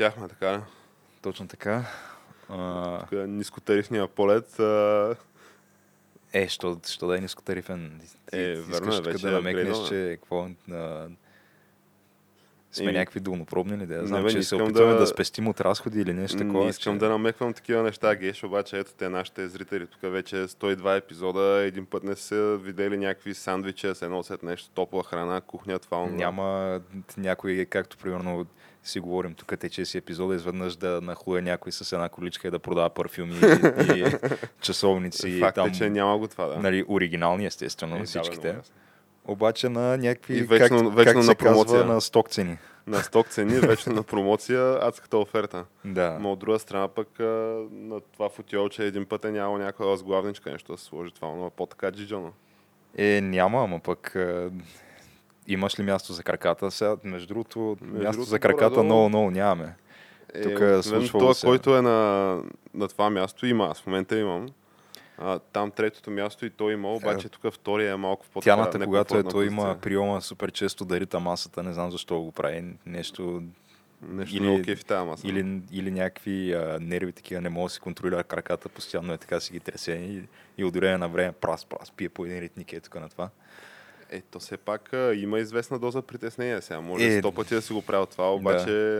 и. 0.00 0.02
И 0.02 0.06
излетяхме, 0.06 0.28
така? 0.28 0.62
Точно 1.22 1.48
така. 1.48 1.84
А, 2.48 3.00
Тук 3.00 3.12
е 3.12 3.26
нискотарифния 3.26 4.08
полет. 4.08 4.60
А... 4.60 5.16
е, 6.32 6.48
що, 6.48 6.80
що 6.88 7.06
да 7.06 7.18
е 7.18 7.20
нискотарифен? 7.20 8.00
Ти, 8.30 8.40
Е, 8.40 8.54
ти 8.54 8.60
верно 8.60 8.88
искаш 8.88 9.06
вече 9.06 9.26
да 9.26 9.32
намекнеш, 9.32 9.88
че 9.88 10.18
какво... 10.20 10.48
А, 10.72 11.08
сме 12.72 12.84
Еми, 12.84 12.92
някакви 12.92 13.20
долнопробни 13.20 13.78
ли? 13.78 13.86
Да, 13.86 14.00
не, 14.00 14.06
знам, 14.06 14.24
бе, 14.24 14.30
че 14.30 14.36
не 14.36 14.42
се 14.42 14.54
опитваме 14.54 14.92
да... 14.92 14.98
да 14.98 15.06
спестим 15.06 15.48
от 15.48 15.60
разходи 15.60 16.00
или 16.00 16.12
нещо 16.12 16.38
такова. 16.38 16.64
Не 16.64 16.70
искам 16.70 16.94
че... 16.94 16.98
да 16.98 17.08
намеквам 17.08 17.52
такива 17.54 17.82
неща, 17.82 18.16
Геш, 18.16 18.44
обаче 18.44 18.78
ето 18.78 18.94
те 18.94 19.08
нашите 19.08 19.48
зрители. 19.48 19.86
Тук 19.86 20.00
вече 20.02 20.42
е 20.42 20.48
102 20.48 20.98
епизода. 20.98 21.62
Един 21.62 21.86
път 21.86 22.04
не 22.04 22.16
са 22.16 22.58
видели 22.62 22.96
някакви 22.96 23.34
сандвичи, 23.34 23.94
се 23.94 24.08
носят 24.08 24.42
нещо, 24.42 24.70
топла 24.74 25.04
храна, 25.04 25.40
кухня, 25.40 25.78
това, 25.78 25.98
онова. 25.98 26.16
Няма 26.16 26.80
някой, 27.16 27.66
както 27.70 27.96
примерно 27.96 28.46
си 28.86 29.00
говорим 29.00 29.34
тук, 29.34 29.58
тече 29.58 29.84
си 29.84 29.98
епизода, 29.98 30.34
изведнъж 30.34 30.76
да 30.76 31.00
нахлуе 31.00 31.42
някой 31.42 31.72
с 31.72 31.92
една 31.92 32.08
количка 32.08 32.48
и 32.48 32.50
да 32.50 32.58
продава 32.58 32.90
парфюми 32.90 33.34
и, 33.34 33.98
и 33.98 34.04
часовници. 34.60 35.40
Факт 35.40 35.54
там, 35.54 35.68
е, 35.68 35.72
че 35.72 35.90
няма 35.90 36.18
го 36.18 36.28
това, 36.28 36.46
да. 36.46 36.56
Нали, 36.56 36.84
оригинални, 36.88 37.46
естествено, 37.46 37.96
Е, 37.96 38.04
всичките. 38.04 38.56
Обаче 39.24 39.68
на 39.68 39.96
някакви, 39.96 40.34
И 40.34 40.42
вечно- 40.42 40.78
как, 40.78 40.94
вечно 40.94 41.04
как 41.04 41.16
на 41.16 41.22
се 41.22 41.34
промоция. 41.34 41.78
казва, 41.78 41.94
на 41.94 42.00
сток 42.00 42.28
цени. 42.28 42.58
На 42.86 42.98
сток 42.98 43.28
цени, 43.28 43.54
вече 43.60 43.90
на 43.90 44.02
промоция, 44.02 44.78
адската 44.82 45.18
оферта. 45.18 45.64
Да. 45.84 46.18
Но 46.20 46.32
от 46.32 46.38
друга 46.38 46.58
страна 46.58 46.88
пък 46.88 47.08
на 47.70 48.00
това 48.02 48.28
футиолче 48.28 48.84
един 48.84 49.06
път 49.06 49.24
е 49.24 49.30
нямало 49.30 49.58
някаква 49.58 49.96
сглавничка 49.96 50.50
нещо 50.50 50.72
да 50.72 50.78
се 50.78 50.84
сложи 50.84 51.12
това, 51.12 51.28
но 51.28 51.50
по-така 51.50 51.92
джиджоно. 51.92 52.32
Е, 52.96 53.20
няма, 53.20 53.64
ама 53.64 53.80
пък 53.80 54.16
имаш 55.48 55.78
ли 55.78 55.82
място 55.82 56.12
за 56.12 56.22
краката? 56.22 56.70
Сега, 56.70 56.96
между 57.04 57.28
другото, 57.28 57.76
Между 57.80 57.96
място 57.96 58.12
другото, 58.12 58.30
за 58.30 58.38
краката 58.38 58.64
горе-долу- 58.70 58.84
много, 58.84 59.08
много 59.08 59.30
нямаме. 59.30 59.74
Е, 60.34 60.42
Тук 60.42 60.50
обикновено 60.50 60.82
случвало 60.82 61.20
това, 61.20 61.34
се. 61.34 61.46
който 61.46 61.76
е 61.76 61.82
на, 61.82 62.38
на 62.74 62.88
това 62.88 63.10
място, 63.10 63.46
има. 63.46 63.66
Аз 63.66 63.80
в 63.80 63.86
момента 63.86 64.18
имам. 64.18 64.48
А, 65.18 65.38
там 65.38 65.70
третото 65.70 66.10
място 66.10 66.46
и 66.46 66.50
той 66.50 66.72
има, 66.72 66.94
обаче 66.94 67.28
тук 67.28 67.52
втория 67.52 67.92
е 67.92 67.96
малко 67.96 68.26
в 68.26 68.28
по 68.28 68.40
Тяната, 68.40 68.78
когато 68.80 69.18
е, 69.18 69.22
той 69.22 69.46
има 69.46 69.76
приема 69.82 70.22
супер 70.22 70.50
често 70.50 70.84
да 70.84 71.00
рита 71.00 71.20
масата, 71.20 71.62
не 71.62 71.72
знам 71.72 71.90
защо 71.90 72.20
го 72.20 72.32
прави. 72.32 72.64
Нещо 72.86 73.42
Нещо 74.02 74.36
или- 74.36 74.42
много 74.42 74.62
кефи 74.62 74.84
тази 74.84 75.06
маса. 75.06 75.28
Или, 75.28 75.60
или 75.72 75.90
някакви 75.90 76.52
а, 76.52 76.78
нерви 76.80 77.12
такива, 77.12 77.40
не 77.40 77.48
мога 77.48 77.66
да 77.66 77.70
си 77.70 77.80
контролира 77.80 78.24
краката, 78.24 78.68
постоянно 78.68 79.12
е 79.12 79.18
така 79.18 79.40
си 79.40 79.52
ги 79.52 79.60
тресе 79.60 79.92
и, 79.92 80.22
и 80.58 80.70
на 80.98 81.08
време 81.08 81.32
прас, 81.32 81.64
прас, 81.64 81.90
пие 81.90 82.08
по 82.08 82.24
един 82.24 82.38
ритник 82.38 82.72
е 82.72 82.80
тук 82.80 82.94
на 82.94 83.08
това. 83.08 83.28
Е, 84.10 84.20
то 84.20 84.38
все 84.38 84.56
пак 84.56 84.92
а, 84.92 85.14
има 85.14 85.38
известна 85.38 85.78
доза 85.78 86.02
притеснение 86.02 86.62
сега. 86.62 86.80
Може 86.80 87.06
Е, 87.06 87.18
сто 87.18 87.32
пъти 87.32 87.54
да 87.54 87.62
си 87.62 87.72
го 87.72 87.82
правил 87.82 88.06
това, 88.06 88.34
обаче 88.34 88.98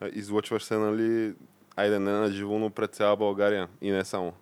а, 0.00 0.08
излъчваш 0.12 0.64
се, 0.64 0.76
нали, 0.76 1.34
айде 1.76 1.98
не 1.98 2.10
на 2.10 2.30
живо, 2.30 2.58
но 2.58 2.70
пред 2.70 2.94
цяла 2.94 3.16
България. 3.16 3.68
И 3.80 3.90
не 3.90 4.04
само. 4.04 4.32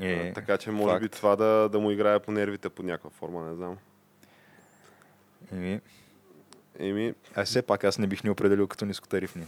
Е, 0.00 0.28
а, 0.28 0.32
така 0.32 0.58
че 0.58 0.70
може 0.70 0.92
факт. 0.92 1.02
би 1.02 1.08
това 1.08 1.36
да, 1.36 1.68
да 1.68 1.78
му 1.78 1.90
играе 1.90 2.18
по 2.18 2.32
нервите 2.32 2.68
по 2.68 2.82
някаква 2.82 3.10
форма, 3.10 3.48
не 3.48 3.54
знам. 3.54 3.76
Еми, 5.52 5.80
Еми, 6.78 7.14
а 7.34 7.44
все 7.44 7.62
пак 7.62 7.84
аз 7.84 7.98
не 7.98 8.06
бих 8.06 8.24
ни 8.24 8.30
определил 8.30 8.66
като 8.66 8.84
нискотарифни. 8.84 9.46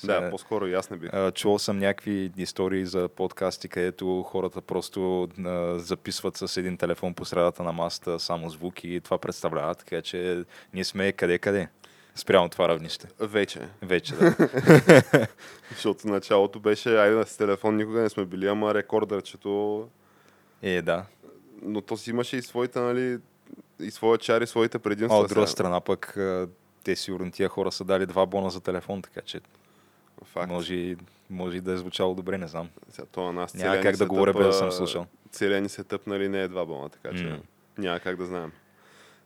Сега, 0.00 0.20
да, 0.20 0.30
по-скоро 0.30 0.66
и 0.66 0.74
аз 0.74 0.90
не 0.90 0.96
бих. 0.96 1.10
а, 1.14 1.30
чувал 1.32 1.58
съм 1.58 1.78
някакви 1.78 2.30
истории 2.36 2.86
за 2.86 3.08
подкасти, 3.08 3.68
където 3.68 4.22
хората 4.22 4.60
просто 4.60 5.28
а, 5.44 5.78
записват 5.78 6.36
с 6.36 6.56
един 6.56 6.76
телефон 6.76 7.14
по 7.14 7.24
средата 7.24 7.62
на 7.62 7.72
масата 7.72 8.18
само 8.18 8.50
звуки 8.50 8.88
и 8.88 9.00
това 9.00 9.18
представлява, 9.18 9.74
така 9.74 10.02
че 10.02 10.44
ние 10.74 10.84
сме 10.84 11.12
къде-къде 11.12 11.68
спрямо 12.14 12.48
това 12.48 12.68
равнище. 12.68 13.08
Вече. 13.20 13.60
Вече, 13.82 14.14
да. 14.14 14.34
Защото 15.70 16.08
началото 16.08 16.60
беше, 16.60 16.96
айде 16.96 17.24
с 17.26 17.36
телефон 17.36 17.76
никога 17.76 18.00
не 18.00 18.08
сме 18.08 18.24
били, 18.24 18.46
ама 18.46 18.74
рекордърчето. 18.74 19.88
Е, 20.62 20.82
да. 20.82 21.04
Но 21.62 21.80
то 21.80 21.96
си 21.96 22.10
имаше 22.10 22.36
и 22.36 22.42
своите, 22.42 22.80
нали, 22.80 23.18
и 23.80 23.90
своя 23.90 24.18
чар 24.18 24.40
и 24.40 24.46
своите 24.46 24.76
А 24.76 24.80
предимства. 24.80 25.18
от 25.18 25.28
друга 25.28 25.46
сега. 25.46 25.52
страна 25.52 25.80
пък 25.80 26.16
а, 26.16 26.48
те 26.84 26.96
сигурно 26.96 27.30
тия 27.30 27.48
хора 27.48 27.72
са 27.72 27.84
дали 27.84 28.06
два 28.06 28.26
бона 28.26 28.50
за 28.50 28.60
телефон, 28.60 29.02
така 29.02 29.20
че 29.20 29.40
Факт. 30.24 30.50
може, 30.52 30.96
може 31.30 31.56
и 31.56 31.60
да 31.60 31.72
е 31.72 31.76
звучало 31.76 32.14
добре, 32.14 32.38
не 32.38 32.46
знам. 32.48 32.68
Сега, 32.88 33.06
то 33.12 33.24
на 33.24 33.32
нас 33.32 33.54
Няма 33.54 33.80
как 33.80 33.96
да 33.96 34.06
говоря 34.06 34.32
без 34.32 34.46
да 34.46 34.52
съм 34.52 34.72
слушал. 34.72 35.06
Целия 35.30 35.60
ни 35.60 35.68
се 35.68 35.84
тъп, 35.84 36.06
нали, 36.06 36.28
не 36.28 36.42
е 36.42 36.48
два 36.48 36.66
бона, 36.66 36.88
така 36.88 37.16
че 37.16 37.24
М. 37.24 37.38
няма 37.78 38.00
как 38.00 38.16
да 38.16 38.24
знаем. 38.24 38.52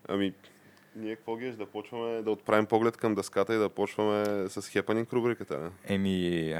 Ами, 0.08 0.32
ние 0.96 1.16
какво 1.16 1.36
геш, 1.36 1.54
да 1.54 1.66
почваме 1.66 2.22
да 2.22 2.30
отправим 2.30 2.66
поглед 2.66 2.96
към 2.96 3.14
дъската 3.14 3.54
и 3.54 3.58
да 3.58 3.68
почваме 3.68 4.48
с 4.48 4.68
хепанинг 4.68 5.12
рубриката, 5.12 5.58
не? 5.58 5.70
Еми, 5.94 6.54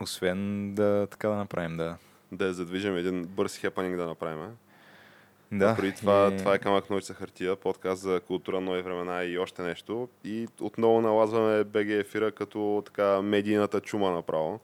освен 0.00 0.74
да 0.74 1.06
така 1.10 1.28
да 1.28 1.34
направим, 1.34 1.76
да. 1.76 1.96
Да 2.32 2.52
задвижим 2.54 2.96
един 2.96 3.24
бърз 3.24 3.58
хепанинг 3.58 3.96
да 3.96 4.06
направим. 4.06 4.56
Да. 5.52 5.76
Преди 5.76 5.92
това, 5.92 6.30
и- 6.32 6.36
това 6.36 6.54
е 6.54 6.58
камък 6.58 6.90
ножица 6.90 7.14
хартия, 7.14 7.56
подкаст 7.56 8.02
за 8.02 8.20
култура, 8.20 8.60
нови 8.60 8.82
времена 8.82 9.24
и 9.24 9.38
още 9.38 9.62
нещо. 9.62 10.08
И 10.24 10.48
отново 10.60 11.00
налазваме 11.00 11.64
БГ 11.64 11.88
ефира 11.90 12.32
като 12.32 12.82
така 12.86 13.22
медийната 13.22 13.80
чума 13.80 14.10
направо. 14.10 14.60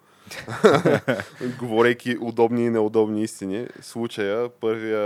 Говорейки 1.58 2.16
удобни 2.20 2.64
и 2.64 2.70
неудобни 2.70 3.22
истини. 3.22 3.66
Случая, 3.80 4.48
първия 4.48 5.00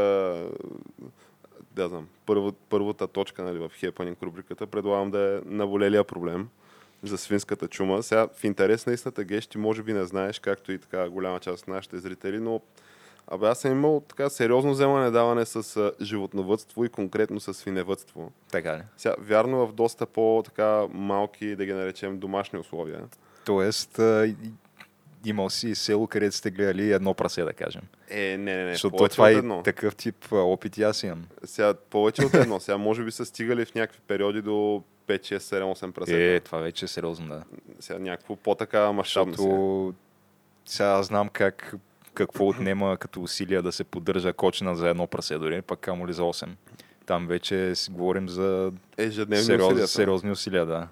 да 1.70 1.88
знам, 1.88 2.08
първо, 2.26 2.52
първата 2.52 3.06
точка 3.06 3.42
нали, 3.42 3.58
в 3.58 3.70
хепанинг 3.74 4.22
рубриката, 4.22 4.66
предлагам 4.66 5.10
да 5.10 5.36
е 5.36 5.40
наболелия 5.54 6.04
проблем 6.04 6.48
за 7.02 7.18
свинската 7.18 7.68
чума. 7.68 8.02
Сега, 8.02 8.28
в 8.36 8.44
интерес 8.44 8.86
на 8.86 8.92
истината, 8.92 9.24
Геш, 9.24 9.46
ти 9.46 9.58
може 9.58 9.82
би 9.82 9.92
не 9.92 10.04
знаеш, 10.04 10.38
както 10.38 10.72
и 10.72 10.78
така 10.78 11.08
голяма 11.08 11.40
част 11.40 11.62
от 11.62 11.68
нашите 11.68 11.98
зрители, 11.98 12.38
но 12.40 12.60
Абе, 13.26 13.46
аз 13.46 13.60
съм 13.60 13.72
имал 13.72 14.02
така 14.08 14.30
сериозно 14.30 14.72
вземане 14.72 15.10
даване 15.10 15.44
с 15.44 15.76
а, 15.76 15.92
животновътство 16.00 16.84
и 16.84 16.88
конкретно 16.88 17.40
с 17.40 17.54
свиневътство. 17.54 18.32
Така 18.50 18.76
ли? 18.76 18.82
Сега, 18.96 19.14
вярно 19.18 19.66
в 19.66 19.72
доста 19.72 20.06
по-така 20.06 20.86
малки, 20.92 21.56
да 21.56 21.64
ги 21.64 21.72
наречем, 21.72 22.18
домашни 22.18 22.58
условия. 22.58 23.00
Тоест, 23.44 23.98
а, 23.98 24.34
имал 25.24 25.50
си 25.50 25.74
село, 25.74 26.06
където 26.06 26.36
сте 26.36 26.50
гледали 26.50 26.92
едно 26.92 27.14
прасе, 27.14 27.42
да 27.42 27.52
кажем. 27.52 27.82
Е, 28.10 28.36
не, 28.38 28.56
не, 28.56 28.64
не, 28.64 28.72
Защото 28.72 29.08
това 29.08 29.30
е 29.30 29.62
такъв 29.64 29.96
тип 29.96 30.32
опит 30.32 30.78
и 30.78 30.82
аз 30.82 31.02
имам. 31.02 31.26
Сега, 31.44 31.74
повече 31.74 32.24
от 32.26 32.34
едно. 32.34 32.60
Сега, 32.60 32.78
може 32.78 33.04
би 33.04 33.10
са 33.10 33.24
стигали 33.24 33.64
в 33.64 33.74
някакви 33.74 34.00
периоди 34.06 34.42
до 34.42 34.50
5, 34.50 34.82
6, 35.08 35.38
7, 35.38 35.62
8 35.62 35.92
прасета. 35.92 36.18
Е, 36.18 36.40
това 36.40 36.58
вече 36.58 36.84
е 36.84 36.88
сериозно, 36.88 37.28
да. 37.28 37.42
Сега, 37.80 37.98
някакво 37.98 38.36
по-така 38.36 38.92
мащабно 38.92 39.34
сега. 39.34 39.42
Защото 39.42 39.94
сега 40.66 40.88
аз 40.88 41.06
знам 41.06 41.28
как, 41.28 41.74
какво 42.14 42.48
отнема 42.48 42.96
като 42.96 43.22
усилия 43.22 43.62
да 43.62 43.72
се 43.72 43.84
поддържа 43.84 44.32
кочина 44.32 44.76
за 44.76 44.88
едно 44.88 45.06
прасе, 45.06 45.38
дори 45.38 45.62
пък 45.62 45.80
камо 45.80 46.08
ли 46.08 46.12
за 46.12 46.22
8. 46.22 46.48
Там 47.06 47.26
вече 47.26 47.74
си 47.74 47.90
говорим 47.90 48.28
за 48.28 48.72
Ежедневни 48.96 49.44
сериоз, 49.44 49.66
усилия. 49.66 49.86
сериозни 49.86 50.30
усилия, 50.30 50.66
да. 50.66 50.88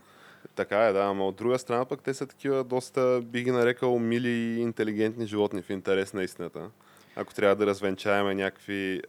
Така 0.54 0.86
е, 0.86 0.92
да, 0.92 1.00
ама 1.00 1.26
от 1.26 1.36
друга 1.36 1.58
страна 1.58 1.84
пък 1.84 2.02
те 2.02 2.14
са 2.14 2.26
такива 2.26 2.64
доста, 2.64 3.20
би 3.24 3.42
ги 3.42 3.50
нарекал, 3.50 3.98
мили 3.98 4.28
и 4.28 4.60
интелигентни 4.60 5.26
животни 5.26 5.62
в 5.62 5.70
интерес 5.70 6.14
на 6.14 6.22
истината. 6.22 6.70
Ако 7.16 7.34
трябва 7.34 7.56
да 7.56 7.66
развенчаваме 7.66 8.34
някакви 8.34 9.02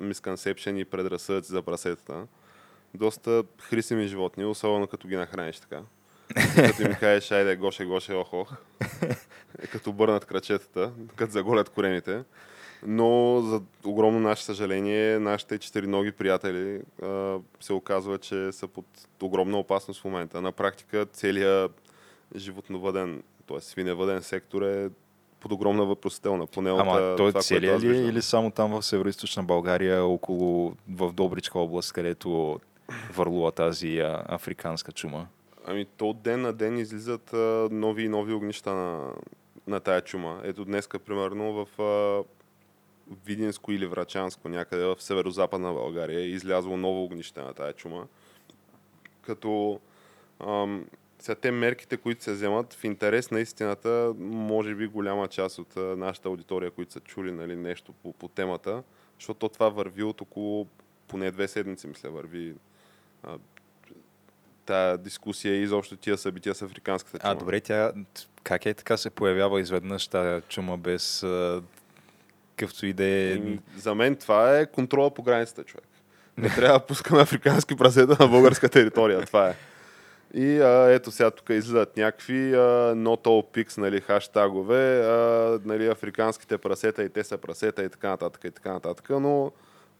мисконсепшени 0.00 0.80
и 0.80 0.84
предразсъдъци 0.84 1.52
за 1.52 1.62
прасетата. 1.62 2.26
Доста 2.94 3.42
хрисими 3.60 4.06
животни, 4.06 4.44
особено 4.44 4.86
като 4.86 5.08
ги 5.08 5.16
нахраниш 5.16 5.60
така. 5.60 5.80
Като 6.54 6.82
им 6.82 6.94
кажеш, 7.00 7.30
айде, 7.30 7.56
гоше, 7.56 7.84
гоше, 7.84 8.12
ох, 8.12 8.32
ох. 8.32 8.52
Като 9.72 9.92
бърнат 9.92 10.24
крачетата, 10.24 10.92
като 11.16 11.32
заголят 11.32 11.68
корените. 11.68 12.22
Но 12.86 13.40
за 13.40 13.62
огромно 13.84 14.20
наше 14.20 14.44
съжаление, 14.44 15.18
нашите 15.18 15.58
четириноги 15.58 16.12
приятели 16.12 16.80
а, 17.02 17.38
се 17.60 17.72
оказва, 17.72 18.18
че 18.18 18.52
са 18.52 18.68
под 18.68 18.86
огромна 19.22 19.58
опасност 19.58 20.00
в 20.00 20.04
момента. 20.04 20.42
На 20.42 20.52
практика 20.52 21.06
целият 21.06 21.72
животновъден, 22.36 23.22
т.е. 23.48 23.60
свиневъден 23.60 24.22
сектор 24.22 24.62
е 24.62 24.90
под 25.40 25.52
огромна 25.52 25.84
въпросителна. 25.84 26.46
Поне 26.46 26.70
от, 26.72 26.80
Ама 26.80 26.92
а, 26.92 27.16
той 27.16 27.30
това, 27.30 27.42
целият 27.42 27.82
ли 27.82 27.96
е 27.96 28.00
или 28.00 28.22
само 28.22 28.50
там 28.50 28.70
в 28.70 28.82
северо 28.82 29.10
България, 29.42 30.04
около 30.04 30.76
в 30.88 31.12
Добричка 31.12 31.58
област, 31.58 31.92
където 31.92 32.60
върлува 33.14 33.52
тази 33.52 33.98
а, 33.98 34.22
африканска 34.28 34.92
чума? 34.92 35.26
Ами 35.64 35.84
то 35.84 36.08
от 36.08 36.22
ден 36.22 36.40
на 36.40 36.52
ден 36.52 36.78
излизат 36.78 37.32
а, 37.32 37.68
нови 37.70 38.02
и 38.02 38.08
нови 38.08 38.32
огнища 38.32 38.74
на, 38.74 39.12
на 39.66 39.80
тая 39.80 40.00
чума. 40.00 40.40
Ето 40.44 40.64
днеска, 40.64 40.98
примерно, 40.98 41.52
в 41.52 41.82
а, 41.82 42.24
Видинско 43.26 43.72
или 43.72 43.86
Врачанско, 43.86 44.48
някъде 44.48 44.84
в 44.84 44.96
северо-западна 44.98 45.72
България, 45.72 46.20
е 46.20 46.28
излязло 46.28 46.76
ново 46.76 47.04
огнище 47.04 47.40
на 47.40 47.54
тая 47.54 47.72
чума. 47.72 48.06
Като 49.22 49.80
ам, 50.40 50.86
сега 51.18 51.34
те 51.34 51.50
мерките, 51.50 51.96
които 51.96 52.24
се 52.24 52.32
вземат, 52.32 52.74
в 52.74 52.84
интерес 52.84 53.30
на 53.30 53.40
истината, 53.40 54.14
може 54.18 54.74
би 54.74 54.86
голяма 54.86 55.28
част 55.28 55.58
от 55.58 55.76
а, 55.76 55.80
нашата 55.80 56.28
аудитория, 56.28 56.70
които 56.70 56.92
са 56.92 57.00
чули 57.00 57.32
нали, 57.32 57.56
нещо 57.56 57.92
по, 57.92 58.12
по 58.12 58.28
темата, 58.28 58.82
защото 59.18 59.48
това 59.48 59.68
върви 59.68 60.02
от 60.02 60.20
около 60.20 60.66
поне 61.08 61.30
две 61.30 61.48
седмици, 61.48 61.86
мисля, 61.86 62.10
върви 62.10 62.54
а, 63.22 63.38
тая 64.66 64.98
дискусия 64.98 65.54
и 65.54 65.62
изобщо 65.62 65.96
тия 65.96 66.18
събития 66.18 66.54
с 66.54 66.62
африканската 66.62 67.18
чума. 67.18 67.32
А, 67.32 67.34
добре, 67.34 67.60
тя 67.60 67.92
как 68.42 68.66
е 68.66 68.74
така 68.74 68.96
се 68.96 69.10
появява 69.10 69.60
изведнъж 69.60 70.08
тази 70.08 70.42
чума 70.48 70.76
без 70.76 71.24
какъвто 72.56 72.86
и 72.86 72.92
да 72.92 73.04
е... 73.04 73.32
Еми, 73.32 73.60
За 73.76 73.94
мен 73.94 74.16
това 74.16 74.58
е 74.58 74.66
контрола 74.66 75.14
по 75.14 75.22
границата, 75.22 75.64
човек. 75.64 75.84
Не 76.38 76.48
трябва 76.48 76.78
да 76.78 76.86
пускаме 76.86 77.22
африкански 77.22 77.76
прасета 77.76 78.16
на 78.20 78.28
българска 78.28 78.68
територия. 78.68 79.26
Това 79.26 79.48
е. 79.48 79.54
И 80.34 80.60
а, 80.60 80.90
ето 80.90 81.10
сега 81.10 81.30
тук 81.30 81.50
излизат 81.50 81.96
някакви 81.96 82.54
а, 82.54 82.94
not 82.94 83.24
all 83.24 83.54
pics, 83.54 83.78
нали, 83.78 84.00
хаштагове, 84.00 85.00
а, 85.00 85.58
нали, 85.64 85.86
африканските 85.86 86.58
прасета 86.58 87.02
и 87.04 87.08
те 87.08 87.24
са 87.24 87.38
прасета 87.38 87.84
и 87.84 87.88
така 87.88 88.08
нататък 88.08 88.44
и 88.44 88.50
така 88.50 88.72
нататък, 88.72 89.10
но 89.10 89.52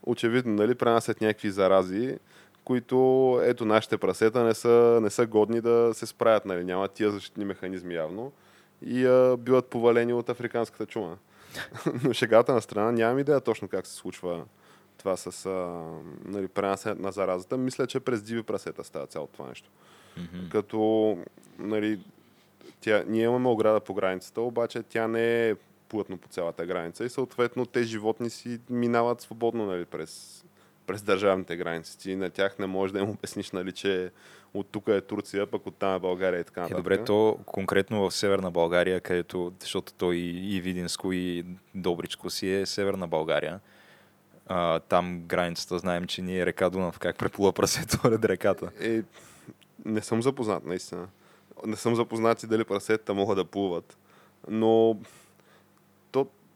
очевидно 0.03 0.55
нали, 0.55 0.75
пренасят 0.75 1.21
някакви 1.21 1.51
зарази, 1.51 2.19
които 2.65 3.41
ето 3.45 3.65
нашите 3.65 3.99
прасета 3.99 4.45
не 4.45 4.55
са, 4.55 4.99
не 5.03 5.11
са 5.11 5.27
годни 5.27 5.61
да 5.61 5.91
се 5.95 6.07
справят, 6.07 6.45
нали, 6.45 6.65
нямат 6.65 6.93
тия 6.93 7.11
защитни 7.11 7.45
механизми 7.45 7.95
явно 7.95 8.33
и 8.87 9.07
а, 9.07 9.37
биват 9.37 9.67
повалени 9.67 10.13
от 10.13 10.29
африканската 10.29 10.87
чума. 10.87 11.17
Но 12.05 12.13
шегата 12.13 12.55
на 12.55 12.63
страна 12.63 12.93
нямам 12.93 13.19
идея 13.19 13.41
точно 13.41 13.69
как 13.69 13.87
се 13.87 13.95
случва 13.95 14.45
това 14.99 15.17
с 15.17 15.47
а, 15.47 15.83
нали, 16.25 16.49
пренасенето 16.49 17.03
на 17.03 17.13
заразата. 17.13 17.57
Мисля, 17.57 17.87
че 17.87 18.01
през 18.01 18.23
диви 18.23 18.43
прасета 18.43 18.85
става 18.85 19.07
цялото 19.07 19.33
това 19.33 19.49
нещо. 19.49 19.71
Мгм. 20.17 20.49
Като 20.51 21.19
нали, 21.59 22.01
тя, 22.81 23.05
ние 23.07 23.25
имаме 23.25 23.49
ограда 23.49 23.81
по 23.81 23.95
границата, 23.95 24.41
обаче 24.41 24.83
тя 24.83 25.09
не 25.09 25.49
е 25.49 25.55
плътно 25.89 26.19
по 26.19 26.29
цялата 26.29 26.67
граница 26.67 27.05
и 27.05 27.09
съответно 27.09 27.67
те 27.67 27.83
животни 27.83 28.31
си 28.31 28.61
минават 28.71 29.21
свободно 29.21 29.67
нали, 29.67 29.85
през, 29.85 30.45
през 30.87 31.03
държавните 31.03 31.57
граници. 31.57 31.99
Ти 31.99 32.17
на 32.17 32.31
тях 32.31 32.59
не 32.59 32.67
можеш 32.67 32.93
да 32.93 32.99
им 32.99 33.11
обясниш, 33.11 33.51
нали, 33.51 33.73
че 33.73 34.11
от 34.55 34.69
тук 34.73 34.89
е 34.89 35.01
Турция, 35.01 35.47
пък 35.47 35.67
от 35.67 35.77
там 35.77 35.95
е 35.95 35.99
България 35.99 36.41
и 36.41 36.45
така 36.45 36.61
Е, 36.61 36.63
нататък. 36.63 36.79
добре, 36.79 37.05
то 37.05 37.39
конкретно 37.47 38.01
в 38.01 38.15
Северна 38.15 38.51
България, 38.51 39.01
където, 39.01 39.53
защото 39.61 39.93
то 39.93 40.13
и, 40.13 40.19
и 40.57 40.61
Видинско, 40.61 41.13
и 41.13 41.45
Добричко 41.75 42.31
си 42.31 42.51
е 42.51 42.67
Северна 42.67 43.09
България. 43.09 43.61
А, 44.47 44.81
там 44.81 45.21
границата 45.21 45.79
знаем, 45.79 46.05
че 46.07 46.23
ни 46.23 46.41
е 46.41 46.47
река 46.47 46.71
Дунав. 46.71 46.99
Как 46.99 47.17
преплува 47.17 47.53
прасето 47.53 47.99
пред 48.03 48.25
реката? 48.25 48.71
Е, 48.81 49.03
не 49.85 50.01
съм 50.01 50.23
запознат, 50.23 50.65
наистина. 50.65 51.09
Не 51.67 51.77
съм 51.77 51.95
запознат 51.95 52.43
и 52.43 52.47
дали 52.47 52.65
прасетата 52.65 53.15
могат 53.15 53.37
да 53.37 53.45
плуват. 53.45 53.99
Но 54.49 54.97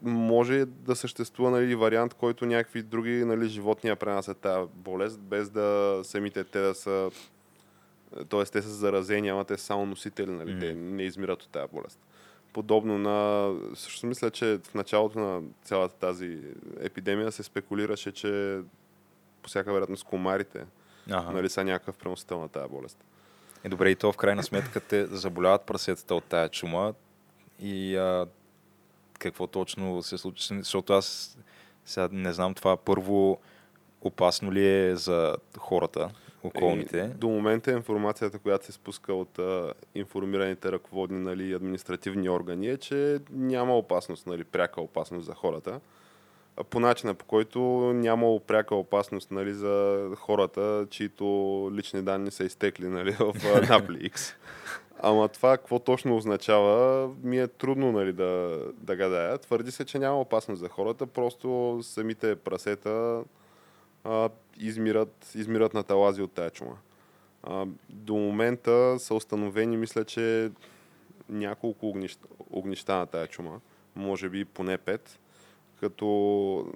може 0.02 0.64
да 0.64 0.96
съществува 0.96 1.50
нали, 1.50 1.74
вариант, 1.74 2.14
който 2.14 2.46
някакви 2.46 2.82
други 2.82 3.24
нали, 3.24 3.48
животни 3.48 3.96
пренасят 3.96 4.38
тази 4.38 4.68
болест, 4.74 5.20
без 5.20 5.50
да 5.50 6.00
самите 6.04 6.44
те 6.44 6.60
да 6.60 6.74
са... 6.74 7.10
Тоест, 8.28 8.52
те 8.52 8.62
са 8.62 8.68
заразени, 8.68 9.28
ама 9.28 9.44
те 9.44 9.56
са 9.56 9.64
само 9.64 9.86
носители, 9.86 10.30
нали? 10.30 10.50
Мгм. 10.50 10.60
Те 10.60 10.74
не 10.74 11.02
измират 11.02 11.42
от 11.42 11.48
тази 11.48 11.72
болест. 11.72 12.00
Подобно 12.52 12.98
на... 12.98 13.54
Също 13.74 14.06
мисля, 14.06 14.30
че 14.30 14.58
в 14.64 14.74
началото 14.74 15.18
на 15.18 15.42
цялата 15.64 15.94
тази 15.94 16.38
епидемия 16.80 17.32
се 17.32 17.42
спекулираше, 17.42 18.12
че 18.12 18.60
по 19.42 19.48
всяка 19.48 19.72
вероятност 19.72 20.04
комарите 20.04 20.64
Ага. 21.10 21.30
нали, 21.30 21.48
са 21.48 21.64
някакъв 21.64 21.96
преносител 21.96 22.40
на 22.40 22.48
тази 22.48 22.68
болест. 22.68 23.04
Е, 23.64 23.68
добре, 23.68 23.90
и 23.90 23.96
то 23.96 24.12
в 24.12 24.16
крайна 24.16 24.42
сметка 24.42 24.80
те 24.80 25.06
заболяват 25.06 25.62
прасетата 25.66 26.14
от 26.14 26.24
тая 26.24 26.48
чума 26.48 26.94
и 27.60 27.96
а, 27.96 28.26
какво 29.18 29.46
точно 29.46 30.02
се 30.02 30.18
случи, 30.18 30.54
защото 30.54 30.92
аз 30.92 31.38
сега 31.84 32.08
не 32.12 32.32
знам 32.32 32.54
това 32.54 32.76
първо 32.76 33.38
опасно 34.00 34.52
ли 34.52 34.68
е 34.68 34.96
за 34.96 35.36
хората, 35.58 36.10
околните. 36.42 37.10
И 37.14 37.18
до 37.18 37.28
момента 37.28 37.70
информацията, 37.70 38.38
която 38.38 38.66
се 38.66 38.72
спуска 38.72 39.14
от 39.14 39.38
а, 39.38 39.72
информираните 39.94 40.72
ръководни 40.72 41.18
нали, 41.18 41.48
и 41.48 41.54
административни 41.54 42.28
органи 42.28 42.68
е, 42.68 42.76
че 42.76 43.18
няма 43.30 43.78
опасност, 43.78 44.26
нали, 44.26 44.44
пряка 44.44 44.80
опасност 44.80 45.26
за 45.26 45.34
хората. 45.34 45.80
А 46.56 46.64
по 46.64 46.80
начина 46.80 47.14
по 47.14 47.24
който 47.24 47.60
няма 47.94 48.40
пряка 48.46 48.74
опасност 48.74 49.30
нали, 49.30 49.54
за 49.54 50.06
хората, 50.16 50.86
чието 50.90 51.24
лични 51.74 52.02
данни 52.02 52.30
са 52.30 52.44
изтекли 52.44 52.88
нали, 52.88 53.10
в 53.10 53.20
а, 53.20 53.32
NAPLX. 53.80 54.34
Ама 55.00 55.28
това 55.28 55.56
какво 55.56 55.78
точно 55.78 56.16
означава, 56.16 57.08
ми 57.22 57.38
е 57.38 57.48
трудно 57.48 57.92
нали, 57.92 58.12
да, 58.12 58.60
да 58.74 58.96
гадая. 58.96 59.38
Твърди 59.38 59.70
се, 59.70 59.84
че 59.84 59.98
няма 59.98 60.20
опасност 60.20 60.60
за 60.60 60.68
хората, 60.68 61.06
просто 61.06 61.78
самите 61.82 62.36
прасета 62.36 63.24
а, 64.04 64.28
измират, 64.58 65.32
измират 65.34 65.74
на 65.74 65.82
талази 65.82 66.22
от 66.22 66.32
тая 66.32 66.50
чума. 66.50 66.76
А, 67.42 67.66
до 67.88 68.14
момента 68.14 68.96
са 68.98 69.14
установени, 69.14 69.76
мисля, 69.76 70.04
че 70.04 70.50
няколко 71.28 71.88
огнища, 71.88 72.26
огнища 72.50 72.96
на 72.96 73.06
тая 73.06 73.26
чума, 73.26 73.60
може 73.96 74.28
би 74.28 74.44
поне 74.44 74.78
пет, 74.78 75.18
като 75.80 76.72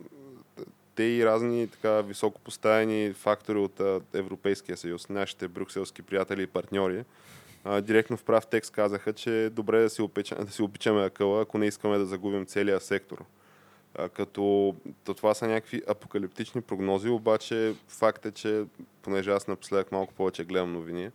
те 0.95 1.03
и 1.03 1.27
разни 1.27 1.69
така 1.69 2.03
високопоставени 2.03 3.13
фактори 3.13 3.59
от 3.59 3.81
Европейския 4.15 4.77
съюз, 4.77 5.09
нашите 5.09 5.49
брюкселски 5.49 6.03
приятели 6.03 6.43
и 6.43 6.47
партньори, 6.47 7.05
а, 7.65 7.81
директно 7.81 8.17
в 8.17 8.25
прав 8.25 8.47
текст 8.47 8.73
казаха, 8.73 9.13
че 9.13 9.45
е 9.45 9.51
добре 9.51 9.83
да 9.83 9.91
си, 9.91 10.03
опеча, 10.03 10.35
да 10.35 10.53
си 10.53 10.63
опичаме 10.63 11.05
акъла, 11.05 11.43
ако 11.43 11.59
не 11.59 11.67
искаме 11.67 11.99
да 11.99 12.07
загубим 12.07 12.47
целия 12.47 12.81
сектор. 12.81 13.25
А, 13.95 14.09
като 14.09 14.75
то 15.05 15.15
това 15.15 15.35
са 15.35 15.49
някакви 15.49 15.83
апокалиптични 15.89 16.61
прогнози, 16.61 17.09
обаче 17.09 17.75
факт 17.89 18.27
е, 18.27 18.31
че 18.31 18.65
понеже 19.03 19.31
аз 19.31 19.49
напоследък 19.49 19.93
малко 19.93 20.15
повече 20.15 20.45
гледам 20.45 20.73
новини, 20.73 21.11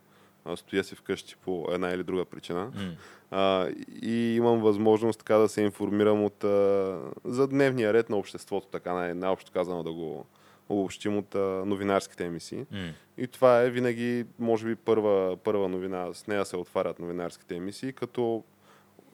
а, 0.45 0.57
стоя 0.57 0.83
си 0.83 0.95
вкъщи 0.95 1.35
по 1.35 1.67
една 1.71 1.89
или 1.89 2.03
друга 2.03 2.25
причина, 2.25 2.71
М. 2.75 2.95
а, 3.31 3.69
и 4.01 4.35
имам 4.35 4.59
възможност 4.59 5.19
така 5.19 5.35
да 5.35 5.49
се 5.49 5.61
информирам 5.61 6.23
от, 6.23 6.43
а, 6.43 6.99
за 7.25 7.47
дневния 7.47 7.93
ред 7.93 8.09
на 8.09 8.17
обществото, 8.17 8.67
така 8.67 8.93
най- 8.93 9.13
най-общо 9.13 9.51
казано 9.51 9.83
да 9.83 9.93
го 9.93 10.25
обобщим 10.69 11.17
от 11.17 11.35
а, 11.35 11.39
новинарските 11.65 12.25
емисии. 12.25 12.65
М. 12.71 12.89
И 13.17 13.27
това 13.27 13.61
е 13.61 13.69
винаги, 13.69 14.25
може 14.39 14.65
би, 14.65 14.75
първа, 14.75 15.37
първа 15.43 15.69
новина. 15.69 16.13
С 16.13 16.27
нея 16.27 16.45
се 16.45 16.57
отварят 16.57 16.99
новинарските 16.99 17.55
емисии, 17.55 17.93
като 17.93 18.43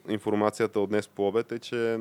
информацията 0.08 0.80
от 0.80 0.90
днес 0.90 1.08
по 1.08 1.28
обед 1.28 1.52
е, 1.52 1.58
че 1.58 1.98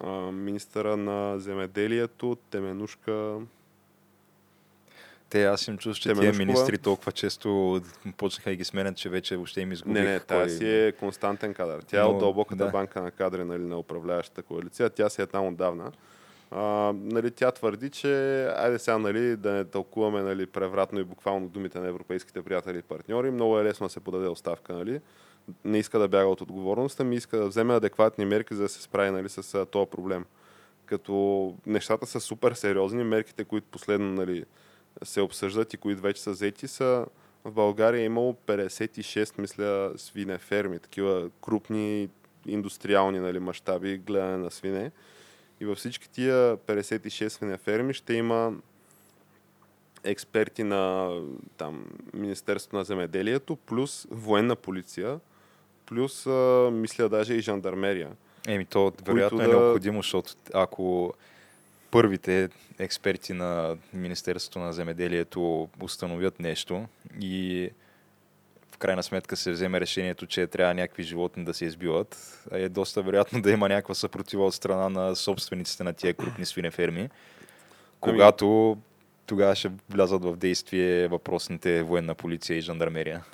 а, 0.00 0.10
министъра 0.32 0.96
на 0.96 1.38
земеделието 1.38 2.36
Теменушка 2.50 3.36
Те, 5.30 5.44
аз 5.44 5.68
им 5.68 5.78
чуш, 5.78 5.98
че 5.98 6.08
Теменушкова. 6.08 6.32
тия 6.32 6.46
министри 6.46 6.78
толкова 6.78 7.12
често 7.12 7.80
почнаха 8.16 8.52
и 8.52 8.56
ги 8.56 8.64
сменят, 8.64 8.96
че 8.96 9.08
вече 9.08 9.36
въобще 9.36 9.60
им 9.60 9.72
изгубих. 9.72 10.02
Не, 10.02 10.12
не, 10.12 10.20
кой- 10.20 10.26
тя 10.26 10.48
си 10.48 10.68
е 10.68 10.92
константен 10.92 11.54
кадър. 11.54 11.82
Тя 11.82 12.00
е 12.00 12.04
Но, 12.04 12.10
от 12.10 12.18
дълбоката 12.18 12.64
да. 12.64 12.70
банка 12.70 13.02
на 13.02 13.10
кадри 13.10 13.44
нали, 13.44 13.62
на 13.62 13.78
управляващата 13.78 14.42
коалиция. 14.42 14.90
Тя 14.90 15.08
си 15.08 15.22
е 15.22 15.26
там 15.26 15.46
отдавна. 15.46 15.92
А, 16.50 16.92
нали, 16.94 17.30
тя 17.30 17.50
твърди, 17.50 17.90
че 17.90 18.44
айде 18.56 18.78
сега 18.78 18.98
нали, 18.98 19.36
да 19.36 19.52
не 19.52 19.64
тълкуваме 19.64 20.22
нали, 20.22 20.46
превратно 20.46 21.00
и 21.00 21.04
буквално 21.04 21.48
думите 21.48 21.80
на 21.80 21.88
европейските 21.88 22.42
приятели 22.42 22.78
и 22.78 22.82
партньори. 22.82 23.30
Много 23.30 23.58
е 23.58 23.64
лесно 23.64 23.86
да 23.86 23.92
се 23.92 24.00
подаде 24.00 24.28
оставка. 24.28 24.72
Нали. 24.72 25.00
Не 25.64 25.78
иска 25.78 25.98
да 25.98 26.08
бяга 26.08 26.26
от 26.26 26.40
отговорността, 26.40 27.04
ми 27.04 27.16
иска 27.16 27.38
да 27.38 27.48
вземе 27.48 27.74
адекватни 27.74 28.24
мерки, 28.24 28.54
за 28.54 28.62
да 28.62 28.68
се 28.68 28.82
справи 28.82 29.10
нали, 29.10 29.28
с 29.28 29.66
този 29.66 29.90
проблем. 29.90 30.24
Като 30.86 31.54
нещата 31.66 32.06
са 32.06 32.20
супер 32.20 32.52
сериозни, 32.52 33.04
мерките, 33.04 33.44
които 33.44 33.66
последно 33.70 34.12
нали, 34.12 34.44
се 35.04 35.20
обсъждат 35.20 35.74
и 35.74 35.76
които 35.76 36.02
вече 36.02 36.22
са 36.22 36.30
взети, 36.30 36.68
са 36.68 37.06
в 37.44 37.52
България 37.52 38.00
е 38.00 38.04
имало 38.04 38.36
56, 38.46 39.38
мисля, 39.40 39.92
свинеферми, 39.96 40.78
такива 40.78 41.30
крупни 41.42 42.08
индустриални 42.46 43.18
нали, 43.18 43.38
мащаби, 43.38 43.98
гледане 43.98 44.36
на 44.36 44.50
свине. 44.50 44.90
И 45.60 45.64
във 45.64 45.78
всички 45.78 46.10
тия 46.10 46.56
56 46.56 47.28
свинеферми 47.28 47.94
ще 47.94 48.14
има 48.14 48.52
експерти 50.04 50.64
на 50.64 51.14
там, 51.56 51.84
Министерството 52.14 52.76
на 52.76 52.84
земеделието, 52.84 53.56
плюс 53.56 54.06
военна 54.10 54.56
полиция, 54.56 55.20
плюс, 55.86 56.26
а, 56.26 56.70
мисля, 56.72 57.08
даже 57.08 57.34
и 57.34 57.40
жандармерия. 57.40 58.10
Еми, 58.46 58.64
то 58.64 58.92
вероятно 59.04 59.40
е 59.42 59.46
да- 59.46 59.52
необходимо, 59.52 60.02
защото 60.02 60.32
ако 60.54 61.14
първите 61.90 62.48
експерти 62.78 63.32
на 63.32 63.76
Министерството 63.92 64.58
на 64.58 64.72
земеделието 64.72 65.68
установят 65.82 66.40
нещо 66.40 66.86
и 67.20 67.70
крайна 68.80 69.02
сметка 69.02 69.36
се 69.36 69.52
вземе 69.52 69.80
решението, 69.80 70.26
че 70.26 70.46
трябва 70.46 70.74
някакви 70.74 71.02
животни 71.02 71.44
да 71.44 71.54
се 71.54 71.64
избиват, 71.64 72.42
е 72.52 72.68
доста 72.68 73.02
вероятно 73.02 73.42
да 73.42 73.50
има 73.50 73.68
някаква 73.68 73.94
съпротива 73.94 74.46
от 74.46 74.54
страна 74.54 74.88
на 74.88 75.16
собствениците 75.16 75.84
на 75.84 75.92
тия 75.92 76.14
крупни 76.14 76.46
свинеферми, 76.46 77.08
когато 78.00 78.76
тогава 79.26 79.54
ще 79.54 79.70
влязат 79.90 80.24
в 80.24 80.36
действие 80.36 81.08
въпросните 81.08 81.82
военна 81.82 82.14
полиция 82.14 82.58
и 82.58 82.60
жандармерия. 82.60 83.24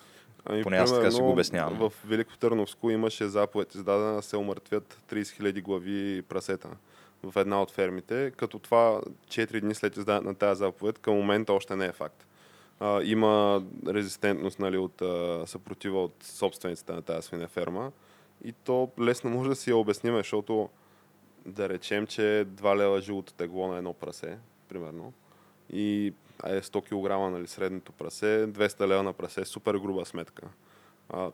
Ами, 0.44 0.62
Поне 0.62 0.76
аз 0.76 0.94
така 0.94 1.10
си 1.10 1.20
го 1.20 1.30
обяснявам. 1.30 1.78
В 1.78 1.92
Велико 2.04 2.36
Търновско 2.36 2.90
имаше 2.90 3.28
заповед 3.28 3.74
издадена 3.74 4.14
да 4.14 4.22
се 4.22 4.36
умъртвят 4.36 4.98
30 5.10 5.22
000 5.22 5.62
глави 5.62 6.22
прасета 6.28 6.68
в 7.22 7.40
една 7.40 7.62
от 7.62 7.70
фермите, 7.70 8.32
като 8.36 8.58
това 8.58 9.00
4 9.28 9.60
дни 9.60 9.74
след 9.74 9.96
издаването 9.96 10.28
на 10.28 10.34
тази 10.34 10.58
заповед 10.58 10.98
към 10.98 11.14
момента 11.14 11.52
още 11.52 11.76
не 11.76 11.86
е 11.86 11.92
факт. 11.92 12.25
А, 12.80 13.02
има 13.02 13.64
резистентност 13.88 14.58
нали, 14.58 14.78
от 14.78 15.02
а, 15.02 15.42
съпротива 15.46 16.04
от 16.04 16.22
собствениците 16.22 16.92
на 16.92 17.02
тази 17.02 17.26
свинеферма. 17.26 17.92
И 18.44 18.52
то 18.52 18.90
лесно 19.00 19.30
може 19.30 19.48
да 19.48 19.56
си 19.56 19.70
я 19.70 19.76
обясним, 19.76 20.16
защото 20.16 20.68
да 21.46 21.68
речем, 21.68 22.06
че 22.06 22.46
2 22.48 22.76
лева 22.76 23.00
живото 23.00 23.32
тегло 23.32 23.68
на 23.68 23.76
едно 23.76 23.92
прасе, 23.92 24.38
примерно, 24.68 25.12
и 25.72 26.12
е 26.44 26.60
100 26.60 26.82
кг 26.82 27.32
нали, 27.32 27.46
средното 27.46 27.92
прасе, 27.92 28.46
200 28.46 28.86
лева 28.86 29.02
на 29.02 29.12
прасе, 29.12 29.44
супер 29.44 29.74
груба 29.74 30.04
сметка. 30.04 30.48
А, 31.08 31.30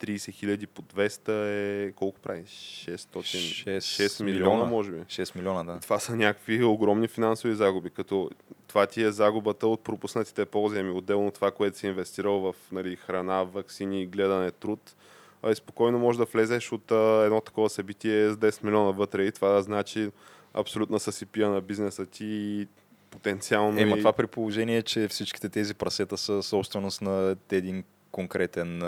30 0.00 0.32
хиляди 0.32 0.66
по 0.66 0.82
200 0.82 1.28
е... 1.28 1.92
Колко 1.92 2.20
прави? 2.20 2.42
600... 2.42 2.96
6, 2.96 3.78
6 3.78 4.24
милиона, 4.24 4.50
милиона, 4.50 4.70
може 4.70 4.90
би. 4.90 4.98
6 4.98 5.36
милиона, 5.36 5.64
да. 5.64 5.80
Това 5.80 5.98
са 5.98 6.16
някакви 6.16 6.64
огромни 6.64 7.08
финансови 7.08 7.54
загуби, 7.54 7.90
като 7.90 8.30
това 8.68 8.86
ти 8.86 9.02
е 9.02 9.10
загубата 9.10 9.66
от 9.66 9.84
пропуснатите 9.84 10.44
ползи, 10.44 10.78
ами 10.78 10.90
отделно 10.90 11.30
това, 11.30 11.50
което 11.50 11.78
си 11.78 11.86
инвестирал 11.86 12.40
в 12.40 12.54
нали, 12.72 12.96
храна, 12.96 13.42
вакцини, 13.42 14.06
гледане, 14.06 14.50
труд. 14.50 14.94
А 15.42 15.50
и 15.50 15.54
спокойно 15.54 15.98
може 15.98 16.18
да 16.18 16.24
влезеш 16.24 16.72
от 16.72 16.92
а, 16.92 17.22
едно 17.24 17.40
такова 17.40 17.70
събитие 17.70 18.30
с 18.30 18.36
10 18.36 18.64
милиона 18.64 18.90
вътре 18.90 19.24
и 19.24 19.32
това 19.32 19.48
да 19.48 19.62
значи 19.62 20.10
абсолютна 20.54 21.00
съсипия 21.00 21.48
на 21.48 21.60
бизнеса 21.60 22.06
ти 22.06 22.24
и 22.26 22.66
потенциално... 23.10 23.80
Ема 23.80 23.96
и... 23.96 23.98
това 23.98 24.12
при 24.12 24.26
положение, 24.26 24.82
че 24.82 25.08
всичките 25.08 25.48
тези 25.48 25.74
прасета 25.74 26.16
са 26.16 26.42
собственост 26.42 27.02
на 27.02 27.36
един 27.52 27.84
конкретен 28.10 28.82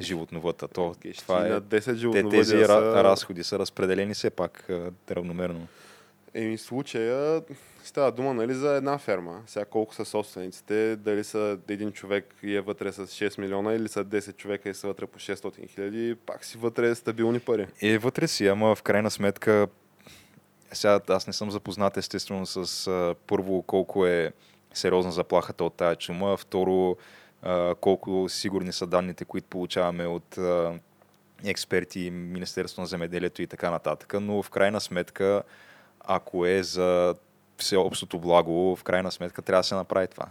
а, 0.00 0.02
животновът. 0.02 0.62
А 0.62 0.68
то, 0.68 0.94
това 1.18 1.46
е, 1.46 1.48
на 1.48 1.62
10 1.62 1.84
те, 1.84 1.94
животновъди 1.94 2.36
тези 2.36 2.64
са... 2.64 3.04
разходи 3.04 3.44
са 3.44 3.58
разпределени 3.58 4.14
все 4.14 4.30
пак 4.30 4.70
равномерно. 5.10 5.66
Еми, 6.34 6.58
случая 6.58 7.42
става 7.84 8.12
дума 8.12 8.34
нали, 8.34 8.54
за 8.54 8.74
една 8.74 8.98
ферма. 8.98 9.42
Сега 9.46 9.64
колко 9.64 9.94
са 9.94 10.04
собствениците, 10.04 10.96
дали 10.96 11.24
са 11.24 11.58
един 11.68 11.92
човек 11.92 12.34
и 12.42 12.54
е 12.54 12.60
вътре 12.60 12.92
с 12.92 13.06
6 13.06 13.40
милиона 13.40 13.74
или 13.74 13.88
са 13.88 14.04
10 14.04 14.36
човека 14.36 14.68
и 14.68 14.74
са 14.74 14.86
вътре 14.86 15.06
по 15.06 15.18
600 15.18 15.68
хиляди, 15.68 16.14
пак 16.26 16.44
си 16.44 16.58
вътре 16.58 16.94
стабилни 16.94 17.40
пари. 17.40 17.66
Е, 17.82 17.98
вътре 17.98 18.28
си, 18.28 18.46
ама 18.46 18.74
в 18.74 18.82
крайна 18.82 19.10
сметка 19.10 19.68
сега 20.72 21.00
аз 21.08 21.26
не 21.26 21.32
съм 21.32 21.50
запознат 21.50 21.96
естествено 21.96 22.46
с 22.46 22.86
а, 22.86 23.14
първо 23.26 23.62
колко 23.62 24.06
е 24.06 24.32
сериозна 24.74 25.12
заплахата 25.12 25.64
от 25.64 25.74
тая 25.74 25.96
чума, 25.96 26.36
второ 26.36 26.96
колко 27.80 28.28
сигурни 28.28 28.72
са 28.72 28.86
данните, 28.86 29.24
които 29.24 29.48
получаваме 29.48 30.06
от 30.06 30.38
експерти, 31.44 32.10
Министерство 32.10 32.82
на 32.82 32.86
земеделието 32.86 33.42
и 33.42 33.46
така 33.46 33.70
нататък, 33.70 34.14
но 34.20 34.42
в 34.42 34.50
крайна 34.50 34.80
сметка, 34.80 35.42
ако 36.00 36.46
е 36.46 36.62
за 36.62 37.14
всеобщото 37.56 38.18
благо, 38.18 38.76
в 38.76 38.84
крайна 38.84 39.12
сметка 39.12 39.42
трябва 39.42 39.60
да 39.60 39.64
се 39.66 39.74
направи 39.74 40.08
това. 40.08 40.26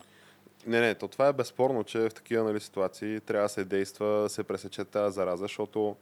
Не, 0.68 0.80
не, 0.80 0.96
то 0.96 1.08
това 1.08 1.28
е 1.28 1.34
безспорно, 1.34 1.84
че 1.84 2.00
в 2.00 2.14
такива 2.14 2.44
нали, 2.44 2.60
ситуации 2.60 3.20
трябва 3.20 3.46
да 3.46 3.50
се 3.50 3.64
действа, 3.64 4.30
се 4.30 4.44
пресече 4.44 4.86
тази 4.86 5.16
зараза, 5.16 5.44
защото 5.44 5.96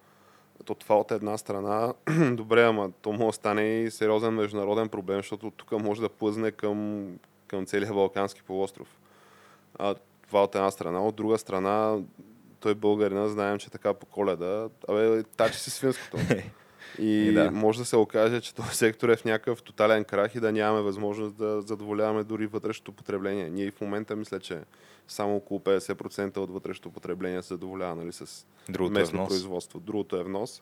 то 0.66 0.76
това 0.76 1.00
от 1.00 1.12
една 1.12 1.38
страна, 1.38 1.94
добре, 2.32 2.64
ама 2.64 2.92
то 3.02 3.12
може 3.12 3.26
да 3.26 3.34
стане 3.34 3.62
и 3.62 3.92
сериозен 3.92 4.34
международен 4.34 4.90
проблем, 4.90 5.18
защото 5.18 5.52
тук 5.52 5.72
може 5.72 6.02
да 6.02 6.10
плъзне 6.10 6.52
към, 6.52 7.08
към 7.48 7.66
целия 7.66 7.94
Балкански 7.94 8.44
полуостров. 8.44 8.88
А, 9.80 9.96
това 10.32 10.44
от 10.44 10.56
една 10.56 10.72
страна. 10.72 11.02
От 11.02 11.16
друга 11.16 11.38
страна, 11.38 11.98
той 12.60 12.76
българина, 12.76 13.28
знаем, 13.28 13.58
че 13.58 13.70
така 13.70 13.94
по 13.94 14.06
коледа, 14.06 14.70
абе, 14.90 15.24
тачи 15.24 15.60
си 15.60 15.70
свинското. 15.70 16.18
И, 17.00 17.06
И 17.06 17.34
да. 17.34 17.52
може 17.52 17.80
да 17.80 17.86
се 17.86 17.96
окаже, 17.96 18.42
че 18.42 18.56
този 18.56 18.76
сектор 18.76 19.10
е 19.10 19.16
в 19.16 19.26
някакъв 19.26 19.64
тотален 19.64 20.04
крах 20.04 20.36
и 20.36 20.40
да 20.40 20.52
нямаме 20.52 20.82
възможност 20.82 21.36
да 21.36 21.62
задоволяваме 21.62 22.24
дори 22.24 22.48
вътрешното 22.48 22.92
потребление. 22.92 23.50
Ние 23.50 23.66
и 23.66 23.72
в 23.72 23.82
момента 23.82 24.16
мисля, 24.16 24.40
че 24.40 24.60
само 25.08 25.36
около 25.36 25.60
50% 25.60 26.38
от 26.38 26.52
вътрешното 26.52 26.92
потребление 26.92 27.42
се 27.42 27.48
задоволява 27.48 27.96
нали, 27.96 28.12
с 28.12 28.46
Другото 28.70 28.98
е 28.98 29.02
местно 29.02 29.18
внос. 29.20 29.30
производство. 29.30 29.80
Другото 29.80 30.16
е 30.18 30.24
внос. 30.24 30.62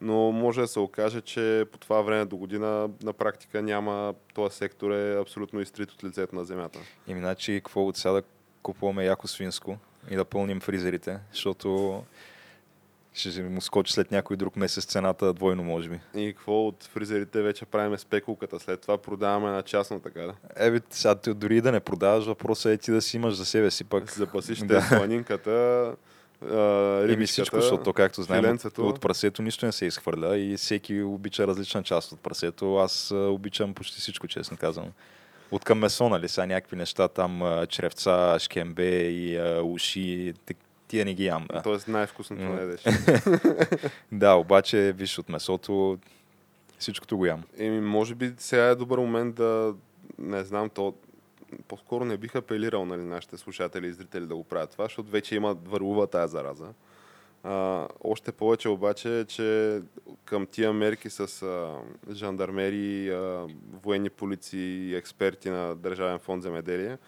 Но 0.00 0.32
може 0.32 0.60
да 0.60 0.68
се 0.68 0.78
окаже, 0.78 1.20
че 1.20 1.64
по 1.72 1.78
това 1.78 2.00
време 2.02 2.24
до 2.24 2.36
година 2.36 2.90
на 3.02 3.12
практика 3.12 3.62
няма, 3.62 4.14
този 4.34 4.56
сектор 4.56 4.90
е 4.90 5.20
абсолютно 5.20 5.60
изтрит 5.60 5.90
от 5.90 6.04
лицето 6.04 6.36
на 6.36 6.44
земята. 6.44 6.78
Еми, 7.08 7.20
значи, 7.20 7.52
какво 7.64 7.86
от 7.86 7.96
сега 7.96 8.22
купуваме 8.68 9.04
яко 9.04 9.28
свинско 9.28 9.78
и 10.10 10.16
да 10.16 10.24
пълним 10.24 10.60
фризерите, 10.60 11.18
защото 11.32 12.02
ще 13.14 13.42
му 13.42 13.60
скочи 13.60 13.92
след 13.92 14.10
някой 14.10 14.36
друг 14.36 14.56
месец 14.56 14.84
цената 14.84 15.32
двойно, 15.32 15.64
може 15.64 15.88
би. 15.88 16.00
И 16.14 16.34
какво 16.36 16.66
от 16.66 16.84
фризерите 16.84 17.42
вече 17.42 17.64
правиме 17.64 17.98
спекулката, 17.98 18.60
след 18.60 18.80
това 18.80 18.98
продаваме 18.98 19.50
на 19.50 19.62
частно 19.62 20.00
така 20.00 20.20
да. 20.20 20.34
Ебе, 20.56 20.80
сега 20.90 21.14
ти 21.14 21.34
дори 21.34 21.60
да 21.60 21.72
не 21.72 21.80
продаваш, 21.80 22.24
въпросът 22.24 22.72
е 22.72 22.76
ти 22.76 22.90
да 22.90 23.02
си 23.02 23.16
имаш 23.16 23.34
за 23.34 23.44
себе 23.44 23.70
си 23.70 23.84
пък. 23.84 24.12
Запасиш 24.12 24.58
Да. 24.58 24.66
да. 24.66 24.82
сланинката, 24.82 25.50
а, 26.50 26.56
Еми 26.98 27.08
рибичката, 27.08 27.32
всичко, 27.32 27.60
защото, 27.60 27.92
както 27.92 28.22
знаем, 28.22 28.40
от, 28.40 28.46
филенцето. 28.46 28.88
от 28.88 29.00
прасето 29.00 29.42
нищо 29.42 29.66
не 29.66 29.72
се 29.72 29.86
изхвърля 29.86 30.38
и 30.38 30.56
всеки 30.56 31.02
обича 31.02 31.46
различна 31.46 31.82
част 31.82 32.12
от 32.12 32.20
прасето. 32.20 32.76
Аз 32.76 33.10
обичам 33.10 33.74
почти 33.74 34.00
всичко, 34.00 34.28
честно 34.28 34.56
казвам. 34.56 34.92
От 35.50 35.64
към 35.64 35.78
месо, 35.78 36.08
нали, 36.08 36.28
сега 36.28 36.46
някакви 36.46 36.76
неща, 36.76 37.08
там 37.08 37.42
чревца, 37.68 38.38
шкембе 38.38 39.00
и 39.00 39.36
а, 39.36 39.62
уши, 39.62 40.34
тия 40.88 41.04
не 41.04 41.14
ги 41.14 41.24
ям. 41.24 41.46
Да. 41.52 41.62
Тоест 41.62 41.88
най-вкусното 41.88 42.42
М. 42.42 42.54
не 42.54 42.62
едеш. 42.62 42.82
да, 44.12 44.34
обаче, 44.34 44.92
виж, 44.96 45.18
от 45.18 45.28
месото 45.28 45.98
всичкото 46.78 47.16
го 47.16 47.26
ям. 47.26 47.42
Еми, 47.58 47.80
може 47.80 48.14
би 48.14 48.32
сега 48.38 48.66
е 48.66 48.74
добър 48.74 48.98
момент 48.98 49.34
да, 49.34 49.74
не 50.18 50.44
знам, 50.44 50.70
то 50.70 50.94
по-скоро 51.68 52.04
не 52.04 52.16
бих 52.16 52.34
апелирал 52.34 52.84
нали, 52.84 53.02
нашите 53.02 53.36
слушатели 53.36 53.86
и 53.86 53.92
зрители 53.92 54.26
да 54.26 54.36
го 54.36 54.44
правят 54.44 54.70
това, 54.70 54.84
защото 54.84 55.10
вече 55.10 55.34
има 55.34 55.54
върлува 55.54 56.06
тази 56.06 56.32
зараза. 56.32 56.66
А, 57.42 57.88
още 58.04 58.32
повече 58.32 58.68
обаче, 58.68 59.24
че 59.28 59.80
към 60.24 60.46
тия 60.46 60.72
мерки 60.72 61.10
с 61.10 61.42
а, 61.42 61.76
жандармери, 62.14 63.10
а, 63.10 63.46
военни 63.82 64.10
полиции 64.10 64.90
и 64.90 64.96
експерти 64.96 65.50
на 65.50 65.74
Държавен 65.74 66.18
фонд 66.18 66.42
земеделие, 66.42 66.98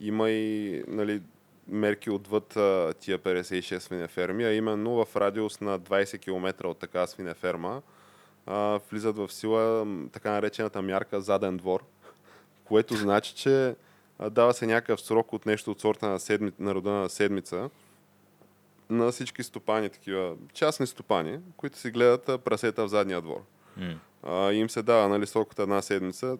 има 0.00 0.30
и 0.30 0.84
нали, 0.88 1.22
мерки 1.68 2.10
отвъд 2.10 2.56
а, 2.56 2.94
тия 3.00 3.18
56 3.18 3.78
свинеферми, 3.78 4.44
а 4.44 4.52
именно 4.52 5.04
в 5.04 5.16
радиус 5.16 5.60
на 5.60 5.80
20 5.80 6.20
км 6.20 6.68
от 6.68 6.78
така 6.78 7.06
свинеферма 7.06 7.82
а, 8.46 8.80
влизат 8.90 9.16
в 9.16 9.32
сила 9.32 9.86
така 10.12 10.30
наречената 10.30 10.82
мярка 10.82 11.20
заден 11.20 11.56
двор, 11.56 11.84
което 12.64 12.94
значи, 12.94 13.34
че 13.34 13.74
а, 14.18 14.30
дава 14.30 14.54
се 14.54 14.66
някакъв 14.66 15.00
срок 15.00 15.32
от 15.32 15.46
нещо 15.46 15.70
от 15.70 15.80
сорта 15.80 16.08
на, 16.08 16.20
седми, 16.20 16.52
на 16.58 16.74
рода 16.74 16.90
на 16.90 17.08
седмица 17.08 17.70
на 18.90 19.10
всички 19.10 19.42
стопани, 19.42 19.88
такива 19.88 20.34
частни 20.52 20.86
стопани, 20.86 21.38
които 21.56 21.78
си 21.78 21.90
гледат 21.90 22.42
прасета 22.44 22.84
в 22.84 22.88
задния 22.88 23.20
двор. 23.20 23.42
М. 23.76 23.98
А, 24.22 24.52
им 24.52 24.70
се 24.70 24.82
дава 24.82 25.08
нали, 25.08 25.26
срок 25.26 25.52
от 25.52 25.58
една 25.58 25.82
седмица 25.82 26.38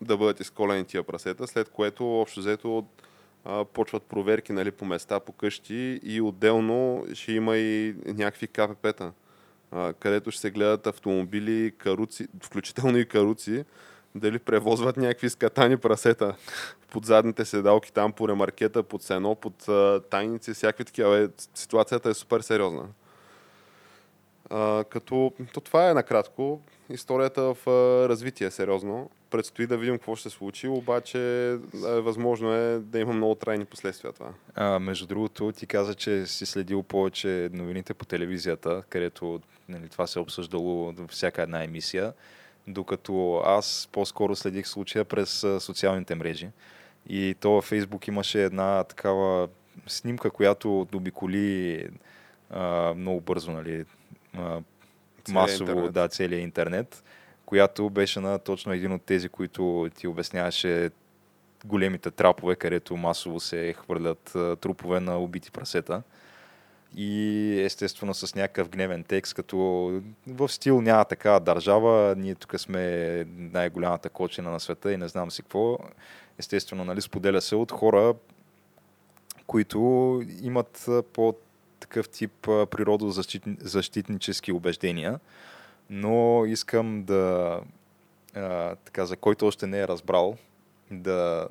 да 0.00 0.16
бъдат 0.16 0.40
изколени 0.40 0.84
тия 0.84 1.02
прасета, 1.02 1.46
след 1.46 1.68
което 1.68 2.20
общо 2.20 2.40
взето 2.40 2.86
а, 3.44 3.64
почват 3.64 4.02
проверки 4.02 4.52
нали, 4.52 4.70
по 4.70 4.84
места, 4.84 5.20
по 5.20 5.32
къщи 5.32 6.00
и 6.02 6.20
отделно 6.20 7.06
ще 7.14 7.32
има 7.32 7.56
и 7.56 7.94
някакви 8.06 8.46
КПП-та, 8.46 9.12
а, 9.70 9.92
където 9.92 10.30
ще 10.30 10.40
се 10.40 10.50
гледат 10.50 10.86
автомобили, 10.86 11.72
каруци, 11.78 12.28
включително 12.42 12.98
и 12.98 13.06
каруци, 13.06 13.64
дали 14.14 14.38
превозват 14.38 14.96
някакви 14.96 15.30
скатани 15.30 15.76
прасета 15.76 16.36
под 16.90 17.06
задните 17.06 17.44
седалки, 17.44 17.92
там 17.92 18.12
по 18.12 18.28
ремаркета, 18.28 18.82
под 18.82 19.02
сено, 19.02 19.34
под 19.34 19.68
а, 19.68 20.00
тайници, 20.10 20.54
всякакви 20.54 20.84
такива. 20.84 21.10
Бе, 21.10 21.28
Ситуацията 21.54 22.10
е 22.10 22.14
супер 22.14 22.40
сериозна. 22.40 22.88
А, 24.50 24.84
като 24.84 25.32
то 25.52 25.60
това 25.60 25.90
е 25.90 25.94
накратко. 25.94 26.60
Историята 26.90 27.42
в 27.42 27.56
а, 27.66 28.08
развитие, 28.08 28.50
сериозно. 28.50 29.10
Предстои 29.30 29.66
да 29.66 29.76
видим 29.76 29.94
какво 29.94 30.16
ще 30.16 30.30
се 30.30 30.36
случи, 30.36 30.68
обаче 30.68 31.50
а, 31.50 31.58
възможно 31.88 32.54
е 32.54 32.78
да 32.78 32.98
има 32.98 33.12
много 33.12 33.34
трайни 33.34 33.64
последствия 33.64 34.12
това. 34.12 34.28
А, 34.54 34.78
между 34.78 35.06
другото, 35.06 35.52
ти 35.52 35.66
каза, 35.66 35.94
че 35.94 36.26
си 36.26 36.46
следил 36.46 36.82
повече 36.82 37.50
новините 37.52 37.94
по 37.94 38.04
телевизията, 38.04 38.82
където 38.88 39.40
нали, 39.68 39.88
това 39.88 40.06
се 40.06 40.18
е 40.18 40.22
обсъждало 40.22 40.92
във 40.92 41.10
всяка 41.10 41.42
една 41.42 41.64
емисия, 41.64 42.12
докато 42.66 43.42
аз 43.44 43.88
по-скоро 43.92 44.36
следих 44.36 44.66
случая 44.66 45.04
през 45.04 45.46
социалните 45.58 46.14
мрежи. 46.14 46.48
И 47.08 47.34
то 47.40 47.50
във 47.50 47.64
Фейсбук 47.64 48.08
имаше 48.08 48.44
една 48.44 48.84
такава 48.84 49.48
снимка, 49.86 50.30
която 50.30 50.86
обиколи 50.94 51.88
а, 52.50 52.94
много 52.96 53.20
бързо, 53.20 53.52
нали, 53.52 53.84
а, 54.34 54.60
масово, 55.28 55.70
интернет. 55.70 55.92
да, 55.92 56.08
целият 56.08 56.42
интернет, 56.42 57.04
която 57.46 57.90
беше 57.90 58.20
на 58.20 58.38
точно 58.38 58.72
един 58.72 58.92
от 58.92 59.02
тези, 59.02 59.28
които 59.28 59.88
ти 59.94 60.06
обясняваше 60.06 60.90
големите 61.64 62.10
трапове, 62.10 62.56
където 62.56 62.96
масово 62.96 63.40
се 63.40 63.72
хвърлят 63.72 64.34
а, 64.34 64.56
трупове 64.56 65.00
на 65.00 65.18
убити 65.18 65.50
прасета. 65.50 66.02
И 66.96 67.60
естествено 67.64 68.14
с 68.14 68.34
някакъв 68.34 68.68
гневен 68.68 69.04
текст, 69.04 69.34
като 69.34 69.56
в 70.26 70.48
стил 70.48 70.80
няма 70.80 71.04
такава 71.04 71.40
държава, 71.40 72.14
ние 72.18 72.34
тук 72.34 72.60
сме 72.60 73.24
най-голямата 73.28 74.08
кочина 74.08 74.50
на 74.50 74.60
света 74.60 74.92
и 74.92 74.96
не 74.96 75.08
знам 75.08 75.30
си 75.30 75.42
какво. 75.42 75.78
Естествено, 76.38 76.84
нали, 76.84 77.00
споделя 77.00 77.40
се 77.40 77.56
от 77.56 77.72
хора, 77.72 78.14
които 79.46 80.22
имат 80.42 80.88
по 81.12 81.34
такъв 81.80 82.08
тип 82.08 82.32
природозащитнически 82.42 84.52
убеждения, 84.52 85.20
но 85.90 86.44
искам 86.46 87.04
да, 87.04 87.60
а, 88.34 88.76
така, 88.76 89.06
за 89.06 89.16
който 89.16 89.46
още 89.46 89.66
не 89.66 89.80
е 89.80 89.88
разбрал, 89.88 90.36
да 90.90 91.48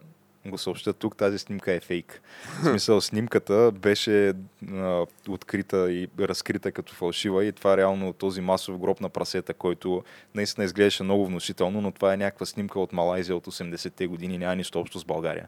го 0.50 0.58
съобща 0.58 0.94
тук, 0.94 1.18
тази 1.18 1.40
снимка 1.40 1.72
е 1.72 1.80
фейк. 1.80 2.22
В 2.62 2.70
смисъл, 2.70 3.02
снимката 3.02 3.72
беше 3.72 4.34
а, 4.74 5.06
открита 5.28 5.92
и 5.92 6.08
разкрита 6.20 6.72
като 6.72 6.94
фалшива 6.94 7.46
и 7.46 7.52
това 7.52 7.78
реално 7.78 8.14
този 8.14 8.42
масов 8.42 8.80
гроб 8.80 9.02
на 9.02 9.10
прасета, 9.10 9.54
който 9.54 10.04
наистина 10.36 10.66
изглеждаше 10.66 11.04
много 11.04 11.26
внушително, 11.26 11.82
но 11.82 11.92
това 11.92 12.14
е 12.14 12.18
някаква 12.18 12.46
снимка 12.46 12.80
от 12.80 12.94
Малайзия 12.94 13.36
от 13.36 13.48
80-те 13.48 14.08
години, 14.08 14.38
няма 14.38 14.56
нищо 14.56 14.80
общо 14.80 15.00
с 15.00 15.06
България. 15.06 15.48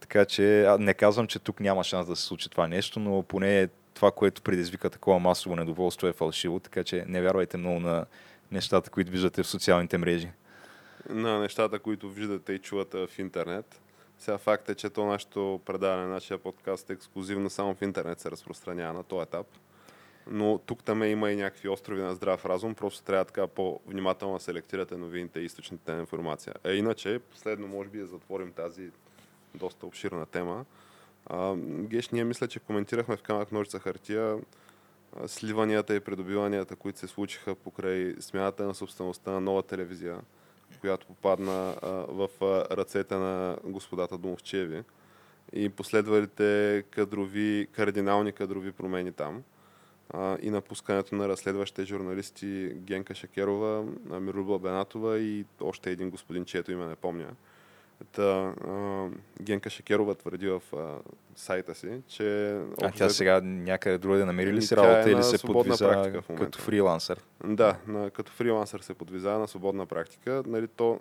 Така 0.00 0.24
че 0.24 0.76
не 0.78 0.94
казвам, 0.94 1.26
че 1.26 1.38
тук 1.38 1.60
няма 1.60 1.84
шанс 1.84 2.06
да 2.06 2.16
се 2.16 2.22
случи 2.22 2.50
това 2.50 2.68
нещо, 2.68 3.00
но 3.00 3.22
поне 3.22 3.68
това, 3.94 4.10
което 4.10 4.42
предизвика 4.42 4.90
такова 4.90 5.18
масово 5.18 5.56
недоволство 5.56 6.06
е 6.06 6.12
фалшиво, 6.12 6.60
така 6.60 6.84
че 6.84 7.04
не 7.08 7.22
вярвайте 7.22 7.56
много 7.56 7.80
на 7.80 8.06
нещата, 8.52 8.90
които 8.90 9.12
виждате 9.12 9.42
в 9.42 9.46
социалните 9.46 9.98
мрежи. 9.98 10.30
На 11.08 11.38
нещата, 11.38 11.78
които 11.78 12.10
виждате 12.10 12.52
и 12.52 12.58
чувате 12.58 13.06
в 13.06 13.18
интернет. 13.18 13.80
Сега 14.18 14.38
факт 14.38 14.68
е, 14.68 14.74
че 14.74 14.90
то 14.90 15.06
нашето 15.06 15.60
предаване, 15.66 16.06
нашия 16.06 16.38
подкаст 16.38 16.90
е 16.90 16.92
ексклюзивно 16.92 17.50
само 17.50 17.74
в 17.74 17.82
интернет 17.82 18.20
се 18.20 18.30
разпространява 18.30 18.92
на 18.92 19.02
този 19.02 19.22
етап. 19.22 19.46
Но 20.30 20.58
тук 20.58 20.84
там 20.84 21.02
има 21.02 21.30
и 21.30 21.36
някакви 21.36 21.68
острови 21.68 22.02
на 22.02 22.14
здрав 22.14 22.46
разум, 22.46 22.74
просто 22.74 23.02
трябва 23.02 23.24
така 23.24 23.46
по-внимателно 23.46 24.34
да 24.34 24.40
селектирате 24.40 24.96
новините 24.96 25.40
и 25.40 25.44
източните 25.44 25.92
на 25.92 26.00
информация. 26.00 26.54
А 26.64 26.72
иначе, 26.72 27.18
последно 27.18 27.68
може 27.68 27.88
би 27.88 27.98
да 27.98 28.06
затворим 28.06 28.52
тази 28.52 28.90
доста 29.54 29.86
обширна 29.86 30.26
тема. 30.26 30.64
А, 31.26 31.56
Геш, 31.56 32.10
ние 32.10 32.24
мисля, 32.24 32.48
че 32.48 32.60
коментирахме 32.60 33.16
в 33.16 33.22
камък 33.22 33.52
ножица 33.52 33.78
хартия 33.78 34.38
сливанията 35.26 35.94
и 35.94 36.00
придобиванията, 36.00 36.76
които 36.76 36.98
се 36.98 37.06
случиха 37.06 37.54
покрай 37.54 38.14
смяната 38.20 38.64
на 38.64 38.74
собствеността 38.74 39.30
на 39.30 39.40
нова 39.40 39.62
телевизия, 39.62 40.20
която 40.80 41.06
попадна 41.06 41.76
а, 41.82 41.88
в 41.90 42.28
а, 42.40 42.76
ръцете 42.76 43.14
на 43.14 43.56
господата 43.64 44.18
Домовчеви 44.18 44.82
и 45.52 45.68
последвалите 45.68 46.84
кадрови, 46.90 47.68
кардинални 47.72 48.32
кадрови 48.32 48.72
промени 48.72 49.12
там 49.12 49.42
а, 50.10 50.38
и 50.42 50.50
напускането 50.50 51.14
на 51.14 51.28
разследващите 51.28 51.84
журналисти 51.84 52.72
Генка 52.74 53.14
Шакерова, 53.14 53.84
Мирубла 54.20 54.58
Бенатова 54.58 55.18
и 55.18 55.44
още 55.60 55.90
един 55.90 56.10
господин, 56.10 56.44
чието 56.44 56.72
име 56.72 56.86
не 56.86 56.96
помня. 56.96 57.26
Та, 58.12 58.54
а, 58.68 59.08
Генка 59.42 59.70
Шекерова 59.70 60.14
твърди 60.14 60.48
в 60.48 60.62
а, 60.76 60.98
сайта 61.36 61.74
си, 61.74 62.00
че... 62.08 62.58
А 62.82 62.90
тя 62.90 63.08
сега 63.08 63.40
някъде 63.40 63.98
другаде 63.98 64.24
намери 64.24 64.52
ли 64.52 64.62
си 64.62 64.76
работа 64.76 65.10
е 65.10 65.12
или 65.12 65.22
се 65.22 65.46
подвиза 65.46 66.22
като 66.36 66.58
фрилансър? 66.58 67.20
Да, 67.44 67.76
на, 67.86 68.10
като 68.10 68.32
фрилансър 68.32 68.80
се 68.80 68.94
подвиза 68.94 69.30
на 69.30 69.48
свободна 69.48 69.86
практика. 69.86 70.42
Нали, 70.46 70.68
то 70.68 71.00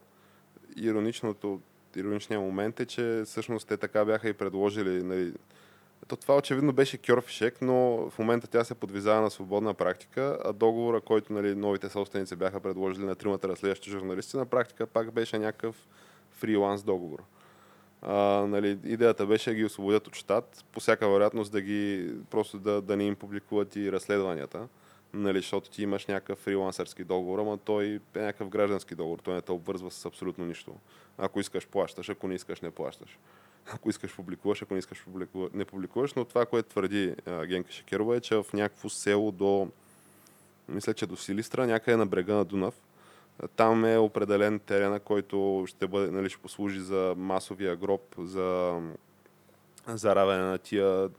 ироничното, 0.75 1.61
ироничният 1.95 2.43
момент 2.43 2.79
е, 2.79 2.85
че 2.85 3.21
всъщност 3.25 3.67
те 3.67 3.77
така 3.77 4.05
бяха 4.05 4.29
и 4.29 4.33
предложили 4.33 5.03
нали, 5.03 5.33
то 6.07 6.15
това 6.15 6.37
очевидно 6.37 6.73
беше 6.73 6.97
кьорфишек, 6.97 7.61
но 7.61 8.09
в 8.09 8.19
момента 8.19 8.47
тя 8.47 8.63
се 8.63 8.75
подвизава 8.75 9.21
на 9.21 9.31
свободна 9.31 9.73
практика, 9.73 10.37
а 10.45 10.53
договора, 10.53 11.01
който 11.01 11.33
нали, 11.33 11.55
новите 11.55 11.89
собственици 11.89 12.35
бяха 12.35 12.59
предложили 12.59 13.05
на 13.05 13.15
тримата 13.15 13.47
разследващи 13.47 13.89
журналисти, 13.89 14.37
на 14.37 14.45
практика 14.45 14.87
пак 14.87 15.11
беше 15.11 15.39
някакъв 15.39 15.87
фриланс 16.37 16.83
договор. 16.83 17.23
А, 18.01 18.15
нали, 18.47 18.79
идеята 18.83 19.25
беше 19.25 19.49
да 19.49 19.55
ги 19.55 19.65
освободят 19.65 20.07
от 20.07 20.15
щат, 20.15 20.65
по 20.71 20.79
всяка 20.79 21.09
вероятност 21.09 21.51
да 21.51 21.61
ги 21.61 22.11
просто 22.29 22.59
да, 22.59 22.81
да 22.81 22.97
не 22.97 23.03
им 23.03 23.15
публикуват 23.15 23.75
и 23.75 23.91
разследванията, 23.91 24.67
нали, 25.13 25.37
защото 25.37 25.69
ти 25.69 25.83
имаш 25.83 26.05
някакъв 26.05 26.39
фрилансърски 26.39 27.03
договор, 27.03 27.39
ама 27.39 27.57
той 27.57 27.85
е 28.15 28.19
някакъв 28.19 28.49
граждански 28.49 28.95
договор, 28.95 29.19
той 29.19 29.33
не 29.33 29.41
те 29.41 29.51
обвързва 29.51 29.91
с 29.91 30.05
абсолютно 30.05 30.45
нищо. 30.45 30.75
Ако 31.17 31.39
искаш, 31.39 31.67
плащаш, 31.67 32.09
ако 32.09 32.27
не 32.27 32.35
искаш, 32.35 32.61
не 32.61 32.71
плащаш. 32.71 33.19
Ако 33.73 33.89
искаш, 33.89 34.15
публикуваш, 34.15 34.61
ако 34.61 34.73
не 34.73 34.77
искаш, 34.77 35.03
публикуваш, 35.03 35.49
не 35.53 35.65
публикуваш, 35.65 36.13
но 36.13 36.25
това, 36.25 36.45
което 36.45 36.69
твърди 36.69 37.15
а, 37.25 37.45
Генка 37.45 37.71
Шекерова 37.71 38.15
е, 38.15 38.19
че 38.19 38.35
в 38.35 38.45
някакво 38.53 38.89
село 38.89 39.31
до, 39.31 39.67
мисля, 40.69 40.93
че 40.93 41.05
до 41.05 41.15
Силистра, 41.15 41.67
някъде 41.67 41.97
на 41.97 42.05
брега 42.05 42.33
на 42.33 42.45
Дунав, 42.45 42.73
там 43.55 43.85
е 43.85 43.97
определен 43.97 44.59
терена, 44.59 44.99
който 44.99 45.65
ще, 45.67 45.87
бъде, 45.87 46.11
нали, 46.11 46.29
ще 46.29 46.41
послужи 46.41 46.79
за 46.79 47.13
масовия 47.17 47.75
гроб, 47.75 48.01
за 48.17 48.79
заравяне 49.87 50.43
на 50.43 50.57
тия 50.57 51.09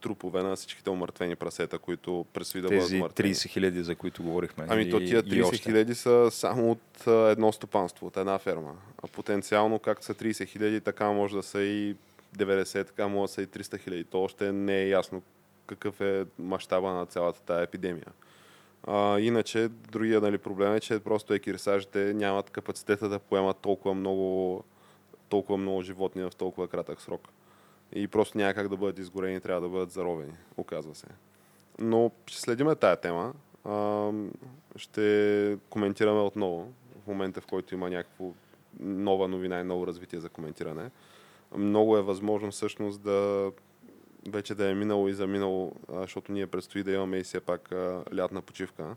трупове 0.00 0.42
на 0.42 0.56
всичките 0.56 0.90
умъртвени 0.90 1.36
прасета, 1.36 1.78
които 1.78 2.26
предстои 2.32 2.60
да 2.60 2.68
бъдат 2.68 2.90
умъртвени. 2.90 3.34
30 3.34 3.48
хиляди, 3.48 3.82
за 3.82 3.94
които 3.94 4.22
говорихме. 4.22 4.66
Ами 4.68 4.90
то 4.90 4.98
тия 4.98 5.22
30 5.22 5.56
хиляди 5.56 5.94
са 5.94 6.28
само 6.30 6.70
от 6.70 7.06
едно 7.06 7.52
стопанство, 7.52 8.06
от 8.06 8.16
една 8.16 8.38
ферма. 8.38 8.74
А 9.04 9.06
потенциално, 9.06 9.78
както 9.78 10.04
са 10.04 10.14
30 10.14 10.48
хиляди, 10.48 10.80
така 10.80 11.10
може 11.10 11.36
да 11.36 11.42
са 11.42 11.62
и 11.62 11.96
90, 12.38 12.86
така 12.86 13.08
може 13.08 13.30
да 13.30 13.34
са 13.34 13.42
и 13.42 13.46
300 13.46 13.78
хиляди. 13.78 14.04
То 14.04 14.22
още 14.22 14.52
не 14.52 14.82
е 14.82 14.88
ясно 14.88 15.22
какъв 15.66 16.00
е 16.00 16.24
мащаба 16.38 16.92
на 16.92 17.06
цялата 17.06 17.40
тая 17.40 17.62
епидемия. 17.62 18.06
А, 18.86 19.20
иначе, 19.20 19.68
другия 19.68 20.20
нали, 20.20 20.38
проблем 20.38 20.74
е, 20.74 20.80
че 20.80 21.00
просто 21.00 21.34
екирисажите 21.34 22.14
нямат 22.14 22.50
капацитета 22.50 23.08
да 23.08 23.18
поемат 23.18 23.56
толкова 23.56 23.94
много, 23.94 24.64
толкова 25.28 25.58
много 25.58 25.82
животни 25.82 26.22
в 26.22 26.30
толкова 26.30 26.68
кратък 26.68 27.00
срок. 27.00 27.28
И 27.92 28.08
просто 28.08 28.38
няма 28.38 28.54
как 28.54 28.68
да 28.68 28.76
бъдат 28.76 28.98
изгорени, 28.98 29.40
трябва 29.40 29.60
да 29.60 29.68
бъдат 29.68 29.90
заровени, 29.90 30.32
оказва 30.56 30.94
се. 30.94 31.06
Но 31.78 32.10
ще 32.26 32.40
следиме 32.40 32.74
тая 32.74 32.96
тема. 32.96 33.32
А, 33.64 34.10
ще 34.76 35.58
коментираме 35.70 36.20
отново 36.20 36.72
в 37.04 37.06
момента, 37.06 37.40
в 37.40 37.46
който 37.46 37.74
има 37.74 37.90
някакво 37.90 38.32
нова 38.80 39.28
новина 39.28 39.60
и 39.60 39.64
ново 39.64 39.86
развитие 39.86 40.20
за 40.20 40.28
коментиране. 40.28 40.90
Много 41.56 41.96
е 41.96 42.02
възможно 42.02 42.50
всъщност 42.50 43.02
да 43.02 43.50
вече 44.28 44.54
да 44.54 44.70
е 44.70 44.74
минало 44.74 45.08
и 45.08 45.14
заминало, 45.14 45.72
защото 45.88 46.32
ние 46.32 46.46
предстои 46.46 46.82
да 46.82 46.92
имаме 46.92 47.16
и 47.16 47.22
все 47.22 47.40
пак 47.40 47.72
лятна 48.14 48.42
почивка. 48.42 48.96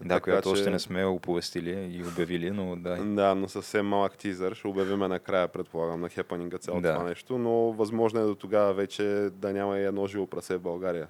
Да, 0.00 0.14
така, 0.14 0.20
която 0.20 0.48
че... 0.48 0.52
още 0.52 0.70
не 0.70 0.78
сме 0.78 1.04
оповестили 1.04 1.70
и 1.70 2.04
обявили, 2.04 2.50
но 2.50 2.76
да. 2.76 2.96
Да, 2.96 3.34
но 3.34 3.48
съвсем 3.48 3.86
малък 3.86 4.18
тизър. 4.18 4.54
Ще 4.54 4.68
обявиме 4.68 5.08
накрая, 5.08 5.48
предполагам, 5.48 6.00
на 6.00 6.08
хепанинга 6.08 6.58
цялото 6.58 6.82
да. 6.82 6.94
това 6.94 7.08
нещо, 7.08 7.38
но 7.38 7.72
възможно 7.72 8.20
е 8.20 8.24
до 8.24 8.34
тогава 8.34 8.74
вече 8.74 9.28
да 9.32 9.52
няма 9.52 9.78
и 9.78 9.84
едно 9.84 10.06
живо 10.06 10.26
прасе 10.26 10.56
в 10.56 10.60
България. 10.60 11.06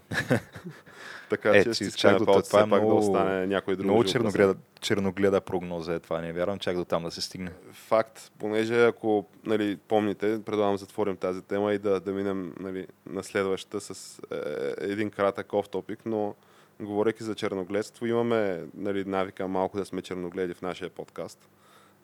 така 1.31 1.51
е, 1.51 1.65
че 1.65 1.75
ще 1.75 1.91
чак 1.91 2.19
до 2.19 2.43
това 2.43 2.61
е 2.61 2.67
много, 2.67 2.89
да 2.89 2.95
остане 2.95 3.47
някой 3.47 3.77
друг 3.77 3.85
Много 3.85 4.05
черногледа, 4.05 4.55
черногледа 4.81 5.41
прогноза 5.41 5.95
е 5.95 5.99
това. 5.99 6.21
Не 6.21 6.33
вярвам 6.33 6.59
чак 6.59 6.77
до 6.77 6.85
там 6.85 7.03
да 7.03 7.11
се 7.11 7.21
стигне. 7.21 7.51
Факт, 7.73 8.33
понеже 8.39 8.85
ако 8.85 9.27
нали, 9.45 9.77
помните, 9.89 10.41
предлагам 10.47 10.75
да 10.75 10.79
затворим 10.79 11.17
тази 11.17 11.43
тема 11.43 11.73
и 11.73 11.79
да, 11.79 12.01
да 12.01 12.13
минем 12.13 12.55
нали, 12.61 12.87
на 13.07 13.23
следващата 13.23 13.81
с 13.81 14.21
е, 14.33 14.37
един 14.79 15.11
кратък 15.11 15.53
оф 15.53 15.69
топик, 15.69 16.01
но 16.07 16.35
говорейки 16.81 17.23
за 17.23 17.35
черногледство, 17.35 18.07
имаме 18.07 18.65
нали, 18.75 19.05
навика 19.05 19.49
малко 19.49 19.77
да 19.77 19.85
сме 19.85 20.03
черногледи 20.03 20.55
в 20.55 20.63
нашия 20.63 20.91
подкаст, 20.91 21.49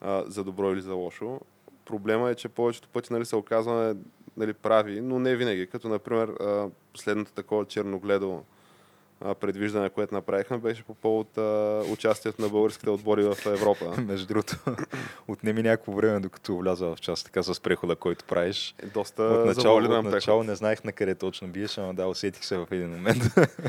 а, 0.01 0.25
за 0.27 0.45
добро 0.45 0.73
или 0.73 0.81
за 0.81 0.95
лошо. 0.95 1.41
Проблема 1.85 2.31
е, 2.31 2.35
че 2.35 2.49
повечето 2.49 2.89
пъти 2.89 3.13
нали, 3.13 3.25
се 3.25 3.37
оказваме 3.37 3.95
нали, 4.37 4.53
прави, 4.53 5.01
но 5.01 5.19
не 5.19 5.37
винаги. 5.37 5.67
Като, 5.67 5.89
например, 5.89 6.29
а, 6.29 6.71
последното 6.93 7.33
такова 7.33 7.65
черногледо 7.65 8.43
предвиждане, 9.41 9.91
което 9.91 10.15
направихме, 10.15 10.59
беше 10.59 10.83
по 10.83 10.95
повод 10.95 11.39
а, 11.39 11.83
участието 11.93 12.43
на 12.43 12.49
българските 12.49 12.91
отбори 12.91 13.23
в 13.23 13.47
Европа. 13.47 13.95
Между 14.03 14.27
другото, 14.27 14.57
отнеми 15.29 15.63
някакво 15.63 15.93
време, 15.93 16.21
докато 16.21 16.57
вляза 16.57 16.87
в 16.87 17.01
част 17.01 17.25
така 17.25 17.43
с 17.43 17.61
прехода, 17.61 17.97
който 17.97 18.25
правиш. 18.25 18.75
Е, 18.83 18.87
доста 18.87 19.23
от 19.23 19.47
начало, 19.47 19.79
от 19.79 20.05
начало 20.05 20.43
не 20.43 20.55
знаех 20.55 20.85
на 20.85 20.93
къде 20.93 21.15
точно 21.15 21.49
биеш, 21.49 21.79
ама 21.79 21.95
да, 21.95 22.07
усетих 22.07 22.45
се 22.45 22.57
в 22.57 22.67
един 22.71 22.91
момент. 22.91 23.23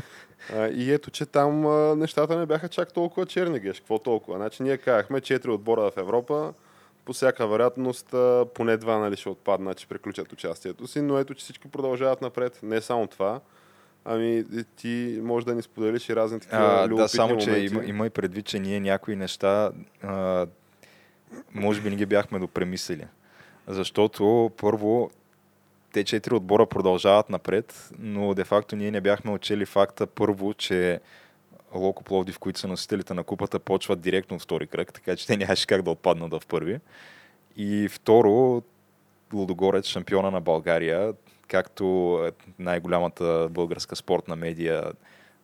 а, 0.54 0.68
и 0.68 0.92
ето, 0.92 1.10
че 1.10 1.26
там 1.26 1.66
а, 1.66 1.96
нещата 1.96 2.38
не 2.38 2.46
бяха 2.46 2.68
чак 2.68 2.92
толкова 2.92 3.26
черни, 3.26 3.60
геш. 3.60 3.78
Какво 3.78 3.98
толкова? 3.98 4.36
Значи 4.38 4.62
ние 4.62 4.78
казахме 4.78 5.20
четири 5.20 5.50
отбора 5.50 5.90
в 5.90 5.96
Европа, 5.96 6.52
по 7.04 7.12
всяка 7.12 7.46
вероятност 7.46 8.14
поне 8.54 8.76
два 8.76 8.98
нали, 8.98 9.16
ще 9.16 9.28
отпаднат, 9.28 9.78
че 9.78 9.86
приключат 9.88 10.32
участието 10.32 10.86
си, 10.86 11.02
но 11.02 11.18
ето, 11.18 11.34
че 11.34 11.44
всички 11.44 11.68
продължават 11.68 12.22
напред. 12.22 12.60
Не 12.62 12.80
само 12.80 13.06
това, 13.06 13.40
Ами 14.08 14.44
ти 14.76 15.20
може 15.22 15.46
да 15.46 15.54
ни 15.54 15.62
споделиш 15.62 16.08
и 16.08 16.16
разни 16.16 16.40
такива 16.40 16.84
а, 16.84 16.88
Да, 16.88 17.08
само 17.08 17.28
моменти. 17.28 17.44
че 17.44 17.58
има, 17.58 17.84
има 17.84 18.06
и 18.06 18.10
предвид, 18.10 18.46
че 18.46 18.58
ние 18.58 18.80
някои 18.80 19.16
неща 19.16 19.70
а, 20.02 20.46
може 21.54 21.80
би 21.80 21.90
не 21.90 21.96
ги 21.96 22.06
бяхме 22.06 22.38
допремислили. 22.38 23.06
Защото 23.66 24.50
първо 24.56 25.10
те 25.92 26.04
четири 26.04 26.34
отбора 26.34 26.66
продължават 26.66 27.30
напред, 27.30 27.90
но 27.98 28.34
де-факто 28.34 28.76
ние 28.76 28.90
не 28.90 29.00
бяхме 29.00 29.30
учели 29.30 29.66
факта 29.66 30.06
първо, 30.06 30.54
че 30.54 31.00
Локо 31.74 32.04
Пловдив, 32.04 32.38
които 32.38 32.58
са 32.60 32.68
носителите 32.68 33.14
на 33.14 33.22
купата, 33.24 33.58
почват 33.58 34.00
директно 34.00 34.36
от 34.36 34.42
втори 34.42 34.66
кръг, 34.66 34.92
така 34.92 35.16
че 35.16 35.26
те 35.26 35.36
нямаше 35.36 35.66
как 35.66 35.82
да 35.82 35.90
отпаднат 35.90 36.32
в 36.32 36.46
първи. 36.48 36.80
И 37.56 37.88
второ, 37.90 38.62
Лудогорец, 39.32 39.86
шампиона 39.86 40.30
на 40.30 40.40
България, 40.40 41.12
както 41.48 42.18
най-голямата 42.58 43.48
българска 43.50 43.96
спортна 43.96 44.36
медия 44.36 44.92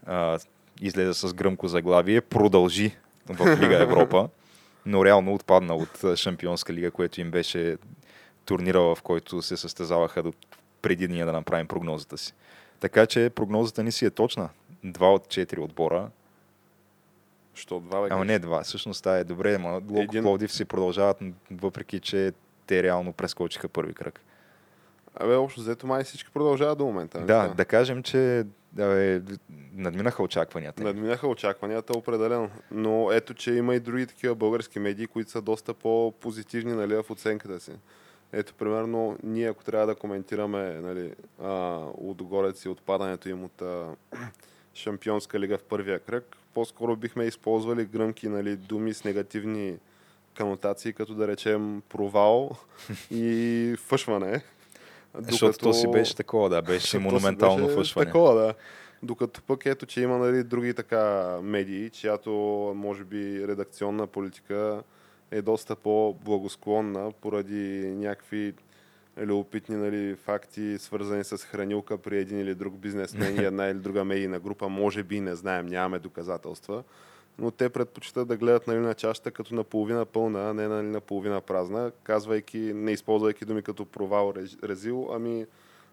а, 0.07 0.39
излезе 0.81 1.15
с 1.15 1.35
гръмко 1.35 1.69
заглавие, 1.69 2.21
продължи 2.21 2.97
в 3.29 3.61
Лига 3.61 3.83
Европа, 3.83 4.29
но 4.87 5.05
реално 5.05 5.35
отпадна 5.35 5.75
от 5.75 6.17
Шампионска 6.17 6.73
лига, 6.73 6.91
което 6.91 7.21
им 7.21 7.31
беше 7.31 7.77
турнира, 8.45 8.81
в 8.81 8.99
който 9.03 9.43
се 9.43 9.57
състезаваха 9.57 10.23
до 10.23 10.33
преди 10.83 11.09
ние 11.09 11.25
да 11.25 11.33
направим 11.33 11.67
прогнозата 11.67 12.19
си. 12.19 12.35
Така 12.81 13.07
че 13.07 13.31
прогнозата 13.35 13.83
ни 13.83 13.93
си 13.93 14.07
е 14.07 14.11
точна. 14.11 14.49
Два 14.85 15.15
от 15.15 15.29
четири 15.29 15.61
отбора. 15.61 16.11
Що 17.55 17.81
два 17.81 18.01
бе? 18.03 18.09
Ама 18.11 18.25
не 18.25 18.39
два, 18.39 18.63
всъщност 18.63 19.03
това 19.03 19.19
е 19.19 19.25
добре, 19.25 19.55
ама 19.55 19.73
Локо 19.75 20.01
Един- 20.03 20.23
Пловдив 20.23 20.53
си 20.53 20.65
продължават, 20.65 21.17
въпреки 21.51 22.01
че 22.01 22.33
те 22.67 22.83
реално 22.83 23.13
прескочиха 23.13 23.69
първи 23.69 23.95
кръг. 23.95 24.21
Абе, 25.15 25.35
общо 25.35 25.61
взето 25.61 25.87
май 25.87 26.05
всички 26.05 26.31
продължават 26.31 26.79
до 26.79 26.85
момента. 26.85 27.19
нали 27.19 27.27
Да, 27.27 27.43
така? 27.43 27.55
да 27.55 27.65
кажем, 27.65 28.03
че 28.03 28.45
да, 28.73 29.05
е, 29.05 29.21
надминаха 29.73 30.23
очакванията. 30.23 30.83
Надминаха 30.83 31.29
очакванията 31.29 31.99
определено. 31.99 32.51
Но 32.71 33.13
ето, 33.13 33.35
че 33.35 33.53
има 33.53 33.75
и 33.75 33.81
други 33.81 34.07
такива 34.07 34.35
български 34.35 34.79
медии, 34.79 35.07
които 35.07 35.31
са 35.31 35.43
доста 35.43 35.75
по-позитивни 35.75 36.73
нали, 36.73 36.95
в 36.95 37.11
оценката 37.11 37.61
си. 37.61 37.73
Ето, 38.33 38.55
примерно, 38.55 39.19
ние 39.23 39.49
ако 39.49 39.65
трябва 39.65 39.87
да 39.87 39.95
коментираме 39.95 40.81
нали, 40.81 41.15
а, 41.43 41.51
Лудогорец 41.99 42.65
и 42.65 42.69
отпадането 42.69 43.29
им 43.29 43.45
от 43.45 43.63
а, 43.63 43.87
Шампионска 44.75 45.41
лига 45.41 45.59
в 45.59 45.63
първия 45.63 45.99
кръг, 45.99 46.37
по-скоро 46.55 46.97
бихме 46.97 47.25
използвали 47.25 47.85
гръмки 47.85 48.29
нали, 48.29 48.57
думи 48.57 48.95
с 48.95 49.05
негативни 49.05 49.79
канотации, 50.35 50.93
като 50.93 51.15
да 51.15 51.29
речем 51.29 51.83
провал 51.89 52.51
и 53.11 53.75
фъшване. 53.79 54.43
Защото 55.19 55.59
то 55.59 55.73
си 55.73 55.91
беше 55.91 56.17
такова, 56.17 56.49
да, 56.49 56.63
беше 56.63 56.81
Защото 56.81 57.03
монументално 57.03 57.67
беше 57.67 57.79
фъшване. 57.79 58.07
Такова, 58.07 58.35
да. 58.35 58.55
Докато 59.03 59.43
пък 59.43 59.67
ето, 59.67 59.87
че 59.87 60.03
има 60.03 60.19
нали, 60.19 60.45
други 60.45 60.75
така 60.75 61.37
медии, 61.43 61.91
чиято, 61.91 62.31
може 62.77 63.05
би, 63.05 63.49
редакционна 63.49 64.07
политика 64.07 64.83
е 65.31 65.43
доста 65.43 65.77
по-благосклонна 65.77 67.13
поради 67.21 67.93
някакви 67.97 68.55
любопитни 69.19 69.77
нали, 69.77 70.17
факти, 70.17 70.79
свързани 70.79 71.25
с 71.25 71.39
хранилка 71.39 71.99
при 71.99 72.19
един 72.19 72.41
или 72.41 72.55
друг 72.55 72.75
бизнесмен 72.75 73.37
и 73.37 73.45
една 73.45 73.67
или 73.67 73.79
друга 73.79 74.05
медийна 74.05 74.41
група. 74.41 74.69
Може 74.69 75.03
би, 75.03 75.21
не 75.21 75.35
знаем, 75.35 75.67
нямаме 75.67 75.99
доказателства. 75.99 76.83
Но 77.39 77.51
те 77.51 77.69
предпочитат 77.69 78.29
да 78.29 78.37
гледат 78.37 78.67
нали, 78.67 78.79
на 78.79 78.95
чашата 78.95 79.31
като 79.31 79.55
наполовина 79.55 80.05
пълна, 80.05 80.51
а 80.51 80.55
не 80.55 80.69
нали, 80.69 80.87
наполовина 80.87 81.41
празна, 81.41 81.93
казвайки, 82.03 82.59
не 82.59 82.93
използвайки 82.93 83.45
думи 83.45 83.63
като 83.63 83.85
провал, 83.85 84.35
резил, 84.65 85.09
ами 85.13 85.47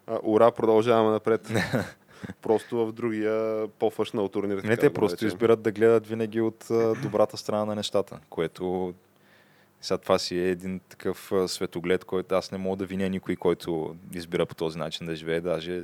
а, 0.07 0.19
ура, 0.23 0.51
продължаваме 0.51 1.11
напред. 1.11 1.51
просто 2.41 2.85
в 2.85 2.91
другия 2.91 3.67
по-фъшнал 3.67 4.27
турнир. 4.27 4.63
Не, 4.63 4.77
те 4.77 4.89
да 4.89 4.93
просто 4.93 5.13
наречем. 5.13 5.27
избират 5.27 5.61
да 5.61 5.71
гледат 5.71 6.07
винаги 6.07 6.41
от 6.41 6.65
добрата 7.03 7.37
страна 7.37 7.65
на 7.65 7.75
нещата, 7.75 8.19
което 8.29 8.93
сега 9.81 9.97
това 9.97 10.19
си 10.19 10.35
е 10.37 10.49
един 10.49 10.79
такъв 10.89 11.31
светоглед, 11.47 12.05
който 12.05 12.35
аз 12.35 12.51
не 12.51 12.57
мога 12.57 12.75
да 12.75 12.85
виня 12.85 13.09
никой, 13.09 13.35
който 13.35 13.95
избира 14.13 14.45
по 14.45 14.55
този 14.55 14.77
начин 14.77 15.07
да 15.07 15.15
живее, 15.15 15.41
даже, 15.41 15.83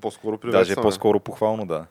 По-скоро 0.00 0.36
даже 0.36 0.40
приветстваме. 0.40 0.82
по-скоро 0.82 1.20
похвално, 1.20 1.66
да. 1.66 1.86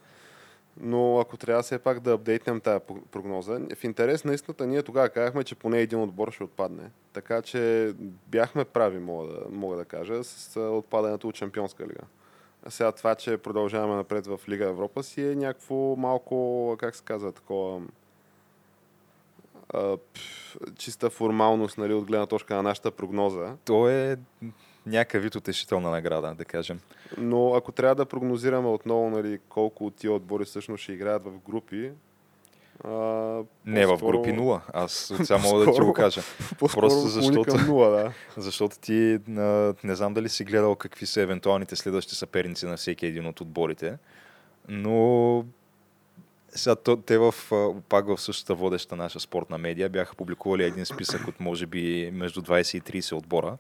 Но 0.80 1.20
ако 1.20 1.38
трябва 1.38 1.64
все 1.64 1.80
пак 1.80 2.00
да 2.00 2.14
апдейтнем 2.14 2.62
тази 2.62 2.80
прогноза, 3.12 3.60
в 3.76 3.84
интерес 3.84 4.24
на 4.24 4.34
истината 4.34 4.68
ние 4.68 4.84
тогава 4.84 5.10
казахме, 5.10 5.44
че 5.44 5.56
поне 5.56 5.80
един 5.80 6.02
отбор 6.02 6.32
ще 6.32 6.44
отпадне. 6.44 6.92
Така 7.14 7.42
че 7.42 7.94
бяхме 8.28 8.66
прави, 8.66 9.00
мога 9.00 9.28
да, 9.28 9.40
мога 9.50 9.78
да 9.78 9.86
кажа, 9.86 10.24
с 10.24 10.60
отпадането 10.60 11.28
от 11.28 11.36
Шампионска 11.36 11.84
лига. 11.84 12.04
А 12.66 12.72
сега 12.72 12.92
това, 12.92 13.16
че 13.16 13.38
продължаваме 13.38 13.96
напред 13.96 14.28
в 14.28 14.40
Лига 14.50 14.66
Европа 14.66 15.04
си 15.04 15.28
е 15.28 15.36
някакво 15.36 15.96
малко, 15.96 16.76
как 16.80 16.96
се 16.96 17.04
казва, 17.04 17.32
такова 17.32 17.82
а, 19.74 19.98
пф, 19.98 20.58
чиста 20.76 21.10
формалност, 21.10 21.78
нали, 21.78 21.94
от 21.94 22.06
гледна 22.06 22.26
точка 22.26 22.56
на 22.56 22.64
нашата 22.64 22.92
прогноза. 22.92 23.56
То 23.66 23.90
е 23.90 24.18
някакъв 24.86 25.24
вид 25.24 25.36
утешителна 25.36 25.90
награда, 25.92 26.34
да 26.38 26.46
кажем. 26.46 26.80
Но 27.18 27.54
ако 27.54 27.72
трябва 27.72 27.96
да 27.96 28.06
прогнозираме 28.06 28.68
отново 28.68 29.10
нали, 29.10 29.40
колко 29.50 29.86
от 29.86 29.96
тия 29.96 30.12
отбори 30.12 30.46
всъщност 30.46 30.84
ще 30.84 30.94
играят 30.94 31.24
в 31.24 31.32
групи, 31.50 31.92
а, 32.84 32.90
Не, 33.66 33.86
в 33.86 33.98
групи 33.98 34.30
0. 34.30 34.62
Аз 34.74 35.14
сега 35.24 35.38
мога 35.38 35.66
да 35.66 35.74
ти 35.74 35.82
го 35.82 35.94
кажа. 35.94 36.22
Просто 36.60 37.00
защото- 37.00 37.44
Към 37.44 37.68
нула, 37.68 37.90
да. 37.90 38.14
Защото 38.42 38.80
ти 38.80 39.20
а, 39.38 39.74
не 39.84 39.96
знам 39.96 40.14
дали 40.14 40.30
си 40.30 40.44
гледал 40.44 40.76
какви 40.76 41.06
са 41.06 41.22
евентуалните 41.22 41.76
следващи 41.76 42.16
съперници 42.16 42.66
на 42.66 42.78
всеки 42.78 43.06
един 43.06 43.28
от 43.28 43.42
отборите, 43.42 43.98
но 44.68 45.46
сега 46.50 46.76
то, 46.76 46.98
те 46.98 47.18
в, 47.18 47.36
пак 47.90 48.08
в 48.08 48.18
същата 48.22 48.56
водеща 48.56 48.96
наша 48.96 49.20
спортна 49.20 49.58
медия 49.58 49.90
бяха 49.90 50.16
публикували 50.16 50.64
един 50.64 50.86
списък 50.86 51.28
от 51.28 51.40
може 51.40 51.66
би 51.66 52.10
между 52.14 52.42
20 52.42 52.78
и 52.78 53.02
30 53.02 53.16
отбора 53.16 53.58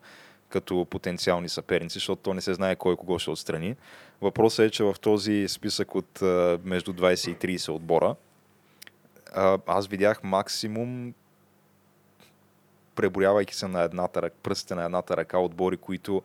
като 0.49 0.85
потенциални 0.89 1.49
съперници, 1.49 1.93
защото 1.93 2.21
то 2.21 2.33
не 2.33 2.41
се 2.41 2.53
знае 2.53 2.75
кой 2.75 2.95
кого 2.95 3.19
ще 3.19 3.29
отстрани. 3.29 3.75
Въпросът 4.21 4.65
е, 4.65 4.69
че 4.69 4.83
в 4.83 4.95
този 5.01 5.47
списък 5.47 5.95
от 5.95 6.21
между 6.63 6.93
20 6.93 7.47
и 7.47 7.57
30 7.57 7.71
отбора 7.71 8.15
аз 9.67 9.87
видях 9.87 10.23
максимум 10.23 11.13
преброявайки 12.95 13.55
се 13.55 13.67
на 13.67 13.81
едната 13.81 14.21
ръка, 14.21 14.35
пръстите 14.43 14.75
на 14.75 14.85
едната 14.85 15.17
ръка 15.17 15.37
отбори, 15.37 15.77
които 15.77 16.21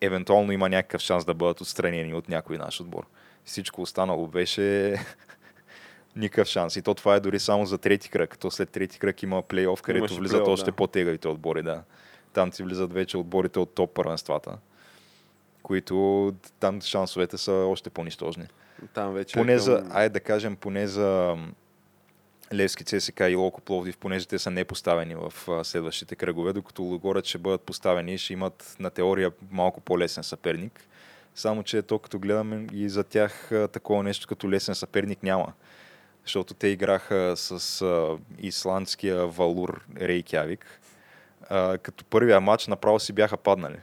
евентуално 0.00 0.52
има 0.52 0.68
някакъв 0.68 1.00
шанс 1.00 1.24
да 1.24 1.34
бъдат 1.34 1.60
отстранени 1.60 2.14
от 2.14 2.28
някой 2.28 2.58
наш 2.58 2.80
отбор. 2.80 3.06
Всичко 3.44 3.82
останало 3.82 4.26
беше 4.26 4.96
никакъв 6.16 6.48
шанс. 6.48 6.76
И 6.76 6.82
то 6.82 6.94
това 6.94 7.14
е 7.14 7.20
дори 7.20 7.38
само 7.38 7.66
за 7.66 7.78
трети 7.78 8.10
кръг. 8.10 8.38
То 8.38 8.50
след 8.50 8.70
трети 8.70 8.98
кръг 8.98 9.22
има 9.22 9.42
плейоф, 9.42 9.82
където 9.82 10.04
Имаше 10.04 10.14
влизат 10.14 10.44
плейоф, 10.44 10.52
още 10.52 10.70
да. 10.70 10.76
по-тегавите 10.76 11.28
отбори. 11.28 11.62
Да. 11.62 11.82
Там 12.34 12.50
ти 12.50 12.62
влизат 12.62 12.92
вече 12.92 13.16
отборите 13.16 13.58
от 13.58 13.74
топ 13.74 13.94
първенствата, 13.94 14.58
които 15.62 16.32
там 16.60 16.82
шансовете 16.82 17.38
са 17.38 17.52
още 17.52 17.90
по-нищожни. 17.90 18.46
Там 18.94 19.12
вече 19.12 19.32
Поне 19.32 19.52
е 19.52 19.58
за, 19.58 19.76
към... 19.76 19.88
айде 19.92 20.12
да 20.12 20.20
кажем, 20.20 20.56
поне 20.56 20.86
за 20.86 21.36
Левски, 22.54 22.84
ЦСК 22.84 23.20
и 23.20 23.34
Локо 23.34 23.60
Пловдив, 23.60 23.98
понеже 23.98 24.26
те 24.26 24.38
са 24.38 24.50
не 24.50 24.64
поставени 24.64 25.14
в 25.14 25.32
следващите 25.64 26.16
кръгове, 26.16 26.52
докато 26.52 26.82
Логорец 26.82 27.26
ще 27.26 27.38
бъдат 27.38 27.60
поставени 27.60 28.14
и 28.14 28.18
ще 28.18 28.32
имат 28.32 28.76
на 28.80 28.90
теория 28.90 29.32
малко 29.50 29.80
по-лесен 29.80 30.24
съперник. 30.24 30.80
Само, 31.34 31.62
че 31.62 31.82
то 31.82 31.98
като 31.98 32.18
гледаме 32.18 32.66
и 32.72 32.88
за 32.88 33.04
тях 33.04 33.50
такова 33.72 34.02
нещо 34.02 34.28
като 34.28 34.50
лесен 34.50 34.74
съперник 34.74 35.22
няма. 35.22 35.52
Защото 36.24 36.54
те 36.54 36.68
играха 36.68 37.34
с 37.36 37.82
а, 37.82 38.18
исландския 38.38 39.26
Валур 39.26 39.84
Рейкявик. 40.00 40.80
А, 41.50 41.78
като 41.78 42.04
първия 42.04 42.40
матч 42.40 42.66
направо 42.66 43.00
си 43.00 43.12
бяха 43.12 43.36
паднали 43.36 43.76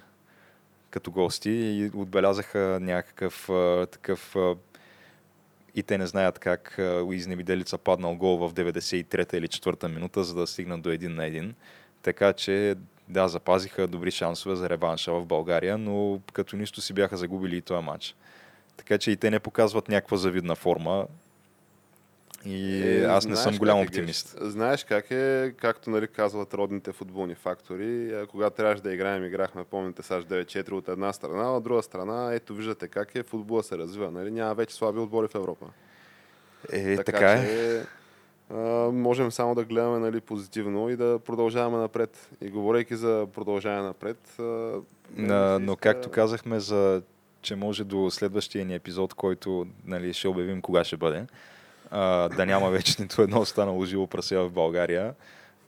като 0.90 1.12
гости 1.12 1.50
и 1.50 1.92
отбелязаха 1.96 2.78
някакъв 2.82 3.50
а, 3.50 3.88
такъв 3.92 4.36
а, 4.36 4.56
и 5.76 5.84
те 5.84 5.98
не 5.98 6.08
знаят 6.08 6.40
как 6.40 6.80
изневиделица 7.12 7.78
паднал 7.78 8.16
гол 8.16 8.38
в 8.38 8.54
93-та 8.54 9.38
или 9.38 9.48
4-та 9.48 9.88
минута, 9.88 10.24
за 10.24 10.36
да 10.36 10.48
стигнат 10.48 10.82
до 10.82 10.90
един 10.90 11.16
на 11.16 11.26
един. 11.26 11.56
Така 12.02 12.34
че 12.34 12.76
да, 13.10 13.28
запазиха 13.28 13.88
добри 13.88 14.12
шансове 14.12 14.56
за 14.56 14.70
реванша 14.70 15.14
в 15.14 15.26
България, 15.26 15.78
но 15.78 16.20
като 16.34 16.56
нищо 16.56 16.82
си 16.82 16.94
бяха 16.94 17.18
загубили 17.18 17.58
и 17.58 17.62
този 17.62 17.84
матч. 17.84 18.16
Така 18.78 18.98
че 18.98 19.12
и 19.12 19.18
те 19.18 19.32
не 19.32 19.40
показват 19.40 19.90
някаква 19.90 20.18
завидна 20.18 20.56
форма. 20.56 21.08
И 22.46 22.84
Е, 22.84 23.04
аз 23.04 23.26
не 23.26 23.36
съм 23.36 23.58
голям 23.58 23.80
е, 23.80 23.82
оптимист. 23.82 24.38
Геш. 24.40 24.50
Знаеш 24.50 24.84
как 24.84 25.12
е, 25.12 25.54
както 25.58 25.90
нали, 25.90 26.08
казват 26.08 26.54
родните 26.54 26.92
футболни 26.92 27.36
фактори, 27.36 28.14
а, 28.14 28.28
когато 28.28 28.56
трябваше 28.56 28.84
да 28.84 28.94
играем, 28.94 29.26
играхме, 29.26 29.64
помните, 29.64 30.04
САЩ 30.04 30.28
9-4 30.28 30.72
от 30.72 30.88
една 30.88 31.14
страна, 31.14 31.44
а 31.44 31.52
от 31.52 31.64
друга 31.64 31.84
страна, 31.84 32.34
ето 32.34 32.54
виждате 32.54 32.88
как 32.88 33.16
е, 33.16 33.24
футбола 33.24 33.64
се 33.64 33.78
развива. 33.78 34.12
Нали? 34.12 34.32
Няма 34.32 34.54
вече 34.56 34.76
слаби 34.76 35.00
отбори 35.00 35.28
в 35.28 35.36
Европа. 35.36 35.66
Е, 36.72 36.96
така, 36.96 37.04
така 37.04 37.32
е. 37.34 37.46
че 37.46 37.84
а, 38.50 38.58
можем 38.92 39.32
само 39.32 39.56
да 39.56 39.64
гледаме 39.64 40.00
нали, 40.00 40.22
позитивно 40.22 40.90
и 40.90 40.96
да 40.96 41.20
продължаваме 41.26 41.78
напред. 41.78 42.30
И 42.42 42.50
говорейки 42.50 42.96
за 42.96 43.28
продължаване 43.34 43.88
напред. 43.88 44.18
А, 44.40 44.44
На, 45.16 45.56
се 45.56 45.64
но 45.64 45.72
иска- 45.72 45.82
както 45.82 46.10
казахме, 46.10 46.60
за, 46.60 47.02
че 47.42 47.56
може 47.56 47.84
до 47.84 48.12
следващия 48.12 48.66
ни 48.66 48.76
епизод, 48.76 49.14
който 49.14 49.68
нали, 49.86 50.14
ще 50.14 50.28
обявим 50.28 50.62
кога 50.62 50.84
ще 50.84 50.98
бъде, 50.98 51.26
а, 51.92 52.30
да 52.30 52.46
няма 52.46 52.70
вече 52.70 52.96
нито 53.02 53.22
едно 53.22 53.40
останало 53.40 53.86
живо 53.86 54.08
прасе 54.08 54.38
в 54.38 54.50
България, 54.50 55.14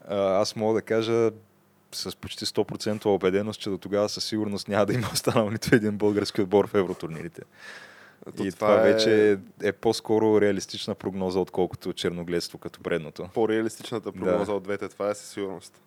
а, 0.08 0.16
аз 0.16 0.56
мога 0.56 0.74
да 0.74 0.82
кажа 0.82 1.30
с 1.92 2.16
почти 2.16 2.46
100% 2.46 3.06
убеденост, 3.06 3.60
че 3.60 3.70
до 3.70 3.78
тогава 3.78 4.08
със 4.08 4.24
сигурност 4.24 4.68
няма 4.68 4.86
да 4.86 4.94
има 4.94 5.08
останал 5.12 5.50
нито 5.50 5.74
един 5.74 5.96
български 5.96 6.42
отбор 6.42 6.68
в 6.68 6.74
евротурнирите. 6.74 7.42
То 8.36 8.44
И 8.44 8.52
това, 8.52 8.76
вече 8.76 9.32
е, 9.32 9.36
е 9.68 9.72
по-скоро 9.72 10.40
реалистична 10.40 10.94
прогноза, 10.94 11.40
отколкото 11.40 11.92
черногледство 11.92 12.58
като 12.58 12.80
предното. 12.80 13.28
по-реалистичната 13.34 14.12
прогноза 14.12 14.52
от 14.52 14.62
двете, 14.62 14.88
това 14.88 15.10
е 15.10 15.14
със 15.14 15.28
сигурност. 15.28 15.80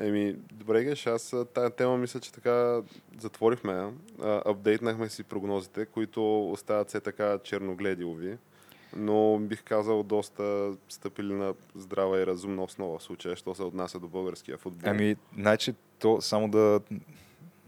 Еми, 0.00 0.36
добре, 0.52 0.84
Геш, 0.84 1.06
аз 1.06 1.34
тази 1.54 1.74
тема 1.74 1.98
мисля, 1.98 2.20
че 2.20 2.32
така 2.32 2.80
затворихме. 3.20 3.92
апдейтнахме 4.22 5.08
си 5.08 5.22
прогнозите, 5.22 5.86
които 5.86 6.50
остават 6.50 6.88
все 6.88 7.00
така 7.00 7.38
черногледилови, 7.38 8.36
но 8.96 9.38
бих 9.38 9.64
казал 9.64 10.02
доста 10.02 10.72
стъпили 10.88 11.32
на 11.32 11.54
здрава 11.74 12.20
и 12.20 12.26
разумна 12.26 12.62
основа 12.62 12.98
в 12.98 13.02
случая, 13.02 13.36
що 13.36 13.54
се 13.54 13.62
отнася 13.62 13.98
до 13.98 14.08
българския 14.08 14.58
футбол. 14.58 14.90
Ами, 14.90 15.16
значи, 15.38 15.74
то 15.98 16.20
само 16.20 16.48
да 16.48 16.80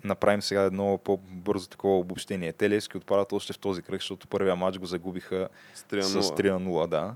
направим 0.05 0.43
сега 0.43 0.63
едно 0.63 0.99
по-бързо 1.05 1.69
такова 1.69 1.99
обобщение. 1.99 2.53
Те 2.53 2.71
Левски 2.71 2.97
отпадат 2.97 3.33
още 3.33 3.53
в 3.53 3.59
този 3.59 3.83
кръг, 3.83 4.01
защото 4.01 4.29
първия 4.29 4.57
матч 4.57 4.79
го 4.79 4.87
загубиха 4.87 5.49
с 5.75 5.83
3 5.83 6.01
с 6.01 6.15
на 6.15 6.23
0. 6.23 6.41
3 6.41 6.51
на 6.51 6.61
0, 6.61 6.87
да, 6.87 7.15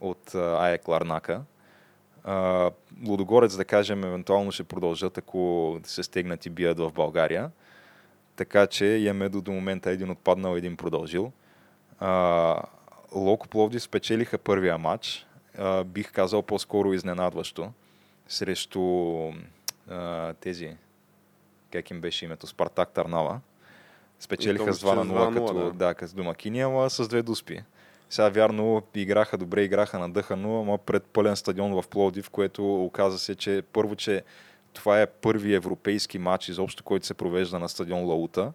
от 0.00 0.34
а, 0.34 0.66
Аек 0.66 0.88
Ларнака. 0.88 1.42
А, 2.24 2.70
Лудогорец, 3.08 3.56
да 3.56 3.64
кажем, 3.64 4.04
евентуално 4.04 4.52
ще 4.52 4.64
продължат, 4.64 5.18
ако 5.18 5.78
се 5.84 6.02
стегнат 6.02 6.46
и 6.46 6.50
бият 6.50 6.78
в 6.78 6.92
България. 6.92 7.50
Така 8.36 8.66
че 8.66 8.86
имаме 8.86 9.28
до, 9.28 9.40
до 9.40 9.52
момента 9.52 9.90
един 9.90 10.10
отпаднал, 10.10 10.56
един 10.56 10.76
продължил. 10.76 11.32
А, 11.98 12.62
Локо 13.14 13.48
Пловди 13.48 13.80
спечелиха 13.80 14.38
първия 14.38 14.78
матч. 14.78 15.26
А, 15.58 15.84
бих 15.84 16.12
казал 16.12 16.42
по-скоро 16.42 16.92
изненадващо. 16.92 17.72
Срещу 18.28 18.80
а, 19.90 20.32
тези, 20.34 20.76
как 21.72 21.90
им 21.90 22.00
беше 22.00 22.24
името, 22.24 22.46
Спартак 22.46 22.90
Тарнава. 22.90 23.40
Спечелиха 24.20 24.74
с 24.74 24.80
2 24.80 24.94
на 24.94 25.04
0, 25.04 25.30
мисля, 25.30 25.46
с 25.46 25.50
2:0, 25.50 25.52
като, 25.54 25.64
да. 25.64 25.72
да, 25.72 25.94
като 25.94 26.14
домакини, 26.14 26.60
ама 26.60 26.90
с 26.90 27.08
две 27.08 27.22
дуспи. 27.22 27.62
Сега 28.10 28.28
вярно 28.28 28.82
играха 28.94 29.38
добре, 29.38 29.62
играха 29.62 29.98
надъхано, 29.98 30.60
ама 30.60 30.78
пред 30.78 31.04
пълен 31.04 31.36
стадион 31.36 31.82
в 31.82 31.88
Пловдив, 31.88 32.30
което 32.30 32.84
оказа 32.84 33.18
се, 33.18 33.34
че 33.34 33.62
първо, 33.72 33.96
че 33.96 34.22
това 34.72 35.02
е 35.02 35.06
първи 35.06 35.54
европейски 35.54 36.18
матч 36.18 36.48
изобщо, 36.48 36.84
който 36.84 37.06
се 37.06 37.14
провежда 37.14 37.58
на 37.58 37.68
стадион 37.68 38.04
Лаута. 38.04 38.52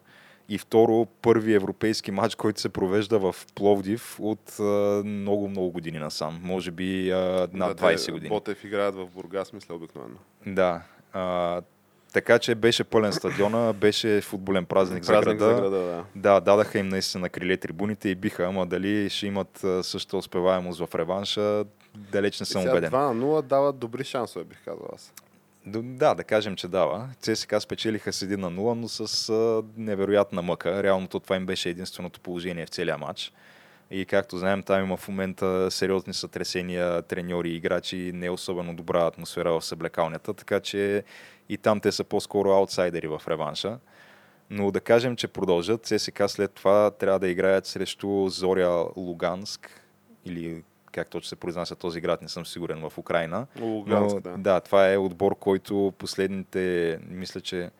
И 0.52 0.58
второ, 0.58 1.06
първи 1.22 1.54
европейски 1.54 2.10
матч, 2.10 2.34
който 2.34 2.60
се 2.60 2.68
провежда 2.68 3.18
в 3.18 3.34
Пловдив 3.54 4.16
от 4.20 4.56
много-много 5.04 5.70
години 5.70 5.98
насам. 5.98 6.40
Може 6.42 6.70
би 6.70 7.10
а, 7.10 7.48
над 7.52 7.76
Да, 7.76 7.88
те 7.88 7.96
20 7.96 8.12
години. 8.12 8.28
Ботев 8.28 8.64
играят 8.64 8.94
в 8.94 9.06
Бургас, 9.06 9.52
мисля, 9.52 9.74
обикновено. 9.74 10.16
Да. 10.46 10.82
А, 11.12 11.62
така 12.12 12.38
че 12.38 12.54
беше 12.54 12.84
пълен 12.84 13.12
стадиона, 13.12 13.72
беше 13.72 14.20
футболен 14.20 14.64
празник, 14.64 15.06
Празник 15.06 15.38
за 15.38 15.46
града. 15.46 15.54
за 15.54 15.70
града, 15.70 15.84
да. 15.84 16.04
Да, 16.16 16.40
дадаха 16.40 16.78
им 16.78 16.88
наистина 16.88 17.22
на 17.22 17.28
криле 17.28 17.56
трибуните 17.56 18.08
и 18.08 18.14
биха, 18.14 18.44
ама 18.44 18.66
дали 18.66 19.10
ще 19.10 19.26
имат 19.26 19.64
същата 19.82 20.16
успеваемост 20.16 20.80
в 20.86 20.94
реванша, 20.94 21.64
далеч 21.94 22.40
не 22.40 22.46
съм 22.46 22.62
убеден. 22.62 22.90
2 22.90 23.12
на 23.12 23.24
0 23.24 23.42
дават 23.42 23.78
добри 23.78 24.04
шансове, 24.04 24.44
бих 24.44 24.64
казал 24.64 24.88
аз. 24.94 25.12
Да, 25.66 26.14
да 26.14 26.24
кажем, 26.24 26.56
че 26.56 26.68
дава. 26.68 27.08
ЦСКА 27.20 27.60
спечелиха 27.60 28.12
с 28.12 28.26
1 28.26 28.36
на 28.36 28.50
0, 28.50 28.74
но 28.74 28.88
с 28.88 29.28
а, 29.28 29.62
невероятна 29.76 30.42
мъка. 30.42 30.82
Реално 30.82 31.08
то 31.08 31.20
това 31.20 31.36
им 31.36 31.46
беше 31.46 31.68
единственото 31.68 32.20
положение 32.20 32.66
в 32.66 32.70
целия 32.70 32.98
матч. 32.98 33.32
И 33.90 34.04
както 34.06 34.38
знаем, 34.38 34.62
там 34.62 34.84
има 34.84 34.96
в 34.96 35.08
момента 35.08 35.70
сериозни 35.70 36.14
сътресения, 36.14 37.02
треньори 37.02 37.50
играчи, 37.50 38.12
не 38.14 38.26
е 38.26 38.30
особено 38.30 38.74
добра 38.74 39.06
атмосфера 39.06 39.52
в 39.52 39.64
съблекалнята, 39.64 40.34
така 40.34 40.60
че 40.60 41.04
и 41.48 41.58
там 41.58 41.80
те 41.80 41.92
са 41.92 42.04
по-скоро 42.04 42.50
аутсайдери 42.50 43.06
в 43.06 43.22
реванша. 43.28 43.78
Но 44.50 44.70
да 44.70 44.80
кажем, 44.80 45.16
че 45.16 45.28
продължат. 45.28 45.84
ЦСКА 45.84 46.28
след 46.28 46.52
това 46.52 46.90
трябва 46.90 47.18
да 47.18 47.28
играят 47.28 47.66
срещу 47.66 48.28
Зоря 48.28 48.86
Луганск 48.96 49.82
или 50.24 50.62
как 50.92 51.08
точно 51.08 51.28
се 51.28 51.36
произнася 51.36 51.76
този 51.76 52.00
град, 52.00 52.22
не 52.22 52.28
съм 52.28 52.46
сигурен, 52.46 52.88
в 52.90 52.98
Украина. 52.98 53.46
Луганск, 53.60 54.14
Но, 54.14 54.20
да. 54.20 54.36
да, 54.38 54.60
това 54.60 54.92
е 54.92 54.96
отбор, 54.96 55.38
който 55.38 55.92
последните, 55.98 56.98
мисля, 57.08 57.40
че 57.40 57.70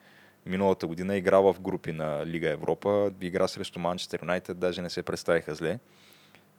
миналата 0.45 0.87
година 0.87 1.17
игра 1.17 1.39
в 1.39 1.55
групи 1.59 1.91
на 1.91 2.25
Лига 2.25 2.49
Европа, 2.49 3.11
игра 3.21 3.47
срещу 3.47 3.79
Манчестър 3.79 4.19
Юнайтед, 4.21 4.59
даже 4.59 4.81
не 4.81 4.89
се 4.89 5.03
представиха 5.03 5.55
зле. 5.55 5.79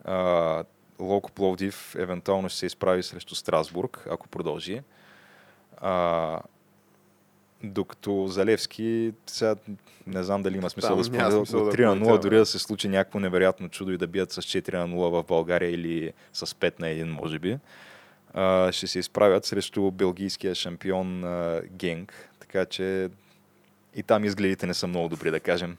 А, 0.03 0.63
Локо 0.99 1.31
Пловдив 1.31 1.95
евентуално 1.95 2.49
ще 2.49 2.59
се 2.59 2.65
изправи 2.65 3.03
срещу 3.03 3.35
Страсбург, 3.35 4.07
ако 4.09 4.27
продължи. 4.27 4.81
А, 5.77 6.39
докато 7.63 8.27
Залевски, 8.27 9.13
сега 9.27 9.55
не 10.07 10.23
знам 10.23 10.43
дали 10.43 10.57
има 10.57 10.69
смисъл 10.69 10.89
Там 10.89 10.97
да 10.97 11.03
спомена, 11.03 11.37
от 11.37 11.49
да 11.49 11.57
3 11.57 11.59
на 11.59 11.67
0 11.71 11.75
коментираме. 11.75 12.17
дори 12.19 12.35
да 12.35 12.45
се 12.45 12.59
случи 12.59 12.87
някакво 12.87 13.19
невероятно 13.19 13.69
чудо 13.69 13.91
и 13.91 13.97
да 13.97 14.07
бият 14.07 14.31
с 14.31 14.41
4 14.41 14.73
на 14.73 14.87
0 14.87 15.09
в 15.09 15.23
България 15.23 15.71
или 15.71 16.13
с 16.33 16.45
5 16.45 16.79
на 16.79 16.87
1, 16.87 17.03
може 17.03 17.39
би. 17.39 17.57
А, 18.33 18.71
ще 18.71 18.87
се 18.87 18.99
изправят 18.99 19.45
срещу 19.45 19.91
белгийския 19.91 20.55
шампион 20.55 21.23
а, 21.23 21.61
Генк, 21.71 22.29
така 22.39 22.65
че 22.65 23.09
и 23.95 24.03
там 24.03 24.25
изгледите 24.25 24.67
не 24.67 24.73
са 24.73 24.87
много 24.87 25.09
добри, 25.09 25.31
да 25.31 25.39
кажем. 25.39 25.77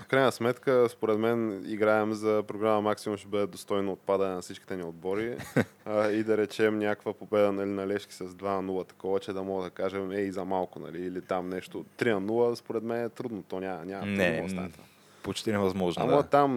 В 0.00 0.06
крайна 0.06 0.32
сметка, 0.32 0.88
според 0.88 1.18
мен, 1.18 1.64
играем 1.66 2.12
за 2.12 2.42
програма 2.48 2.80
Максимум 2.80 3.18
ще 3.18 3.28
бъде 3.28 3.46
достойно 3.46 3.92
отпадане 3.92 4.34
на 4.34 4.42
всичките 4.42 4.76
ни 4.76 4.82
отбори 4.82 5.36
а, 5.84 6.08
и 6.08 6.24
да 6.24 6.36
речем 6.36 6.78
някаква 6.78 7.12
победа 7.12 7.52
нали, 7.52 7.70
на 7.70 7.86
Лешки 7.86 8.14
с 8.14 8.24
2 8.24 8.42
на 8.42 8.72
0, 8.72 8.88
такова, 8.88 9.20
че 9.20 9.32
да 9.32 9.42
мога 9.42 9.64
да 9.64 9.70
кажем 9.70 10.12
ей 10.12 10.30
за 10.30 10.44
малко, 10.44 10.78
нали, 10.78 11.06
или 11.06 11.20
там 11.20 11.48
нещо 11.48 11.84
3 11.98 12.12
на 12.12 12.22
0, 12.22 12.54
според 12.54 12.82
мен 12.82 13.04
е 13.04 13.08
трудно, 13.08 13.42
то 13.42 13.60
няма, 13.60 13.84
няма 13.84 14.06
Не, 14.06 14.42
да 14.42 14.48
стане 14.48 14.70
това. 14.70 14.84
Почти 15.22 15.52
невъзможно. 15.52 16.02
Ама 16.02 16.16
да. 16.16 16.22
там 16.22 16.50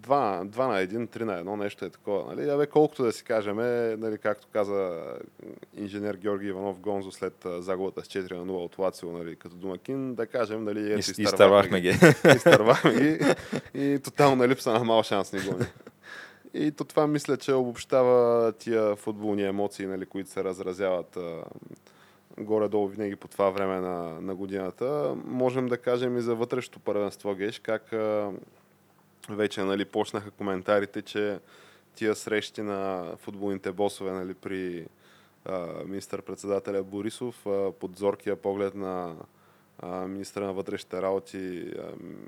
2, 0.00 0.44
2 0.48 0.68
на 0.68 1.06
1, 1.06 1.16
3 1.18 1.22
на 1.22 1.44
1, 1.44 1.56
нещо 1.56 1.84
е 1.84 1.90
такова. 1.90 2.34
Нали? 2.34 2.50
Абе, 2.50 2.66
колкото 2.66 3.02
да 3.04 3.12
си 3.12 3.24
кажем, 3.24 3.60
е, 3.60 3.96
нали, 3.98 4.18
както 4.18 4.46
каза 4.52 5.02
инженер 5.76 6.14
Георги 6.14 6.46
Иванов 6.46 6.80
Гонзо 6.80 7.10
след 7.10 7.46
загубата 7.58 8.04
с 8.04 8.08
4 8.08 8.32
на 8.32 8.46
0 8.46 8.50
от 8.50 8.78
Лацио, 8.78 9.12
нали, 9.12 9.36
като 9.36 9.54
домакин, 9.56 10.14
да 10.14 10.26
кажем, 10.26 10.64
нали, 10.64 10.92
ето, 10.92 11.10
И- 11.18 11.22
изтървахме 11.22 11.80
ги. 11.80 11.88
изтървахме 12.36 12.94
ги 12.94 13.34
и 13.74 13.98
тотална 13.98 14.48
липса 14.48 14.72
на 14.72 14.84
мал 14.84 15.02
шанс 15.02 15.32
ни 15.32 15.40
гони. 15.40 15.66
И 16.54 16.70
то 16.70 16.84
това 16.84 17.06
мисля, 17.06 17.36
че 17.36 17.52
обобщава 17.52 18.52
тия 18.52 18.96
футболни 18.96 19.44
емоции, 19.44 19.86
нали, 19.86 20.06
които 20.06 20.30
се 20.30 20.44
разразяват 20.44 21.18
горе-долу 22.38 22.88
винаги 22.88 23.16
по 23.16 23.28
това 23.28 23.50
време 23.50 23.80
на, 23.80 24.20
на 24.20 24.34
годината. 24.34 25.16
Можем 25.24 25.68
да 25.68 25.78
кажем 25.78 26.18
и 26.18 26.20
за 26.20 26.34
вътрешното 26.34 26.80
първенство, 26.80 27.34
Геш, 27.34 27.58
как 27.58 27.92
а, 27.92 28.32
вече 29.30 29.62
нали, 29.62 29.84
почнаха 29.84 30.30
коментарите, 30.30 31.02
че 31.02 31.38
тия 31.94 32.14
срещи 32.14 32.62
на 32.62 33.04
футболните 33.16 33.72
босове 33.72 34.12
нали, 34.12 34.34
при 34.34 34.86
министър-председателя 35.84 36.82
Борисов, 36.82 37.46
а, 37.46 37.72
под 37.72 37.96
зоркия 37.96 38.36
поглед 38.36 38.74
на 38.74 39.14
министра 40.08 40.46
на 40.46 40.52
вътрешните 40.52 41.02
работи, 41.02 41.72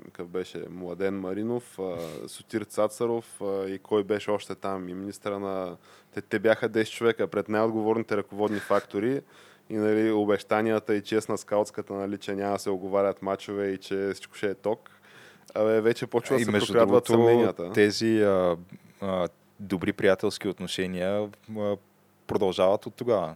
какъв 0.05 0.27
беше 0.27 0.65
Младен 0.69 1.19
Маринов, 1.19 1.79
а, 1.79 1.97
Сотир 2.27 2.61
Цацаров 2.61 3.41
а, 3.41 3.69
и 3.69 3.79
кой 3.79 4.03
беше 4.03 4.31
още 4.31 4.55
там, 4.55 4.89
и 4.89 4.93
министра 4.93 5.39
на... 5.39 5.77
Те, 6.13 6.21
те 6.21 6.39
бяха 6.39 6.69
10 6.69 6.91
човека 6.91 7.27
пред 7.27 7.49
най-отговорните 7.49 8.17
ръководни 8.17 8.59
фактори 8.59 9.21
и 9.69 9.75
нали, 9.75 10.11
обещанията 10.11 10.95
и 10.95 11.01
честна 11.01 11.37
скаутската, 11.37 11.93
нали, 11.93 12.17
че 12.17 12.35
няма 12.35 12.53
да 12.53 12.59
се 12.59 12.69
оговарят 12.69 13.21
мачове 13.21 13.67
и 13.67 13.77
че 13.77 14.09
всичко 14.13 14.35
ще 14.35 14.49
е 14.49 14.53
ток. 14.55 14.89
Абе, 15.53 15.81
вече 15.81 16.07
почва 16.07 16.37
да 16.37 16.45
се 16.45 16.51
прокрадват 16.51 17.07
съмненията. 17.07 17.71
тези 17.73 18.21
а, 18.21 18.57
а, 19.01 19.27
добри 19.59 19.93
приятелски 19.93 20.47
отношения 20.47 21.29
а, 21.57 21.77
продължават 22.27 22.85
от 22.85 22.93
тогава. 22.95 23.35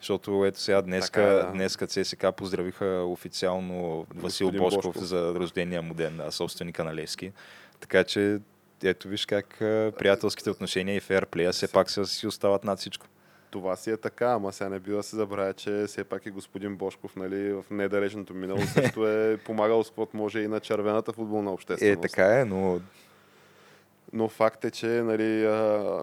Защото 0.00 0.44
ето 0.44 0.60
сега 0.60 0.82
днеска, 0.82 1.12
Така 1.22 1.32
е, 1.32 1.34
да. 1.34 1.52
днеска 1.52 1.86
ЦСКА 1.86 2.32
поздравиха 2.32 3.04
официално 3.06 4.06
Васил 4.14 4.46
Господин 4.46 4.60
Бошков, 4.60 4.84
Бошков. 4.84 5.04
за 5.04 5.34
рождения 5.34 5.82
му 5.82 5.94
ден, 5.94 6.16
да, 6.16 6.32
собственика 6.32 6.84
на 6.84 6.94
Левски. 6.94 7.32
Така 7.80 8.04
че 8.04 8.38
ето 8.82 9.08
виж 9.08 9.26
как 9.26 9.62
а, 9.62 9.92
приятелските 9.98 10.50
отношения 10.50 10.96
и 10.96 11.00
фейрплея 11.00 11.52
все 11.52 11.68
пак 11.68 11.90
си 11.90 12.26
остават 12.26 12.64
над 12.64 12.78
всичко. 12.78 13.06
Това 13.50 13.76
си 13.76 13.90
е 13.90 13.96
така, 13.96 14.26
ама 14.26 14.52
сега 14.52 14.70
не 14.70 14.78
бива 14.78 14.96
да 14.96 15.02
се 15.02 15.16
забравя, 15.16 15.52
че 15.52 15.84
все 15.86 16.04
пак 16.04 16.26
и 16.26 16.30
господин 16.30 16.76
Бошков 16.76 17.16
нали, 17.16 17.52
в 17.52 17.64
недалечното 17.70 18.34
минало 18.34 18.60
също 18.74 19.08
е 19.08 19.36
помагал 19.36 19.84
с 19.84 19.90
може 20.14 20.38
и 20.40 20.48
на 20.48 20.60
червената 20.60 21.12
футболна 21.12 21.50
Е, 21.50 21.54
общественост. 21.54 22.02
така 22.02 22.40
е, 22.40 22.44
но 22.44 22.80
Но 24.12 24.28
факт 24.28 24.64
е, 24.64 24.70
че 24.70 24.86
нали, 24.86 25.48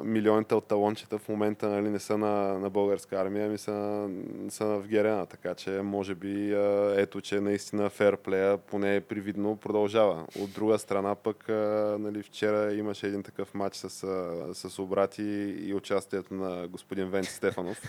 милионите 0.04 0.56
от 0.56 0.68
талончета 0.68 1.18
в 1.18 1.30
момента 1.30 1.70
нали, 1.70 1.89
не 1.89 2.00
са 2.00 2.18
на, 2.18 2.60
на 2.60 2.70
българска 2.70 3.16
армия, 3.16 3.46
ами 3.48 3.58
са, 3.58 3.72
на- 3.72 4.52
са 4.52 4.66
в 4.66 4.88
Герена. 4.88 5.26
Така 5.26 5.56
че 5.56 5.70
може 5.70 6.16
би 6.16 6.54
ето, 6.98 7.22
че 7.22 7.39
наистина 7.39 7.89
ферплея 7.89 8.58
поне 8.58 9.02
привидно 9.02 9.56
продължава. 9.58 10.26
От 10.39 10.52
друга 10.52 10.80
страна 10.80 11.16
пък 11.16 11.46
нали, 12.00 12.24
вчера 12.24 12.74
имаше 12.74 13.08
един 13.08 13.24
такъв 13.24 13.54
матч 13.54 13.76
с, 13.76 13.89
с 14.54 14.80
обрати 14.80 15.56
и 15.60 15.74
участието 15.74 16.34
на 16.34 16.68
господин 16.68 17.10
Венци 17.10 17.34
Стефанов. 17.34 17.82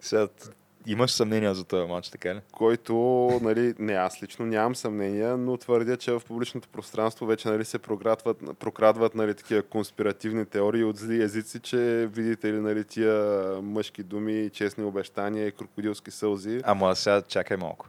Имаш 0.88 1.10
съмнение 1.10 1.54
за 1.54 1.64
този 1.64 1.88
матч, 1.88 2.08
така 2.08 2.34
ли? 2.34 2.40
който, 2.52 2.94
нали, 3.42 3.74
не 3.78 3.92
аз 3.92 4.22
лично 4.22 4.46
нямам 4.46 4.76
съмнение, 4.76 5.36
но 5.36 5.56
твърдя, 5.56 5.96
че 5.96 6.12
в 6.12 6.22
публичното 6.26 6.68
пространство 6.68 7.26
вече 7.26 7.48
нали, 7.48 7.64
се 7.64 7.78
прокрадват, 7.78 8.38
прокрадват 8.58 9.14
нали, 9.14 9.34
такива 9.34 9.62
конспиративни 9.62 10.46
теории 10.46 10.84
от 10.84 10.96
зли 10.96 11.22
езици, 11.22 11.60
че 11.60 12.08
видите 12.12 12.52
ли 12.52 12.60
нали, 12.60 12.84
тия 12.84 13.42
мъжки 13.62 14.02
думи, 14.02 14.50
честни 14.52 14.84
обещания 14.84 15.46
и 15.46 15.52
крокодилски 15.52 16.10
сълзи. 16.10 16.60
Ама 16.64 16.96
сега 16.96 17.22
чакай 17.22 17.56
малко. 17.56 17.88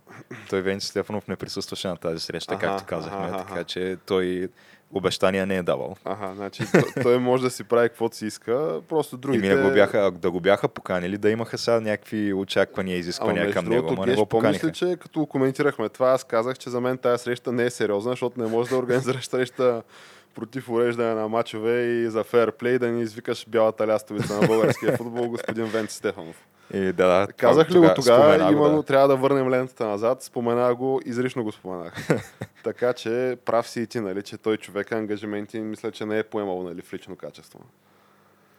Той 0.50 0.62
Венци 0.62 0.88
Стефанов 0.88 1.28
не 1.28 1.36
присъстваше 1.36 1.88
на 1.88 1.98
тази 1.98 2.20
среща, 2.20 2.54
Аха, 2.54 2.66
както 2.66 2.86
казахме, 2.86 3.26
аха, 3.26 3.46
така 3.48 3.64
че 3.64 3.98
той 4.06 4.50
обещания 4.94 5.46
не 5.46 5.56
е 5.58 5.64
давал. 5.64 5.96
Ага, 6.06 6.32
значи 6.36 6.64
той 7.04 7.20
може 7.20 7.44
да 7.44 7.50
си 7.50 7.64
прави 7.64 7.90
каквото 7.90 8.16
си 8.16 8.26
иска, 8.26 8.82
просто 8.90 9.16
И 9.16 9.20
другите... 9.20 9.50
ми 9.50 9.56
не 9.56 9.62
го 9.62 9.74
бяха, 9.74 10.12
да 10.12 10.32
го 10.32 10.40
бяха 10.40 10.68
поканили, 10.68 11.18
да 11.18 11.30
имаха 11.30 11.58
сега 11.58 11.80
някакви 11.80 12.34
очаквания, 12.34 12.94
Ама 12.94 13.00
изисквания 13.00 13.44
между 13.44 13.54
към 13.54 13.66
него, 13.66 13.82
другото, 13.82 14.02
ама 14.02 14.12
не 14.12 14.16
го 14.16 14.26
поканиха. 14.26 14.68
ли, 14.68 14.74
че 14.74 14.98
като 15.00 15.26
коментирахме 15.26 15.90
това, 15.90 16.10
аз 16.10 16.24
казах, 16.24 16.58
че 16.58 16.70
за 16.70 16.82
мен 16.82 16.98
тази 16.98 17.24
среща 17.24 17.52
не 17.52 17.66
е 17.66 17.70
сериозна, 17.70 18.12
защото 18.12 18.42
не 18.42 18.48
можеш 18.48 18.70
да 18.70 18.78
организираш 18.78 19.28
среща 19.28 19.84
против 20.36 20.70
уреждане 20.70 21.14
на 21.14 21.28
мачове 21.28 21.82
и 21.82 22.10
за 22.10 22.24
фейрплей 22.24 22.80
да 22.80 22.88
ни 22.88 23.02
извикаш 23.02 23.46
бялата 23.50 23.88
лястовица 23.88 24.42
на 24.42 24.48
българския 24.48 24.98
футбол, 24.98 25.30
господин 25.30 25.66
Венци 25.66 25.96
Стефанов. 25.96 26.48
И, 26.74 26.80
да, 26.80 26.92
да, 26.92 27.28
Казах 27.34 27.72
ли 27.72 27.80
го 27.80 27.88
тогава, 27.96 28.52
именно 28.52 28.76
да. 28.76 28.84
трябва 28.84 29.08
да 29.08 29.16
върнем 29.16 29.50
лентата 29.50 29.86
назад, 29.86 30.24
спомена 30.24 30.76
го, 30.76 31.02
изрично 31.06 31.44
го 31.44 31.52
споменах. 31.52 32.08
така 32.64 32.94
че 32.94 33.38
прав 33.46 33.70
си 33.70 33.82
и 33.82 33.88
ти, 33.88 34.00
нали, 34.00 34.24
че 34.24 34.38
той 34.38 34.58
човека 34.58 34.98
ангажименти 34.98 35.60
мисля, 35.60 35.92
че 35.92 36.06
не 36.06 36.20
е 36.20 36.24
поемал 36.24 36.64
нали, 36.64 36.82
в 36.82 36.94
лично 36.94 37.16
качество. 37.16 37.60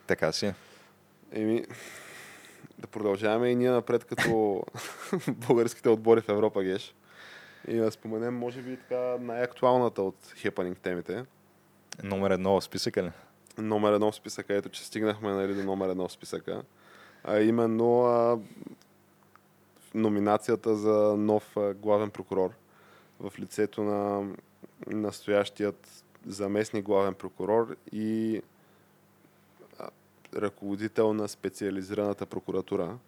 Така 0.07 0.33
си. 0.33 0.55
Еми, 1.33 1.65
да 2.79 2.87
продължаваме 2.87 3.49
и 3.49 3.57
ние 3.57 3.71
напред 3.71 4.05
като 4.05 4.63
българските 5.29 5.89
отбори 5.89 6.21
в 6.21 6.29
Европа, 6.29 6.63
Геш. 6.63 6.95
И 7.69 7.77
да 7.77 7.91
споменем, 7.91 8.35
може 8.35 8.63
би, 8.63 8.77
така 8.77 9.17
най-актуалната 9.21 10.03
от 10.03 10.17
хепанинг 10.37 10.79
темите. 10.79 11.25
Номер 12.03 12.31
едно 12.31 12.61
в 12.61 12.65
списъка 12.65 13.03
ли? 13.03 13.11
Номер 13.59 13.93
едно 13.93 14.13
в 14.13 14.17
списъка, 14.17 14.55
ето 14.55 14.69
че 14.69 14.87
стигнахме 14.87 15.33
нали, 15.33 15.55
до 15.55 15.63
номер 15.63 15.89
едно 15.89 16.09
в 16.09 16.13
списъка. 16.13 16.63
А 17.25 17.41
именно 17.41 18.03
а, 18.03 18.39
номинацията 19.95 20.77
за 20.77 21.17
нов 21.17 21.57
а, 21.57 21.75
главен 21.75 22.11
прокурор 22.11 22.51
в 23.21 23.33
лицето 23.39 23.83
на 23.83 24.29
настоящият 24.87 26.05
заместник 26.27 26.85
главен 26.85 27.15
прокурор 27.15 27.77
и 27.93 28.43
ръководител 30.37 31.13
на 31.13 31.29
специализираната 31.29 32.27
прокуратура, 32.27 32.99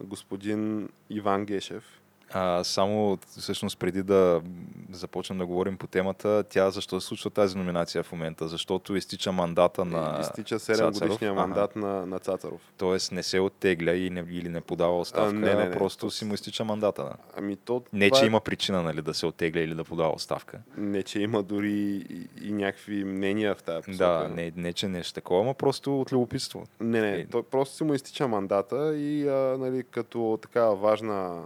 господин 0.00 0.88
Иван 1.10 1.44
Гешев. 1.44 2.00
А, 2.30 2.64
само 2.64 3.18
всъщност 3.28 3.78
преди 3.78 4.02
да 4.02 4.42
започнем 4.90 5.38
да 5.38 5.46
говорим 5.46 5.76
по 5.76 5.86
темата, 5.86 6.44
тя 6.44 6.70
защо 6.70 7.00
се 7.00 7.06
случва 7.06 7.30
тази 7.30 7.58
номинация 7.58 8.02
в 8.02 8.12
момента? 8.12 8.48
Защото 8.48 8.96
изтича 8.96 9.32
мандата 9.32 9.84
на 9.84 10.18
Изтича 10.20 10.54
7 10.54 10.58
Цацаров. 10.58 10.92
годишния 10.92 11.30
Ага. 11.30 11.40
мандат 11.40 11.76
на, 11.76 12.06
на 12.06 12.18
Цацаров. 12.18 12.60
Тоест 12.76 13.12
не 13.12 13.22
се 13.22 13.40
оттегля 13.40 13.92
и 13.92 14.10
не, 14.10 14.24
или 14.30 14.48
не 14.48 14.60
подава 14.60 14.98
оставка, 14.98 15.30
А, 15.30 15.32
не, 15.32 15.54
не, 15.54 15.64
не. 15.64 15.70
просто 15.70 16.10
си 16.10 16.24
му 16.24 16.34
изтича 16.34 16.64
мандата. 16.64 17.02
Да. 17.02 17.12
Ами 17.36 17.56
то, 17.56 17.82
Не, 17.92 18.10
че 18.10 18.24
е- 18.24 18.26
има 18.26 18.40
причина 18.40 18.82
нали, 18.82 19.02
да 19.02 19.14
се 19.14 19.26
оттегля 19.26 19.60
или 19.60 19.74
да 19.74 19.84
подава 19.84 20.12
оставка. 20.12 20.58
Не, 20.76 21.02
че 21.02 21.20
има 21.20 21.42
дори 21.42 21.72
и, 22.10 22.28
и 22.42 22.52
някакви 22.52 23.04
мнения 23.04 23.54
в 23.54 23.62
тази 23.62 23.82
посока. 23.82 24.04
Да, 24.04 24.28
не, 24.28 24.52
не, 24.56 24.72
че 24.72 24.88
нещо 24.88 25.14
такова, 25.14 25.44
но 25.44 25.54
просто 25.54 26.00
от 26.00 26.12
любопитство. 26.12 26.64
Не, 26.80 27.00
не, 27.00 27.12
Е. 27.12 27.26
той 27.26 27.42
просто 27.42 27.76
си 27.76 27.84
му 27.84 27.94
изтича 27.94 28.28
мандата 28.28 28.96
и 28.96 29.28
а, 29.28 29.32
нали, 29.58 29.84
като 29.84 30.38
такава 30.42 30.76
важна 30.76 31.42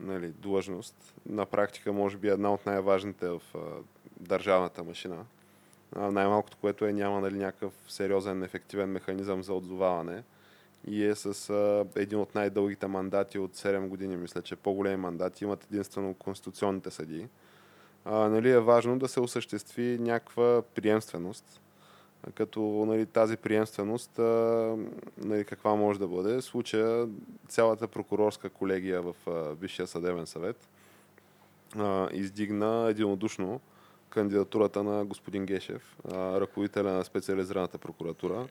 нали, 0.00 0.28
длъжност, 0.28 1.14
на 1.26 1.46
практика 1.46 1.92
може 1.92 2.16
би 2.16 2.28
една 2.28 2.52
от 2.52 2.66
най-важните 2.66 3.28
в 3.28 3.42
а, 3.54 3.58
държавната 4.20 4.84
машина. 4.84 5.24
А, 5.96 6.10
най-малкото, 6.10 6.56
което 6.56 6.84
е 6.84 6.92
няма 6.92 7.20
нали, 7.20 7.34
някакъв 7.34 7.72
сериозен, 7.88 8.42
ефективен 8.42 8.88
механизъм 8.88 9.42
за 9.42 9.54
отзоваване 9.54 10.22
и 10.86 11.04
е 11.04 11.14
с 11.14 11.50
а, 11.50 11.86
един 12.00 12.18
от 12.18 12.34
най-дългите 12.34 12.86
мандати 12.86 13.38
от 13.38 13.54
7 13.54 13.88
години, 13.88 14.16
мисля, 14.16 14.42
че 14.42 14.56
по-големи 14.56 14.96
мандати 14.96 15.44
имат 15.44 15.64
единствено 15.64 16.14
конституционните 16.14 16.90
съдии. 16.90 17.28
А, 18.04 18.28
нали, 18.28 18.50
е 18.50 18.60
важно 18.60 18.98
да 18.98 19.08
се 19.08 19.20
осъществи 19.20 19.98
някаква 20.00 20.62
приемственост, 20.74 21.60
като 22.34 22.60
нали, 22.60 23.06
тази 23.06 23.36
приемственост, 23.36 24.18
нали, 25.18 25.44
каква 25.44 25.74
може 25.74 25.98
да 25.98 26.08
бъде. 26.08 26.42
Случая 26.42 27.08
цялата 27.48 27.88
прокурорска 27.88 28.48
колегия 28.48 29.02
в 29.02 29.14
Висшия 29.60 29.86
съдебен 29.86 30.26
съвет 30.26 30.68
а, 31.78 32.08
издигна 32.12 32.86
единодушно 32.90 33.60
кандидатурата 34.08 34.82
на 34.82 35.04
господин 35.04 35.46
Гешев, 35.46 35.96
а, 36.12 36.40
ръководителя 36.40 36.92
на 36.92 37.04
специализираната 37.04 37.78
прокуратура. 37.78 38.48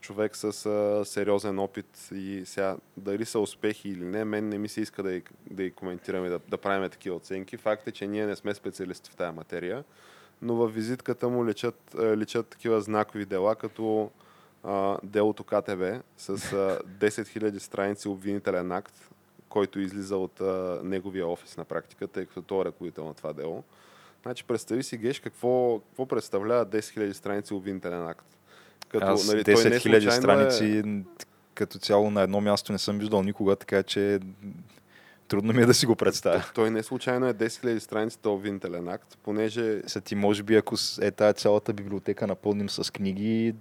Човек 0.00 0.36
с 0.36 0.66
а, 0.66 1.04
сериозен 1.04 1.58
опит 1.58 2.08
и 2.14 2.42
сега 2.44 2.76
дали 2.96 3.24
са 3.24 3.38
успехи 3.38 3.88
или 3.88 4.04
не, 4.04 4.24
мен 4.24 4.48
не 4.48 4.58
ми 4.58 4.68
се 4.68 4.80
иска 4.80 5.02
да 5.02 5.12
и, 5.12 5.22
да 5.50 5.70
коментираме, 5.70 6.28
да, 6.28 6.40
да 6.48 6.58
правим 6.58 6.90
такива 6.90 7.16
оценки. 7.16 7.56
Факт 7.56 7.88
е, 7.88 7.92
че 7.92 8.06
ние 8.06 8.26
не 8.26 8.36
сме 8.36 8.54
специалисти 8.54 9.10
в 9.10 9.16
тази 9.16 9.36
материя 9.36 9.84
но 10.42 10.54
във 10.54 10.74
визитката 10.74 11.28
му 11.28 11.46
личат, 11.46 11.94
е, 11.98 12.16
личат 12.16 12.46
такива 12.46 12.80
знакови 12.80 13.24
дела, 13.24 13.56
като 13.56 14.10
а, 14.64 14.98
делото 15.02 15.44
КТБ 15.44 15.82
с 16.16 16.28
а, 16.28 16.32
10 16.34 16.78
000 17.00 17.58
страници 17.58 18.08
обвинителен 18.08 18.72
акт, 18.72 19.10
който 19.48 19.80
излиза 19.80 20.16
от 20.16 20.40
а, 20.40 20.80
неговия 20.84 21.28
офис 21.28 21.56
на 21.56 21.64
практика, 21.64 22.08
тъй 22.08 22.26
като 22.26 22.42
той 22.42 22.60
е 22.60 22.64
ръководител 22.64 23.04
на 23.04 23.14
това 23.14 23.32
дело. 23.32 23.64
Значи 24.22 24.44
представи 24.44 24.82
си, 24.82 24.96
Геш, 24.96 25.20
какво, 25.20 25.78
какво 25.78 26.06
представлява 26.06 26.66
10 26.66 26.78
000 26.78 27.12
страници 27.12 27.54
обвинителен 27.54 28.08
акт. 28.08 28.26
Като, 28.88 29.06
Аз 29.06 29.26
той 29.26 29.42
10 29.42 29.46
не 29.46 29.54
000 29.54 29.78
случайно 29.80 30.12
страници 30.12 31.04
като 31.58 31.78
цяло 31.78 32.10
на 32.10 32.22
едно 32.22 32.40
място 32.40 32.72
не 32.72 32.78
съм 32.78 32.98
виждал 32.98 33.22
никога, 33.22 33.56
така 33.56 33.82
че 33.82 34.20
трудно 35.28 35.52
ми 35.52 35.62
е 35.62 35.66
да 35.66 35.74
си 35.74 35.86
го 35.86 35.96
представя. 35.96 36.44
Той 36.54 36.70
не 36.70 36.82
случайно 36.82 37.26
е 37.26 37.34
10 37.34 37.46
000 37.46 37.78
страници 37.78 38.18
обвинителен 38.24 38.88
акт, 38.88 39.18
понеже 39.22 39.82
Са 39.86 40.00
ти, 40.00 40.14
може 40.14 40.42
би, 40.42 40.56
ако 40.56 40.74
е 41.00 41.10
тая 41.10 41.32
цялата 41.32 41.72
библиотека 41.72 42.26
напълним 42.26 42.70
с 42.70 42.92
книги, 42.92 43.54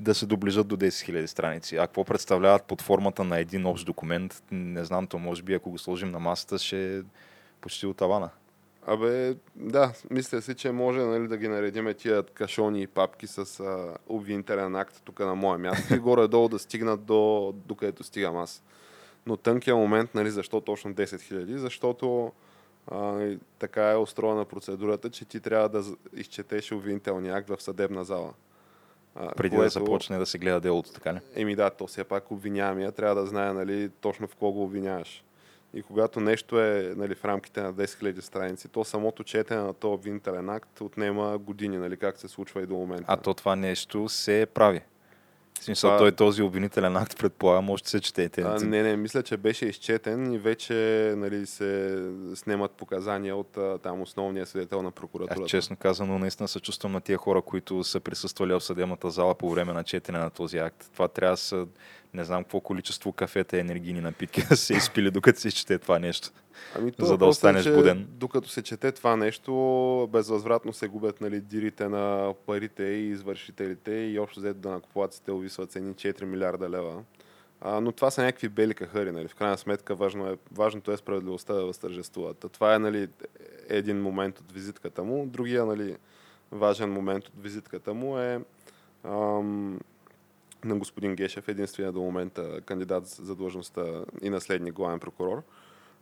да 0.00 0.14
се 0.14 0.26
доближат 0.26 0.66
до 0.66 0.76
10 0.76 0.88
000 0.88 1.26
страници. 1.26 1.76
А 1.76 1.86
какво 1.86 2.04
представляват 2.04 2.64
под 2.64 2.82
формата 2.82 3.24
на 3.24 3.38
един 3.38 3.66
общ 3.66 3.86
документ, 3.86 4.42
не 4.50 4.84
знам, 4.84 5.06
то 5.06 5.18
може 5.18 5.42
би, 5.42 5.54
ако 5.54 5.70
го 5.70 5.78
сложим 5.78 6.10
на 6.10 6.18
масата, 6.18 6.58
ще 6.58 6.96
е 6.96 7.02
почти 7.60 7.86
от 7.86 7.96
тавана. 7.96 8.30
Абе, 8.86 9.34
да, 9.56 9.92
мисля 10.10 10.42
си, 10.42 10.54
че 10.54 10.72
може 10.72 11.00
нали, 11.00 11.28
да 11.28 11.36
ги 11.36 11.48
наредиме 11.48 11.94
тия 11.94 12.22
кашони 12.22 12.82
и 12.82 12.86
папки 12.86 13.26
с 13.26 13.60
а, 13.60 13.96
обвинителен 14.06 14.76
акт 14.76 15.02
тук 15.04 15.20
на 15.20 15.34
мое 15.34 15.58
място 15.58 15.94
и 15.94 15.98
горе-долу 15.98 16.48
да 16.48 16.58
стигнат 16.58 17.04
до, 17.04 17.52
до 17.66 17.74
където 17.74 18.04
стигам 18.04 18.36
аз. 18.36 18.62
Но 19.26 19.36
тънкият 19.36 19.78
момент, 19.78 20.14
нали, 20.14 20.30
защо 20.30 20.60
точно 20.60 20.94
10 20.94 21.04
000? 21.04 21.56
Защото 21.56 22.32
а, 22.90 23.30
така 23.58 23.90
е 23.90 23.96
устроена 23.96 24.44
процедурата, 24.44 25.10
че 25.10 25.24
ти 25.24 25.40
трябва 25.40 25.68
да 25.68 25.84
изчетеш 26.16 26.72
обвинителния 26.72 27.34
акт 27.34 27.48
в 27.48 27.62
съдебна 27.62 28.04
зала. 28.04 28.32
А, 29.14 29.34
Преди 29.34 29.56
да 29.56 29.68
започне 29.68 30.18
да 30.18 30.26
се 30.26 30.38
гледа 30.38 30.60
делото, 30.60 30.92
така 30.92 31.14
ли? 31.14 31.18
Еми 31.34 31.56
да, 31.56 31.70
то 31.70 31.86
все 31.86 32.04
пак 32.04 32.30
обвиняемия 32.30 32.92
трябва 32.92 33.14
да 33.14 33.26
знае 33.26 33.52
нали, 33.52 33.90
точно 34.00 34.28
в 34.28 34.34
кого 34.34 34.52
го 34.52 34.64
обвиняваш. 34.64 35.24
И 35.74 35.82
когато 35.82 36.20
нещо 36.20 36.60
е 36.60 36.94
нали, 36.96 37.14
в 37.14 37.24
рамките 37.24 37.62
на 37.62 37.74
10 37.74 37.84
000 37.84 38.20
страници, 38.20 38.68
то 38.68 38.84
самото 38.84 39.24
четене 39.24 39.60
на 39.60 39.74
този 39.74 39.94
обвинителен 39.94 40.48
акт 40.48 40.80
отнема 40.80 41.38
години, 41.38 41.78
нали, 41.78 41.96
как 41.96 42.18
се 42.18 42.28
случва 42.28 42.62
и 42.62 42.66
до 42.66 42.74
момента. 42.74 43.04
А 43.08 43.16
то 43.16 43.34
това 43.34 43.56
нещо 43.56 44.08
се 44.08 44.46
прави. 44.54 44.80
В 45.60 45.64
смисъл, 45.64 45.90
Това- 45.90 45.98
той 45.98 46.12
този 46.12 46.42
обвинителен 46.42 46.96
акт, 46.96 47.18
предполагам, 47.18 47.66
да 47.66 47.78
се 47.84 48.00
четете. 48.00 48.40
А, 48.42 48.60
не, 48.60 48.82
не, 48.82 48.96
мисля, 48.96 49.22
че 49.22 49.36
беше 49.36 49.66
изчетен 49.66 50.32
и 50.32 50.38
вече 50.38 50.74
нали, 51.16 51.46
се 51.46 52.02
снимат 52.34 52.70
показания 52.70 53.36
от 53.36 53.58
там 53.82 54.00
основния 54.00 54.46
свидетел 54.46 54.82
на 54.82 54.90
прокуратурата. 54.90 55.42
Аз 55.42 55.50
честно 55.50 55.76
казано, 55.76 56.18
наистина 56.18 56.48
се 56.48 56.60
чувствам 56.60 56.92
на 56.92 57.00
тия 57.00 57.18
хора, 57.18 57.42
които 57.42 57.84
са 57.84 58.00
присъствали 58.00 58.52
в 58.52 58.60
съдебната 58.60 59.10
зала 59.10 59.34
по 59.34 59.50
време 59.50 59.72
на 59.72 59.84
четене 59.84 60.18
на 60.18 60.30
този 60.30 60.58
акт. 60.58 60.90
Това 60.92 61.08
трябва 61.08 61.32
да 61.32 61.36
са, 61.36 61.66
не 62.14 62.24
знам 62.24 62.44
какво 62.44 62.60
количество 62.60 63.12
кафета 63.12 63.56
и 63.56 63.60
енергийни 63.60 64.00
напитки 64.00 64.42
да 64.48 64.56
се 64.56 64.74
изпили, 64.74 65.10
докато 65.10 65.40
се 65.40 65.48
изчете 65.48 65.78
това 65.78 65.98
нещо. 65.98 66.30
Ами, 66.76 66.92
то 66.92 67.04
за 67.04 67.12
да 67.12 67.16
въпросът 67.16 67.38
останеш 67.38 67.66
е, 67.66 67.74
буден. 67.74 68.06
Докато 68.10 68.48
се 68.48 68.62
чете 68.62 68.92
това 68.92 69.16
нещо, 69.16 70.08
безвъзвратно 70.12 70.72
се 70.72 70.88
губят 70.88 71.20
нали, 71.20 71.40
дирите 71.40 71.88
на 71.88 72.34
парите 72.46 72.82
и 72.82 73.08
извършителите 73.08 73.92
и 73.92 74.18
общо 74.18 74.40
взето 74.40 74.58
да 74.58 74.70
накупуваците 74.70 75.32
увисват 75.32 75.70
цени 75.70 75.94
4 75.94 76.24
милиарда 76.24 76.70
лева. 76.70 77.02
А, 77.60 77.80
но 77.80 77.92
това 77.92 78.10
са 78.10 78.22
някакви 78.22 78.48
бели 78.48 78.74
кахари. 78.74 79.12
Нали. 79.12 79.28
В 79.28 79.34
крайна 79.34 79.58
сметка 79.58 79.94
важно 79.94 80.28
е, 80.28 80.36
важното 80.52 80.92
е 80.92 80.96
справедливостта 80.96 81.54
да 81.54 81.64
възтържествува. 81.66 82.34
Това 82.34 82.74
е 82.74 82.78
нали, 82.78 83.08
един 83.68 84.02
момент 84.02 84.38
от 84.38 84.52
визитката 84.52 85.04
му. 85.04 85.26
Другия 85.26 85.66
нали, 85.66 85.96
важен 86.52 86.92
момент 86.92 87.28
от 87.28 87.42
визитката 87.42 87.94
му 87.94 88.18
е 88.18 88.40
ам, 89.04 89.80
на 90.64 90.76
господин 90.76 91.14
Гешев, 91.14 91.48
единствения 91.48 91.92
до 91.92 92.00
момента 92.00 92.60
кандидат 92.60 93.06
за 93.06 93.36
длъжността 93.36 94.04
и 94.22 94.30
наследник 94.30 94.74
главен 94.74 95.00
прокурор. 95.00 95.42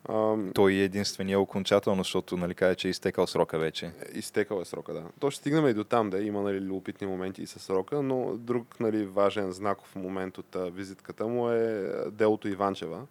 А, 0.08 0.36
Той 0.54 0.72
е 0.72 0.84
единствения 0.84 1.40
окончателно, 1.40 2.02
защото 2.02 2.36
нали 2.36 2.54
каже, 2.54 2.74
че 2.74 2.88
е 2.88 2.90
изтекал 2.90 3.26
срока 3.26 3.58
вече. 3.58 3.92
изтекал 4.14 4.60
е 4.60 4.64
срока, 4.64 4.92
да. 4.92 5.02
То 5.20 5.30
ще 5.30 5.40
стигнем 5.40 5.66
и 5.66 5.74
до 5.74 5.84
там, 5.84 6.10
да 6.10 6.22
има 6.22 6.42
нали, 6.42 6.60
любопитни 6.60 7.06
моменти 7.06 7.42
и 7.42 7.46
с 7.46 7.58
срока, 7.58 8.02
но 8.02 8.36
друг 8.36 8.80
нали, 8.80 9.04
важен 9.04 9.52
знаков 9.52 9.96
момент 9.96 10.38
от 10.38 10.56
а, 10.56 10.70
визитката 10.70 11.26
му 11.26 11.48
е 11.48 11.92
делото 12.10 12.48
Иванчева, 12.48 13.06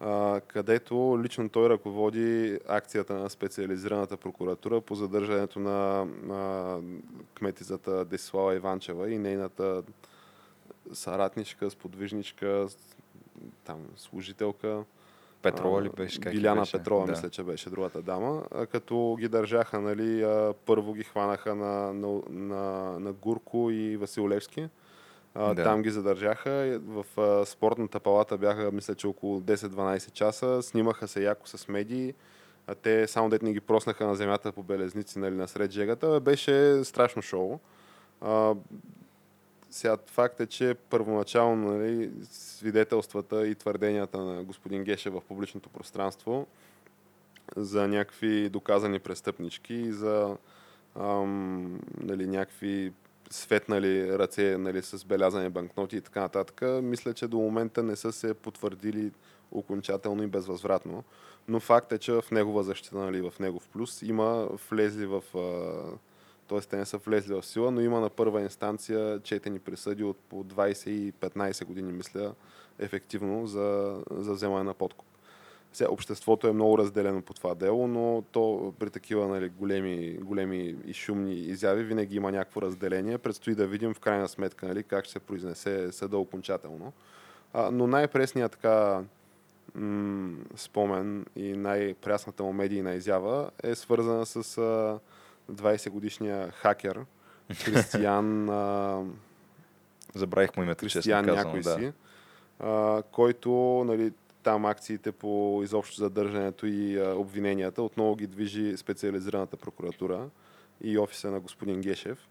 а, 0.00 0.40
където 0.46 1.20
лично 1.22 1.48
той 1.48 1.68
ръководи 1.68 2.58
акцията 2.68 3.14
на 3.14 3.30
специализираната 3.30 4.16
прокуратура 4.16 4.80
по 4.80 4.94
задържането 4.94 5.58
на, 5.60 6.04
на 6.22 6.76
кметизата 7.34 8.04
Десислава 8.04 8.54
Иванчева 8.54 9.10
и 9.10 9.18
нейната 9.18 9.82
съратничка, 10.92 11.70
сподвижничка, 11.70 12.66
там, 13.64 13.78
служителка. 13.96 14.84
Петрова 15.42 15.82
ли 15.82 15.88
беше? 15.88 16.20
Как 16.20 16.32
Биляна 16.32 16.60
беше? 16.60 16.78
Петрова, 16.78 17.06
да. 17.06 17.12
мисля, 17.12 17.30
че 17.30 17.42
беше 17.42 17.70
другата 17.70 18.02
дама. 18.02 18.42
Като 18.72 19.16
ги 19.20 19.28
държаха, 19.28 19.80
нали, 19.80 20.26
първо 20.66 20.92
ги 20.92 21.04
хванаха 21.04 21.54
на, 21.54 21.92
на, 21.92 22.20
на, 22.30 22.98
на 23.00 23.12
Гурко 23.12 23.70
и 23.70 23.96
Васил 23.96 24.28
Левски. 24.28 24.68
Да. 25.34 25.54
Там 25.54 25.82
ги 25.82 25.90
задържаха. 25.90 26.80
В 26.86 27.04
спортната 27.46 28.00
палата 28.00 28.38
бяха, 28.38 28.70
мисля, 28.72 28.94
че 28.94 29.06
около 29.06 29.40
10-12 29.40 30.12
часа. 30.12 30.62
Снимаха 30.62 31.08
се 31.08 31.22
яко 31.22 31.48
с 31.48 31.68
медии. 31.68 32.14
А 32.66 32.74
те 32.74 33.06
само 33.06 33.28
дет 33.28 33.42
не 33.42 33.52
ги 33.52 33.60
проснаха 33.60 34.06
на 34.06 34.14
земята 34.14 34.52
по 34.52 34.62
белезници, 34.62 35.18
нали, 35.18 35.34
насред 35.34 35.70
жегата. 35.70 36.20
Беше 36.20 36.84
страшно 36.84 37.22
шоу. 37.22 37.60
А, 39.70 39.74
сега 39.74 39.96
факт 40.06 40.40
е, 40.40 40.46
че 40.46 40.74
първоначално 40.74 41.72
нали, 41.72 42.10
свидетелствата 42.30 43.46
и 43.46 43.54
твърденията 43.54 44.18
на 44.18 44.44
господин 44.44 44.84
Геше 44.84 45.10
в 45.10 45.20
публичното 45.28 45.68
пространство 45.68 46.46
за 47.56 47.88
някакви 47.88 48.48
доказани 48.48 48.98
престъпнички 48.98 49.74
и 49.74 49.92
за 49.92 50.36
ам, 50.96 51.80
нали, 52.00 52.26
някакви 52.26 52.92
светнали 53.30 54.18
ръце 54.18 54.58
нали, 54.58 54.82
с 54.82 55.04
белязани 55.04 55.48
банкноти 55.48 55.96
и 55.96 56.00
така 56.00 56.20
нататък, 56.20 56.62
мисля, 56.82 57.14
че 57.14 57.28
до 57.28 57.36
момента 57.36 57.82
не 57.82 57.96
са 57.96 58.12
се 58.12 58.34
потвърдили 58.34 59.10
окончателно 59.52 60.22
и 60.22 60.26
безвъзвратно. 60.26 61.04
Но 61.48 61.60
факт 61.60 61.92
е, 61.92 61.98
че 61.98 62.12
в 62.12 62.24
негова 62.32 62.62
защита, 62.62 62.96
нали, 62.98 63.20
в 63.20 63.38
негов 63.40 63.68
плюс, 63.68 64.02
има 64.02 64.48
влезли 64.70 65.06
в... 65.06 65.22
т.е. 66.50 66.60
те 66.60 66.76
не 66.76 66.84
са 66.84 66.98
влезли 66.98 67.34
в 67.34 67.42
сила, 67.42 67.70
но 67.70 67.80
има 67.80 68.00
на 68.00 68.10
първа 68.10 68.40
инстанция 68.40 69.20
четени 69.20 69.58
присъди 69.58 70.04
от 70.04 70.16
по 70.16 70.44
20 70.44 70.88
и 70.88 71.12
15 71.12 71.64
години, 71.64 71.92
мисля, 71.92 72.34
ефективно 72.78 73.46
за, 73.46 74.00
за 74.10 74.32
вземане 74.32 74.64
на 74.64 74.74
подкуп. 74.74 75.06
Сега, 75.72 75.90
обществото 75.90 76.48
е 76.48 76.52
много 76.52 76.78
разделено 76.78 77.22
по 77.22 77.34
това 77.34 77.54
дело, 77.54 77.88
но 77.88 78.22
то 78.32 78.74
при 78.78 78.90
такива 78.90 79.28
нали, 79.28 79.48
големи, 79.48 80.18
големи 80.20 80.76
и 80.86 80.92
шумни 80.92 81.34
изяви 81.34 81.84
винаги 81.84 82.16
има 82.16 82.32
някакво 82.32 82.62
разделение. 82.62 83.18
Предстои 83.18 83.54
да 83.54 83.66
видим 83.66 83.94
в 83.94 84.00
крайна 84.00 84.28
сметка 84.28 84.68
нали, 84.68 84.82
как 84.82 85.04
ще 85.04 85.12
се 85.12 85.20
произнесе 85.20 85.92
съда 85.92 86.18
окончателно. 86.18 86.92
А, 87.52 87.70
но 87.70 87.86
най-пресният 87.86 88.52
така 88.52 89.02
м- 89.74 90.36
спомен 90.56 91.26
и 91.36 91.56
най-прясната 91.56 92.42
му 92.42 92.52
медийна 92.52 92.94
изява 92.94 93.50
е 93.62 93.74
свързана 93.74 94.26
с 94.26 94.58
а, 94.58 94.98
20-годишния 95.50 96.50
хакер 96.50 97.00
Кристиян, 97.64 98.48
а, 98.48 99.02
Забравих 100.14 100.56
му 100.56 100.62
името, 100.62 100.86
честно 100.86 100.98
Кристиян 100.98 101.26
някой 101.26 101.60
Да. 101.60 101.74
си, 101.74 101.92
а, 102.60 103.02
който 103.12 103.50
нали, 103.86 104.12
там 104.42 104.66
акциите 104.66 105.12
по 105.12 105.60
изобщо 105.64 105.96
задържането 105.96 106.66
и 106.66 106.98
а, 106.98 107.14
обвиненията 107.16 107.82
отново 107.82 108.16
ги 108.16 108.26
движи 108.26 108.76
специализираната 108.76 109.56
прокуратура 109.56 110.28
и 110.82 110.98
офиса 110.98 111.30
на 111.30 111.40
господин 111.40 111.80
Гешев. 111.80 112.28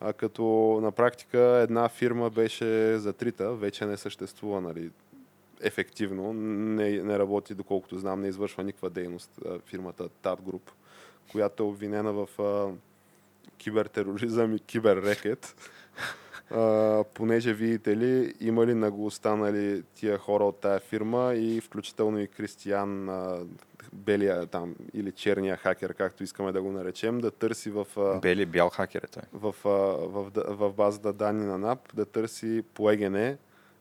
А, 0.00 0.12
като 0.12 0.78
на 0.82 0.92
практика 0.92 1.38
една 1.40 1.88
фирма 1.88 2.30
беше 2.30 2.98
затрита, 2.98 3.54
вече 3.54 3.86
не 3.86 3.96
съществува 3.96 4.60
нали, 4.60 4.90
ефективно, 5.60 6.32
не, 6.32 6.90
не 6.90 7.18
работи, 7.18 7.54
доколкото 7.54 7.98
знам, 7.98 8.20
не 8.20 8.28
извършва 8.28 8.64
никаква 8.64 8.90
дейност 8.90 9.30
а, 9.46 9.58
фирмата 9.58 10.08
TAT 10.08 10.40
Group, 10.40 10.70
която 11.32 11.62
е 11.62 11.66
обвинена 11.66 12.12
в 12.12 12.42
а, 12.42 12.72
кибертероризъм 13.58 14.56
и 14.56 14.58
киберрекет. 14.58 15.56
А, 16.50 17.04
понеже, 17.14 17.54
видите 17.54 17.96
ли, 17.96 18.34
имали 18.40 18.74
наглостта 18.74 19.36
нали, 19.36 19.82
тия 19.94 20.18
хора 20.18 20.44
от 20.44 20.60
тая 20.60 20.80
фирма 20.80 21.34
и 21.34 21.60
включително 21.60 22.20
и 22.20 22.26
Кристиян, 22.26 23.08
а, 23.08 23.38
белия 23.92 24.46
там 24.46 24.74
или 24.94 25.12
черния 25.12 25.56
хакер, 25.56 25.94
както 25.94 26.22
искаме 26.22 26.52
да 26.52 26.62
го 26.62 26.72
наречем, 26.72 27.20
да 27.20 27.30
търси 27.30 27.70
в, 27.70 27.86
а, 27.96 28.20
Бели, 28.20 28.46
бял 28.46 28.68
хакер 28.68 29.02
е 29.02 29.06
той. 29.06 29.22
в, 29.32 29.54
а, 29.64 29.68
в, 30.08 30.30
д- 30.30 30.44
в 30.48 30.72
базата 30.72 31.12
данни 31.12 31.46
на 31.46 31.58
НАП, 31.58 31.94
да 31.94 32.04
търси 32.04 32.62
по 32.74 32.90
ЕГН 32.90 33.36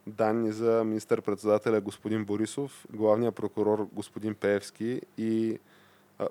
данни 0.08 0.52
за 0.52 0.84
министър-председателя 0.84 1.82
господин 1.82 2.26
Борисов, 2.26 2.86
главния 2.94 3.32
прокурор 3.32 3.88
господин 3.94 4.36
Пеевски 4.36 5.02
и 5.18 5.60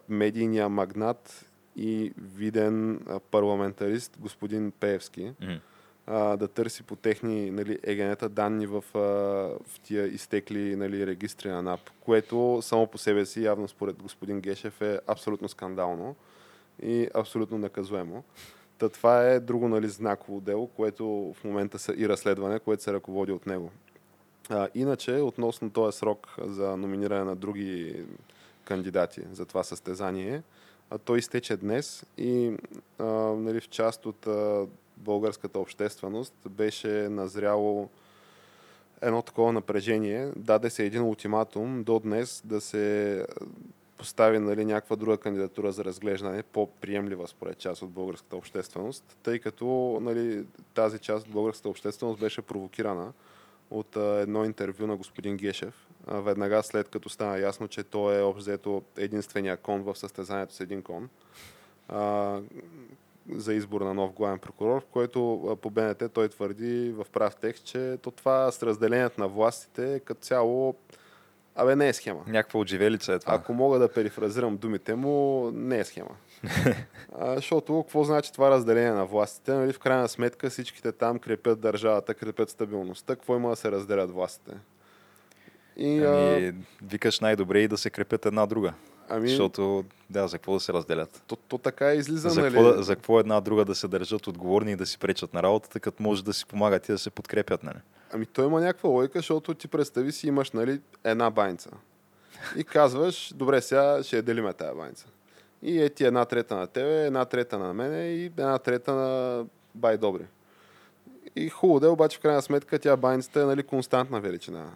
медийния 0.08 0.68
магнат 0.68 1.46
и 1.76 2.12
виден 2.16 3.00
парламентарист 3.30 4.16
господин 4.20 4.72
Пеевски 4.80 5.32
а, 6.06 6.36
да 6.36 6.48
търси 6.48 6.82
по 6.82 6.96
техни 6.96 7.50
нали, 7.50 7.78
егенета 7.82 8.28
данни 8.28 8.66
в, 8.66 8.84
а, 8.94 8.98
в 9.66 9.80
тия 9.82 10.06
изтекли 10.06 10.76
нали, 10.76 11.06
регистри 11.06 11.48
на 11.48 11.62
НАП, 11.62 11.80
което 12.00 12.58
само 12.62 12.86
по 12.86 12.98
себе 12.98 13.26
си, 13.26 13.42
явно 13.42 13.68
според 13.68 14.02
господин 14.02 14.40
Гешев, 14.40 14.82
е 14.82 15.00
абсолютно 15.06 15.48
скандално 15.48 16.16
и 16.82 17.08
абсолютно 17.14 17.58
наказуемо. 17.58 18.24
Та 18.78 18.88
това 18.88 19.24
е 19.24 19.40
друго 19.40 19.68
нали, 19.68 19.88
знаково 19.88 20.40
дело, 20.40 20.66
което 20.66 21.34
в 21.36 21.44
момента 21.44 21.78
са 21.78 21.94
и 21.96 22.08
разследване, 22.08 22.58
което 22.58 22.82
се 22.82 22.92
ръководи 22.92 23.32
от 23.32 23.46
него. 23.46 23.70
А, 24.50 24.68
иначе, 24.74 25.12
относно 25.12 25.70
този 25.70 25.98
срок 25.98 26.34
за 26.38 26.76
номиниране 26.76 27.24
на 27.24 27.36
други 27.36 28.04
кандидати 28.64 29.20
за 29.32 29.44
това 29.44 29.62
състезание, 29.62 30.42
а, 30.90 30.98
той 30.98 31.18
изтече 31.18 31.56
днес 31.56 32.06
и 32.18 32.56
а, 32.98 33.04
нали, 33.36 33.60
в 33.60 33.68
част 33.68 34.06
от 34.06 34.26
а, 34.26 34.66
българската 34.96 35.58
общественост 35.58 36.34
беше 36.48 36.88
назряло 36.88 37.88
едно 39.00 39.22
такова 39.22 39.52
напрежение. 39.52 40.30
Даде 40.36 40.70
се 40.70 40.84
един 40.84 41.02
ултиматум 41.02 41.82
до 41.84 41.98
днес 41.98 42.42
да 42.44 42.60
се 42.60 43.26
постави 43.98 44.38
нали, 44.38 44.64
някаква 44.64 44.96
друга 44.96 45.16
кандидатура 45.16 45.72
за 45.72 45.84
разглеждане, 45.84 46.42
по-приемлива 46.42 47.28
според 47.28 47.58
част 47.58 47.82
от 47.82 47.90
българската 47.90 48.36
общественост, 48.36 49.16
тъй 49.22 49.38
като 49.38 49.98
нали, 50.02 50.44
тази 50.74 50.98
част 50.98 51.26
от 51.26 51.32
българската 51.32 51.68
общественост 51.68 52.20
беше 52.20 52.42
провокирана 52.42 53.12
от 53.70 53.96
а, 53.96 54.20
едно 54.20 54.44
интервю 54.44 54.86
на 54.86 54.96
господин 54.96 55.36
Гешев, 55.36 55.86
веднага 56.06 56.62
след 56.62 56.88
като 56.88 57.08
стана 57.08 57.38
ясно, 57.38 57.68
че 57.68 57.82
той 57.82 58.18
е 58.18 58.22
обзето 58.22 58.82
единствения 58.96 59.56
кон 59.56 59.82
в 59.82 59.96
състезанието 59.96 60.54
с 60.54 60.60
един 60.60 60.82
кон 60.82 61.08
а, 61.88 62.38
за 63.30 63.54
избор 63.54 63.80
на 63.80 63.94
нов 63.94 64.12
главен 64.12 64.38
прокурор, 64.38 64.80
в 64.80 64.86
който 64.86 65.58
по 65.62 65.70
БНТ 65.70 66.02
той 66.14 66.28
твърди 66.28 66.92
в 66.92 67.06
прав 67.12 67.36
текст, 67.36 67.64
че 67.64 67.98
то 68.02 68.10
това 68.10 68.52
с 68.52 68.62
разделението 68.62 69.20
на 69.20 69.28
властите 69.28 70.00
като 70.04 70.20
цяло 70.20 70.74
Абе, 71.54 71.76
не 71.76 71.88
е 71.88 71.92
схема. 71.92 72.24
Някаква 72.26 72.60
отживелица 72.60 73.12
е 73.12 73.18
това. 73.18 73.34
Ако 73.34 73.54
мога 73.54 73.78
да 73.78 73.92
перифразирам 73.92 74.56
думите 74.56 74.94
му, 74.94 75.50
не 75.50 75.78
е 75.78 75.84
схема. 75.84 76.10
а, 77.18 77.34
защото 77.34 77.82
какво 77.82 78.04
значи 78.04 78.32
това 78.32 78.50
разделение 78.50 78.90
на 78.90 79.06
властите? 79.06 79.52
Нали, 79.52 79.72
в 79.72 79.78
крайна 79.78 80.08
сметка 80.08 80.50
всичките 80.50 80.92
там 80.92 81.18
крепят 81.18 81.60
държавата, 81.60 82.14
крепят 82.14 82.50
стабилността. 82.50 83.16
Какво 83.16 83.36
има 83.36 83.50
да 83.50 83.56
се 83.56 83.70
разделят 83.70 84.10
властите? 84.10 84.52
И, 85.76 86.04
Ами, 86.04 86.54
викаш 86.82 87.20
най-добре 87.20 87.60
и 87.60 87.68
да 87.68 87.78
се 87.78 87.90
крепят 87.90 88.26
една 88.26 88.46
друга. 88.46 88.72
ами 89.08 89.28
Защото, 89.28 89.84
да, 90.10 90.28
за 90.28 90.38
какво 90.38 90.54
да 90.54 90.60
се 90.60 90.72
разделят? 90.72 91.22
то, 91.26 91.36
то 91.36 91.58
така 91.58 91.92
излиза, 91.92 92.30
За 92.30 92.40
нали? 92.40 92.54
какво, 92.54 92.82
за 92.82 92.96
какво 92.96 93.20
една 93.20 93.40
друга 93.40 93.64
да 93.64 93.74
се 93.74 93.88
държат 93.88 94.26
отговорни 94.26 94.72
и 94.72 94.76
да 94.76 94.86
си 94.86 94.98
пречат 94.98 95.34
на 95.34 95.42
работата, 95.42 95.80
като 95.80 96.02
може 96.02 96.24
да 96.24 96.32
си 96.32 96.46
помагат 96.46 96.88
и 96.88 96.92
да 96.92 96.98
се 96.98 97.10
подкрепят, 97.10 97.62
нали? 97.62 97.78
Ами 98.12 98.26
той 98.26 98.46
има 98.46 98.60
някаква 98.60 98.90
логика, 98.90 99.18
защото 99.18 99.54
ти 99.54 99.68
представи 99.68 100.12
си 100.12 100.26
имаш 100.28 100.50
нали, 100.50 100.80
една 101.04 101.30
баница. 101.30 101.70
И 102.56 102.64
казваш, 102.64 103.32
добре, 103.34 103.60
сега 103.60 104.02
ще 104.02 104.16
я 104.16 104.22
делиме 104.22 104.52
тая 104.52 104.74
баница. 104.74 105.06
И 105.62 105.82
е 105.82 105.88
ти 105.88 106.04
една 106.04 106.24
трета 106.24 106.56
на 106.56 106.66
тебе, 106.66 107.06
една 107.06 107.24
трета 107.24 107.58
на 107.58 107.74
мене 107.74 108.04
и 108.04 108.24
една 108.24 108.58
трета 108.58 108.92
на 108.94 109.44
бай 109.74 109.98
добри. 109.98 110.24
И 111.36 111.48
хубаво 111.48 111.80
да 111.80 111.86
е, 111.86 111.90
обаче 111.90 112.18
в 112.18 112.20
крайна 112.20 112.42
сметка 112.42 112.78
тя 112.78 112.96
баницата 112.96 113.40
е 113.40 113.44
нали, 113.44 113.62
константна 113.62 114.20
величина. 114.20 114.70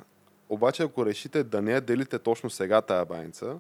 Обаче 0.49 0.83
ако 0.83 1.07
решите 1.07 1.45
да 1.45 1.63
не 1.63 1.73
я 1.73 1.81
делите 1.81 2.19
точно 2.19 2.51
сега 2.51 2.81
тая 2.81 3.05
баница 3.05 3.59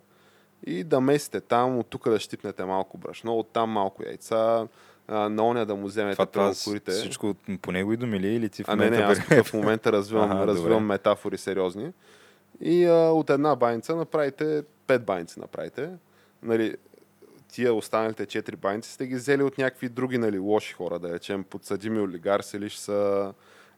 и 0.66 0.84
да 0.84 1.00
месите 1.00 1.40
там, 1.40 1.78
от 1.78 1.86
тук 1.86 2.08
да 2.08 2.18
щипнете 2.18 2.64
малко 2.64 2.98
брашно, 2.98 3.38
от 3.38 3.48
там 3.52 3.70
малко 3.70 4.02
яйца, 4.04 4.68
а, 5.08 5.28
на 5.28 5.46
оня 5.46 5.66
да 5.66 5.74
му 5.76 5.86
вземете 5.86 6.16
Това, 6.16 6.26
правокорите. 6.26 6.90
всичко 6.90 7.34
по 7.62 7.72
него 7.72 7.92
и 7.92 7.96
думили 7.96 8.28
или 8.28 8.48
ти 8.48 8.62
в 8.62 8.68
А 8.68 8.76
не, 8.76 8.90
не, 8.90 8.90
момента... 8.90 9.12
аз 9.12 9.28
тук 9.28 9.46
в 9.46 9.52
момента 9.52 9.92
развивам, 9.92 10.30
Ага, 10.32 10.46
развивам 10.46 10.82
добре. 10.82 10.94
метафори 10.94 11.38
сериозни. 11.38 11.92
И 12.60 12.84
а, 12.84 12.92
от 12.92 13.30
една 13.30 13.56
баница 13.56 13.96
направите, 13.96 14.62
пет 14.86 15.04
баници 15.04 15.40
направите. 15.40 15.90
Нали, 16.42 16.76
тия 17.48 17.74
останалите 17.74 18.26
четири 18.26 18.56
баници 18.56 18.92
сте 18.92 19.06
ги 19.06 19.14
взели 19.14 19.42
от 19.42 19.58
някакви 19.58 19.88
други 19.88 20.18
нали, 20.18 20.38
лоши 20.38 20.74
хора, 20.74 20.98
да 20.98 21.14
речем 21.14 21.44
подсъдими 21.44 22.00
олигарси 22.00 22.56
или 22.56 22.68
ще 22.68 22.80
са 22.80 23.32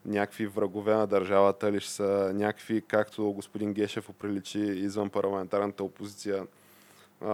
някакви 0.05 0.47
врагове 0.47 0.95
на 0.95 1.07
държавата, 1.07 1.69
или 1.69 1.79
ще 1.79 1.91
са 1.91 2.31
някакви, 2.35 2.81
както 2.81 3.31
господин 3.31 3.73
Гешев 3.73 4.09
оприличи 4.09 4.59
извън 4.59 5.09
парламентарната 5.09 5.83
опозиция, 5.83 6.47
а, 7.21 7.27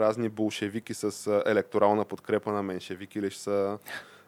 разни 0.00 0.28
болшевики 0.28 0.94
с 0.94 1.42
електорална 1.46 2.04
подкрепа 2.04 2.52
на 2.52 2.62
меншевики, 2.62 3.18
или 3.18 3.30
ще 3.30 3.42
са 3.42 3.78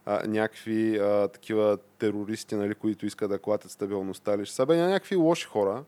а, 0.06 0.26
някакви 0.26 0.98
а, 0.98 1.28
такива 1.28 1.78
терористи, 1.98 2.54
нали, 2.54 2.74
които 2.74 3.06
искат 3.06 3.30
да 3.30 3.38
клатят 3.38 3.70
стабилността, 3.70 4.34
или 4.34 4.46
ще 4.46 4.54
са 4.54 4.66
бе, 4.66 4.76
някакви 4.76 5.16
лоши 5.16 5.46
хора, 5.46 5.84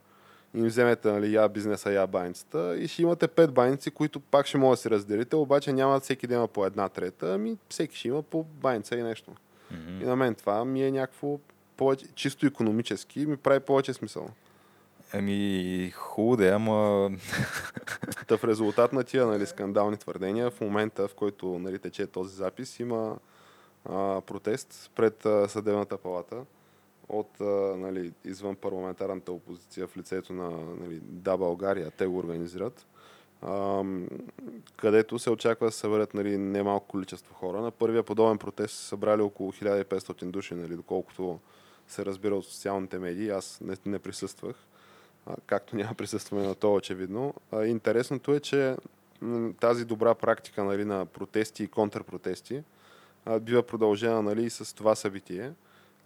им 0.55 0.67
вземете 0.67 1.13
нали, 1.13 1.35
я 1.35 1.49
бизнеса, 1.49 1.93
я 1.93 2.07
баницата 2.07 2.77
и 2.79 2.89
ще 2.89 3.03
имате 3.03 3.29
пет 3.29 3.53
баници, 3.53 3.91
които 3.91 4.21
пак 4.21 4.47
ще 4.47 4.59
може 4.59 4.79
да 4.79 4.83
си 4.83 4.91
разделите, 4.91 5.37
обаче 5.37 5.73
няма 5.73 6.01
всеки 6.01 6.27
да 6.27 6.35
има 6.35 6.49
по 6.49 6.67
една 6.67 6.89
трета, 6.89 7.35
ами 7.35 7.57
всеки 7.69 7.97
ще 7.97 8.09
има 8.09 8.23
по 8.23 8.43
баница 8.43 8.97
и 8.97 9.03
нещо. 9.03 9.31
Мгм. 9.71 10.03
И 10.03 10.05
на 10.05 10.17
мен 10.17 10.35
това 10.35 10.65
ми 10.65 10.85
е 10.85 10.91
някакво 10.91 11.39
повече, 11.77 12.07
чисто 12.15 12.47
економически 12.47 13.27
ми 13.27 13.37
прави 13.37 13.61
повече 13.61 13.93
смисъл. 13.93 14.29
Ами, 15.13 15.91
хубаво 15.95 16.37
да 16.37 16.49
е, 16.49 16.51
ама... 16.51 17.11
Та 18.29 18.37
в 18.37 18.45
резултат 18.45 18.93
на 18.93 19.05
тия 19.05 19.27
нали, 19.27 19.47
скандални 19.47 19.97
твърдения, 19.97 20.51
в 20.51 20.61
момента, 20.61 21.09
в 21.09 21.15
който 21.15 21.59
нали, 21.59 21.79
тече 21.79 22.07
този 22.07 22.35
запис, 22.35 22.81
има 22.81 23.17
а, 23.85 24.21
протест 24.21 24.91
пред 24.95 25.27
а, 25.27 25.49
съдебната 25.49 25.99
палата 25.99 26.37
от 27.09 27.41
а, 27.41 27.45
нали, 27.77 28.13
извън 28.25 28.57
парламентарната 28.57 29.33
опозиция 29.33 29.87
в 29.87 29.97
лицето 29.97 30.33
на 30.33 30.51
нали, 30.51 31.01
Да 31.03 31.37
България. 31.37 31.91
Те 31.91 32.07
го 32.07 32.19
организират. 32.19 32.87
Ам, 33.43 34.09
където 34.77 35.19
се 35.19 35.31
очаква 35.31 35.67
да 35.67 35.73
се 35.73 35.79
съберат 35.79 36.15
нали, 36.15 36.39
немалко 36.39 36.87
количество 36.87 37.35
хора. 37.35 37.61
На 37.61 37.71
първия 37.71 38.03
подобен 38.03 38.39
протест 38.39 38.75
са 38.75 38.85
събрали 38.85 39.23
около 39.23 39.53
1500 39.53 40.25
души, 40.25 40.55
нали, 40.55 40.77
доколкото 40.77 41.39
се 41.89 42.05
разбира 42.05 42.35
от 42.35 42.47
социалните 42.47 42.99
медии. 42.99 43.31
Аз 43.31 43.61
не, 43.61 43.77
не 43.87 43.99
присъствах 43.99 44.57
а, 45.27 45.35
както 45.47 45.77
няма 45.77 45.95
присъстване 45.99 46.47
на 46.47 46.55
това 46.55 46.75
очевидно. 46.75 47.35
А, 47.53 47.65
интересното 47.65 48.35
е, 48.35 48.41
че 48.41 48.77
тази 49.61 49.85
добра 49.85 50.15
практика 50.15 50.65
нали, 50.65 50.85
на 50.85 51.07
протести 51.07 51.65
и 51.65 51.69
контрпротести 51.69 52.63
а, 53.25 53.41
бива 53.41 53.63
продължена 53.63 54.23
нали, 54.23 54.51
с 54.51 54.77
това 54.77 54.95
събитие. 54.95 55.53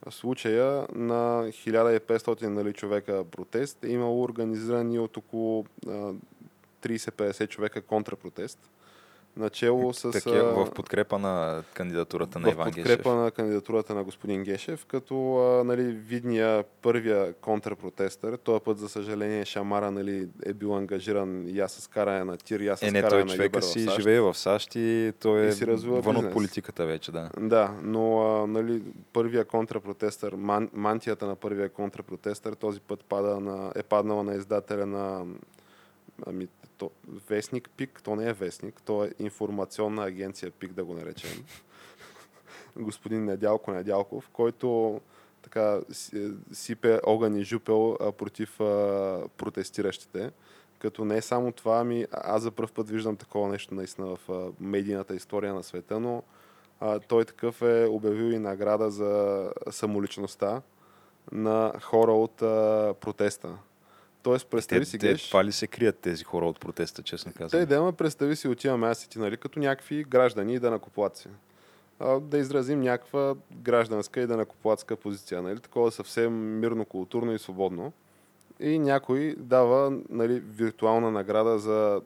В 0.07 0.15
случая 0.15 0.87
на 0.95 1.45
1500 1.49 2.43
нали, 2.43 2.73
човека 2.73 3.25
протест 3.31 3.85
е 3.85 3.89
имало 3.89 4.23
организирани 4.23 4.99
от 4.99 5.17
около 5.17 5.67
а, 5.87 6.13
30-50 6.83 7.49
човека 7.49 7.83
контрпротест. 7.83 8.71
Начало 9.39 9.95
с... 9.95 10.11
Такива 10.11 10.65
в 10.65 10.71
подкрепа 10.71 11.19
на 11.19 11.63
кандидатурата 11.75 12.39
на 12.39 12.49
в 12.49 12.53
Иван 12.53 12.67
подкрепа 12.67 12.89
Гешев. 12.89 13.07
на 13.07 13.31
кандидатурата 13.31 13.95
на 13.95 14.05
господин 14.05 14.43
Гешев, 14.43 14.87
като 14.87 15.37
а, 15.37 15.65
нали, 15.65 15.83
видния 15.83 16.65
първия 16.83 17.33
контрпротестър, 17.33 18.37
този 18.37 18.61
път 18.65 18.79
за 18.79 18.89
съжаление 18.89 19.45
Шамара 19.45 19.91
нали, 19.91 20.29
е 20.47 20.53
бил 20.53 20.77
ангажиран 20.77 21.45
я 21.49 21.69
с 21.69 21.89
каране 21.89 22.25
на 22.25 22.37
тир, 22.37 22.61
я 22.61 22.77
с 22.77 22.83
Е, 22.83 22.91
не, 22.91 23.03
каране 23.03 23.11
той 23.11 23.25
на 23.25 23.37
човека 23.37 23.61
в 23.61 23.65
си 23.65 23.85
САЩ. 23.85 23.97
живее 23.97 24.21
в 24.21 24.35
САЩ 24.35 24.75
и 24.75 25.13
той 25.21 25.41
е 25.41 25.49
И 25.49 25.65
вън 25.65 25.97
от 25.97 26.15
бизнес. 26.15 26.33
политиката 26.33 26.87
вече, 26.87 27.13
да. 27.13 27.31
Да, 27.41 27.75
но 27.83 28.21
а, 28.21 28.47
нали, 28.47 28.83
първия 29.13 29.45
контрапротестър, 29.45 30.35
ман, 30.35 30.71
мантията 30.73 31.27
на 31.27 31.37
първия 31.37 31.69
контрапротестър 31.69 32.53
този 32.53 32.81
път 32.81 33.05
пада 33.05 33.41
на, 33.41 33.73
е 33.75 33.83
паднала 33.83 34.25
на 34.25 34.35
издателя 34.35 34.87
на 34.87 35.25
ами, 36.27 36.49
то, 36.79 36.91
Вестник 37.29 37.71
ПИК, 37.77 38.03
то 38.03 38.17
не 38.17 38.29
е 38.29 38.33
Вестник, 38.33 38.83
то 38.83 39.05
е 39.05 39.13
информационна 39.19 40.05
агенция 40.05 40.51
ПИК, 40.51 40.73
да 40.73 40.85
го 40.85 40.95
наречем. 40.95 41.45
Господин 42.77 43.25
Недялко 43.25 43.73
Недялков, 43.73 44.29
който 44.29 45.01
така 45.43 45.81
си- 45.93 46.33
сипе 46.53 47.01
огън 47.07 47.37
и 47.37 47.45
жупел 47.45 47.97
а, 48.01 48.13
против 48.13 48.61
а, 48.61 49.29
протестиращите. 49.37 50.31
Като 50.79 51.05
не 51.05 51.17
е 51.17 51.23
само 51.23 51.53
това, 51.53 51.79
ами 51.79 52.07
аз 52.13 52.43
за 52.43 52.51
първ 52.51 52.73
път 52.75 52.91
виждам 52.91 53.17
такова 53.17 53.49
нещо 53.49 53.75
наистина 53.75 54.17
в 54.17 54.31
а, 54.31 54.53
медийната 54.61 55.15
история 55.15 55.55
на 55.55 55.63
света, 55.63 56.01
но 56.01 56.23
а, 56.81 56.99
той 56.99 57.25
такъв 57.25 57.63
е 57.63 57.87
обявил 57.91 58.33
и 58.33 58.39
награда 58.39 58.91
за 58.91 59.45
самоличността 59.71 60.63
на 61.33 61.73
хора 61.83 62.13
от 62.13 62.43
а, 62.43 62.95
протеста. 63.01 63.59
Тоест, 64.23 64.47
Те, 64.47 64.51
представи 64.51 64.85
си, 64.85 64.99
те, 64.99 65.09
Геш, 65.09 65.29
това 65.29 65.45
ли 65.45 65.53
се 65.53 65.67
крият 65.67 65.99
тези 65.99 66.25
хора 66.25 66.47
от 66.47 66.61
протеста, 66.61 67.03
честно 67.03 67.33
те 67.33 67.39
казвам? 67.39 67.63
идея, 67.63 67.93
представи 67.93 68.37
си, 68.37 68.49
отиваме 68.49 68.87
аз 68.87 69.05
и 69.05 69.09
ти, 69.09 69.19
нали, 69.19 69.37
като 69.37 69.59
някакви 69.59 70.05
граждани 70.05 70.55
и 70.55 70.59
данакоплаци. 70.59 71.29
А, 72.01 72.21
да 72.21 72.39
изразим 72.39 72.81
някаква 72.81 73.35
гражданска 73.53 74.21
и 74.21 74.27
данакоплатска 74.27 74.97
позиция, 74.97 75.43
нали, 75.43 75.61
такова 75.61 75.91
съвсем 75.91 76.59
мирно, 76.61 76.85
културно 76.85 77.33
и 77.33 77.39
свободно. 77.39 77.93
И 78.61 78.79
някой 78.79 79.35
дава 79.39 79.99
нали, 80.11 80.41
виртуална 80.41 81.11
награда 81.11 81.59
за, 81.59 82.01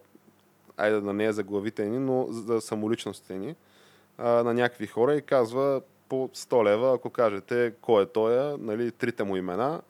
айде 0.77 1.01
да 1.01 1.13
не 1.13 1.25
е 1.25 1.33
за 1.33 1.43
главите 1.43 1.85
ни, 1.85 1.99
но 1.99 2.27
за 2.31 2.61
самоличностите 2.61 3.35
ни 3.35 3.57
а, 4.19 4.29
на 4.29 4.55
някакви 4.55 4.87
хора 4.87 5.15
и 5.15 5.23
казва 5.23 5.81
по 6.09 6.29
100 6.29 6.65
лева, 6.65 6.95
ако 6.95 7.11
кажете 7.11 7.73
кой 7.81 8.03
е 8.03 8.07
той, 8.07 8.57
нали, 8.59 8.91
трите 8.91 9.25
му 9.25 9.37
имена, 9.37 9.81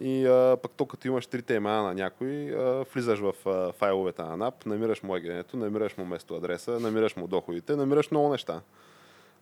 и 0.00 0.26
а, 0.26 0.56
пък 0.62 0.72
то 0.76 0.86
като 0.86 1.08
имаш 1.08 1.26
трите 1.26 1.54
имена 1.54 1.82
на 1.82 1.94
някой, 1.94 2.54
а, 2.54 2.84
влизаш 2.94 3.18
в 3.18 3.34
а, 3.46 3.72
файловете 3.72 4.22
на 4.22 4.36
НАП, 4.36 4.66
намираш 4.66 5.02
му 5.02 5.16
егенето, 5.16 5.56
намираш 5.56 5.96
му 5.96 6.04
место 6.04 6.34
адреса, 6.34 6.80
намираш 6.80 7.16
му 7.16 7.26
доходите, 7.26 7.76
намираш 7.76 8.10
много 8.10 8.28
неща. 8.28 8.60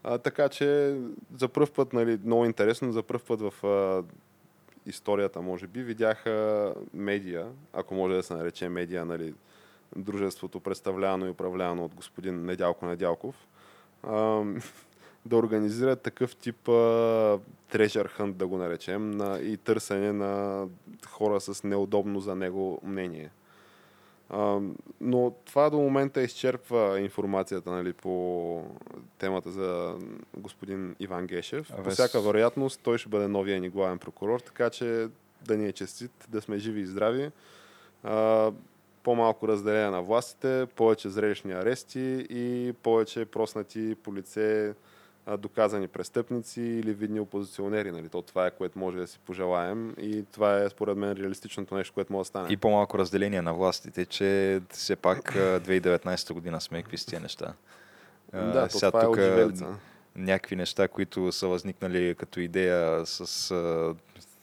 А, 0.05 0.19
така 0.19 0.49
че 0.49 0.97
за 1.37 1.49
първ 1.49 1.73
път, 1.75 1.93
нали, 1.93 2.19
много 2.25 2.45
интересно, 2.45 2.93
за 2.93 3.03
първ 3.03 3.21
път 3.27 3.41
в 3.41 3.67
а, 3.67 4.03
историята, 4.87 5.41
може 5.41 5.67
би, 5.67 5.83
видях 5.83 6.27
а, 6.27 6.75
медия, 6.95 7.47
ако 7.73 7.95
може 7.95 8.15
да 8.15 8.23
се 8.23 8.35
нарече 8.35 8.69
медия, 8.69 9.05
нали, 9.05 9.35
дружеството 9.97 10.61
представлявано 10.61 11.27
и 11.27 11.31
управлявано 11.31 11.85
от 11.85 11.95
господин 11.95 12.45
Недялко 12.45 12.87
Недялков, 12.87 13.47
а, 14.03 14.43
да 15.27 15.37
организират 15.37 16.03
такъв 16.03 16.37
тип 16.37 16.68
treasure 17.75 18.18
hunt, 18.18 18.33
да 18.33 18.47
го 18.47 18.59
наречем, 18.59 19.11
на, 19.11 19.39
и 19.41 19.57
търсене 19.57 20.12
на 20.12 20.64
хора 21.07 21.41
с 21.41 21.64
неудобно 21.64 22.20
за 22.20 22.35
него 22.35 22.81
мнение. 22.83 23.31
А, 24.31 24.61
но 25.01 25.35
това 25.45 25.70
до 25.70 25.79
момента 25.79 26.22
изчерпва 26.22 27.01
информацията 27.01 27.70
нали, 27.70 27.93
по 27.93 28.64
темата 29.18 29.51
за 29.51 29.95
господин 30.37 30.97
Иван 31.01 31.27
Гешев. 31.27 31.72
Абе, 31.72 31.83
По 31.83 31.91
всяка 31.91 32.20
вероятност 32.20 32.81
той 32.83 32.99
ще 32.99 33.09
бъде 33.09 33.29
новия 33.29 33.61
ни 33.61 33.68
главен 33.68 33.99
прокурор, 33.99 34.41
така 34.41 34.70
че 34.70 35.09
да 35.47 35.57
ни 35.57 35.66
е 35.66 35.72
честит, 35.72 36.12
да 36.29 36.41
сме 36.41 36.59
живи 36.59 36.81
и 36.81 36.87
здрави. 36.87 37.31
А, 38.03 38.53
по-малко 39.03 39.49
разделение 39.49 39.91
на 39.91 40.03
властите, 40.03 40.66
повече 40.77 41.09
зрелищни 41.09 41.53
арести 41.53 42.27
и 42.31 42.75
повече 42.83 43.25
проснати 43.25 43.95
по 44.03 44.14
лице 44.14 44.68
а, 44.68 44.75
доказани 45.39 45.89
престъпници 45.89 46.62
или 46.62 46.95
видни 46.95 47.20
опозиционери. 47.20 47.91
Нали? 47.91 48.09
То 48.09 48.22
това 48.22 48.47
е, 48.47 48.51
което 48.51 48.79
може 48.79 48.99
да 48.99 49.07
си 49.07 49.18
пожелаем 49.18 49.95
и 50.01 50.25
това 50.33 50.62
е 50.62 50.68
според 50.68 50.97
мен 50.97 51.12
реалистичното 51.12 51.75
нещо, 51.75 51.95
което 51.95 52.12
може 52.12 52.20
да 52.20 52.29
стане. 52.29 52.49
И 52.53 52.57
по-малко 52.57 52.99
разделение 52.99 53.43
на 53.43 53.55
властите, 53.55 54.07
че 54.07 54.61
все 54.70 54.97
пак 54.97 55.37
а, 55.37 55.61
2019 55.61 56.33
година 56.33 56.61
сме 56.61 56.83
какви 56.83 56.99
с 56.99 57.07
тия 57.07 57.20
неща. 57.20 57.55
Да, 58.33 58.68
сега 58.70 58.91
това 58.91 59.01
е 59.01 59.05
тук, 59.05 59.12
отживелица. 59.12 59.66
някакви 60.16 60.57
неща, 60.57 60.89
които 60.89 61.33
са 61.33 61.49
възникнали 61.49 62.14
като 62.18 62.41
идея 62.41 63.07
с, 63.07 63.55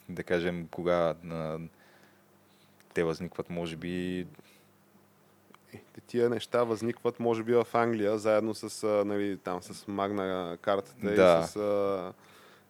да 0.08 0.22
кажем, 0.22 0.68
кога 0.70 1.14
те 2.94 3.04
възникват, 3.04 3.50
може 3.50 3.76
би, 3.76 4.18
Е, 4.20 4.26
Тия 6.00 6.28
неща 6.28 6.64
възникват, 6.64 7.20
може 7.20 7.42
би, 7.42 7.54
в 7.54 7.66
Англия, 7.72 8.18
заедно 8.18 8.54
с, 8.54 8.82
а, 8.84 9.04
нали, 9.04 9.36
там, 9.36 9.62
с 9.62 9.88
магна 9.88 10.58
картата 10.60 11.06
Да. 11.06 11.42
и 11.44 11.48
с 11.48 11.56
а, 11.56 12.12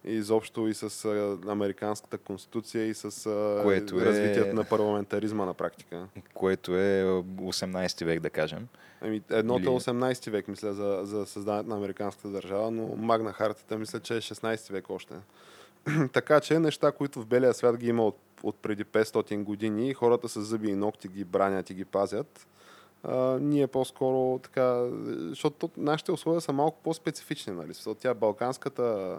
и 0.04 0.12
изобщо 0.12 0.68
и 0.68 0.74
с 0.74 1.04
а, 1.04 1.38
американската 1.48 2.18
конституция 2.18 2.86
и 2.86 2.94
с 2.94 3.26
а, 3.26 3.60
Което 3.62 3.96
е- 3.96 4.04
развитието 4.04 4.56
на 4.56 4.64
парламентаризма 4.64 5.44
на 5.44 5.54
практика. 5.54 6.06
което 6.34 6.76
е 6.76 7.04
18 7.04 8.04
век, 8.04 8.20
да 8.20 8.30
кажем. 8.30 8.68
Ами, 9.00 9.22
едното 9.30 9.62
Или- 9.62 9.68
е 9.68 9.72
18 9.72 10.30
век, 10.30 10.48
мисля, 10.48 10.74
за, 10.74 11.00
за 11.02 11.26
създаването 11.26 11.68
на 11.68 11.76
американската 11.76 12.28
държава, 12.28 12.70
но 12.70 12.86
Магна 12.88 13.32
Хартата 13.32 13.78
мисля, 13.78 14.00
че 14.00 14.14
е 14.14 14.20
16 14.20 14.72
век 14.72 14.90
още. 14.90 15.14
така 16.12 16.40
че 16.40 16.58
неща, 16.58 16.92
които 16.92 17.20
в 17.20 17.26
белия 17.26 17.54
свят 17.54 17.76
ги 17.76 17.88
има 17.88 18.06
от, 18.06 18.16
от 18.42 18.56
преди 18.56 18.84
500 18.84 19.42
години 19.42 19.94
хората 19.94 20.28
с 20.28 20.40
зъби 20.40 20.68
и 20.68 20.74
ногти 20.74 21.08
ги 21.08 21.24
бранят 21.24 21.70
и 21.70 21.74
ги 21.74 21.84
пазят, 21.84 22.46
Ние 23.40 23.66
по-скоро 23.66 24.38
така, 24.38 24.88
защото 25.28 25.70
нашите 25.76 26.12
условия 26.12 26.40
са 26.40 26.53
малко 26.53 26.78
по-специфични, 26.82 27.53
нали? 27.53 27.72
Защото 27.72 28.00
тя 28.00 28.14
балканската 28.14 29.16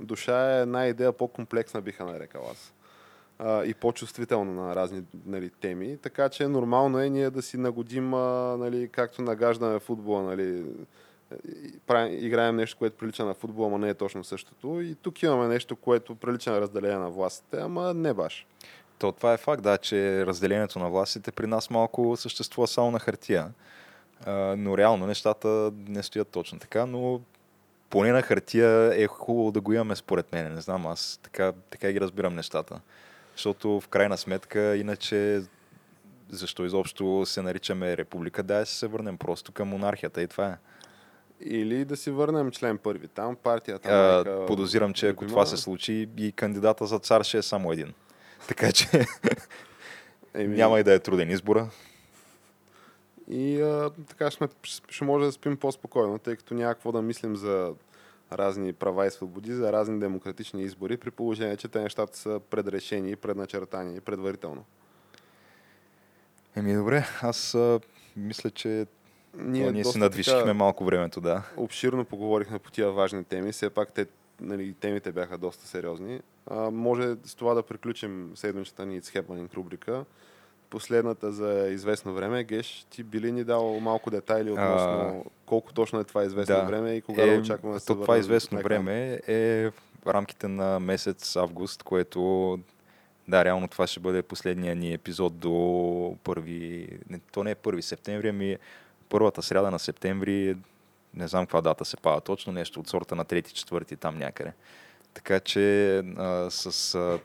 душа 0.00 0.56
е 0.56 0.62
една 0.62 0.86
идея 0.86 1.12
по-комплексна, 1.12 1.80
биха 1.80 2.04
нарекал 2.04 2.48
аз. 2.50 2.72
А, 3.38 3.64
и 3.64 3.74
по-чувствителна 3.74 4.52
на 4.52 4.74
разни 4.74 5.04
нали, 5.26 5.50
теми. 5.50 5.98
Така 6.02 6.28
че 6.28 6.48
нормално 6.48 7.00
е 7.00 7.08
ние 7.08 7.30
да 7.30 7.42
си 7.42 7.56
нагодим, 7.56 8.14
а, 8.14 8.56
нали, 8.56 8.88
както 8.88 9.22
нагаждаме 9.22 9.78
футбола, 9.78 10.22
нали, 10.22 10.64
правим, 11.86 12.24
играем 12.24 12.56
нещо, 12.56 12.78
което 12.78 12.96
прилича 12.96 13.24
на 13.24 13.34
футбола, 13.34 13.70
но 13.70 13.78
не 13.78 13.88
е 13.88 13.94
точно 13.94 14.24
същото. 14.24 14.80
И 14.80 14.94
тук 14.94 15.22
имаме 15.22 15.48
нещо, 15.48 15.76
което 15.76 16.14
прилича 16.14 16.52
на 16.52 16.60
разделение 16.60 16.98
на 16.98 17.10
властите, 17.10 17.56
ама 17.60 17.94
не 17.94 18.14
баш. 18.14 18.46
То 18.98 19.12
това 19.12 19.32
е 19.32 19.36
факт, 19.36 19.62
да, 19.62 19.78
че 19.78 20.26
разделението 20.26 20.78
на 20.78 20.90
властите 20.90 21.32
при 21.32 21.46
нас 21.46 21.70
малко 21.70 22.16
съществува 22.16 22.68
само 22.68 22.90
на 22.90 22.98
хартия. 22.98 23.52
А, 24.26 24.32
но 24.58 24.78
реално 24.78 25.06
нещата 25.06 25.72
не 25.88 26.02
стоят 26.02 26.28
точно 26.28 26.58
така, 26.58 26.86
но 26.86 27.20
поне 27.90 28.12
на 28.12 28.22
хартия 28.22 29.02
е 29.02 29.06
хубаво 29.06 29.52
да 29.52 29.60
го 29.60 29.72
имаме 29.72 29.96
според 29.96 30.32
мен. 30.32 30.54
Не 30.54 30.60
знам, 30.60 30.86
аз 30.86 31.20
така, 31.22 31.52
така 31.70 31.92
ги 31.92 32.00
разбирам 32.00 32.34
нещата. 32.34 32.80
Защото 33.36 33.80
в 33.80 33.88
крайна 33.88 34.18
сметка, 34.18 34.76
иначе 34.76 35.42
защо 36.30 36.64
изобщо 36.64 37.22
се 37.26 37.42
наричаме 37.42 37.96
република, 37.96 38.42
да 38.42 38.66
се 38.66 38.86
върнем 38.86 39.18
просто 39.18 39.52
към 39.52 39.68
монархията 39.68 40.22
и 40.22 40.26
това 40.26 40.46
е. 40.46 40.56
Или 41.40 41.84
да 41.84 41.96
си 41.96 42.10
върнем 42.10 42.50
член 42.50 42.78
първи. 42.78 43.08
Там 43.08 43.36
партията. 43.36 43.88
А, 43.88 44.14
майка, 44.14 44.46
подозирам, 44.46 44.92
че 44.92 45.08
ако 45.08 45.26
това 45.26 45.46
се 45.46 45.56
случи, 45.56 46.08
и 46.16 46.32
кандидата 46.32 46.86
за 46.86 46.98
цар 46.98 47.22
ще 47.22 47.38
е 47.38 47.42
само 47.42 47.72
един. 47.72 47.94
Така 48.48 48.72
че 48.72 48.86
Еми, 50.34 50.56
няма 50.56 50.80
и 50.80 50.82
да 50.82 50.94
е 50.94 50.98
труден 50.98 51.30
избора. 51.30 51.68
И 53.30 53.60
а, 53.60 53.90
така 54.08 54.30
ще, 54.30 54.48
ще 54.88 55.04
може 55.04 55.24
да 55.26 55.32
спим 55.32 55.56
по-спокойно, 55.56 56.18
тъй 56.18 56.36
като 56.36 56.54
няма 56.54 56.74
какво 56.74 56.92
да 56.92 57.02
мислим 57.02 57.36
за 57.36 57.74
разни 58.32 58.72
права 58.72 59.06
и 59.06 59.10
свободи, 59.10 59.52
за 59.52 59.72
разни 59.72 60.00
демократични 60.00 60.62
избори, 60.62 60.96
при 60.96 61.10
положение, 61.10 61.56
че 61.56 61.68
те 61.68 61.80
нещата 61.80 62.18
са 62.18 62.40
предрешени, 62.50 63.16
предначертани 63.16 64.00
предварително. 64.00 64.64
Еми 66.56 66.74
добре, 66.74 67.06
аз 67.22 67.54
а, 67.54 67.80
мисля, 68.16 68.50
че 68.50 68.86
ние, 69.34 69.72
ние 69.72 69.84
си 69.84 69.98
надвишихме 69.98 70.52
малко 70.52 70.84
времето, 70.84 71.20
да. 71.20 71.42
Обширно 71.56 72.04
поговорихме 72.04 72.58
по 72.58 72.70
тия 72.70 72.90
важни 72.90 73.24
теми, 73.24 73.52
все 73.52 73.70
пак 73.70 73.92
те, 73.92 74.06
нали, 74.44 74.74
темите 74.74 75.12
бяха 75.12 75.38
доста 75.38 75.66
сериозни. 75.66 76.20
А, 76.46 76.70
може 76.70 77.14
с 77.24 77.34
това 77.34 77.54
да 77.54 77.62
приключим 77.62 78.32
седмичната 78.34 78.86
ни 78.86 79.00
It's 79.00 79.20
Happening 79.20 79.54
рубрика. 79.54 80.04
Последната 80.70 81.32
за 81.32 81.68
известно 81.68 82.14
време. 82.14 82.44
Геш, 82.44 82.86
ти 82.90 83.02
би 83.02 83.20
ли 83.20 83.32
ни 83.32 83.44
дал 83.44 83.80
малко 83.80 84.10
детайли 84.10 84.50
относно 84.50 85.24
колко 85.46 85.72
точно 85.72 86.00
е 86.00 86.04
това 86.04 86.24
известно 86.24 86.56
да. 86.56 86.62
време 86.62 86.94
и 86.94 87.02
кога 87.02 87.26
да 87.26 87.38
очакваме 87.38 87.74
да 87.74 87.80
се 87.80 87.86
То 87.86 87.94
това 87.94 88.18
известно 88.18 88.62
време 88.62 89.20
е 89.26 89.70
в 89.70 90.06
рамките 90.06 90.48
на 90.48 90.80
месец 90.80 91.36
август, 91.36 91.82
което 91.82 92.58
да, 93.28 93.44
реално 93.44 93.68
това 93.68 93.86
ще 93.86 94.00
бъде 94.00 94.22
последния 94.22 94.76
ни 94.76 94.92
епизод 94.92 95.38
до 95.38 96.16
първи, 96.24 96.88
не, 97.10 97.20
то 97.32 97.44
не 97.44 97.50
е 97.50 97.54
първи 97.54 97.82
септември, 97.82 98.28
ами 98.28 98.56
първата 99.08 99.42
сряда 99.42 99.70
на 99.70 99.78
септември, 99.78 100.56
не 101.16 101.28
знам 101.28 101.46
каква 101.46 101.60
дата 101.60 101.84
се 101.84 101.96
пада 101.96 102.20
точно, 102.20 102.52
нещо 102.52 102.80
от 102.80 102.88
сорта 102.88 103.14
на 103.14 103.24
трети, 103.24 103.54
четвърти 103.54 103.96
там 103.96 104.18
някъде. 104.18 104.52
Така 105.14 105.40
че 105.40 105.98
а, 105.98 106.50
с 106.50 106.94
а, 106.94 107.18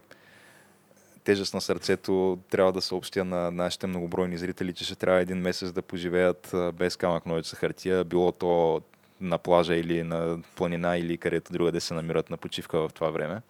тежест 1.24 1.54
на 1.54 1.62
сърцето 1.62 2.40
трябва 2.50 2.72
да 2.72 2.82
съобщя 2.82 3.26
на 3.26 3.52
нашите 3.52 3.88
многобройни 3.88 4.38
зрители, 4.38 4.74
че 4.74 4.84
ще 4.84 4.96
трябва 4.96 5.22
един 5.22 5.38
месец 5.38 5.72
да 5.72 5.82
поживеят 5.82 6.54
а, 6.54 6.72
без 6.72 6.96
камък 6.96 7.26
ножица 7.26 7.56
хартия, 7.56 8.04
било 8.04 8.32
то 8.32 8.82
на 9.22 9.38
плажа 9.38 9.76
или 9.76 10.04
на 10.04 10.40
планина 10.56 10.98
или 10.98 11.18
където 11.18 11.54
друга 11.54 11.72
да 11.72 11.82
се 11.82 11.94
намират 11.94 12.30
на 12.30 12.38
почивка 12.38 12.88
в 12.88 12.94
това 12.94 13.10
време. 13.10 13.42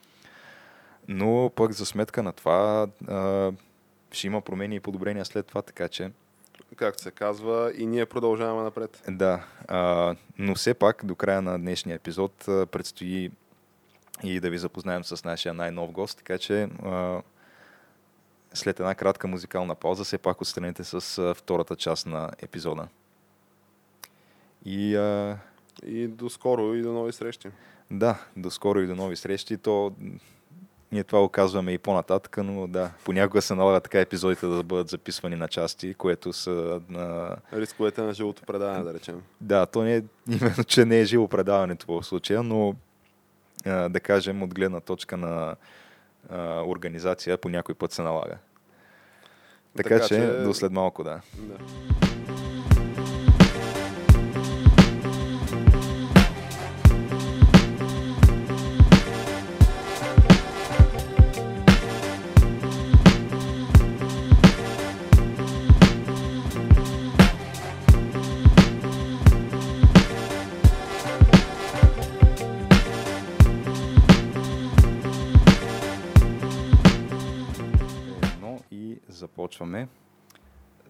Но 1.07 1.51
пък 1.55 1.71
за 1.71 1.85
сметка 1.85 2.23
на 2.23 2.33
това 2.33 2.87
а, 3.07 3.51
ще 4.11 4.27
има 4.27 4.41
промени 4.41 4.75
и 4.75 4.79
подобрения 4.79 5.25
след 5.25 5.45
това, 5.45 5.61
така 5.61 5.87
че 5.87 6.11
Както 6.75 7.03
се 7.03 7.11
казва, 7.11 7.71
и 7.77 7.85
ние 7.85 8.05
продължаваме 8.05 8.63
напред. 8.63 9.03
да, 9.09 9.45
а, 9.67 10.15
но 10.37 10.55
все 10.55 10.73
пак 10.73 11.05
до 11.05 11.15
края 11.15 11.41
на 11.41 11.59
днешния 11.59 11.95
епизод 11.95 12.47
а, 12.47 12.65
предстои 12.65 13.31
и 14.23 14.39
да 14.39 14.49
ви 14.49 14.57
запознаем 14.57 15.03
с 15.03 15.23
нашия 15.23 15.53
най-нов 15.53 15.91
гост, 15.91 16.17
така 16.17 16.37
че 16.37 16.63
а, 16.63 17.21
след 18.53 18.79
една 18.79 18.95
кратка 18.95 19.27
музикална 19.27 19.75
пауза 19.75 20.03
все 20.03 20.17
пак 20.17 20.41
отстраните 20.41 20.83
с 20.83 21.17
а, 21.17 21.33
втората 21.33 21.75
част 21.75 22.05
на 22.05 22.31
епизода. 22.41 22.87
И 24.65 24.95
а, 24.95 25.37
И 25.85 26.07
до 26.07 26.29
скоро 26.29 26.73
и 26.75 26.81
до 26.81 26.93
нови 26.93 27.13
срещи. 27.13 27.49
да, 27.91 28.25
до 28.37 28.51
скоро 28.51 28.81
и 28.81 28.87
до 28.87 28.95
нови 28.95 29.15
срещи. 29.15 29.57
То 29.57 29.93
ние 30.91 31.03
това 31.03 31.21
го 31.21 31.29
казваме 31.29 31.71
и 31.71 31.77
по-нататък, 31.77 32.37
но 32.37 32.67
да, 32.67 32.91
понякога 33.05 33.41
се 33.41 33.55
налага 33.55 33.79
така 33.79 33.99
епизодите 33.99 34.45
да 34.45 34.63
бъдат 34.63 34.89
записвани 34.89 35.35
на 35.35 35.47
части, 35.47 35.93
което 35.93 36.33
са 36.33 36.81
на... 36.89 37.35
Рисковете 37.53 38.01
на 38.01 38.13
живото 38.13 38.41
предаване, 38.41 38.83
да 38.83 38.93
речем. 38.93 39.21
Да, 39.41 39.65
то 39.65 39.83
не 39.83 39.95
е 39.95 40.01
именно, 40.29 40.63
че 40.63 40.85
не 40.85 40.99
е 40.99 41.05
живо 41.05 41.27
предаването 41.27 41.85
в 41.87 42.03
случая, 42.05 42.43
но 42.43 42.75
да 43.65 43.99
кажем 44.03 44.43
от 44.43 44.53
гледна 44.53 44.79
точка 44.79 45.17
на 45.17 45.55
а, 46.29 46.61
организация 46.65 47.37
по 47.37 47.49
някой 47.49 47.75
път 47.75 47.91
се 47.91 48.01
налага. 48.01 48.37
Така, 49.77 49.89
Така 49.89 50.07
че, 50.07 50.15
че- 50.15 50.43
до 50.43 50.53
след 50.53 50.71
малко, 50.71 51.03
да. 51.03 51.21
Да. 51.37 52.08
Започваме. 79.29 79.87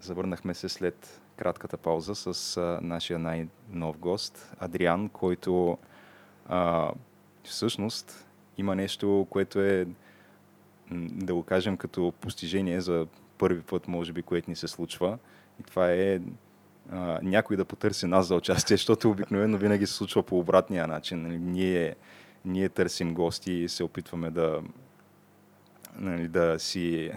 Завърнахме 0.02 0.54
се 0.54 0.70
след 0.70 1.22
кратката 1.38 1.78
пауза 1.78 2.16
с 2.16 2.58
а, 2.58 2.80
нашия 2.82 3.20
най-нов 3.20 3.98
гост, 3.98 4.56
Адриан, 4.60 5.10
който 5.10 5.78
а, 6.48 6.92
всъщност 7.44 8.28
има 8.58 8.76
нещо, 8.76 9.28
което 9.30 9.60
е, 9.62 9.88
да 10.92 11.34
го 11.34 11.44
кажем, 11.44 11.78
като 11.78 12.14
постижение 12.22 12.82
за 12.82 13.08
първи 13.38 13.62
път, 13.62 13.88
може 13.88 14.14
би, 14.14 14.22
което 14.22 14.50
ни 14.50 14.56
се 14.56 14.68
случва. 14.68 15.18
И 15.60 15.64
това 15.64 15.92
е 15.92 16.20
а, 16.92 17.20
някой 17.22 17.58
да 17.58 17.66
потърси 17.66 18.08
нас 18.08 18.28
за 18.28 18.36
участие, 18.36 18.78
защото 18.78 19.10
обикновено 19.10 19.58
винаги 19.58 19.88
се 19.88 19.94
случва 19.94 20.24
по 20.24 20.40
обратния 20.40 20.88
начин. 20.88 21.22
Нали, 21.22 21.38
Ние, 21.38 21.96
ние 22.46 22.70
търсим 22.70 23.14
гости 23.14 23.54
и 23.54 23.70
се 23.70 23.84
опитваме 23.84 24.32
да, 24.32 24.62
нали, 25.96 26.28
да 26.28 26.60
си 26.60 27.12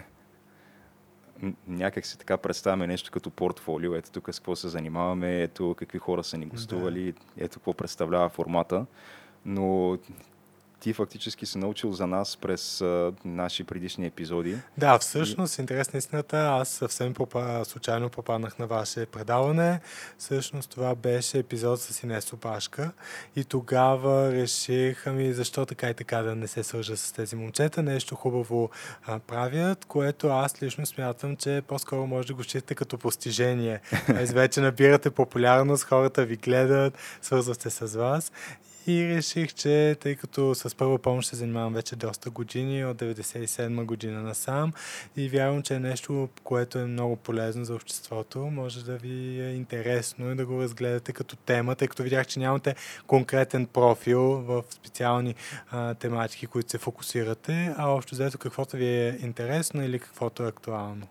някак 1.69 2.07
си 2.07 2.19
така 2.19 2.37
представяме 2.37 2.87
нещо 2.87 3.11
като 3.11 3.31
портфолио. 3.31 3.95
Ето 3.95 4.11
тук 4.11 4.29
с 4.33 4.39
какво 4.39 4.57
се 4.57 4.69
занимаваме, 4.69 5.43
ето 5.43 5.75
какви 5.79 5.99
хора 5.99 6.25
са 6.25 6.39
ни 6.39 6.47
гостували, 6.47 7.15
ето 7.37 7.59
какво 7.59 7.73
представлява 7.73 8.29
формата. 8.29 8.87
Но 9.45 9.99
ти 10.83 10.93
фактически 10.93 11.47
си 11.47 11.59
научил 11.59 11.93
за 11.93 12.07
нас 12.07 12.37
през 12.37 12.81
а, 12.81 13.13
наши 13.25 13.65
предишни 13.65 14.07
епизоди. 14.07 14.57
Да, 14.79 14.99
всъщност, 14.99 15.59
интерес 15.59 15.93
на 15.93 15.99
истината, 15.99 16.37
аз 16.37 16.69
съвсем 16.69 17.15
попа, 17.15 17.65
случайно 17.65 18.09
попаднах 18.09 18.59
на 18.59 18.67
ваше 18.67 19.07
предаване. 19.07 19.81
Всъщност 20.19 20.71
това 20.71 20.95
беше 20.95 21.39
епизод 21.39 21.81
с 21.81 22.03
Инес 22.03 22.33
Опашка 22.33 22.93
и 23.37 23.45
тогава 23.45 24.33
реших, 24.33 25.07
ами 25.07 25.33
защо 25.33 25.67
така 25.67 25.91
и 25.91 25.95
така 25.95 26.23
да 26.23 26.35
не 26.35 26.49
се 26.49 26.63
свържа 26.63 26.97
с 26.97 27.13
тези 27.13 27.37
момчета, 27.37 27.83
нещо 27.83 28.15
хубаво 28.15 28.71
а, 29.07 29.19
правят, 29.19 29.85
което 29.85 30.29
аз 30.29 30.63
лично 30.63 30.87
смятам, 30.87 31.37
че 31.37 31.63
по-скоро 31.69 32.07
може 32.07 32.29
да 32.29 32.35
го 32.35 32.45
считате 32.45 32.75
като 32.75 32.99
постижение. 32.99 33.81
Тоест 34.07 34.33
вече 34.33 34.61
набирате 34.61 35.11
популярност, 35.11 35.85
хората 35.85 36.25
ви 36.25 36.37
гледат, 36.37 36.99
свързват 37.23 37.61
се 37.61 37.71
с 37.71 37.97
вас 37.97 38.33
и 38.87 39.09
реших, 39.09 39.55
че 39.55 39.97
тъй 40.01 40.17
като 40.17 40.55
с 40.55 40.77
първа 40.77 40.99
помощ 40.99 41.29
се 41.29 41.37
занимавам 41.37 41.75
вече 41.75 41.97
доста 41.97 42.31
години, 42.31 42.85
от 42.85 42.97
97 42.97 43.85
година 43.85 44.23
насам 44.23 44.73
и 45.17 45.29
вярвам, 45.29 45.63
че 45.63 45.75
е 45.75 45.81
нещо, 45.81 46.29
което 46.45 46.79
е 46.79 46.85
много 46.85 47.17
полезно 47.17 47.65
за 47.65 47.75
обществото, 47.75 48.39
може 48.39 48.85
да 48.85 48.97
ви 48.97 49.41
е 49.41 49.55
интересно 49.55 50.33
и 50.33 50.35
да 50.35 50.47
го 50.47 50.63
разгледате 50.63 51.13
като 51.13 51.37
тема, 51.37 51.75
тъй 51.75 51.89
като 51.89 52.03
видях, 52.03 52.27
че 52.27 52.41
нямате 52.41 52.75
конкретен 53.07 53.67
профил 53.67 54.21
в 54.21 54.63
специални 54.71 55.35
а, 55.71 55.95
тематики, 55.95 56.47
които 56.47 56.71
се 56.71 56.79
фокусирате, 56.79 57.75
а 57.77 57.89
общо 57.89 58.15
взето 58.15 58.39
каквото 58.39 58.77
ви 58.77 58.87
е 58.87 59.19
интересно 59.23 59.85
или 59.85 59.99
каквото 59.99 60.43
е 60.43 60.49
актуално. 60.49 61.07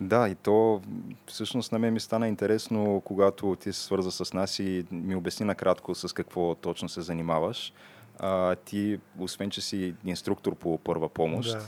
Да, 0.00 0.28
и 0.28 0.34
то 0.34 0.80
всъщност 1.26 1.72
на 1.72 1.78
мен 1.78 1.92
ми 1.94 2.00
стана 2.00 2.28
интересно, 2.28 3.02
когато 3.04 3.56
ти 3.60 3.72
се 3.72 3.82
свърза 3.82 4.10
с 4.10 4.32
нас 4.32 4.58
и 4.58 4.86
ми 4.90 5.14
обясни 5.14 5.46
накратко 5.46 5.94
с 5.94 6.12
какво 6.14 6.54
точно 6.54 6.88
се 6.88 7.00
занимаваш. 7.00 7.72
А, 8.18 8.54
ти, 8.56 9.00
освен 9.18 9.50
че 9.50 9.60
си 9.60 9.94
инструктор 10.04 10.54
по 10.54 10.78
първа 10.78 11.08
помощ, 11.08 11.52
Да. 11.52 11.64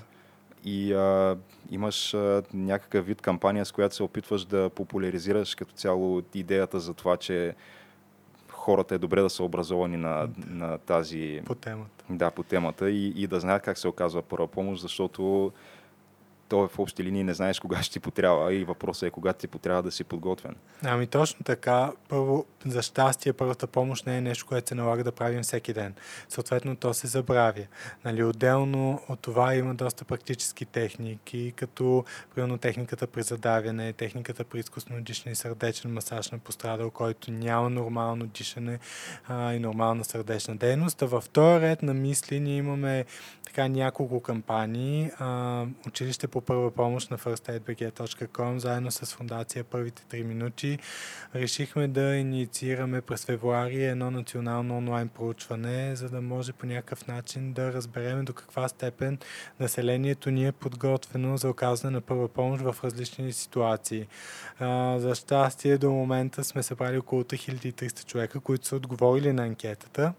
и 0.70 0.92
а, 0.92 1.36
имаш 1.70 2.14
а, 2.14 2.42
някакъв 2.54 3.06
вид 3.06 3.20
кампания, 3.20 3.64
с 3.64 3.72
която 3.72 3.94
се 3.94 4.02
опитваш 4.02 4.44
да 4.44 4.70
популяризираш 4.70 5.54
като 5.54 5.72
цяло 5.72 6.22
идеята 6.34 6.80
за 6.80 6.94
това, 6.94 7.16
че 7.16 7.54
хората 8.48 8.94
е 8.94 8.98
добре 8.98 9.20
да 9.22 9.30
са 9.30 9.44
образовани 9.44 9.96
на, 9.96 10.28
на 10.46 10.78
тази 10.78 11.42
По 11.46 11.54
темата. 11.54 12.04
да, 12.10 12.30
по 12.30 12.42
темата 12.42 12.90
и, 12.90 13.06
и 13.16 13.26
да 13.26 13.40
знаят 13.40 13.62
как 13.62 13.78
се 13.78 13.88
оказва 13.88 14.22
първа 14.22 14.46
помощ, 14.46 14.82
защото 14.82 15.52
то 16.50 16.68
в 16.68 16.78
общи 16.78 17.04
линии 17.04 17.24
не 17.24 17.34
знаеш 17.34 17.60
кога 17.60 17.82
ще 17.82 17.92
ти 17.92 18.00
потрябва 18.00 18.54
и 18.54 18.64
въпросът 18.64 19.06
е 19.06 19.10
кога 19.10 19.32
ти 19.32 19.46
потрябва 19.46 19.82
да 19.82 19.90
си 19.90 20.04
подготвен. 20.04 20.56
Ами 20.84 21.06
точно 21.06 21.44
така. 21.44 21.92
Първо, 22.08 22.44
за 22.66 22.82
щастие, 22.82 23.32
първата 23.32 23.66
помощ 23.66 24.06
не 24.06 24.16
е 24.16 24.20
нещо, 24.20 24.46
което 24.46 24.68
се 24.68 24.74
налага 24.74 25.04
да 25.04 25.12
правим 25.12 25.42
всеки 25.42 25.72
ден. 25.72 25.94
Съответно, 26.28 26.76
то 26.76 26.94
се 26.94 27.06
забравя. 27.06 27.66
Нали, 28.04 28.24
отделно 28.24 29.00
от 29.08 29.20
това 29.20 29.54
има 29.54 29.74
доста 29.74 30.04
практически 30.04 30.64
техники, 30.64 31.52
като 31.56 32.04
примерно 32.34 32.58
техниката 32.58 33.06
при 33.06 33.22
задавяне, 33.22 33.92
техниката 33.92 34.44
при 34.44 34.58
изкусно 34.58 35.00
дишане 35.00 35.32
и 35.32 35.36
сърдечен 35.36 35.92
масаж 35.92 36.30
на 36.30 36.38
пострадал, 36.38 36.90
който 36.90 37.30
няма 37.30 37.70
нормално 37.70 38.26
дишане 38.26 38.78
а, 39.28 39.52
и 39.52 39.58
нормална 39.58 40.04
сърдечна 40.04 40.56
дейност. 40.56 41.02
А 41.02 41.06
във 41.06 41.24
втори 41.24 41.60
ред 41.60 41.82
на 41.82 41.94
мисли 41.94 42.40
ние 42.40 42.56
имаме 42.56 43.04
така 43.46 43.68
няколко 43.68 44.20
кампании. 44.20 45.10
А, 45.18 45.66
училище 45.86 46.28
по 46.28 46.39
първа 46.40 46.70
помощ 46.70 47.10
на 47.10 47.18
firstaidbg.com 47.18 48.56
заедно 48.56 48.90
с 48.90 49.14
фундация 49.14 49.64
Първите 49.64 50.02
3 50.02 50.22
минути 50.22 50.78
решихме 51.34 51.88
да 51.88 52.16
инициираме 52.16 53.00
през 53.00 53.24
февруари 53.24 53.84
едно 53.84 54.10
национално 54.10 54.76
онлайн 54.76 55.08
проучване, 55.08 55.96
за 55.96 56.08
да 56.08 56.20
може 56.20 56.52
по 56.52 56.66
някакъв 56.66 57.06
начин 57.06 57.52
да 57.52 57.72
разберем 57.72 58.24
до 58.24 58.32
каква 58.32 58.68
степен 58.68 59.18
населението 59.60 60.30
ни 60.30 60.46
е 60.46 60.52
подготвено 60.52 61.36
за 61.36 61.50
оказване 61.50 61.94
на 61.94 62.00
първа 62.00 62.28
помощ 62.28 62.62
в 62.62 62.76
различни 62.84 63.32
ситуации. 63.32 64.06
За 64.96 65.12
щастие 65.14 65.78
до 65.78 65.90
момента 65.90 66.44
сме 66.44 66.62
събрали 66.62 66.98
около 66.98 67.22
3300 67.22 68.04
човека, 68.04 68.40
които 68.40 68.66
са 68.66 68.76
отговорили 68.76 69.32
на 69.32 69.42
анкетата 69.42 70.12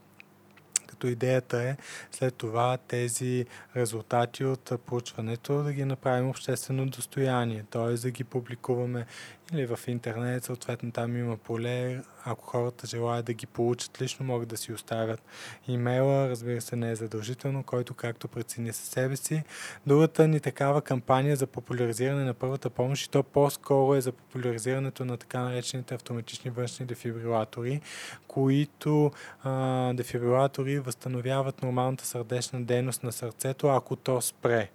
като 1.02 1.08
идеята 1.08 1.64
е 1.64 1.78
след 2.12 2.36
това 2.36 2.78
тези 2.78 3.46
резултати 3.76 4.46
от 4.46 4.72
проучването 4.86 5.64
да 5.64 5.74
ги 5.74 5.86
направим 5.86 6.30
обществено 6.30 6.86
достояние, 6.86 7.66
т.е. 7.72 7.94
да 7.94 8.12
ги 8.12 8.24
публикуваме 8.24 9.06
или 9.54 9.68
в 9.68 9.80
интернет, 9.88 10.44
съответно 10.44 10.92
там 10.92 11.18
има 11.18 11.38
поле, 11.38 12.02
ако 12.24 12.46
хората 12.46 12.88
желаят 12.88 13.26
да 13.26 13.34
ги 13.34 13.46
получат 13.46 14.02
лично, 14.02 14.26
могат 14.26 14.50
да 14.50 14.58
си 14.58 14.74
оставят 14.74 15.22
имейла, 15.68 16.30
разбира 16.30 16.62
се 16.62 16.76
не 16.76 16.92
е 16.92 16.96
задължително, 16.96 17.64
който 17.64 17.94
както 17.94 18.28
прецени 18.28 18.74
със 18.74 18.88
себе 18.88 19.16
си. 19.16 19.44
Другата 19.88 20.28
ни 20.28 20.40
такава 20.40 20.82
кампания 20.82 21.36
за 21.36 21.48
популяризиране 21.48 22.24
на 22.24 22.34
първата 22.34 22.70
помощ 22.70 23.06
и 23.06 23.10
то 23.10 23.24
по-скоро 23.24 23.96
е 23.96 24.02
за 24.02 24.12
популяризирането 24.12 25.06
на 25.06 25.18
така 25.18 25.40
наречените 25.40 25.96
автоматични 25.96 26.52
външни 26.52 26.86
дефибрилатори, 26.86 27.82
които 28.28 29.12
а, 29.44 29.94
дефибрилатори 29.94 30.80
възстановяват 30.80 31.62
нормалната 31.62 32.06
сърдечна 32.06 32.62
дейност 32.62 33.04
на 33.04 33.12
сърцето, 33.12 33.68
ако 33.68 33.96
то 33.96 34.22
спре 34.22 34.70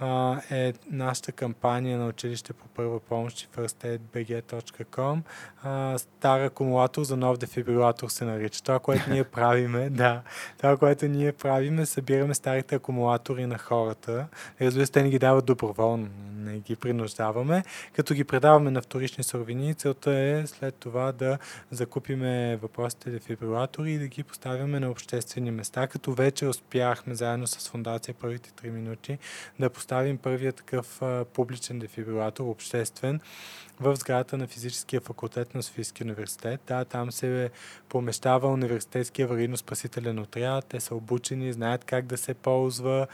а, 0.00 0.40
е 0.50 0.72
нашата 0.90 1.32
кампания 1.32 1.98
на 1.98 2.06
училище 2.06 2.52
по 2.52 2.68
първа 2.68 3.00
помощ 3.00 3.40
и 3.40 3.48
firstaidbg.com. 3.48 5.20
А, 5.62 5.98
стар 5.98 6.40
акумулатор 6.40 7.02
за 7.02 7.16
нов 7.16 7.38
дефибрилатор 7.38 8.08
се 8.08 8.24
нарича. 8.24 8.62
Това, 8.62 8.78
което 8.78 9.10
ние 9.10 9.24
правиме, 9.34 9.90
да, 9.90 10.22
това, 10.58 10.76
което 10.76 11.06
ние 11.06 11.32
правиме, 11.32 11.86
събираме 11.86 12.34
старите 12.34 12.74
акумулатори 12.74 13.46
на 13.46 13.58
хората. 13.58 14.26
Разбира 14.60 14.86
се, 14.86 14.92
те 14.92 15.02
ни 15.02 15.10
ги 15.10 15.18
дават 15.18 15.44
доброволно, 15.44 16.08
не 16.36 16.58
ги 16.58 16.76
принуждаваме, 16.76 17.64
като 17.92 18.14
ги 18.14 18.24
предаваме 18.24 18.70
на 18.70 18.82
вторични 18.82 19.24
суровини. 19.24 19.74
Целта 19.74 20.12
е 20.12 20.46
след 20.46 20.74
това 20.74 21.12
да 21.12 21.38
закупиме 21.70 22.56
въпросите 22.56 23.10
дефибрилатори 23.10 23.92
и 23.92 23.98
да 23.98 24.06
ги 24.06 24.22
поставяме 24.22 24.80
на 24.80 24.90
обществени 24.90 25.50
места, 25.50 25.86
като 25.86 26.12
вече 26.12 26.46
успяхме 26.46 27.14
заедно 27.14 27.46
с 27.46 27.68
фундация 27.68 28.14
първите 28.14 28.50
3 28.50 28.70
минути 28.70 29.18
да 29.60 29.70
поставим 29.84 30.18
първия 30.18 30.52
такъв 30.52 31.00
публичен 31.34 31.78
дефибрилатор, 31.78 32.44
обществен, 32.44 33.20
в 33.80 33.96
сградата 33.96 34.36
на 34.36 34.46
физическия 34.46 35.00
факултет 35.00 35.54
на 35.54 35.62
Софийския 35.62 36.04
университет. 36.04 36.60
Да, 36.66 36.84
там 36.84 37.12
се 37.12 37.50
помещава 37.88 38.48
университетския 38.48 39.28
аварийно-спасителен 39.28 40.22
отряд, 40.22 40.66
те 40.68 40.80
са 40.80 40.94
обучени, 40.94 41.52
знаят 41.52 41.84
как 41.84 42.06
да 42.06 42.16
се 42.16 42.34
ползва, 42.34 43.06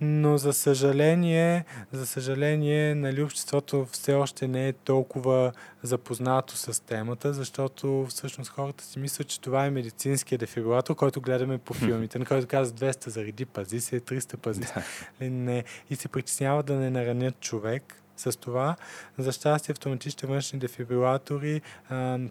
но 0.00 0.38
за 0.38 0.52
съжаление, 0.52 1.64
за 1.92 2.06
съжаление, 2.06 2.94
нали, 2.94 3.22
обществото 3.22 3.86
все 3.92 4.14
още 4.14 4.48
не 4.48 4.68
е 4.68 4.72
толкова 4.72 5.52
запознато 5.82 6.56
с 6.56 6.82
темата, 6.84 7.32
защото 7.32 8.06
всъщност 8.08 8.50
хората 8.50 8.84
си 8.84 8.98
мислят, 8.98 9.28
че 9.28 9.40
това 9.40 9.66
е 9.66 9.70
медицинския 9.70 10.38
дефибрилатор, 10.38 10.94
който 10.94 11.20
гледаме 11.20 11.58
по 11.58 11.74
филмите, 11.74 12.18
на 12.18 12.24
който 12.24 12.46
казва 12.46 12.76
200 12.76 13.08
зареди, 13.08 13.46
пази 13.46 13.80
се, 13.80 14.00
300 14.00 14.36
пази 14.36 14.62
се. 14.62 14.74
Нали, 15.20 15.30
Не. 15.30 15.64
И 15.90 15.96
се 15.96 16.08
притесняват 16.08 16.66
да 16.66 16.74
не 16.74 16.90
наранят 16.90 17.40
човек 17.40 18.00
с 18.20 18.40
това. 18.40 18.76
За 19.18 19.32
щастие, 19.32 19.72
автоматичните 19.72 20.26
външни 20.26 20.58
дефибрилатори, 20.58 21.60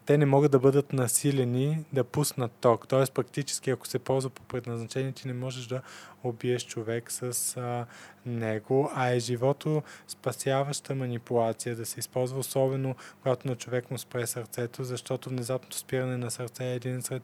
те 0.06 0.18
не 0.18 0.26
могат 0.26 0.52
да 0.52 0.60
бъдат 0.60 0.94
насилени 0.94 1.86
да 1.94 2.04
пуснат 2.04 2.52
ток. 2.52 2.88
Тоест, 2.88 3.14
практически, 3.14 3.70
ако 3.70 3.88
се 3.88 4.00
ползва 4.00 4.30
по 4.30 4.44
предназначение, 4.44 5.12
ти 5.12 5.28
не 5.28 5.34
можеш 5.34 5.66
да 5.66 5.82
убиеш 6.24 6.66
човек 6.66 7.12
с 7.12 7.58
а, 7.58 7.86
него, 8.26 8.92
а 8.96 9.10
е 9.10 9.20
живото 9.20 9.84
спасяваща 10.08 10.96
манипулация 10.96 11.76
да 11.76 11.86
се 11.86 12.00
използва, 12.00 12.40
особено 12.40 12.96
когато 13.22 13.48
на 13.48 13.56
човек 13.56 13.92
му 13.92 13.98
спре 13.98 14.28
сърцето, 14.28 14.84
защото 14.84 15.30
внезапното 15.30 15.78
спиране 15.78 16.18
на 16.18 16.32
сърце 16.32 16.66
е 16.66 16.76
един 16.76 17.02
сред 17.02 17.24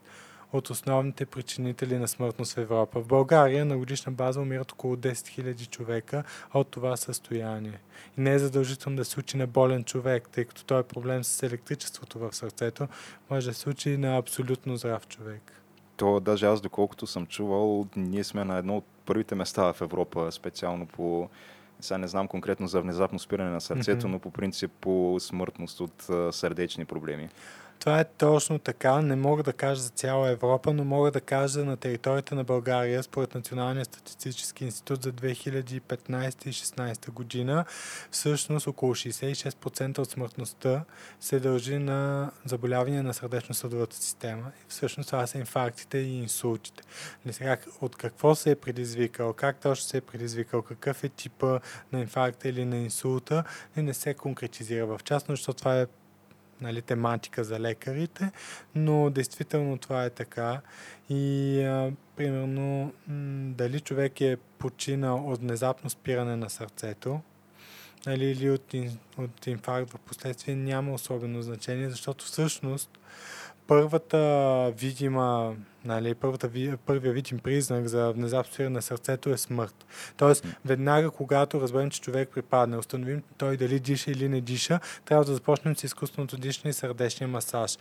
от 0.53 0.69
основните 0.69 1.25
причинители 1.25 1.97
на 1.97 2.07
смъртност 2.07 2.53
в 2.53 2.57
Европа. 2.57 2.99
В 2.99 3.07
България 3.07 3.65
на 3.65 3.77
годишна 3.77 4.11
база 4.11 4.41
умират 4.41 4.71
около 4.71 4.95
10 4.95 5.11
000 5.11 5.69
човека 5.69 6.23
от 6.53 6.67
това 6.67 6.97
състояние. 6.97 7.79
И 8.17 8.21
не 8.21 8.33
е 8.33 8.39
задължително 8.39 8.97
да 8.97 9.05
се 9.05 9.11
случи 9.11 9.37
на 9.37 9.47
болен 9.47 9.83
човек, 9.83 10.29
тъй 10.31 10.45
като 10.45 10.65
той 10.65 10.79
е 10.79 10.83
проблем 10.83 11.23
с 11.23 11.43
електричеството 11.43 12.19
в 12.19 12.33
сърцето, 12.35 12.87
може 13.29 13.47
да 13.47 13.53
се 13.53 13.59
случи 13.59 13.97
на 13.97 14.17
абсолютно 14.17 14.77
здрав 14.77 15.07
човек. 15.07 15.61
То 15.97 16.19
даже 16.19 16.45
аз, 16.45 16.61
доколкото 16.61 17.07
съм 17.07 17.25
чувал, 17.25 17.85
ние 17.95 18.23
сме 18.23 18.45
на 18.45 18.57
едно 18.57 18.77
от 18.77 18.85
първите 19.05 19.35
места 19.35 19.73
в 19.73 19.81
Европа, 19.81 20.31
специално 20.31 20.85
по 20.85 21.29
сега 21.79 21.97
не 21.97 22.07
знам 22.07 22.27
конкретно 22.27 22.67
за 22.67 22.81
внезапно 22.81 23.19
спиране 23.19 23.49
на 23.49 23.61
сърцето, 23.61 24.07
Мгм. 24.07 24.11
но 24.11 24.19
по 24.19 24.31
принцип 24.31 24.71
по 24.81 25.17
смъртност 25.19 25.79
от 25.79 26.09
а, 26.09 26.31
сърдечни 26.31 26.85
проблеми. 26.85 27.29
Това 27.79 27.99
е 27.99 28.03
точно 28.03 28.59
така. 28.59 29.01
Не 29.01 29.15
мога 29.15 29.43
да 29.43 29.53
кажа 29.53 29.81
за 29.81 29.89
цяла 29.89 30.29
Европа, 30.29 30.73
но 30.73 30.83
мога 30.83 31.11
да 31.11 31.21
кажа 31.21 31.65
на 31.65 31.77
територията 31.77 32.35
на 32.35 32.43
България, 32.43 33.03
според 33.03 33.35
Националния 33.35 33.85
статистически 33.85 34.65
институт 34.65 35.03
за 35.03 35.13
2015 35.13 36.47
и 36.47 36.53
2016 36.53 37.11
година, 37.11 37.65
всъщност 38.11 38.67
около 38.67 38.95
66% 38.95 39.99
от 39.99 40.11
смъртността 40.11 40.83
се 41.19 41.39
дължи 41.39 41.77
на 41.77 42.31
заболявания 42.45 43.03
на 43.03 43.13
сърдечно-съдовата 43.13 43.95
система. 43.95 44.51
Всъщност 44.67 45.09
това 45.09 45.27
са 45.27 45.37
инфарктите 45.37 45.97
и 45.97 46.17
инсултите. 46.17 46.83
Не 47.25 47.33
сега, 47.33 47.57
от 47.81 47.95
какво 47.95 48.35
се 48.35 48.51
е 48.51 48.55
предизвикал, 48.55 49.33
как 49.33 49.59
точно 49.59 49.85
се 49.85 49.97
е 49.97 50.01
предизвикал, 50.01 50.61
какъв 50.61 51.03
е 51.03 51.09
типа 51.09 51.59
на 51.91 51.99
инфаркта 51.99 52.49
или 52.49 52.65
на 52.65 52.77
инсулта, 52.77 53.43
не 53.77 53.93
се 53.93 54.13
конкретизира 54.13 54.85
в 54.85 54.99
частност, 55.03 55.39
защото 55.39 55.57
това 55.57 55.81
е 55.81 55.85
нали, 56.61 56.81
тематика 56.81 57.43
за 57.43 57.59
лекарите, 57.59 58.31
но 58.75 59.09
действително 59.09 59.77
това 59.77 60.05
е 60.05 60.09
така. 60.09 60.61
И 61.09 61.61
а, 61.61 61.91
примерно, 62.15 62.93
м- 63.07 63.53
дали 63.53 63.79
човек 63.79 64.21
е 64.21 64.37
починал 64.57 65.31
от 65.31 65.39
внезапно 65.39 65.89
спиране 65.89 66.35
на 66.35 66.49
сърцето, 66.49 67.21
нали, 68.05 68.25
или 68.25 68.49
от, 68.49 68.73
ин, 68.73 68.97
от 69.17 69.47
инфаркт 69.47 69.91
в 69.91 69.99
последствие, 69.99 70.55
няма 70.55 70.93
особено 70.93 71.41
значение, 71.41 71.89
защото 71.89 72.25
всъщност 72.25 72.99
първата 73.67 74.73
видима, 74.77 75.55
нали, 75.85 76.15
първата, 76.15 76.47
ви- 76.47 76.77
първия 76.85 77.13
видим 77.13 77.39
признак 77.39 77.87
за 77.87 78.11
внезапно 78.11 78.53
спиране 78.53 78.73
на 78.73 78.81
сърцето 78.81 79.29
е 79.29 79.37
смърт. 79.37 79.85
Тоест, 80.17 80.45
веднага 80.65 81.11
когато 81.11 81.61
разберем, 81.61 81.89
че 81.89 82.01
човек 82.01 82.29
припадне, 82.33 82.77
установим 82.77 83.23
той 83.37 83.57
дали 83.57 83.79
диша 83.79 84.11
или 84.11 84.29
не 84.29 84.41
диша, 84.41 84.79
трябва 85.05 85.25
да 85.25 85.33
започнем 85.33 85.75
с 85.75 85.83
изкуственото 85.83 86.37
дишане 86.37 86.69
и 86.69 86.73
сърдечния 86.73 87.27
масаж. 87.27 87.77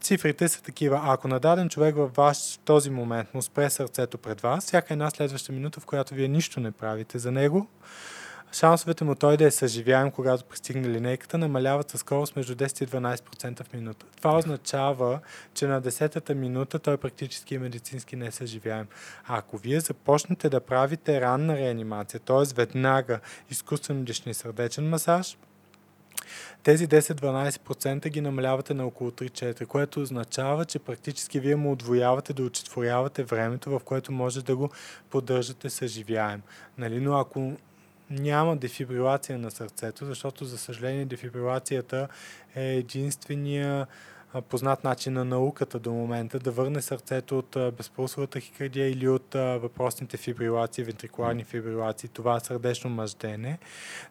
Цифрите 0.00 0.48
са 0.48 0.62
такива. 0.62 1.00
Ако 1.04 1.28
на 1.28 1.40
даден 1.40 1.68
човек 1.68 1.96
във 1.96 2.14
ваш 2.14 2.54
в 2.54 2.58
този 2.58 2.90
момент 2.90 3.34
му 3.34 3.42
спре 3.42 3.70
сърцето 3.70 4.18
пред 4.18 4.40
вас, 4.40 4.64
всяка 4.64 4.94
една 4.94 5.10
следваща 5.10 5.52
минута, 5.52 5.80
в 5.80 5.86
която 5.86 6.14
вие 6.14 6.28
нищо 6.28 6.60
не 6.60 6.70
правите 6.70 7.18
за 7.18 7.32
него, 7.32 7.66
шансовете 8.52 9.04
му 9.04 9.14
той 9.14 9.36
да 9.36 9.44
е 9.44 9.50
съживяем, 9.50 10.10
когато 10.10 10.44
пристигне 10.44 10.88
линейката, 10.88 11.38
намаляват 11.38 11.90
със 11.90 12.00
скорост 12.00 12.36
между 12.36 12.54
10 12.54 12.84
и 12.84 12.86
12% 12.86 13.64
в 13.64 13.72
минута. 13.72 14.06
Това 14.16 14.38
означава, 14.38 15.20
че 15.54 15.66
на 15.66 15.82
10-та 15.82 16.34
минута 16.34 16.78
той 16.78 16.96
практически 16.96 17.54
е 17.54 17.58
медицински 17.58 18.16
несъживяем. 18.16 18.86
А 19.26 19.38
ако 19.38 19.58
вие 19.58 19.80
започнете 19.80 20.48
да 20.48 20.60
правите 20.60 21.20
ранна 21.20 21.56
реанимация, 21.56 22.20
т.е. 22.20 22.54
веднага 22.54 23.20
изкуствено 23.50 24.04
дишни 24.04 24.34
сърдечен 24.34 24.88
масаж, 24.88 25.36
тези 26.62 26.88
10-12% 26.88 28.08
ги 28.08 28.20
намалявате 28.20 28.74
на 28.74 28.86
около 28.86 29.10
3-4, 29.10 29.66
което 29.66 30.00
означава, 30.00 30.64
че 30.64 30.78
практически 30.78 31.40
вие 31.40 31.56
му 31.56 31.72
отвоявате 31.72 32.32
да 32.32 32.42
очетворявате 32.42 33.24
времето, 33.24 33.70
в 33.70 33.80
което 33.84 34.12
може 34.12 34.44
да 34.44 34.56
го 34.56 34.70
поддържате 35.10 35.70
съживяем. 35.70 36.42
Нали? 36.78 37.00
Но 37.00 37.18
ако 37.18 37.56
няма 38.10 38.56
дефибрилация 38.56 39.38
на 39.38 39.50
сърцето, 39.50 40.04
защото 40.04 40.44
за 40.44 40.58
съжаление 40.58 41.04
дефибрилацията 41.04 42.08
е 42.56 42.74
единствения 42.74 43.86
познат 44.48 44.84
начин 44.84 45.12
на 45.12 45.24
науката 45.24 45.78
до 45.78 45.92
момента 45.92 46.38
да 46.38 46.50
върне 46.50 46.82
сърцето 46.82 47.38
от 47.38 47.56
безпулсовата 47.76 48.40
хикардия 48.40 48.90
или 48.90 49.08
от 49.08 49.34
въпросните 49.34 50.16
фибрилации, 50.16 50.84
вентрикуларни 50.84 51.44
фибрилации, 51.44 52.08
това 52.08 52.40
сърдечно 52.40 52.90
мъждене, 52.90 53.58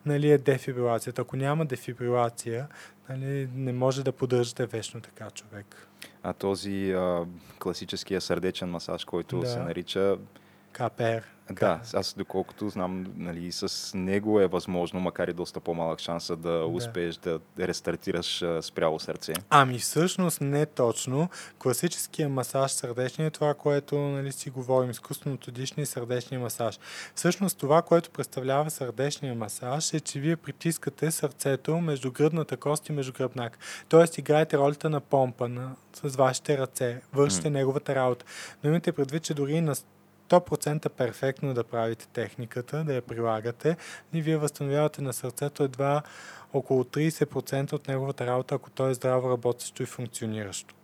нали, 0.06 0.32
е 0.32 0.38
дефибрилацията. 0.38 1.22
Ако 1.22 1.36
няма 1.36 1.66
дефибрилация, 1.66 2.68
нали, 3.10 3.50
не 3.56 3.74
може 3.74 4.04
да 4.04 4.12
поддържате 4.12 4.66
вечно 4.66 5.02
така 5.02 5.30
човек. 5.30 5.88
А 6.24 6.34
този 6.34 6.92
а, 6.92 7.26
класическия 7.60 8.22
сърдечен 8.22 8.70
масаж, 8.70 9.06
който 9.06 9.40
да. 9.40 9.48
се 9.48 9.60
нарича 9.60 10.18
КПР. 10.72 11.24
Да, 11.52 11.80
аз 11.94 12.14
доколкото 12.18 12.70
знам, 12.70 13.06
нали, 13.18 13.52
с 13.52 13.92
него 13.98 14.42
е 14.42 14.48
възможно, 14.48 15.00
макар 15.00 15.28
и 15.28 15.34
доста 15.34 15.60
по-малък 15.60 16.00
шанса 16.00 16.36
да, 16.36 16.52
да. 16.52 16.66
успееш 16.66 17.16
да 17.16 17.40
рестартираш 17.60 18.44
спряло 18.62 19.00
сърце. 19.00 19.34
Ами 19.50 19.80
всъщност 19.80 20.42
не 20.42 20.66
точно. 20.66 21.30
Класическия 21.60 22.30
масаж 22.30 22.72
сърдечния 22.72 23.28
е 23.28 23.32
това, 23.32 23.54
което 23.54 23.98
нали, 23.98 24.32
си 24.32 24.50
говорим, 24.50 24.90
изкуственото 24.90 25.52
дишни 25.52 25.84
и 25.84 25.86
сърдечния 25.86 26.42
масаж. 26.42 26.80
Всъщност 27.16 27.58
това, 27.58 27.82
което 27.82 28.10
представлява 28.10 28.70
сърдечния 28.70 29.36
масаж 29.36 29.94
е, 29.94 30.00
че 30.00 30.20
вие 30.20 30.36
притискате 30.36 31.12
сърцето 31.12 31.78
между 31.78 32.12
гръдната 32.12 32.58
кост 32.58 32.90
и 32.90 32.92
между 32.92 33.14
гръбнак. 33.14 33.58
Тоест 33.90 34.18
играете 34.18 34.58
ролята 34.58 34.90
на 34.90 35.00
помпа 35.00 35.50
на, 35.50 35.76
с 35.94 36.16
вашите 36.16 36.58
ръце, 36.58 37.02
вършите 37.14 37.48
mm. 37.48 37.52
неговата 37.52 37.96
работа. 37.96 38.26
Но 38.64 38.70
имате 38.70 38.92
предвид, 38.92 39.24
че 39.24 39.34
дори 39.34 39.62
на 39.62 39.76
100% 40.30 40.90
перфектно 40.90 41.54
да 41.54 41.64
правите 41.64 42.08
техниката, 42.08 42.84
да 42.84 42.94
я 42.94 43.02
прилагате 43.02 43.78
и 44.14 44.22
вие 44.22 44.38
възстановявате 44.38 45.02
на 45.02 45.14
сърцето 45.14 45.64
едва 45.64 46.02
около 46.54 46.84
30% 46.84 47.74
от 47.74 47.88
неговата 47.88 48.26
работа, 48.26 48.56
ако 48.56 48.70
той 48.70 48.92
е 48.92 48.94
здраво 48.94 49.30
работещо 49.30 49.84
и 49.84 49.86
функциониращо. 49.86 50.76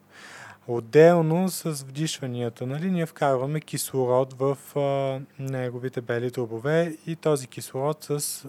Отделно 0.68 1.50
с 1.50 1.72
вдишванията, 1.72 2.68
нали, 2.68 2.91
ние 2.91 3.06
вкарваме 3.06 3.62
кислород 3.62 4.34
в 4.34 4.58
а, 4.76 5.20
неговите 5.39 6.02
бели 6.02 6.32
дробове 6.32 6.98
и 7.08 7.16
този 7.16 7.48
кислород 7.48 8.04
с 8.04 8.46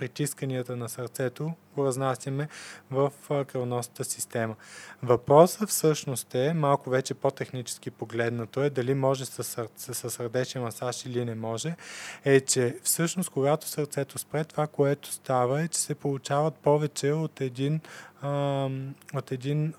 притисканията 0.00 0.76
на 0.76 0.88
сърцето 0.88 1.52
го 1.76 1.86
разнасяме 1.86 2.48
в 2.90 3.12
кръвносната 3.46 4.04
система. 4.04 4.54
Въпросът 5.02 5.68
всъщност 5.68 6.34
е, 6.34 6.54
малко 6.54 6.90
вече 6.90 7.14
по-технически 7.14 7.90
погледнато 7.90 8.62
е, 8.62 8.70
дали 8.70 8.94
може 8.94 9.24
с, 9.24 9.66
с 9.76 10.10
сърдечен 10.10 10.62
масаж 10.62 11.06
или 11.06 11.24
не 11.24 11.34
може, 11.34 11.76
е, 12.24 12.40
че 12.40 12.76
всъщност 12.82 13.30
когато 13.30 13.68
сърцето 13.68 14.18
спре, 14.18 14.44
това, 14.44 14.66
което 14.66 15.12
става 15.12 15.62
е, 15.62 15.68
че 15.68 15.78
се 15.78 15.94
получават 15.94 16.54
повече 16.54 17.12
от 17.12 17.40
един, 17.40 17.80
а, 18.22 18.68
от 19.14 19.32
един 19.32 19.74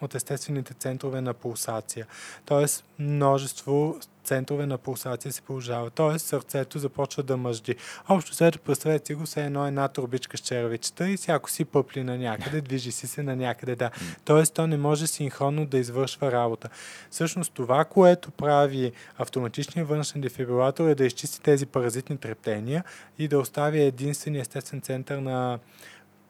от 0.00 0.14
естествените 0.14 0.74
центрове 0.74 1.20
на 1.20 1.34
пулсация. 1.34 2.06
Тоест, 2.44 2.84
множество 2.98 4.00
центрове 4.24 4.66
на 4.66 4.78
пулсация 4.78 5.32
се 5.32 5.42
получава. 5.42 5.90
Тоест, 5.90 6.26
сърцето 6.26 6.78
започва 6.78 7.22
да 7.22 7.36
мъжди. 7.36 7.76
Общо 8.08 8.34
след 8.34 8.60
представете 8.60 9.06
си 9.06 9.14
го, 9.14 9.24
все 9.24 9.44
едно 9.44 9.66
една 9.66 9.88
турбичка 9.88 10.36
с 10.36 10.40
червичета 10.40 11.10
и 11.10 11.16
всяко 11.16 11.50
си 11.50 11.64
пъпли 11.64 12.04
на 12.04 12.18
някъде, 12.18 12.60
движи 12.60 12.92
си 12.92 13.06
се 13.06 13.22
на 13.22 13.36
някъде, 13.36 13.76
да. 13.76 13.90
Тоест, 14.24 14.54
то 14.54 14.66
не 14.66 14.76
може 14.76 15.06
синхронно 15.06 15.66
да 15.66 15.78
извършва 15.78 16.32
работа. 16.32 16.68
Всъщност, 17.10 17.52
това, 17.52 17.84
което 17.84 18.30
прави 18.30 18.92
автоматичният 19.18 19.88
външен 19.88 20.20
дефибрилатор 20.20 20.88
е 20.88 20.94
да 20.94 21.04
изчисти 21.04 21.42
тези 21.42 21.66
паразитни 21.66 22.18
трептения 22.18 22.84
и 23.18 23.28
да 23.28 23.38
остави 23.38 23.82
единствен 23.82 24.36
естествен 24.36 24.80
център 24.80 25.18
на 25.18 25.58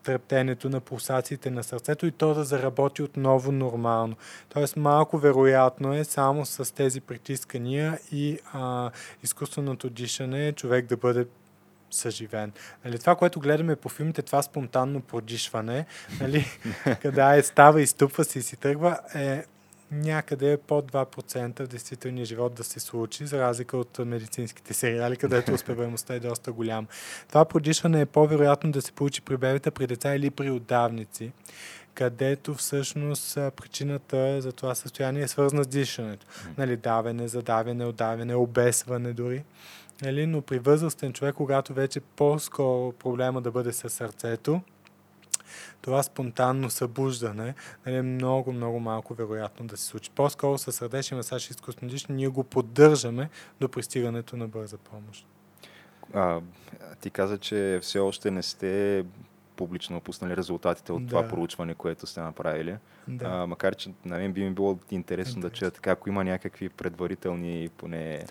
трептенето 0.03 0.69
на 0.69 0.81
пулсациите 0.81 1.51
на 1.51 1.65
сърцето 1.65 2.07
и 2.07 2.11
то 2.11 2.35
да 2.35 2.45
заработи 2.45 3.03
отново 3.03 3.53
нормално. 3.53 4.17
Тоест 4.49 4.77
малко 4.77 5.19
вероятно 5.19 5.95
е 5.95 6.05
само 6.05 6.47
с 6.47 6.75
тези 6.75 7.01
притискания 7.01 7.99
и 8.13 8.39
а, 8.53 8.91
изкуственото 9.23 9.91
дишане 9.91 10.53
човек 10.53 10.87
да 10.87 10.97
бъде 10.97 11.27
съживен. 11.91 12.53
Нали, 12.85 12.99
това, 12.99 13.17
което 13.17 13.41
гледаме 13.41 13.77
по 13.77 13.89
филмите, 13.89 14.23
това 14.23 14.43
спонтанно 14.43 15.01
продишване, 15.01 15.87
нали, 16.21 16.47
къде 17.03 17.39
е 17.39 17.43
става, 17.43 17.83
изтупва 17.83 18.25
се 18.25 18.39
и 18.39 18.43
си 18.43 18.57
тръгва, 18.57 18.99
е 19.15 19.45
някъде 19.93 20.57
под 20.57 20.93
2% 20.93 21.65
в 21.65 21.67
действителния 21.67 22.25
живот 22.25 22.55
да 22.55 22.65
се 22.65 22.81
случи, 22.81 23.27
за 23.27 23.39
разлика 23.39 23.77
от 23.77 23.99
медицинските 23.99 24.75
сериали, 24.75 25.17
където 25.17 25.53
успеваемостта 25.55 26.15
е 26.15 26.21
доста 26.21 26.53
голяма. 26.53 26.87
Това 27.29 27.45
продишване 27.45 28.01
е 28.01 28.07
по-вероятно 28.07 28.73
да 28.73 28.83
се 28.83 28.93
получи 28.93 29.23
при 29.23 29.37
бебета, 29.37 29.71
при 29.71 29.87
деца 29.87 30.15
или 30.15 30.31
при 30.31 30.51
отдавници 30.51 31.33
където 31.95 32.55
всъщност 32.55 33.35
причината 33.35 34.41
за 34.41 34.53
това 34.53 34.75
състояние 34.75 35.23
е 35.23 35.29
свързана 35.29 35.65
с 35.65 35.67
дишането. 35.67 36.27
Нали, 36.59 36.77
давене, 36.77 37.29
задавяне, 37.29 37.85
отдавяне, 37.85 38.35
обесване 38.35 39.13
дори. 39.13 39.45
Нали, 40.03 40.27
но 40.27 40.43
при 40.43 40.59
възрастен 40.59 41.13
човек, 41.13 41.35
когато 41.35 41.75
вече 41.75 42.01
по-скоро 42.01 42.93
проблема 42.93 43.41
да 43.41 43.51
бъде 43.51 43.73
със 43.73 43.93
сърцето, 43.93 44.61
това 45.83 46.03
спонтанно 46.03 46.71
събуждане 46.71 47.55
нали, 47.87 47.97
е 47.97 48.03
много, 48.03 48.53
много 48.53 48.81
малко 48.81 49.15
вероятно 49.15 49.67
да 49.67 49.77
се 49.77 49.85
случи. 49.85 50.11
По-скоро 50.11 50.59
с 50.59 50.73
сърдечен 50.73 51.17
масаж 51.17 51.51
и 51.51 51.53
изкуствено 51.53 51.93
ние 52.09 52.29
го 52.29 52.45
поддържаме 52.45 53.31
до 53.61 53.69
пристигането 53.69 54.37
на 54.37 54.49
бърза 54.49 54.79
помощ. 54.79 55.27
А, 56.15 56.41
ти 57.01 57.11
каза, 57.11 57.39
че 57.39 57.79
все 57.83 57.99
още 57.99 58.31
не 58.31 58.43
сте 58.43 59.05
публично 59.61 59.97
опуснали 59.97 60.37
резултатите 60.37 60.93
от 60.93 61.03
да. 61.03 61.09
това 61.09 61.29
проучване, 61.29 61.75
което 61.75 62.07
сте 62.07 62.21
направили. 62.21 62.77
Да. 63.09 63.27
А, 63.29 63.47
макар, 63.47 63.75
че 63.75 63.91
на 64.05 64.19
мен 64.19 64.33
би 64.33 64.45
ми 64.45 64.51
било 64.51 64.79
интересно 64.91 65.39
Интерес. 65.39 65.53
да 65.53 65.59
чуя 65.59 65.71
така, 65.71 65.91
ако 65.91 66.09
има 66.09 66.25
някакви 66.25 66.69
предварителни 66.69 67.69
поне... 67.77 68.25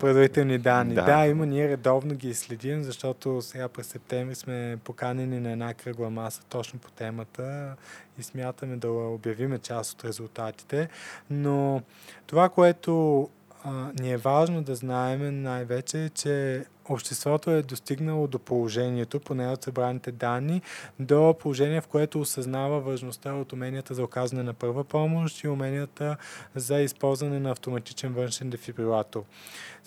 Предварителни 0.00 0.58
данни. 0.58 0.94
Да. 0.94 1.02
да, 1.02 1.26
има, 1.26 1.46
ние 1.46 1.68
редовно 1.68 2.14
ги 2.14 2.34
следим, 2.34 2.82
защото 2.82 3.42
сега 3.42 3.68
през 3.68 3.86
септември 3.86 4.34
сме 4.34 4.78
поканени 4.84 5.40
на 5.40 5.52
една 5.52 5.74
кръгла 5.74 6.10
маса 6.10 6.42
точно 6.48 6.78
по 6.78 6.90
темата 6.90 7.76
и 8.18 8.22
смятаме 8.22 8.76
да 8.76 8.90
обявиме 8.90 9.58
част 9.58 9.92
от 9.92 10.04
резултатите. 10.04 10.88
Но 11.30 11.82
това, 12.26 12.48
което 12.48 13.28
а, 13.64 13.90
ни 14.00 14.12
е 14.12 14.16
важно 14.16 14.62
да 14.62 14.74
знаем 14.74 15.42
най-вече 15.42 16.04
е, 16.04 16.08
че 16.08 16.64
обществото 16.90 17.50
е 17.50 17.62
достигнало 17.62 18.26
до 18.26 18.38
положението, 18.38 19.20
поне 19.20 19.48
от 19.48 19.62
събраните 19.62 20.12
данни, 20.12 20.62
до 21.00 21.34
положение, 21.40 21.80
в 21.80 21.86
което 21.86 22.20
осъзнава 22.20 22.80
важността 22.80 23.32
от 23.32 23.52
уменията 23.52 23.94
за 23.94 24.04
оказане 24.04 24.42
на 24.42 24.54
първа 24.54 24.84
помощ 24.84 25.44
и 25.44 25.48
уменията 25.48 26.16
за 26.54 26.80
използване 26.80 27.40
на 27.40 27.50
автоматичен 27.50 28.12
външен 28.12 28.50
дефибрилатор. 28.50 29.24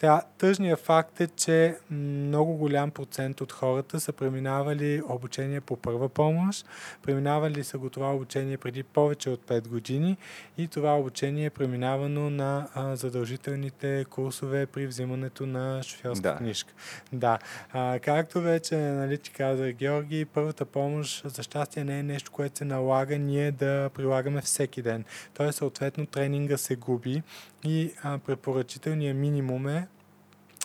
Сега, 0.02 0.22
тъжният 0.38 0.80
факт 0.80 1.22
е, 1.22 1.28
че 1.28 1.78
много 1.92 2.54
голям 2.54 2.92
процент 2.92 3.42
от 3.42 3.52
хората 3.52 4.00
са 4.00 4.14
преминавали 4.14 5.02
обучение 5.10 5.62
по 5.62 5.78
първа 5.78 6.10
помощ, 6.10 6.66
преминавали 7.02 7.64
са 7.64 7.78
го 7.78 7.90
това 7.90 8.14
обучение 8.14 8.58
преди 8.58 8.84
повече 8.84 9.30
от 9.30 9.42
5 9.42 9.68
години 9.68 10.18
и 10.58 10.68
това 10.68 11.00
обучение 11.00 11.46
е 11.46 11.50
преминавано 11.50 12.30
на 12.30 12.68
а, 12.74 12.96
задължителните 12.96 14.06
курсове 14.10 14.66
при 14.66 14.88
взимането 14.88 15.46
на 15.46 15.84
шофьорска 15.84 16.22
да. 16.22 16.38
книжка. 16.38 16.74
Да. 17.14 17.40
А, 17.74 18.00
както 18.00 18.42
вече 18.42 18.78
нали, 18.78 19.18
ти 19.18 19.32
каза 19.32 19.72
Георги, 19.72 20.26
първата 20.26 20.66
помощ 20.66 21.30
за 21.30 21.44
щастие 21.44 21.84
не 21.84 22.00
е 22.00 22.04
нещо, 22.04 22.32
което 22.32 22.58
се 22.58 22.66
налага 22.66 23.18
ние 23.18 23.52
да 23.52 23.90
прилагаме 23.94 24.42
всеки 24.42 24.82
ден. 24.82 25.06
Тоест, 25.34 25.58
съответно, 25.58 26.06
тренинга 26.06 26.58
се 26.58 26.76
губи 26.76 27.24
и 27.64 27.94
а, 28.04 28.18
препоръчителният 28.18 29.18
минимум 29.18 29.68
е 29.68 29.88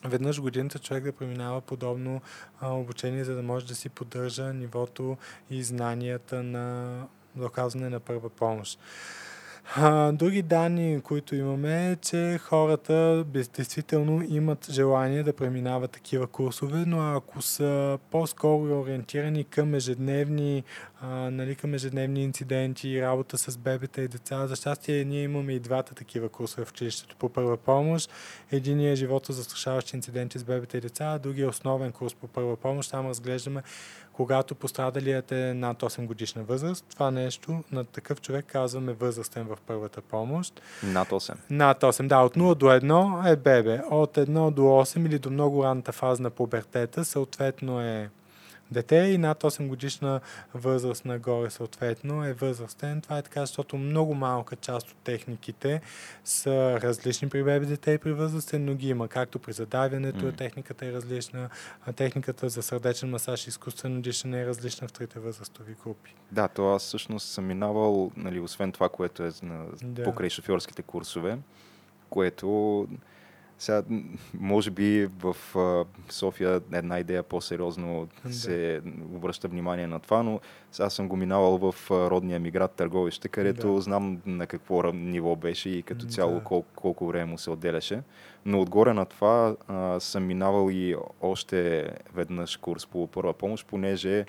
веднъж 0.04 0.40
годината 0.40 0.78
човек 0.78 1.04
да 1.04 1.12
преминава 1.12 1.60
подобно 1.60 2.20
а, 2.60 2.72
обучение, 2.72 3.24
за 3.24 3.34
да 3.34 3.42
може 3.42 3.66
да 3.66 3.74
си 3.74 3.88
поддържа 3.88 4.52
нивото 4.54 5.16
и 5.50 5.62
знанията 5.62 6.42
на 6.42 7.06
доказване 7.36 7.88
на 7.88 8.00
първа 8.00 8.30
помощ. 8.30 8.78
Други 10.12 10.42
данни, 10.42 11.00
които 11.00 11.34
имаме, 11.34 11.90
е, 11.90 11.96
че 11.96 12.38
хората 12.38 13.24
действително 13.32 14.22
имат 14.28 14.70
желание 14.70 15.22
да 15.22 15.32
преминават 15.32 15.90
такива 15.90 16.26
курсове, 16.26 16.84
но 16.86 17.16
ако 17.16 17.42
са 17.42 17.98
по-скоро 18.10 18.80
ориентирани 18.80 19.44
към 19.44 19.74
ежедневни, 19.74 20.64
а, 21.00 21.06
нали, 21.30 21.54
към 21.54 21.74
ежедневни 21.74 22.24
инциденти, 22.24 23.02
работа 23.02 23.38
с 23.38 23.58
бебета 23.58 24.02
и 24.02 24.08
деца, 24.08 24.46
за 24.46 24.56
щастие 24.56 25.04
ние 25.04 25.22
имаме 25.22 25.52
и 25.52 25.60
двата 25.60 25.94
такива 25.94 26.28
курсове 26.28 26.64
в 26.64 26.70
училището 26.70 27.16
по 27.16 27.28
първа 27.28 27.56
помощ. 27.56 28.10
Единият 28.52 28.92
е 28.92 28.96
живота 28.96 29.32
застрашаващи 29.32 29.96
инциденти 29.96 30.38
с 30.38 30.44
бебета 30.44 30.78
и 30.78 30.80
деца, 30.80 31.04
а 31.04 31.18
другия 31.18 31.44
е 31.44 31.48
основен 31.48 31.92
курс 31.92 32.14
по 32.14 32.26
първа 32.26 32.56
помощ. 32.56 32.90
Там 32.90 33.08
разглеждаме 33.08 33.62
когато 34.16 34.54
пострадалият 34.54 35.32
е 35.32 35.54
над 35.54 35.82
8 35.82 36.06
годишна 36.06 36.42
възраст. 36.42 36.84
Това 36.90 37.10
нещо 37.10 37.64
на 37.72 37.84
такъв 37.84 38.20
човек 38.20 38.44
казваме 38.48 38.92
възрастен 38.92 39.44
в 39.44 39.58
първата 39.66 40.00
помощ. 40.00 40.60
Над 40.82 41.08
8. 41.08 41.34
Над 41.50 41.80
8, 41.82 42.06
да. 42.06 42.18
От 42.18 42.36
0 42.36 42.54
до 42.54 42.66
1 42.66 43.32
е 43.32 43.36
бебе. 43.36 43.80
От 43.90 44.16
1 44.16 44.50
до 44.50 44.62
8 44.62 45.06
или 45.06 45.18
до 45.18 45.30
много 45.30 45.64
ранната 45.64 45.92
фаза 45.92 46.22
на 46.22 46.30
пубертета 46.30 47.04
съответно 47.04 47.80
е 47.80 48.10
дете 48.70 48.96
и 48.96 49.18
над 49.18 49.42
8 49.42 49.66
годишна 49.66 50.20
възраст 50.54 51.04
нагоре 51.04 51.50
съответно 51.50 52.24
е 52.24 52.32
възрастен. 52.32 53.00
Това 53.00 53.18
е 53.18 53.22
така, 53.22 53.40
защото 53.40 53.76
много 53.76 54.14
малка 54.14 54.56
част 54.56 54.90
от 54.90 54.96
техниките 54.96 55.80
са 56.24 56.80
различни 56.82 57.28
при 57.28 57.44
бебе 57.44 57.66
дете 57.66 57.92
и 57.92 57.98
при 57.98 58.12
възрастен, 58.12 58.64
но 58.64 58.74
ги 58.74 58.88
има. 58.88 59.08
Както 59.08 59.38
при 59.38 59.52
задавянето 59.52 60.24
mm. 60.24 60.36
техниката 60.36 60.86
е 60.86 60.92
различна, 60.92 61.48
а 61.86 61.92
техниката 61.92 62.48
за 62.48 62.62
сърдечен 62.62 63.10
масаж 63.10 63.46
и 63.46 63.48
изкуствено 63.48 64.00
дишане 64.00 64.40
е 64.40 64.46
различна 64.46 64.88
в 64.88 64.92
трите 64.92 65.18
възрастови 65.18 65.74
групи. 65.84 66.14
Да, 66.32 66.48
то 66.48 66.74
аз 66.74 66.82
всъщност 66.82 67.28
съм 67.28 67.46
минавал, 67.46 68.10
нали, 68.16 68.40
освен 68.40 68.72
това, 68.72 68.88
което 68.88 69.22
е 69.22 69.30
на, 69.42 69.64
да. 69.82 70.04
покрай 70.04 70.30
шофьорските 70.30 70.82
курсове, 70.82 71.38
което 72.10 72.86
сега, 73.58 73.82
може 74.34 74.70
би 74.70 75.08
в 75.18 75.36
София 76.08 76.60
една 76.72 76.98
идея 76.98 77.22
по-сериозно 77.22 78.08
да. 78.24 78.32
се 78.32 78.80
обръща 79.14 79.48
внимание 79.48 79.86
на 79.86 80.00
това, 80.00 80.22
но 80.22 80.40
аз 80.78 80.94
съм 80.94 81.08
го 81.08 81.16
минавал 81.16 81.58
в 81.58 81.90
родния 81.90 82.40
ми 82.40 82.50
град 82.50 82.72
Търговище, 82.72 83.28
където 83.28 83.74
да. 83.74 83.80
знам 83.80 84.20
на 84.26 84.46
какво 84.46 84.92
ниво 84.92 85.36
беше 85.36 85.70
и 85.70 85.82
като 85.82 86.06
цяло 86.06 86.34
да. 86.34 86.44
колко, 86.44 86.68
колко 86.74 87.06
време 87.06 87.24
му 87.24 87.38
се 87.38 87.50
отделяше. 87.50 88.02
Но 88.44 88.60
отгоре 88.60 88.92
на 88.92 89.04
това 89.04 89.56
а, 89.68 90.00
съм 90.00 90.26
минавал 90.26 90.70
и 90.70 90.96
още 91.20 91.90
веднъж 92.14 92.56
курс 92.56 92.86
по 92.86 93.06
първа 93.06 93.32
помощ, 93.32 93.66
понеже 93.66 94.26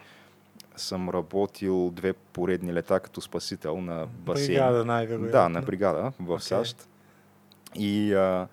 съм 0.76 1.10
работил 1.10 1.90
две 1.94 2.14
поредни 2.14 2.74
лета 2.74 3.00
като 3.00 3.22
спасител 3.22 3.82
на 3.82 4.08
басейн. 4.20 4.48
Бригада, 4.48 4.86
най-вероятно. 4.86 5.32
Да, 5.32 5.50
на 5.50 5.62
бригада 5.62 6.12
в 6.20 6.28
okay. 6.28 6.40
САЩ. 6.40 6.88
И 7.76 8.14
а, 8.14 8.48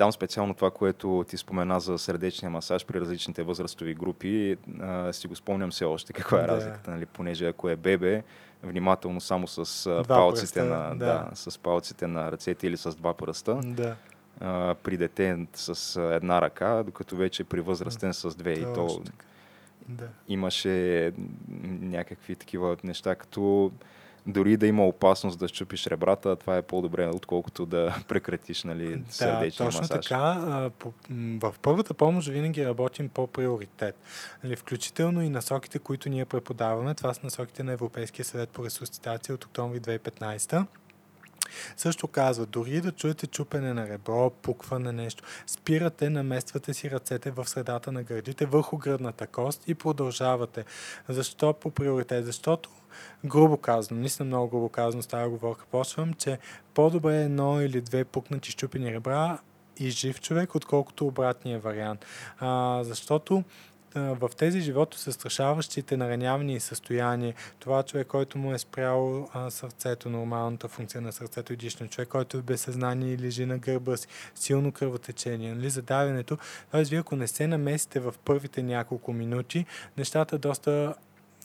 там 0.00 0.12
специално 0.12 0.54
това, 0.54 0.70
което 0.70 1.24
ти 1.28 1.36
спомена 1.36 1.80
за 1.80 1.98
сърдечния 1.98 2.50
масаж 2.50 2.86
при 2.86 3.00
различните 3.00 3.42
възрастови 3.42 3.94
групи, 3.94 4.56
а, 4.80 5.12
си 5.12 5.28
го 5.28 5.36
спомням 5.36 5.70
все 5.70 5.84
още 5.84 6.12
каква 6.12 6.38
е 6.38 6.42
да. 6.42 6.48
разликата, 6.48 6.90
нали? 6.90 7.06
понеже 7.06 7.46
ако 7.46 7.68
е 7.68 7.76
бебе, 7.76 8.22
внимателно 8.62 9.20
само 9.20 9.46
с 9.48 9.84
два 9.84 10.16
палците, 10.16 10.60
пръста, 10.60 10.64
на, 10.64 10.88
да. 10.88 10.96
Да, 10.96 11.30
с 11.34 11.58
палците 11.58 12.06
на 12.06 12.32
ръцете 12.32 12.66
или 12.66 12.76
с 12.76 12.94
два 12.94 13.14
пръста. 13.14 13.60
Да. 13.64 13.96
А, 14.40 14.74
при 14.82 14.96
дете 14.96 15.46
с 15.54 16.00
една 16.14 16.42
ръка, 16.42 16.82
докато 16.82 17.16
вече 17.16 17.44
при 17.44 17.60
възрастен 17.60 18.14
с 18.14 18.34
две. 18.34 18.54
Да, 18.54 18.60
и 18.60 18.64
то 18.74 19.02
да. 19.88 20.08
имаше 20.28 21.12
някакви 21.80 22.36
такива 22.36 22.76
неща, 22.84 23.14
като 23.14 23.72
дори 24.26 24.56
да 24.56 24.66
има 24.66 24.86
опасност 24.86 25.38
да 25.38 25.48
щупиш 25.48 25.86
ребрата, 25.86 26.36
това 26.36 26.56
е 26.56 26.62
по-добре, 26.62 27.06
отколкото 27.06 27.66
да 27.66 27.96
прекратиш 28.08 28.64
нали, 28.64 29.02
сърдечния 29.10 29.50
да, 29.50 29.56
точно 29.66 29.80
масаж. 29.80 30.06
така. 30.06 30.70
В 31.40 31.54
първата 31.62 31.94
помощ 31.94 32.28
винаги 32.28 32.66
работим 32.66 33.08
по 33.08 33.26
приоритет. 33.26 33.96
Нали, 34.44 34.56
включително 34.56 35.22
и 35.22 35.28
насоките, 35.28 35.78
които 35.78 36.08
ние 36.08 36.24
преподаваме. 36.24 36.94
Това 36.94 37.14
са 37.14 37.20
насоките 37.24 37.62
на 37.62 37.72
Европейския 37.72 38.24
съвет 38.24 38.48
по 38.48 38.64
ресусцитация 38.64 39.34
от 39.34 39.44
октомври 39.44 39.80
2015 39.80 40.66
също 41.76 42.08
казва, 42.08 42.46
дори 42.46 42.80
да 42.80 42.92
чуете 42.92 43.26
чупене 43.26 43.74
на 43.74 43.88
ребро, 43.88 44.30
пукване 44.30 44.92
нещо, 44.92 45.24
спирате, 45.46 46.10
намествате 46.10 46.74
си 46.74 46.90
ръцете 46.90 47.30
в 47.30 47.48
средата 47.48 47.92
на 47.92 48.02
гърдите, 48.02 48.46
върху 48.46 48.76
гръдната 48.76 49.26
кост 49.26 49.68
и 49.68 49.74
продължавате. 49.74 50.64
Защо 51.08 51.52
по 51.52 51.70
приоритет? 51.70 52.26
Защото 52.26 52.70
грубо 53.24 53.56
казано, 53.56 54.00
наистина 54.00 54.26
много 54.26 54.48
грубо 54.48 54.68
казано, 54.68 55.02
става 55.02 55.28
говорка, 55.28 55.64
почвам, 55.70 56.14
че 56.14 56.38
по-добре 56.74 57.16
е 57.16 57.24
едно 57.24 57.60
или 57.60 57.80
две 57.80 58.04
пукнати 58.04 58.50
щупени 58.50 58.94
ребра 58.94 59.38
и 59.78 59.90
жив 59.90 60.20
човек, 60.20 60.54
отколкото 60.54 61.06
обратния 61.06 61.58
вариант. 61.58 62.06
А, 62.38 62.80
защото 62.84 63.44
в 63.94 64.30
тези 64.36 64.60
живото 64.60 64.98
се 64.98 65.12
страшаващите 65.12 65.96
наранявани 65.96 66.60
състояния, 66.60 67.34
това 67.58 67.82
човек, 67.82 68.06
който 68.06 68.38
му 68.38 68.52
е 68.52 68.58
спрял 68.58 69.28
а, 69.32 69.50
сърцето, 69.50 70.10
нормалната 70.10 70.68
функция 70.68 71.00
на 71.00 71.12
сърцето 71.12 71.52
и 71.52 71.56
дишно, 71.56 71.88
човек, 71.88 72.08
който 72.08 72.36
е 72.36 72.42
без 72.42 72.60
съзнание 72.60 73.12
и 73.12 73.18
лежи 73.18 73.46
на 73.46 73.58
гърба 73.58 73.96
си, 73.96 74.06
силно 74.34 74.72
кръвотечение, 74.72 75.54
нали, 75.54 75.70
задавянето, 75.70 76.38
т.е. 76.70 76.82
вие 76.82 76.98
ако 76.98 77.16
не 77.16 77.28
се 77.28 77.46
намесите 77.46 78.00
в 78.00 78.14
първите 78.24 78.62
няколко 78.62 79.12
минути, 79.12 79.66
нещата 79.96 80.38
доста 80.38 80.94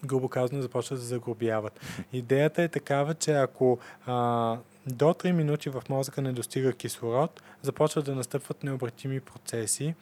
грубо 0.05 0.29
казано, 0.29 0.61
започват 0.61 0.99
да 0.99 1.05
загробяват. 1.05 1.79
Идеята 2.13 2.63
е 2.63 2.67
такава, 2.67 3.13
че 3.13 3.33
ако 3.33 3.79
а, 4.05 4.13
до 4.87 5.05
3 5.05 5.31
минути 5.31 5.69
в 5.69 5.83
мозъка 5.89 6.21
не 6.21 6.33
достига 6.33 6.73
кислород, 6.73 7.41
започват 7.61 8.05
да 8.05 8.15
настъпват 8.15 8.63
необратими 8.63 9.19
процеси, 9.19 9.95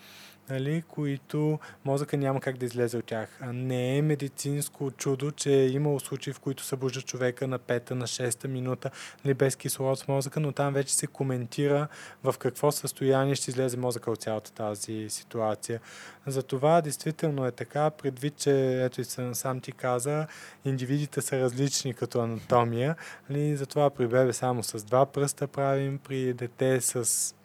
нали, 0.49 0.83
които 0.87 1.59
мозъка 1.85 2.17
няма 2.17 2.39
как 2.39 2.57
да 2.57 2.65
излезе 2.65 2.97
от 2.97 3.05
тях. 3.05 3.39
Не 3.53 3.97
е 3.97 4.01
медицинско 4.01 4.91
чудо, 4.91 5.31
че 5.31 5.53
е 5.53 5.67
имало 5.67 5.99
случаи, 5.99 6.33
в 6.33 6.39
които 6.39 6.63
събужда 6.63 7.01
човека 7.01 7.47
на 7.47 7.59
пета, 7.59 7.95
на 7.95 8.07
шеста 8.07 8.47
минута, 8.47 8.89
нали, 9.25 9.33
без 9.33 9.55
кислород 9.55 10.01
в 10.01 10.07
мозъка, 10.07 10.39
но 10.39 10.51
там 10.51 10.73
вече 10.73 10.95
се 10.95 11.07
коментира 11.07 11.87
в 12.23 12.35
какво 12.39 12.71
състояние 12.71 13.35
ще 13.35 13.51
излезе 13.51 13.77
мозъка 13.77 14.11
от 14.11 14.21
цялата 14.21 14.51
тази 14.51 15.09
ситуация. 15.09 15.79
Затова 16.27 16.81
действително 16.81 17.45
е 17.45 17.51
така, 17.51 17.89
предвид, 17.89 18.37
че 18.37 18.83
ето 18.83 19.01
и 19.01 19.05
сам 19.33 19.59
ти 19.59 19.71
каза, 19.71 20.27
индивидите 20.65 21.21
са 21.21 21.39
различни 21.39 21.93
като 21.93 22.21
анатомия. 22.21 22.95
Нали, 23.29 23.55
затова 23.57 23.89
при 23.89 24.07
бебе 24.07 24.33
само 24.33 24.63
с 24.63 24.83
два 24.83 25.05
пръста 25.05 25.47
правим, 25.47 25.97
при 25.97 26.33
дете 26.33 26.81
с 26.81 27.35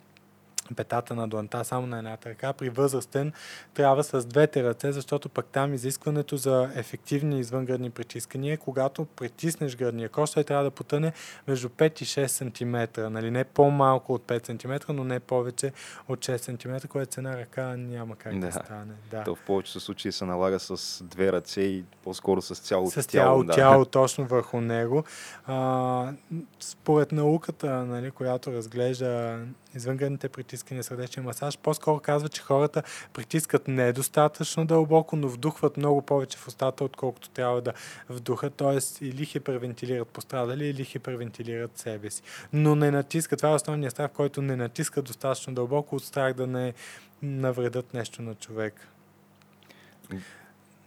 петата 0.74 1.14
на 1.14 1.28
дланта 1.28 1.64
само 1.64 1.86
на 1.86 1.98
едната 1.98 2.30
ръка. 2.30 2.52
При 2.52 2.70
възрастен 2.70 3.32
трябва 3.74 4.04
с 4.04 4.26
двете 4.26 4.64
ръце, 4.64 4.92
защото 4.92 5.28
пък 5.28 5.46
там 5.46 5.74
изискването 5.74 6.36
за 6.36 6.70
ефективни 6.74 7.40
извънгръдни 7.40 7.90
притискания 7.90 8.58
когато 8.58 9.04
притиснеш 9.04 9.76
гръдния 9.76 10.08
кош, 10.08 10.30
той 10.30 10.44
трябва 10.44 10.64
да 10.64 10.70
потъне 10.70 11.12
между 11.48 11.68
5 11.68 12.02
и 12.02 12.04
6 12.04 12.26
см. 12.26 13.00
Нали? 13.12 13.30
Не 13.30 13.44
по-малко 13.44 14.14
от 14.14 14.22
5 14.22 14.62
см, 14.62 14.92
но 14.92 15.04
не 15.04 15.20
повече 15.20 15.72
от 16.08 16.18
6 16.18 16.36
см, 16.36 16.88
което 16.88 17.14
с 17.14 17.18
една 17.18 17.36
ръка 17.36 17.76
няма 17.76 18.16
как 18.16 18.38
да, 18.38 18.46
да 18.46 18.52
стане. 18.52 18.94
Да. 19.10 19.24
То 19.24 19.34
в 19.34 19.40
повечето 19.46 19.80
случаи 19.80 20.12
се 20.12 20.24
налага 20.24 20.60
с 20.60 21.04
две 21.04 21.32
ръце 21.32 21.60
и 21.60 21.84
по-скоро 22.04 22.42
с 22.42 22.54
цяло 22.54 22.90
с 22.90 22.92
тяло. 22.94 23.02
С 23.02 23.06
цяло 23.06 23.44
тяло 23.44 23.84
точно 23.98 24.26
върху 24.26 24.60
него. 24.60 25.04
А, 25.46 26.12
според 26.60 27.12
науката, 27.12 27.84
нали, 27.84 28.10
която 28.10 28.52
разглежда 28.52 29.40
извънгръдните 29.74 30.28
притискания, 30.28 30.84
сърдечен 30.84 31.24
масаж, 31.24 31.58
по-скоро 31.58 32.00
казва, 32.00 32.28
че 32.28 32.42
хората 32.42 32.82
притискат 33.12 33.68
недостатъчно 33.68 34.66
дълбоко, 34.66 35.16
но 35.16 35.28
вдухват 35.28 35.76
много 35.76 36.02
повече 36.02 36.38
в 36.38 36.48
устата, 36.48 36.84
отколкото 36.84 37.30
трябва 37.30 37.60
да 37.60 37.72
вдухат, 38.08 38.54
т.е. 38.54 39.04
или 39.04 39.24
хипервентилират 39.24 40.08
пострадали, 40.08 40.66
или 40.66 40.84
хипервентилират 40.84 41.78
себе 41.78 42.10
си. 42.10 42.22
Но 42.52 42.74
не 42.74 42.90
натискат, 42.90 43.38
това 43.38 43.50
е 43.50 43.54
основният 43.54 43.92
страх, 43.92 44.10
който 44.10 44.42
не 44.42 44.56
натискат 44.56 45.04
достатъчно 45.04 45.54
дълбоко 45.54 45.96
от 45.96 46.04
страх 46.04 46.34
да 46.34 46.46
не 46.46 46.74
навредят 47.22 47.94
нещо 47.94 48.22
на 48.22 48.34
човек. 48.34 48.88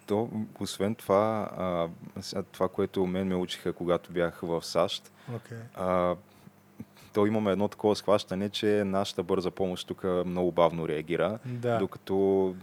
То, 0.06 0.30
освен 0.60 0.96
това, 0.96 1.50
а, 1.58 2.44
това, 2.44 2.68
което 2.68 3.06
мен 3.06 3.28
ме 3.28 3.36
учиха, 3.36 3.74
когато 3.74 4.12
бях 4.12 4.40
в 4.42 4.64
САЩ, 4.66 5.12
okay. 5.32 5.62
а, 5.76 6.16
то 7.14 7.26
имаме 7.26 7.52
едно 7.52 7.68
такова 7.68 7.96
схващане, 7.96 8.50
че 8.50 8.84
нашата 8.86 9.24
бърза 9.24 9.52
помощ 9.52 9.88
тук 9.88 10.04
много 10.26 10.52
бавно 10.52 10.88
реагира, 10.88 11.40
да. 11.46 11.78
докато 11.78 12.56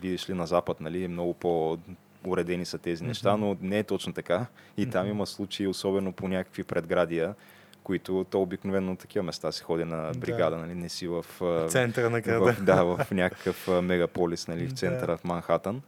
видиш 0.00 0.28
ли 0.30 0.34
на 0.34 0.46
Запад, 0.46 0.80
нали, 0.80 1.08
много 1.08 1.34
по 1.34 1.78
уредени 2.26 2.64
са 2.64 2.78
тези 2.78 3.04
неща, 3.04 3.36
но 3.36 3.56
не 3.60 3.78
е 3.78 3.84
точно 3.84 4.12
така. 4.12 4.46
И 4.76 4.90
там 4.90 5.06
има 5.06 5.26
случаи, 5.26 5.66
особено 5.66 6.12
по 6.12 6.28
някакви 6.28 6.64
предградия, 6.64 7.34
които 7.82 8.26
то 8.30 8.42
обикновено 8.42 8.96
такива 8.96 9.22
места 9.22 9.52
се 9.52 9.64
ходи 9.64 9.84
на 9.84 10.12
бригада, 10.16 10.56
да. 10.56 10.62
нали, 10.62 10.74
не 10.74 10.88
си 10.88 11.08
в... 11.08 11.24
Центъра 11.68 12.10
на 12.10 12.20
града. 12.20 12.52
В, 12.52 12.62
да, 12.64 12.84
в 12.84 13.06
някакъв 13.10 13.68
мегаполис, 13.82 14.48
нали, 14.48 14.66
в 14.66 14.72
центъра 14.72 15.12
да. 15.12 15.16
в 15.16 15.24
Манхатън. 15.24 15.82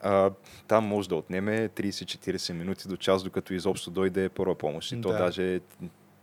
А, 0.00 0.30
там 0.68 0.84
може 0.84 1.08
да 1.08 1.16
отнеме 1.16 1.68
30-40 1.68 2.52
минути 2.52 2.88
до 2.88 2.96
час, 2.96 3.24
докато 3.24 3.54
изобщо 3.54 3.90
дойде 3.90 4.28
първа 4.28 4.54
помощ. 4.54 4.92
И 4.92 5.00
то 5.00 5.08
Да. 5.08 5.18
даже, 5.18 5.60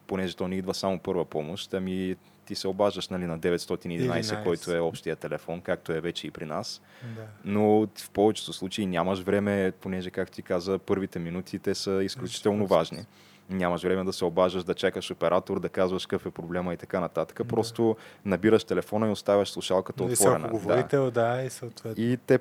понеже 0.09 0.35
то 0.35 0.47
не 0.47 0.55
идва 0.55 0.73
само 0.73 0.99
първа 0.99 1.25
помощ, 1.25 1.73
ами 1.73 2.15
ти 2.45 2.55
се 2.55 2.67
обаждаш 2.67 3.09
нали, 3.09 3.25
на 3.25 3.39
911, 3.39 4.21
11. 4.21 4.43
който 4.43 4.75
е 4.75 4.79
общия 4.79 5.15
телефон, 5.15 5.61
както 5.61 5.91
е 5.91 6.01
вече 6.01 6.27
и 6.27 6.31
при 6.31 6.45
нас. 6.45 6.81
Да. 7.15 7.21
Но 7.45 7.87
в 7.97 8.09
повечето 8.09 8.53
случаи 8.53 8.85
нямаш 8.85 9.19
време, 9.19 9.71
понеже, 9.81 10.11
както 10.11 10.35
ти 10.35 10.41
каза, 10.41 10.79
първите 10.79 11.19
минути 11.19 11.59
те 11.59 11.75
са 11.75 12.03
изключително 12.03 12.67
важни. 12.67 13.05
Нямаш 13.49 13.83
време 13.83 14.03
да 14.03 14.13
се 14.13 14.25
обаждаш, 14.25 14.63
да 14.63 14.73
чакаш 14.73 15.11
оператор, 15.11 15.59
да 15.59 15.69
казваш 15.69 16.05
какъв 16.05 16.25
е 16.25 16.31
проблема 16.31 16.73
и 16.73 16.77
така 16.77 16.99
нататък. 16.99 17.41
Просто 17.47 17.97
набираш 18.25 18.63
телефона 18.63 19.07
и 19.07 19.11
оставяш 19.11 19.49
слушалката 19.49 20.03
отворена. 20.03 20.39
Да. 20.39 20.47
Високоговорител, 20.47 21.11
да. 21.11 21.35
да, 21.35 21.43
и 21.43 21.49
съответно. 21.49 22.03
И 22.03 22.17
те 22.17 22.39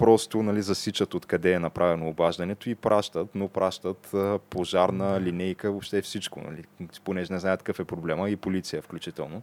просто 0.00 0.42
нали, 0.42 0.62
засичат 0.62 1.14
откъде 1.14 1.52
е 1.52 1.58
направено 1.58 2.08
обаждането 2.08 2.70
и 2.70 2.74
пращат, 2.74 3.34
но 3.34 3.48
пращат 3.48 4.14
пожарна 4.50 5.20
линейка, 5.20 5.70
въобще 5.70 6.02
всичко, 6.02 6.40
нали, 6.40 6.64
понеже 7.04 7.32
не 7.32 7.38
знаят 7.38 7.62
какъв 7.62 7.80
е 7.80 7.84
проблема 7.84 8.30
и 8.30 8.36
полиция 8.36 8.82
включително. 8.82 9.42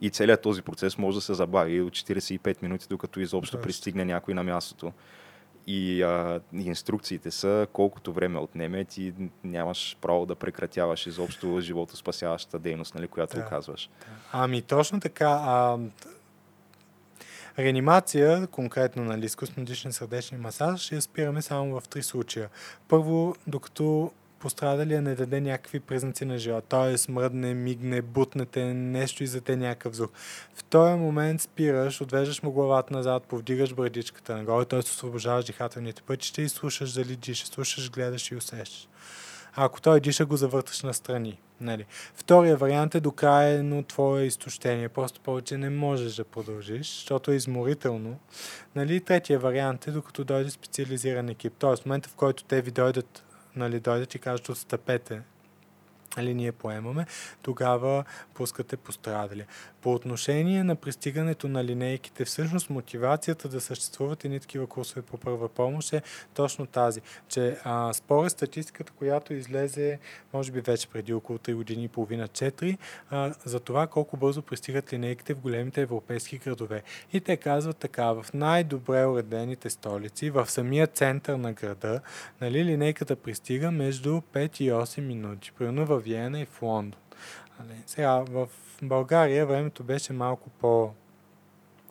И 0.00 0.10
целият 0.10 0.42
този 0.42 0.62
процес 0.62 0.98
може 0.98 1.16
да 1.16 1.20
се 1.20 1.34
забави 1.34 1.80
от 1.80 1.92
45 1.92 2.62
минути, 2.62 2.86
докато 2.90 3.20
изобщо 3.20 3.56
Точно. 3.56 3.62
пристигне 3.62 4.04
някой 4.04 4.34
на 4.34 4.42
мястото. 4.42 4.92
И 5.66 6.02
а, 6.02 6.40
инструкциите 6.52 7.30
са 7.30 7.66
колкото 7.72 8.12
време 8.12 8.38
отнеме, 8.38 8.84
ти 8.84 9.14
нямаш 9.44 9.96
право 10.00 10.26
да 10.26 10.34
прекратяваш 10.34 11.06
изобщо 11.06 11.60
животоспасяващата 11.60 12.58
дейност, 12.58 12.94
нали, 12.94 13.08
която 13.08 13.36
Да. 13.36 13.42
оказваш. 13.42 13.90
Ами 14.32 14.62
точно 14.62 15.00
така. 15.00 15.28
А, 15.28 15.78
реанимация, 17.58 18.46
конкретно 18.46 19.04
нали, 19.04 19.26
изкуствено 19.26 19.66
дишен 19.66 19.92
сърдечни 19.92 20.38
масаж, 20.38 20.80
ще 20.80 20.94
я 20.94 21.02
спираме 21.02 21.42
само 21.42 21.80
в 21.80 21.88
три 21.88 22.02
случая. 22.02 22.48
Първо, 22.88 23.34
докато 23.46 24.10
пострадалия 24.42 25.02
не 25.02 25.14
даде 25.14 25.40
някакви 25.40 25.80
признаци 25.80 26.24
на 26.24 26.38
живот, 26.38 26.64
т.е. 26.64 27.12
мръдне, 27.12 27.54
мигне, 27.54 28.02
бутнете, 28.02 28.64
нещо 28.74 29.24
издаде 29.24 29.56
някакъв 29.56 29.94
звук. 29.94 30.12
В 30.54 30.64
този 30.64 30.94
момент 30.94 31.40
спираш, 31.40 32.00
отвеждаш 32.00 32.42
му 32.42 32.52
главата 32.52 32.94
назад, 32.94 33.22
повдигаш 33.22 33.74
брадичката 33.74 34.36
нагоре, 34.36 34.64
т.е. 34.64 34.78
освобождаваш 34.78 35.44
дихателните 35.44 36.02
пътища 36.02 36.42
и 36.42 36.48
слушаш 36.48 36.92
дали 36.92 37.16
диша, 37.16 37.46
слушаш, 37.46 37.90
гледаш 37.90 38.30
и 38.30 38.36
усещаш. 38.36 38.88
А 39.56 39.64
ако 39.64 39.80
той 39.80 40.00
диша, 40.00 40.26
го 40.26 40.36
завърташ 40.36 40.82
настрани. 40.82 41.40
Нали. 41.60 41.86
Втория 42.14 42.56
вариант 42.56 42.94
е 42.94 43.00
до 43.00 43.12
крайно 43.12 43.82
твое 43.82 44.22
изтощение. 44.22 44.88
Просто 44.88 45.20
повече 45.20 45.58
не 45.58 45.70
можеш 45.70 46.14
да 46.14 46.24
продължиш, 46.24 46.94
защото 46.94 47.30
е 47.30 47.34
изморително. 47.34 48.18
Нали. 48.74 49.00
Третия 49.00 49.38
вариант 49.38 49.86
е 49.86 49.90
докато 49.90 50.24
дойде 50.24 50.50
специализиран 50.50 51.28
екип. 51.28 51.52
Тоест 51.58 51.82
в 51.82 51.86
момента, 51.86 52.08
в 52.08 52.14
който 52.14 52.44
те 52.44 52.62
ви 52.62 52.70
дойдат, 52.70 53.24
нали, 53.56 53.80
дойдат 53.80 54.14
и 54.14 54.18
кажат 54.18 54.48
отстъпете, 54.48 55.22
нали, 56.16 56.34
ние 56.34 56.52
поемаме, 56.52 57.06
тогава 57.42 58.04
пускате 58.34 58.76
пострадали. 58.76 59.46
По 59.82 59.94
отношение 59.94 60.64
на 60.64 60.76
пристигането 60.76 61.48
на 61.48 61.64
линейките, 61.64 62.24
всъщност 62.24 62.70
мотивацията 62.70 63.48
да 63.48 63.60
съществуват 63.60 64.24
едни 64.24 64.40
такива 64.40 64.66
курсове 64.66 65.02
по 65.02 65.16
първа 65.16 65.48
помощ 65.48 65.92
е 65.92 66.02
точно 66.34 66.66
тази, 66.66 67.00
че 67.28 67.56
а, 67.64 67.92
според 67.92 68.32
статистиката, 68.32 68.92
която 68.92 69.34
излезе, 69.34 69.98
може 70.32 70.52
би 70.52 70.60
вече 70.60 70.88
преди 70.88 71.12
около 71.12 71.38
3 71.38 71.54
години 71.54 71.84
и 71.84 71.88
половина, 71.88 72.28
4, 72.28 72.78
а, 73.10 73.34
за 73.44 73.60
това 73.60 73.86
колко 73.86 74.16
бързо 74.16 74.42
пристигат 74.42 74.92
линейките 74.92 75.34
в 75.34 75.40
големите 75.40 75.80
европейски 75.80 76.38
градове. 76.38 76.82
И 77.12 77.20
те 77.20 77.36
казват 77.36 77.76
така, 77.76 78.12
в 78.12 78.26
най-добре 78.34 79.06
уредените 79.06 79.70
столици, 79.70 80.30
в 80.30 80.50
самия 80.50 80.86
център 80.86 81.34
на 81.34 81.52
града, 81.52 82.00
нали, 82.40 82.64
линейката 82.64 83.16
пристига 83.16 83.70
между 83.70 84.20
5 84.20 84.60
и 84.60 84.72
8 84.72 85.00
минути. 85.00 85.52
Примерно 85.58 85.86
в 85.86 85.98
Виена 85.98 86.40
и 86.40 86.46
в 86.46 86.62
Лондон. 86.62 87.01
Нали. 87.68 87.82
Сега, 87.86 88.10
в 88.10 88.48
България 88.82 89.46
времето 89.46 89.84
беше 89.84 90.12
малко 90.12 90.50
по 90.50 90.90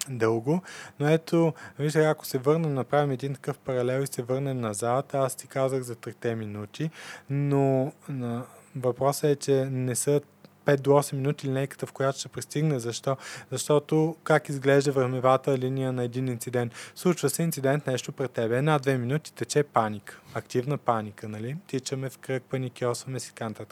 дълго, 0.09 0.61
но 0.99 1.09
ето, 1.09 1.53
виж, 1.79 1.95
ако 1.95 2.25
се 2.25 2.37
върнем, 2.37 2.73
направим 2.73 3.11
един 3.11 3.33
такъв 3.33 3.57
паралел 3.57 4.01
и 4.01 4.07
се 4.07 4.21
върнем 4.21 4.61
назад, 4.61 5.13
аз 5.13 5.35
ти 5.35 5.47
казах 5.47 5.81
за 5.81 5.95
3 5.95 6.33
минути, 6.33 6.89
но 7.29 7.91
на, 8.09 8.45
въпросът 8.75 9.23
е, 9.23 9.35
че 9.35 9.65
не 9.65 9.95
са 9.95 10.21
5 10.65 10.81
до 10.81 10.91
8 10.91 11.13
минути 11.13 11.47
линейката, 11.47 11.85
в 11.85 11.91
която 11.91 12.19
ще 12.19 12.27
пристигне. 12.27 12.79
Защо? 12.79 13.17
Защото 13.51 14.15
как 14.23 14.49
изглежда 14.49 14.91
времевата 14.91 15.57
линия 15.57 15.91
на 15.91 16.03
един 16.03 16.27
инцидент? 16.27 16.73
Случва 16.95 17.29
се 17.29 17.43
инцидент 17.43 17.87
нещо 17.87 18.11
пред 18.11 18.31
тебе. 18.31 18.57
Една-две 18.57 18.97
минути 18.97 19.33
тече 19.33 19.63
паника. 19.63 20.19
Активна 20.33 20.77
паника, 20.77 21.29
нали? 21.29 21.55
Тичаме 21.67 22.09
в 22.09 22.17
кръг, 22.17 22.43
паникьосваме 22.49 23.19
си 23.19 23.33
така. 23.35 23.65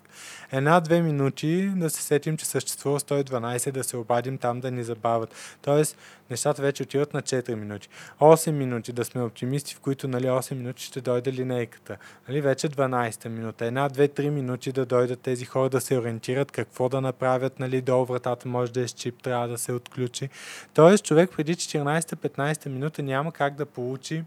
Една-две 0.52 1.02
минути 1.02 1.72
да 1.76 1.90
се 1.90 2.02
сетим, 2.02 2.38
че 2.38 2.46
съществува 2.46 3.00
112, 3.00 3.72
да 3.72 3.84
се 3.84 3.98
обадим 3.98 4.38
там 4.38 4.60
да 4.60 4.72
ни 4.72 4.84
забавят. 4.84 5.36
Тоест, 5.62 5.98
нещата 6.30 6.62
вече 6.62 6.84
отиват 6.84 7.14
на 7.14 7.22
4 7.22 7.56
минути. 7.56 7.90
8 8.20 8.52
минути 8.52 8.94
да 8.94 9.06
сме 9.06 9.22
оптимисти, 9.22 9.76
в 9.76 9.80
които 9.80 10.08
нали, 10.08 10.26
8 10.26 10.54
минути 10.54 10.84
ще 10.84 11.02
дойде 11.02 11.34
линейката. 11.34 11.98
Нали, 12.28 12.42
вече 12.42 12.70
12 12.70 13.28
минута. 13.28 13.66
Една, 13.66 13.90
2, 13.90 14.20
3 14.20 14.30
минути 14.30 14.72
да 14.72 14.86
дойдат 14.86 15.20
тези 15.20 15.46
хора 15.46 15.70
да 15.70 15.82
се 15.82 15.98
ориентират 15.98 16.52
какво 16.52 16.90
да 16.90 17.02
направят. 17.02 17.60
Нали, 17.60 17.82
долу 17.82 18.06
вратата 18.06 18.48
може 18.48 18.72
да 18.72 18.82
е 18.82 18.88
с 18.88 18.92
чип, 18.92 19.24
трябва 19.24 19.48
да 19.48 19.58
се 19.58 19.74
отключи. 19.74 20.30
Тоест, 20.74 21.06
човек 21.06 21.30
преди 21.38 21.56
14-15 21.56 22.70
минута 22.70 23.04
няма 23.04 23.32
как 23.32 23.56
да 23.56 23.66
получи 23.66 24.24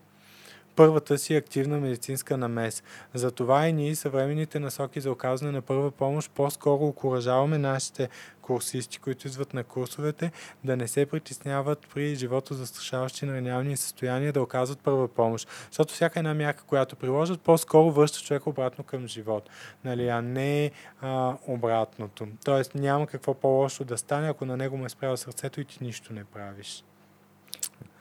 първата 0.77 1.19
си 1.19 1.37
активна 1.37 1.81
медицинска 1.81 2.37
намес. 2.37 2.83
Затова 3.15 3.69
и 3.69 3.73
ние 3.73 3.95
съвременните 3.95 4.61
насоки 4.61 5.01
за 5.01 5.11
оказване 5.11 5.53
на 5.53 5.63
първа 5.63 5.91
помощ 5.91 6.31
по-скоро 6.35 6.87
окоръжаваме 6.87 7.59
нашите 7.59 8.09
курсисти, 8.43 8.99
които 8.99 9.29
идват 9.29 9.55
на 9.55 9.65
курсовете, 9.65 10.33
да 10.65 10.77
не 10.77 10.89
се 10.89 11.07
притесняват 11.07 11.87
при 11.95 12.15
живото 12.15 12.55
застрашаващи 12.55 13.27
наранявания 13.27 13.77
състояния 13.77 14.33
да 14.33 14.43
оказват 14.43 14.81
първа 14.81 15.09
помощ. 15.09 15.49
Защото 15.67 15.95
всяка 15.95 16.19
една 16.19 16.35
мярка, 16.35 16.65
която 16.65 16.97
приложат, 16.97 17.41
по-скоро 17.41 17.91
връща 17.91 18.21
човек 18.21 18.47
обратно 18.47 18.85
към 18.85 19.07
живот, 19.07 19.51
нали, 19.85 20.09
а 20.09 20.23
не 20.23 20.71
а, 21.01 21.37
обратното. 21.47 22.29
Тоест 22.45 22.75
няма 22.75 23.07
какво 23.07 23.35
по-лошо 23.35 23.85
да 23.85 23.99
стане, 23.99 24.29
ако 24.29 24.45
на 24.45 24.57
него 24.57 24.77
му 24.77 24.85
е 24.85 24.89
спряло 24.89 25.17
сърцето 25.17 25.61
и 25.61 25.65
ти 25.65 25.79
нищо 25.85 26.13
не 26.13 26.25
правиш. 26.25 26.85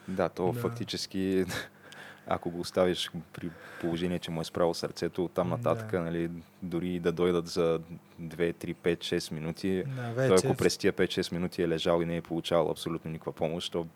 Да, 0.08 0.30
то 0.30 0.52
Да. 0.52 0.60
фактически, 0.60 1.46
ако 2.28 2.50
го 2.50 2.60
оставиш 2.60 3.12
при 3.34 3.50
положение, 3.82 4.20
че 4.20 4.32
му 4.32 4.42
е 4.42 4.44
справо 4.44 4.74
сърцето, 4.74 5.30
Да. 5.36 5.44
нататък, 5.44 5.94
нали, 5.94 6.30
дори 6.62 7.00
да 7.00 7.12
дойдат 7.12 7.48
за 7.48 7.80
2, 8.22 8.54
3, 8.54 8.76
5, 8.76 9.00
6 9.00 9.32
минути, 9.32 9.84
Да, 9.88 10.04
той 10.04 10.14
вече 10.14 10.48
ако 10.48 10.58
през 10.58 10.78
тия 10.78 10.94
5-6 10.94 11.32
минути 11.32 11.62
е 11.62 11.68
лежал 11.68 12.02
и 12.02 12.06
не 12.06 12.18
е 12.18 12.22
получавал 12.22 12.72
абсолютно 12.72 13.12
никаква 13.12 13.32
помощ, 13.32 13.72
то 13.72 13.88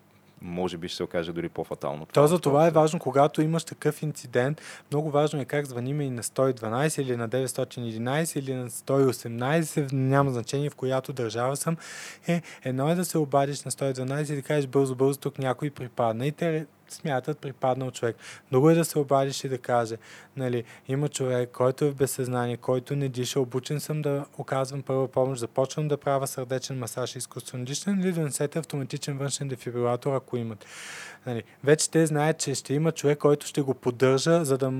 може 0.42 0.76
би 0.78 0.88
ще 0.88 0.96
се 0.96 1.02
окаже 1.02 1.32
дори 1.32 1.48
по-фатално. 1.48 2.06
То 2.06 2.26
за 2.26 2.38
това 2.38 2.66
е 2.66 2.70
важно, 2.70 2.98
когато 2.98 3.42
имаш 3.42 3.64
такъв 3.64 4.02
инцидент, 4.02 4.60
много 4.92 5.10
важно 5.10 5.40
е 5.40 5.44
как 5.44 5.66
звъниме 5.66 6.04
и 6.04 6.10
на 6.10 6.22
112 6.22 7.02
или 7.02 7.16
на 7.16 7.28
911 7.28 8.38
или 8.38 8.54
на 8.54 8.70
118, 8.70 9.92
няма 9.92 10.30
значение 10.30 10.70
в 10.70 10.74
която 10.74 11.12
държава 11.12 11.56
съм. 11.56 11.76
Е, 12.28 12.42
едно 12.64 12.90
е 12.90 12.94
да 12.94 13.04
се 13.04 13.18
обадиш 13.18 13.62
на 13.62 13.70
112 13.70 14.32
и 14.32 14.36
да 14.36 14.42
кажеш 14.42 14.66
бързо, 14.66 14.94
бързо, 14.94 15.18
тук 15.20 15.38
някой 15.38 15.70
припадна 15.70 16.26
и 16.26 16.32
те 16.32 16.66
смятат 16.88 17.38
припаднал 17.38 17.90
човек. 17.90 18.16
Друго 18.52 18.70
е 18.70 18.74
да 18.74 18.84
се 18.84 18.98
обадиш 18.98 19.44
и 19.44 19.48
да 19.48 19.58
каже, 19.58 19.96
нали, 20.36 20.64
има 20.88 21.08
човек, 21.08 21.50
който 21.52 21.84
е 21.84 21.90
в 21.90 21.94
безсъзнание, 21.94 22.56
който 22.56 22.96
не 22.96 23.08
диша, 23.08 23.40
обучен 23.40 23.80
съм 23.80 24.02
да 24.02 24.24
оказвам 24.38 24.82
първа 24.82 25.08
помощ, 25.08 25.40
започвам 25.40 25.88
да 25.88 25.96
правя 25.96 26.26
сърдечен 26.26 26.78
масаж 26.78 27.14
и 27.14 27.18
изкуствено 27.18 27.64
дишане 27.64 28.02
или 28.02 28.12
да 28.12 28.20
несете 28.20 28.58
автоматичен 28.58 29.18
външен 29.18 29.48
дефибрилатор, 29.48 30.14
ако 30.14 30.36
имат. 30.36 30.66
Нали, 31.26 31.42
вече 31.64 31.90
те 31.90 32.06
знаят, 32.06 32.38
че 32.38 32.54
ще 32.54 32.74
има 32.74 32.92
човек, 32.92 33.18
който 33.18 33.46
ще 33.46 33.60
го 33.60 33.74
поддържа, 33.74 34.44
за 34.44 34.58
да 34.58 34.70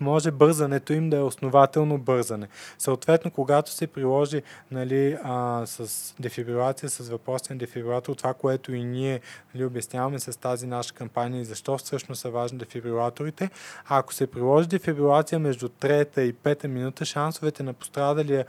може 0.00 0.30
бързането 0.30 0.92
им 0.92 1.10
да 1.10 1.16
е 1.16 1.22
основателно 1.22 1.98
бързане. 1.98 2.48
Съответно, 2.78 3.30
когато 3.30 3.70
се 3.70 3.86
приложи 3.86 4.42
нали, 4.70 5.16
а, 5.22 5.62
с 5.66 6.14
дефибрилация, 6.20 6.88
с 6.88 7.08
въпросен 7.08 7.58
дефибрилатор, 7.58 8.14
това, 8.14 8.34
което 8.34 8.74
и 8.74 8.84
ние 8.84 9.20
нали, 9.54 9.64
обясняваме 9.64 10.18
с 10.18 10.40
тази 10.40 10.66
наша 10.66 10.94
кампания 10.94 11.40
и 11.40 11.44
защо 11.44 11.78
всъщност 11.78 12.20
са 12.20 12.30
важни 12.30 12.58
дефибрилаторите, 12.58 13.50
ако 13.88 14.14
се 14.14 14.26
приложи 14.26 14.68
дефибрилация 14.68 15.38
между 15.38 15.68
трета 15.68 16.22
и 16.22 16.32
пета 16.32 16.68
минута, 16.68 17.04
шансовете 17.04 17.62
на 17.62 17.72
пострадалия 17.72 18.46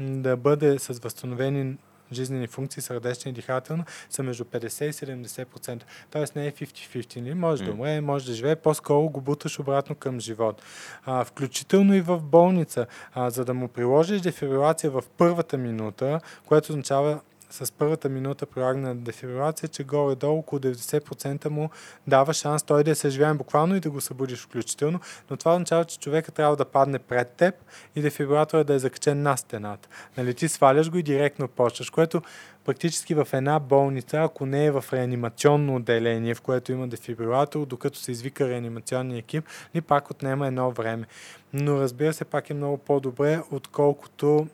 да 0.00 0.36
бъде 0.36 0.78
с 0.78 0.98
възстановени 0.98 1.76
жизнени 2.14 2.46
функции, 2.46 2.82
сърдечна 2.82 3.28
и 3.28 3.34
дихателна, 3.34 3.84
са 4.10 4.22
между 4.22 4.44
50 4.44 4.84
и 4.84 4.92
70%. 4.92 5.82
Тоест 6.10 6.36
не 6.36 6.46
е 6.46 6.52
50-50. 6.52 7.20
Нали? 7.20 7.34
Може 7.34 7.64
да 7.64 7.70
М. 7.70 7.76
умре, 7.76 8.00
може 8.00 8.26
да 8.26 8.32
живее, 8.32 8.56
по-скоро 8.56 9.08
го 9.08 9.20
буташ 9.20 9.58
обратно 9.58 9.94
към 9.94 10.20
живот. 10.20 10.62
А, 11.04 11.24
включително 11.24 11.94
и 11.94 12.00
в 12.00 12.18
болница. 12.18 12.86
А, 13.14 13.30
за 13.30 13.44
да 13.44 13.54
му 13.54 13.68
приложиш 13.68 14.20
дефибрилация 14.20 14.90
в 14.90 15.02
първата 15.18 15.58
минута, 15.58 16.20
което 16.46 16.72
означава 16.72 17.20
с 17.54 17.72
първата 17.72 18.08
минута 18.08 18.46
прилагана 18.46 18.96
дефибрилация, 18.96 19.68
че 19.68 19.84
горе-долу 19.84 20.38
около 20.38 20.60
90% 20.60 21.48
му 21.48 21.70
дава 22.06 22.34
шанс 22.34 22.62
той 22.62 22.84
да 22.84 22.90
е 22.90 22.94
съживяем 22.94 23.38
буквално 23.38 23.76
и 23.76 23.80
да 23.80 23.90
го 23.90 24.00
събудиш 24.00 24.42
включително, 24.42 25.00
но 25.30 25.36
това 25.36 25.52
означава, 25.52 25.84
че 25.84 25.98
човека 25.98 26.32
трябва 26.32 26.56
да 26.56 26.64
падне 26.64 26.98
пред 26.98 27.28
теб 27.28 27.54
и 27.96 28.02
дефибрилатора 28.02 28.64
да 28.64 28.74
е 28.74 28.78
закачен 28.78 29.22
на 29.22 29.36
стената. 29.36 29.88
Нали, 30.16 30.34
ти 30.34 30.48
сваляш 30.48 30.90
го 30.90 30.98
и 30.98 31.02
директно 31.02 31.48
почваш, 31.48 31.90
което 31.90 32.22
практически 32.64 33.14
в 33.14 33.28
една 33.32 33.58
болница, 33.58 34.18
ако 34.18 34.46
не 34.46 34.66
е 34.66 34.70
в 34.70 34.84
реанимационно 34.92 35.76
отделение, 35.76 36.34
в 36.34 36.40
което 36.40 36.72
има 36.72 36.88
дефибрилатор, 36.88 37.66
докато 37.66 37.98
се 37.98 38.12
извика 38.12 38.48
реанимационния 38.48 39.18
екип, 39.18 39.44
ни 39.74 39.80
пак 39.80 40.10
отнема 40.10 40.46
едно 40.46 40.70
време. 40.70 41.06
Но 41.52 41.80
разбира 41.80 42.12
се, 42.12 42.24
пак 42.24 42.50
е 42.50 42.54
много 42.54 42.78
по-добре, 42.78 43.42
отколкото 43.50 44.46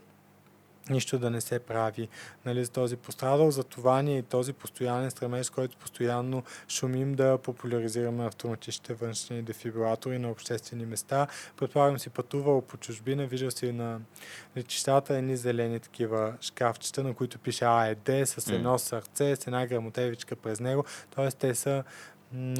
нищо 0.90 1.18
да 1.18 1.30
не 1.30 1.40
се 1.40 1.58
прави 1.58 2.08
нали, 2.44 2.64
за 2.64 2.70
този 2.70 2.96
пострадал. 2.96 3.50
За 3.50 3.64
това 3.64 4.02
ни 4.02 4.14
е 4.14 4.18
и 4.18 4.22
този 4.22 4.52
постоянен 4.52 5.10
стремеж, 5.10 5.46
с 5.46 5.50
който 5.50 5.76
постоянно 5.76 6.42
шумим 6.68 7.14
да 7.14 7.38
популяризираме 7.38 8.26
автоматичните 8.26 8.94
външни 8.94 9.42
дефибрилатори 9.42 10.18
на 10.18 10.30
обществени 10.30 10.86
места. 10.86 11.26
Предполагам 11.56 11.98
си 11.98 12.10
пътувал 12.10 12.60
по 12.60 12.76
чужбина, 12.76 13.26
виждал 13.26 13.50
си 13.50 13.72
на 13.72 14.00
летищата 14.56 15.14
едни 15.14 15.36
зелени 15.36 15.80
такива 15.80 16.34
шкафчета, 16.40 17.02
на 17.02 17.14
които 17.14 17.38
пише 17.38 17.64
АЕД 17.64 18.28
с 18.28 18.52
едно 18.52 18.78
сърце, 18.78 19.36
с 19.36 19.46
една 19.46 19.66
грамотевичка 19.66 20.36
през 20.36 20.60
него. 20.60 20.84
Тоест 21.14 21.38
те 21.38 21.54
са 21.54 21.84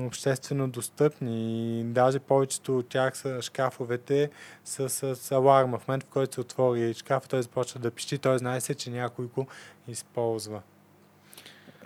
обществено 0.00 0.68
достъпни 0.68 1.80
и 1.80 1.84
даже 1.84 2.18
повечето 2.18 2.78
от 2.78 2.88
тях 2.88 3.16
са 3.16 3.42
шкафовете 3.42 4.30
с, 4.64 4.88
с, 4.88 5.16
с 5.16 5.32
аларма. 5.32 5.78
В 5.78 5.88
момента, 5.88 6.06
в 6.06 6.10
който 6.10 6.34
се 6.34 6.40
отвори 6.40 6.94
шкаф, 6.94 7.28
той 7.28 7.42
започва 7.42 7.80
да 7.80 7.90
пищи, 7.90 8.18
той 8.18 8.38
знае 8.38 8.60
се, 8.60 8.74
че 8.74 8.90
някой 8.90 9.26
го 9.26 9.46
използва. 9.88 10.62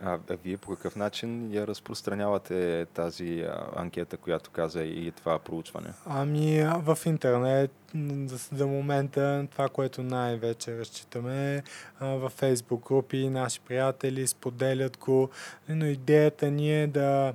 А, 0.02 0.18
а 0.30 0.36
вие 0.44 0.56
по 0.56 0.70
какъв 0.70 0.96
начин 0.96 1.52
я 1.52 1.66
разпространявате 1.66 2.86
тази 2.94 3.40
а, 3.40 3.66
анкета, 3.76 4.16
която 4.16 4.50
каза 4.50 4.82
и 4.82 5.12
това 5.16 5.38
проучване? 5.38 5.88
Ами 6.06 6.64
в 6.82 6.98
интернет 7.06 7.70
за, 8.24 8.56
за 8.56 8.66
момента 8.66 9.46
това, 9.50 9.68
което 9.68 10.02
най-вече 10.02 10.78
разчитаме 10.78 11.62
а, 12.00 12.06
във 12.06 12.40
Facebook 12.40 12.86
групи, 12.86 13.28
наши 13.28 13.60
приятели 13.60 14.26
споделят 14.26 14.98
го, 14.98 15.30
но 15.68 15.86
идеята 15.86 16.50
ни 16.50 16.82
е 16.82 16.86
да 16.86 17.34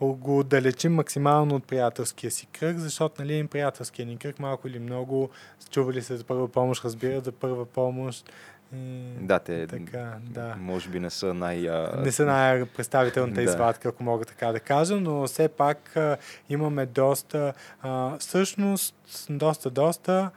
го 0.00 0.38
отдалечим 0.38 0.94
максимално 0.94 1.54
от 1.54 1.64
приятелския 1.64 2.30
си 2.30 2.46
кръг, 2.46 2.78
защото 2.78 3.22
нали, 3.22 3.34
им 3.34 3.48
приятелския 3.48 4.06
ни 4.06 4.16
кръг 4.16 4.38
малко 4.38 4.68
или 4.68 4.78
много 4.78 5.30
чували 5.70 6.02
се 6.02 6.16
за 6.16 6.24
първа 6.24 6.48
помощ, 6.48 6.84
разбират 6.84 7.24
за 7.24 7.32
първа 7.32 7.66
помощ. 7.66 8.32
И, 8.74 9.02
да, 9.20 9.38
те 9.38 9.66
така, 9.66 10.12
да. 10.20 10.54
може 10.58 10.88
би 10.88 11.00
не 11.00 11.10
са 11.10 11.34
най... 11.34 11.56
Не 11.98 12.12
са 12.12 12.24
най-представителната 12.24 13.34
да. 13.34 13.42
извадка, 13.42 13.88
ако 13.88 14.04
мога 14.04 14.24
така 14.24 14.52
да 14.52 14.60
кажа, 14.60 14.96
но 14.96 15.26
все 15.26 15.48
пак 15.48 15.96
а, 15.96 16.16
имаме 16.48 16.86
доста... 16.86 17.52
А, 17.82 18.18
всъщност, 18.18 18.94
доста, 19.30 19.70
доста 19.70 20.30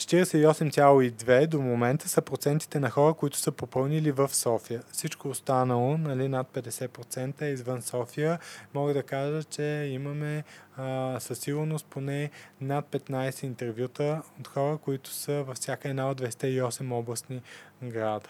48,2 0.00 1.46
до 1.46 1.60
момента 1.60 2.08
са 2.08 2.22
процентите 2.22 2.80
на 2.80 2.90
хора, 2.90 3.14
които 3.14 3.36
са 3.36 3.52
попълнили 3.52 4.10
в 4.10 4.28
София. 4.34 4.82
Всичко 4.92 5.28
останало, 5.28 5.98
нали, 5.98 6.28
над 6.28 6.46
50% 6.54 7.42
е 7.42 7.46
извън 7.46 7.82
София. 7.82 8.38
Мога 8.74 8.94
да 8.94 9.02
кажа, 9.02 9.44
че 9.44 9.62
имаме 9.92 10.44
а, 10.76 11.16
със 11.20 11.38
сигурност 11.38 11.86
поне 11.86 12.30
над 12.60 12.86
15 12.86 13.44
интервюта 13.44 14.22
от 14.40 14.48
хора, 14.48 14.78
които 14.78 15.10
са 15.10 15.32
във 15.32 15.56
всяка 15.56 15.88
една 15.88 16.10
от 16.10 16.20
208 16.20 16.92
областни 16.92 17.42
града. 17.82 18.28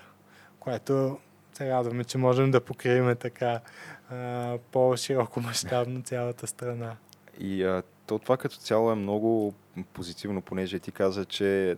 Което 0.61 1.19
се 1.55 1.71
радваме, 1.71 2.05
че 2.05 2.19
можем 2.19 2.51
да 2.51 2.61
покрием 2.61 3.17
така 3.17 3.61
а, 4.11 4.59
по-широко 4.73 5.41
мащабно 5.41 6.03
цялата 6.03 6.47
страна. 6.47 6.97
И 7.41 7.65
а, 7.65 7.83
то 8.11 8.19
това 8.19 8.37
като 8.37 8.57
цяло 8.57 8.93
е 8.93 8.95
много 8.95 9.55
позитивно, 9.93 10.43
понеже 10.43 10.78
ти 10.78 10.93
каза, 10.93 11.24
че 11.24 11.77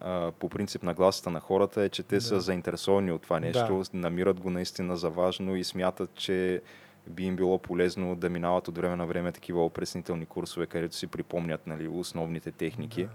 а, 0.00 0.32
по 0.38 0.48
принцип 0.48 0.82
нагласата 0.82 1.30
на 1.30 1.40
хората 1.40 1.82
е, 1.82 1.88
че 1.88 2.02
те 2.02 2.14
да. 2.14 2.20
са 2.20 2.40
заинтересовани 2.40 3.12
от 3.12 3.22
това 3.22 3.40
нещо, 3.40 3.82
да. 3.92 3.98
намират 3.98 4.40
го 4.40 4.50
наистина 4.50 4.96
за 4.96 5.10
важно 5.10 5.56
и 5.56 5.64
смятат, 5.64 6.14
че 6.14 6.62
би 7.08 7.24
им 7.24 7.36
било 7.36 7.58
полезно 7.58 8.16
да 8.16 8.30
минават 8.30 8.68
от 8.68 8.78
време 8.78 8.96
на 8.96 9.06
време 9.06 9.32
такива 9.32 9.64
опреснителни 9.64 10.26
курсове, 10.26 10.66
където 10.66 10.96
си 10.96 11.06
припомнят 11.06 11.66
нали, 11.66 11.88
основните 11.88 12.50
техники, 12.52 13.02
да. 13.02 13.10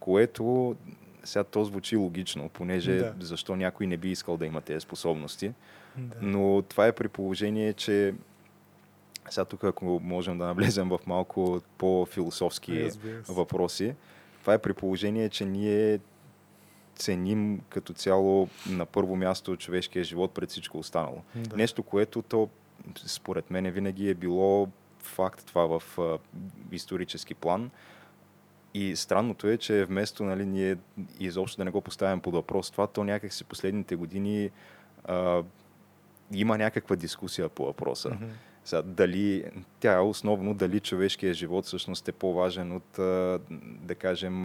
което 0.00 0.76
сега 1.24 1.44
то 1.44 1.64
звучи 1.64 1.96
логично, 1.96 2.48
понеже 2.48 2.96
да. 2.96 3.14
защо 3.20 3.56
някой 3.56 3.86
не 3.86 3.96
би 3.96 4.10
искал 4.10 4.36
да 4.36 4.46
има 4.46 4.60
тези 4.60 4.80
способности. 4.80 5.52
Да. 5.96 6.16
Но 6.22 6.62
това 6.62 6.86
е 6.86 6.92
при 6.92 7.08
положение, 7.08 7.72
че 7.72 8.14
сега 9.30 9.44
тук, 9.44 9.64
ако 9.64 10.00
можем 10.02 10.38
да 10.38 10.44
навлезем 10.44 10.88
в 10.88 10.98
малко 11.06 11.60
по-философски 11.78 12.90
въпроси, 13.28 13.94
това 14.40 14.54
е 14.54 14.58
при 14.58 14.72
положение, 14.72 15.28
че 15.28 15.44
ние 15.44 16.00
ценим 16.96 17.60
като 17.68 17.92
цяло 17.92 18.48
на 18.68 18.86
първо 18.86 19.16
място 19.16 19.56
човешкия 19.56 20.04
живот 20.04 20.34
пред 20.34 20.50
всичко 20.50 20.78
останало. 20.78 21.22
Да. 21.34 21.56
Нещо, 21.56 21.82
което 21.82 22.22
то 22.22 22.48
според 22.96 23.50
мен 23.50 23.70
винаги 23.70 24.10
е 24.10 24.14
било 24.14 24.68
факт 24.98 25.46
това 25.46 25.78
в 25.78 25.98
а, 25.98 26.18
исторически 26.72 27.34
план. 27.34 27.70
И 28.74 28.96
странното 28.96 29.48
е, 29.48 29.56
че 29.56 29.84
вместо 29.84 30.24
нали, 30.24 30.46
ние 30.46 30.76
изобщо 31.20 31.56
да 31.56 31.64
не 31.64 31.70
го 31.70 31.80
поставим 31.80 32.20
под 32.20 32.34
въпрос 32.34 32.70
това, 32.70 32.86
то 32.86 33.04
някакси 33.04 33.44
последните 33.44 33.96
години 33.96 34.50
а, 35.04 35.42
има 36.32 36.58
някаква 36.58 36.96
дискусия 36.96 37.48
по 37.48 37.64
въпроса. 37.64 38.10
Mm-hmm. 38.10 38.28
Сега, 38.64 38.82
дали, 38.82 39.44
тя 39.80 39.94
е 39.94 40.00
основно 40.00 40.54
дали 40.54 40.80
човешкият 40.80 41.36
живот 41.36 41.64
всъщност 41.64 42.08
е 42.08 42.12
по-важен 42.12 42.72
от, 42.72 42.92
да 43.82 43.94
кажем, 43.98 44.44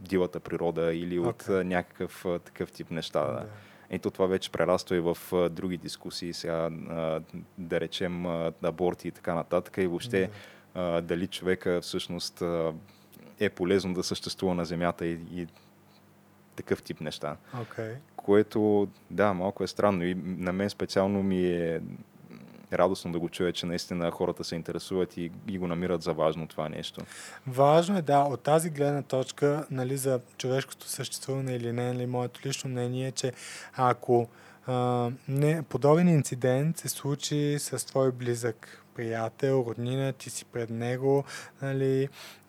дивата 0.00 0.40
природа 0.40 0.94
или 0.94 1.18
okay. 1.18 1.58
от 1.60 1.66
някакъв 1.66 2.26
такъв 2.44 2.72
тип 2.72 2.90
неща. 2.90 3.24
Да. 3.24 3.46
Ето 3.90 4.10
това 4.10 4.26
вече 4.26 4.50
прераства 4.50 4.96
и 4.96 5.00
в 5.00 5.18
други 5.50 5.76
дискусии, 5.76 6.32
сега 6.32 6.70
да 7.58 7.80
речем 7.80 8.26
аборти 8.62 9.08
и 9.08 9.10
така 9.10 9.34
нататък 9.34 9.76
и 9.78 9.86
въобще 9.86 10.30
да. 10.74 11.02
дали 11.02 11.26
човека 11.26 11.80
всъщност 11.80 12.42
е 13.40 13.50
полезно 13.50 13.94
да 13.94 14.02
съществува 14.02 14.54
на 14.54 14.64
Земята 14.64 15.06
и, 15.06 15.18
и 15.32 15.46
такъв 16.56 16.82
тип 16.82 17.00
неща. 17.00 17.36
Okay. 17.56 17.94
Което, 18.16 18.88
да, 19.10 19.34
малко 19.34 19.64
е 19.64 19.66
странно 19.66 20.04
и 20.04 20.14
на 20.14 20.52
мен 20.52 20.70
специално 20.70 21.22
ми 21.22 21.46
е 21.46 21.80
радостно 22.72 23.12
да 23.12 23.18
го 23.18 23.28
чуя, 23.28 23.52
че 23.52 23.66
наистина 23.66 24.10
хората 24.10 24.44
се 24.44 24.56
интересуват 24.56 25.16
и, 25.16 25.30
и 25.48 25.58
го 25.58 25.66
намират 25.66 26.02
за 26.02 26.12
важно 26.12 26.46
това 26.46 26.68
нещо. 26.68 27.00
Важно 27.46 27.98
е, 27.98 28.02
да, 28.02 28.18
от 28.18 28.40
тази 28.40 28.70
гледна 28.70 29.02
точка, 29.02 29.66
нали, 29.70 29.96
за 29.96 30.20
човешкото 30.38 30.88
съществуване 30.88 31.54
или 31.54 31.72
не, 31.72 31.92
нали, 31.92 32.06
моето 32.06 32.40
лично 32.46 32.70
мнение 32.70 33.08
е, 33.08 33.12
че 33.12 33.32
ако 33.76 34.28
а, 34.66 35.10
не, 35.28 35.62
подобен 35.62 36.08
инцидент 36.08 36.78
се 36.78 36.88
случи 36.88 37.56
с 37.58 37.86
твой 37.86 38.12
близък 38.12 38.84
приятел, 38.94 39.64
роднина, 39.68 40.12
ти 40.12 40.30
си 40.30 40.44
пред 40.44 40.70
него, 40.70 41.24
нали, 41.62 42.08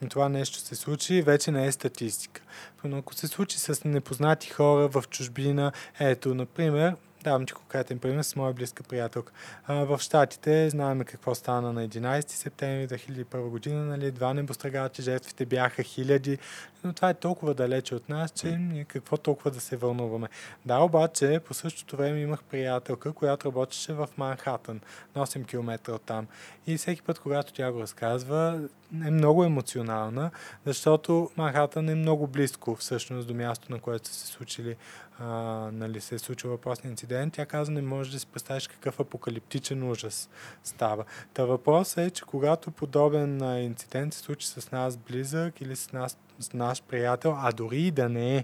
това 0.09 0.29
нещо 0.29 0.59
се 0.59 0.75
случи, 0.75 1.21
вече 1.21 1.51
не 1.51 1.65
е 1.65 1.71
статистика. 1.71 2.41
Но 2.83 2.97
ако 2.97 3.13
се 3.13 3.27
случи 3.27 3.59
с 3.59 3.85
непознати 3.85 4.49
хора 4.49 4.87
в 4.87 5.03
чужбина, 5.09 5.71
ето, 5.99 6.35
например, 6.35 6.95
Давам 7.23 7.45
ти 7.45 7.53
конкретен 7.53 7.99
пример 7.99 8.23
с 8.23 8.35
моя 8.35 8.53
близка 8.53 8.83
приятелка. 8.83 9.33
А, 9.67 9.73
в 9.73 9.99
Штатите 9.99 10.69
знаем 10.69 11.03
какво 11.03 11.35
стана 11.35 11.73
на 11.73 11.87
11 11.87 12.29
септември 12.29 12.87
2001 12.87 13.49
година. 13.49 13.85
Нали, 13.85 14.11
два 14.11 14.33
небострагалчи, 14.33 15.01
жертвите 15.01 15.45
бяха 15.45 15.83
хиляди, 15.83 16.37
но 16.83 16.93
това 16.93 17.09
е 17.09 17.13
толкова 17.13 17.53
далече 17.53 17.95
от 17.95 18.09
нас, 18.09 18.31
че 18.31 18.57
ние 18.57 18.83
какво 18.83 19.17
толкова 19.17 19.51
да 19.51 19.59
се 19.59 19.77
вълнуваме. 19.77 20.27
Да, 20.65 20.79
обаче 20.79 21.39
по 21.45 21.53
същото 21.53 21.97
време 21.97 22.19
имах 22.19 22.43
приятелка, 22.43 23.13
която 23.13 23.47
работеше 23.47 23.93
в 23.93 24.09
Манхатън, 24.17 24.81
на 25.15 25.25
8 25.25 25.45
км 25.45 25.91
от 25.93 26.01
там. 26.01 26.27
И 26.67 26.77
всеки 26.77 27.01
път, 27.01 27.19
когато 27.19 27.53
тя 27.53 27.71
го 27.71 27.79
разказва, 27.79 28.61
е 29.05 29.11
много 29.11 29.43
емоционална, 29.43 30.31
защото 30.65 31.29
Манхатън 31.37 31.89
е 31.89 31.95
много 31.95 32.27
близко 32.27 32.75
всъщност 32.75 33.27
до 33.27 33.33
място, 33.33 33.71
на 33.71 33.79
което 33.79 34.07
са 34.07 34.13
се 34.13 34.27
случили 34.27 34.75
а, 35.19 35.25
нали, 35.73 36.01
се 36.01 36.15
е 36.15 36.19
случил 36.19 36.49
въпросния 36.49 36.89
инцидент, 36.89 37.33
тя 37.33 37.45
каза, 37.45 37.71
не 37.71 37.81
можеш 37.81 38.13
да 38.13 38.19
си 38.19 38.27
представиш 38.27 38.67
какъв 38.67 38.99
апокалиптичен 38.99 39.89
ужас 39.89 40.29
става. 40.63 41.05
Та 41.33 41.45
въпросът 41.45 41.97
е, 41.97 42.09
че 42.09 42.23
когато 42.23 42.71
подобен 42.71 43.41
инцидент 43.63 44.13
се 44.13 44.19
случи 44.19 44.47
с 44.47 44.71
нас 44.71 44.97
близък 44.97 45.61
или 45.61 45.75
с 45.75 45.91
нас 45.91 46.17
с 46.39 46.53
наш 46.53 46.83
приятел, 46.83 47.35
а 47.37 47.51
дори 47.51 47.81
и 47.81 47.91
да 47.91 48.09
не 48.09 48.37
е. 48.37 48.43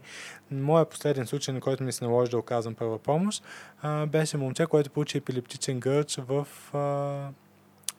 Моят 0.52 0.90
последен 0.90 1.28
случай, 1.28 1.54
на 1.54 1.62
който 1.62 1.84
ми 1.84 1.92
се 1.92 2.06
наложи 2.06 2.32
да 2.32 2.38
оказвам 2.38 2.76
първа 2.76 3.00
помощ, 3.00 3.44
а, 3.82 4.06
беше 4.06 4.38
момче, 4.38 4.66
което 4.66 4.90
получи 4.90 5.18
епилептичен 5.18 5.80
гърч 5.80 6.16
в 6.16 6.48
а, 6.74 7.30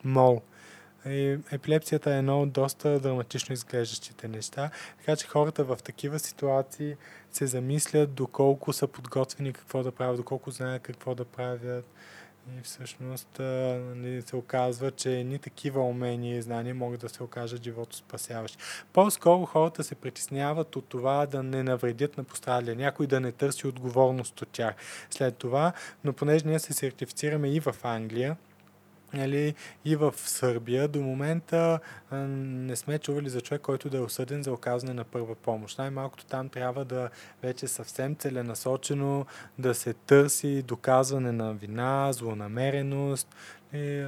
мол. 0.03 0.41
И 1.05 1.37
епилепсията 1.51 2.13
е 2.13 2.17
едно 2.17 2.41
от 2.41 2.51
доста 2.51 2.99
драматично 2.99 3.53
изглеждащите 3.53 4.27
неща, 4.27 4.69
така 4.97 5.15
че 5.15 5.27
хората 5.27 5.63
в 5.63 5.77
такива 5.83 6.19
ситуации 6.19 6.95
се 7.37 7.47
замислят 7.47 8.13
доколко 8.13 8.73
са 8.73 8.87
подготвени 8.87 9.53
какво 9.53 9.83
да 9.83 9.91
правят, 9.91 10.17
доколко 10.17 10.51
знаят 10.51 10.81
какво 10.81 11.15
да 11.15 11.25
правят. 11.25 11.85
И 12.59 12.61
всъщност 12.63 13.27
нали, 13.39 14.21
се 14.21 14.35
оказва, 14.35 14.91
че 14.91 15.09
ни 15.23 15.39
такива 15.39 15.81
умения 15.81 16.37
и 16.37 16.41
знания 16.41 16.75
могат 16.75 17.01
да 17.01 17.09
се 17.09 17.23
окажат 17.23 17.63
живото 17.63 17.95
спасяващи. 17.95 18.57
По-скоро 18.93 19.45
хората 19.45 19.83
се 19.83 19.95
притесняват 19.95 20.75
от 20.75 20.85
това 20.85 21.25
да 21.25 21.43
не 21.43 21.63
навредят 21.63 22.17
на 22.17 22.23
пострадалия, 22.23 22.75
някой 22.75 23.07
да 23.07 23.19
не 23.19 23.31
търси 23.31 23.67
отговорност 23.67 24.41
от 24.41 24.49
тях 24.49 24.75
след 25.09 25.37
това, 25.37 25.73
но 26.03 26.13
понеже 26.13 26.47
ние 26.47 26.59
се 26.59 26.73
сертифицираме 26.73 27.51
и 27.51 27.59
в 27.59 27.75
Англия, 27.83 28.37
Нали, 29.13 29.55
и 29.85 29.95
в 29.95 30.13
Сърбия 30.17 30.87
до 30.87 31.01
момента 31.01 31.79
а, 32.11 32.17
не 32.17 32.75
сме 32.75 32.99
чували 32.99 33.29
за 33.29 33.41
човек, 33.41 33.61
който 33.61 33.89
да 33.89 33.97
е 33.97 34.01
осъден 34.01 34.43
за 34.43 34.53
оказане 34.53 34.93
на 34.93 35.03
първа 35.03 35.35
помощ. 35.35 35.77
Най-малкото 35.77 36.25
там 36.25 36.49
трябва 36.49 36.85
да 36.85 37.09
вече 37.43 37.67
съвсем 37.67 38.15
целенасочено 38.15 39.25
да 39.59 39.73
се 39.73 39.93
търси 39.93 40.61
доказване 40.61 41.31
на 41.31 41.53
вина, 41.53 42.13
злонамереност. 42.13 43.35
И, 43.73 44.05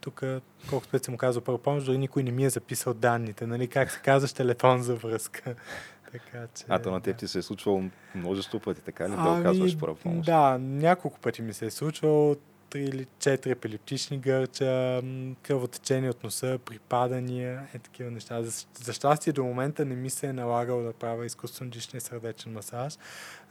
тук, 0.00 0.22
колкото 0.70 0.90
път 0.90 1.04
съм 1.04 1.12
му 1.12 1.18
казал 1.18 1.42
първа 1.42 1.62
помощ, 1.62 1.86
дори 1.86 1.98
никой 1.98 2.22
не 2.22 2.30
ми 2.30 2.44
е 2.44 2.50
записал 2.50 2.94
данните. 2.94 3.46
Нали, 3.46 3.68
как 3.68 3.90
се 3.90 4.00
казваш 4.00 4.32
телефон 4.32 4.82
за 4.82 4.94
връзка. 4.94 5.54
Така, 6.12 6.46
че, 6.54 6.64
а 6.68 6.78
то 6.78 6.90
на 6.90 7.00
теб 7.00 7.18
ти 7.18 7.28
се 7.28 7.38
е 7.38 7.42
случвало 7.42 7.82
множество 8.14 8.60
пъти, 8.60 8.80
така 8.80 9.04
ли? 9.04 9.10
Да 9.10 9.16
ами, 9.18 9.40
оказваш 9.40 9.78
първа 9.78 9.94
помощ? 9.94 10.26
Да, 10.26 10.58
няколко 10.58 11.20
пъти 11.20 11.42
ми 11.42 11.52
се 11.52 11.66
е 11.66 11.70
случвало 11.70 12.36
три 12.70 12.84
или 12.84 13.06
четири 13.18 13.52
епилептични 13.52 14.18
гърча, 14.18 15.02
кръвотечение 15.42 16.10
от 16.10 16.24
носа, 16.24 16.58
припадания, 16.64 17.68
е 17.74 17.78
такива 17.78 18.10
неща. 18.10 18.42
За, 18.42 18.66
за 18.74 18.92
щастие 18.92 19.32
до 19.32 19.44
момента 19.44 19.84
не 19.84 19.94
ми 19.94 20.10
се 20.10 20.26
е 20.26 20.32
налагало 20.32 20.82
да 20.82 20.92
правя 20.92 21.26
изкуствен 21.26 21.70
дишния 21.70 22.00
сърдечен 22.00 22.52
масаж, 22.52 22.98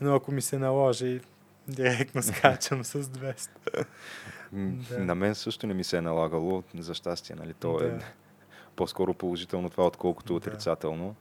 но 0.01 0.15
ако 0.15 0.31
ми 0.31 0.41
се 0.41 0.57
наложи, 0.57 1.21
директно 1.67 2.23
скачам 2.23 2.83
с 2.83 3.03
200. 3.03 3.49
да. 4.51 4.99
На 4.99 5.15
мен 5.15 5.35
също 5.35 5.67
не 5.67 5.73
ми 5.73 5.83
се 5.83 5.97
е 5.97 6.01
налагало, 6.01 6.63
за 6.75 6.93
щастие, 6.93 7.35
нали? 7.35 7.53
То 7.53 7.79
е 7.79 7.87
да. 7.87 7.95
е 7.95 7.99
по-скоро 8.75 9.13
положително 9.13 9.69
това, 9.69 9.85
отколкото 9.85 10.33
да. 10.33 10.37
отрицателно. 10.37 11.15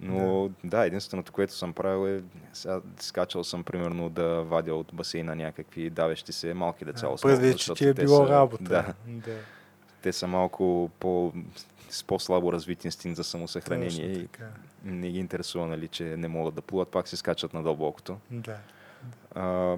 Но 0.00 0.48
да. 0.48 0.68
да, 0.68 0.86
единственото, 0.86 1.32
което 1.32 1.54
съм 1.54 1.72
правил 1.72 2.08
е, 2.08 2.22
сега 2.52 2.80
скачал 3.00 3.44
съм 3.44 3.64
примерно 3.64 4.10
да 4.10 4.42
вадя 4.42 4.74
от 4.74 4.94
басейна 4.94 5.36
някакви 5.36 5.90
давещи 5.90 6.32
се 6.32 6.54
малки 6.54 6.84
деца. 6.84 7.08
А, 7.12 7.16
Първи, 7.22 7.56
че 7.56 7.74
ти 7.74 7.88
е 7.88 7.94
било 7.94 8.26
са, 8.26 8.32
работа. 8.32 8.64
Да, 8.64 8.94
да. 9.06 9.36
Те 10.02 10.12
са 10.12 10.26
малко 10.26 10.90
по, 11.00 11.32
с 11.90 12.04
по-слабо 12.04 12.52
развит 12.52 12.84
инстинкт 12.84 13.16
за 13.16 13.24
самосъхранение 13.24 14.06
и 14.06 14.28
не 14.84 15.10
ги 15.10 15.18
интересува, 15.18 15.66
нали, 15.66 15.88
че 15.88 16.04
не 16.04 16.28
могат 16.28 16.54
да 16.54 16.62
плуват, 16.62 16.88
пак 16.88 17.08
се 17.08 17.16
скачат 17.16 17.54
на 17.54 17.62
дълбокото. 17.62 18.18
Да. 18.30 18.56
А, 19.34 19.76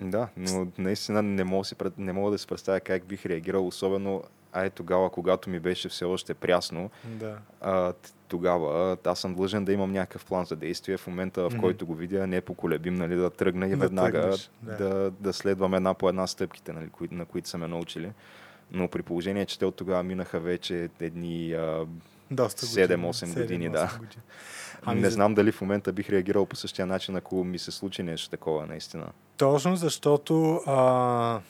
да, 0.00 0.28
но 0.36 0.66
наистина 0.78 1.22
не 1.22 1.44
мога, 1.44 1.64
си, 1.64 1.74
не 1.98 2.12
мога 2.12 2.30
да 2.30 2.38
си 2.38 2.46
представя 2.46 2.80
как 2.80 3.04
бих 3.04 3.26
реагирал, 3.26 3.66
особено 3.66 4.22
ай 4.52 4.70
тогава, 4.70 5.10
когато 5.10 5.50
ми 5.50 5.60
беше 5.60 5.88
все 5.88 6.04
още 6.04 6.34
прясно, 6.34 6.90
да. 7.04 7.38
а, 7.60 7.92
тогава 8.32 8.96
аз 9.04 9.20
съм 9.20 9.34
длъжен 9.34 9.64
да 9.64 9.72
имам 9.72 9.92
някакъв 9.92 10.24
план 10.24 10.44
за 10.44 10.56
действие. 10.56 10.96
В 10.96 11.06
момента, 11.06 11.42
в 11.42 11.52
mm-hmm. 11.52 11.60
който 11.60 11.86
го 11.86 11.94
видя, 11.94 12.26
не 12.26 12.36
е 12.36 12.40
поколебим, 12.40 12.94
нали, 12.94 13.16
да 13.16 13.30
тръгна 13.30 13.66
и 13.66 13.70
да 13.70 13.76
веднага 13.76 14.20
тръгнеш, 14.20 14.50
да. 14.62 14.76
Да, 14.76 15.10
да 15.20 15.32
следвам 15.32 15.74
една 15.74 15.94
по 15.94 16.08
една 16.08 16.26
стъпките, 16.26 16.72
нали, 16.72 16.88
кои, 16.88 17.08
на 17.10 17.24
които 17.24 17.48
са 17.48 17.58
ме 17.58 17.68
научили. 17.68 18.12
Но 18.70 18.88
при 18.88 19.02
положение, 19.02 19.46
че 19.46 19.58
те 19.58 19.66
от 19.66 19.76
тогава 19.76 20.02
минаха 20.02 20.40
вече 20.40 20.88
едни 21.00 21.52
а, 21.52 21.86
7-8 22.32 23.40
години, 23.40 23.68
да. 23.68 23.90
Години. 23.98 24.22
Ами 24.82 25.00
не 25.00 25.10
знам 25.10 25.34
дали 25.34 25.52
в 25.52 25.60
момента 25.60 25.92
бих 25.92 26.10
реагирал 26.10 26.46
по 26.46 26.56
същия 26.56 26.86
начин, 26.86 27.16
ако 27.16 27.44
ми 27.44 27.58
се 27.58 27.70
случи 27.70 28.02
нещо 28.02 28.30
такова, 28.30 28.66
наистина. 28.66 29.06
Точно 29.36 29.76
защото 29.76 30.60
а, 30.66 31.40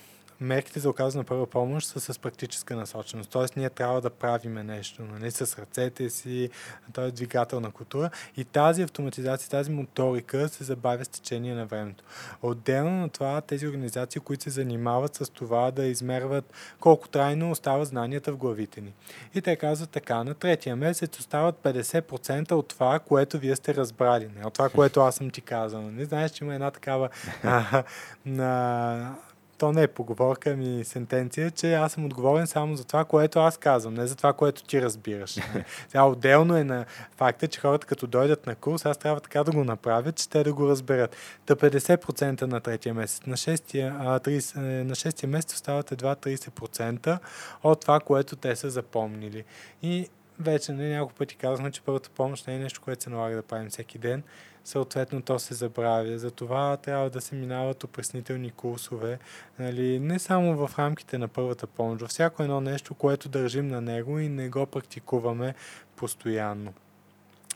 мерките 0.43 0.81
за 0.81 0.91
оказване 0.91 1.21
на 1.21 1.25
първа 1.25 1.47
помощ 1.47 1.89
са 1.89 2.01
с 2.01 2.19
практическа 2.19 2.77
насоченост. 2.77 3.31
Тоест, 3.31 3.57
ние 3.57 3.71
трябва 3.71 4.01
да 4.01 4.11
правиме 4.11 4.63
нещо 4.63 5.03
нали, 5.03 5.31
с 5.31 5.59
ръцете 5.59 6.11
си, 6.11 6.51
т.е. 6.93 7.11
двигателна 7.11 7.71
култура. 7.71 8.11
И 8.37 8.45
тази 8.45 8.83
автоматизация, 8.83 9.51
тази 9.51 9.71
моторика 9.71 10.49
се 10.49 10.65
забавя 10.65 11.05
с 11.05 11.09
течение 11.09 11.55
на 11.55 11.67
времето. 11.67 12.05
Отделно 12.43 12.91
на 12.91 13.09
това, 13.09 13.41
тези 13.41 13.67
организации, 13.67 14.21
които 14.21 14.43
се 14.43 14.51
занимават 14.51 15.15
с 15.15 15.31
това 15.33 15.71
да 15.71 15.85
измерват 15.85 16.53
колко 16.81 17.09
трайно 17.09 17.51
остават 17.51 17.89
знанията 17.89 18.33
в 18.33 18.37
главите 18.37 18.81
ни. 18.81 18.93
И 19.35 19.43
те 19.43 19.57
казват 19.57 19.91
така, 19.91 20.25
на 20.25 20.35
третия 20.35 20.77
месец 20.77 21.19
остават 21.19 21.57
50% 21.63 22.53
от 22.53 22.69
това, 22.69 22.99
което 22.99 23.39
вие 23.39 23.57
сте 23.57 23.75
разбрали. 23.75 24.31
Не 24.37 24.47
от 24.47 24.55
това, 24.55 24.69
което 24.69 25.01
аз 25.01 25.15
съм 25.15 25.31
ти 25.31 25.41
казал. 25.41 25.83
Не 25.83 26.05
знаеш, 26.05 26.31
че 26.31 26.45
има 26.45 26.55
една 26.55 26.71
такава 26.71 27.09
а, 27.43 27.85
на 28.27 29.15
то 29.63 29.73
не 29.73 29.83
е 29.83 29.89
поговорка, 29.89 30.57
ми 30.57 30.85
сентенция, 30.85 31.51
че 31.51 31.75
аз 31.75 31.93
съм 31.93 32.05
отговорен 32.05 32.47
само 32.47 32.77
за 32.77 32.85
това, 32.85 33.05
което 33.05 33.39
аз 33.39 33.59
казвам, 33.59 33.95
не 33.95 34.07
за 34.07 34.17
това, 34.17 34.33
което 34.33 34.65
ти 34.65 34.83
разбираш. 34.83 35.31
Сега 35.89 36.05
отделно 36.05 36.57
е 36.57 36.65
на 36.65 36.85
факта, 37.17 37.49
че 37.49 37.61
хората 37.61 37.87
като 37.87 38.07
дойдат 38.07 38.47
на 38.47 38.55
курс, 38.55 38.87
аз 38.87 38.99
трябва 38.99 39.21
така 39.21 39.45
да 39.45 39.53
го 39.53 39.65
направя, 39.65 40.13
че 40.13 40.29
те 40.29 40.43
да 40.43 40.53
го 40.53 40.69
разберат. 40.69 41.17
Та 41.47 41.57
50% 41.57 42.43
на 42.43 42.61
третия 42.61 42.95
месец, 42.95 43.27
на 43.27 43.37
6-я, 43.37 43.97
а, 44.01 44.21
30, 44.21 44.57
е, 44.57 44.85
на 44.85 44.95
6 44.95 45.27
месец 45.27 45.55
остават 45.55 45.93
едва 45.93 46.15
30% 46.15 47.19
от 47.63 47.81
това, 47.81 48.01
което 48.01 48.37
те 48.37 48.57
са 48.57 48.71
запомнили. 48.71 49.45
И 49.83 50.09
вече 50.41 50.73
не, 50.73 50.89
няколко 50.89 51.15
пъти 51.15 51.37
казахме, 51.37 51.71
че 51.71 51.83
първата 51.83 52.11
помощ 52.11 52.47
не 52.47 52.55
е 52.55 52.59
нещо, 52.59 52.81
което 52.85 53.03
се 53.03 53.11
налага 53.11 53.37
да 53.37 53.43
правим 53.43 53.71
всеки 53.71 53.99
ден 53.99 54.23
съответно 54.65 55.23
то 55.23 55.39
се 55.39 55.55
забравя. 55.55 56.19
Затова 56.19 56.77
трябва 56.77 57.11
да 57.11 57.21
се 57.21 57.35
минават 57.35 57.85
опреснителни 57.85 58.51
курсове, 58.51 59.19
нали, 59.59 59.99
не 59.99 60.19
само 60.19 60.67
в 60.67 60.79
рамките 60.79 61.19
на 61.19 61.29
първата 61.29 61.67
помощ, 61.67 62.07
всяко 62.09 62.43
едно 62.43 62.61
нещо, 62.61 62.95
което 62.95 63.29
държим 63.29 63.69
на 63.69 63.81
него 63.81 64.19
и 64.19 64.29
не 64.29 64.49
го 64.49 64.67
практикуваме 64.67 65.55
постоянно 65.97 66.73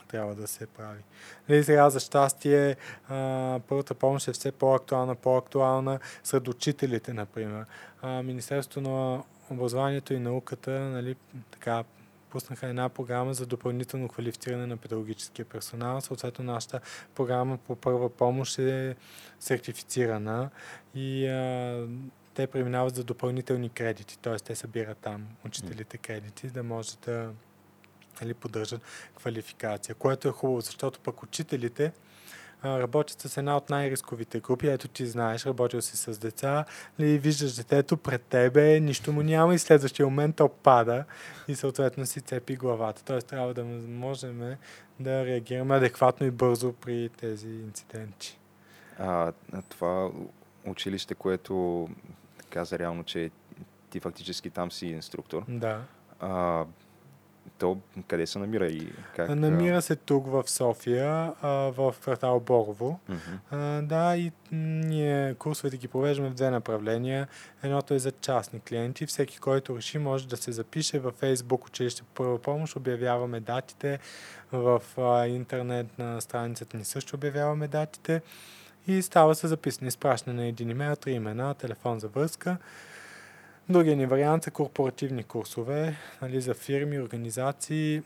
трябва 0.07 0.35
да 0.35 0.47
се 0.47 0.67
прави. 0.67 0.99
Нали, 1.49 1.63
сега 1.63 1.89
за 1.89 1.99
щастие 1.99 2.75
а, 3.09 3.59
първата 3.67 3.93
помощ 3.93 4.27
е 4.27 4.33
все 4.33 4.51
по-актуална, 4.51 5.15
по-актуална 5.15 5.99
сред 6.23 6.47
учителите, 6.47 7.13
например. 7.13 7.65
А, 8.01 8.23
Министерството 8.23 8.89
на 8.89 9.23
образованието 9.49 10.13
и 10.13 10.19
науката 10.19 10.71
нали, 10.71 11.15
така, 11.51 11.83
пуснаха 12.29 12.67
една 12.67 12.89
програма 12.89 13.33
за 13.33 13.45
допълнително 13.45 14.07
квалифициране 14.07 14.65
на 14.65 14.77
педагогическия 14.77 15.45
персонал. 15.45 16.01
Съответно, 16.01 16.45
нашата 16.45 16.79
програма 17.15 17.57
по 17.57 17.75
първа 17.75 18.09
помощ 18.09 18.59
е 18.59 18.95
сертифицирана 19.39 20.49
и 20.95 21.27
а, 21.27 21.87
те 22.33 22.47
преминават 22.47 22.95
за 22.95 23.03
допълнителни 23.03 23.69
кредити, 23.69 24.19
т.е. 24.19 24.35
те 24.35 24.55
събират 24.55 24.97
там 24.97 25.27
учителите 25.45 25.97
кредити, 25.97 26.47
да 26.47 26.63
може 26.63 26.97
да 27.05 27.31
нали, 28.21 28.33
поддържат 28.33 28.81
квалификация, 29.15 29.95
което 29.95 30.27
е 30.27 30.31
хубаво, 30.31 30.61
защото 30.61 30.99
пък 30.99 31.23
учителите 31.23 31.91
работят 32.65 33.21
с 33.21 33.37
една 33.37 33.57
от 33.57 33.69
най-рисковите 33.69 34.39
групи. 34.39 34.67
Ето 34.67 34.87
ти 34.87 35.07
знаеш, 35.07 35.45
работил 35.45 35.81
си 35.81 35.97
с 35.97 36.19
деца, 36.19 36.65
ли 36.99 37.17
виждаш 37.17 37.55
детето 37.55 37.97
пред 37.97 38.21
тебе, 38.21 38.79
нищо 38.79 39.13
му 39.13 39.21
няма 39.21 39.55
и 39.55 39.59
следващия 39.59 40.05
момент 40.05 40.35
то 40.35 40.49
пада 40.49 41.03
и 41.47 41.55
съответно 41.55 42.05
си 42.05 42.21
цепи 42.21 42.55
главата. 42.55 43.03
Тоест 43.03 43.27
трябва 43.27 43.53
да 43.53 43.63
можем 43.87 44.55
да 44.99 45.25
реагираме 45.25 45.75
адекватно 45.75 46.27
и 46.27 46.31
бързо 46.31 46.73
при 46.73 47.09
тези 47.09 47.49
инциденти. 47.49 48.39
А, 48.99 49.31
това 49.69 50.11
училище, 50.65 51.15
което 51.15 51.87
каза 52.49 52.79
реално, 52.79 53.03
че 53.03 53.31
ти 53.89 53.99
фактически 53.99 54.49
там 54.49 54.71
си 54.71 54.87
инструктор. 54.87 55.43
Да. 55.47 55.81
А, 56.19 56.65
то 57.57 57.77
къде 58.07 58.27
се 58.27 58.39
намира 58.39 58.67
и 58.67 58.87
как? 59.15 59.29
Намира 59.29 59.81
се 59.81 59.95
тук 59.95 60.27
в 60.27 60.43
София, 60.49 61.33
в 61.43 61.95
квартал 62.01 62.39
Борово. 62.39 62.99
Mm-hmm. 63.09 63.81
Да, 63.81 64.17
и 64.17 64.31
ние 64.51 65.33
курсовете 65.33 65.77
ги 65.77 65.87
провеждаме 65.87 66.29
в 66.29 66.33
две 66.33 66.49
направления. 66.49 67.27
Едното 67.63 67.93
е 67.93 67.99
за 67.99 68.11
частни 68.11 68.59
клиенти. 68.59 69.05
Всеки, 69.05 69.39
който 69.39 69.77
реши, 69.77 69.97
може 69.97 70.27
да 70.27 70.37
се 70.37 70.51
запише 70.51 70.99
във 70.99 71.21
Facebook 71.21 71.67
училище 71.67 72.03
по 72.03 72.23
първа 72.23 72.41
помощ. 72.41 72.75
Обявяваме 72.75 73.39
датите. 73.39 73.99
В 74.51 74.81
интернет 75.27 75.97
на 75.97 76.21
страницата 76.21 76.77
ни 76.77 76.85
също 76.85 77.15
обявяваме 77.15 77.67
датите. 77.67 78.21
И 78.87 79.01
става 79.01 79.35
се 79.35 79.47
записане, 79.47 79.87
изпращане 79.87 80.41
на 80.41 80.47
един 80.47 80.69
имейл, 80.69 80.95
три 80.95 81.11
имена, 81.11 81.53
телефон 81.53 81.99
за 81.99 82.07
връзка. 82.07 82.57
Другия 83.69 83.95
ни 83.95 84.05
вариант 84.05 84.43
са 84.43 84.51
корпоративни 84.51 85.23
курсове 85.23 85.95
нали, 86.21 86.41
за 86.41 86.53
фирми, 86.53 86.99
организации, 86.99 88.01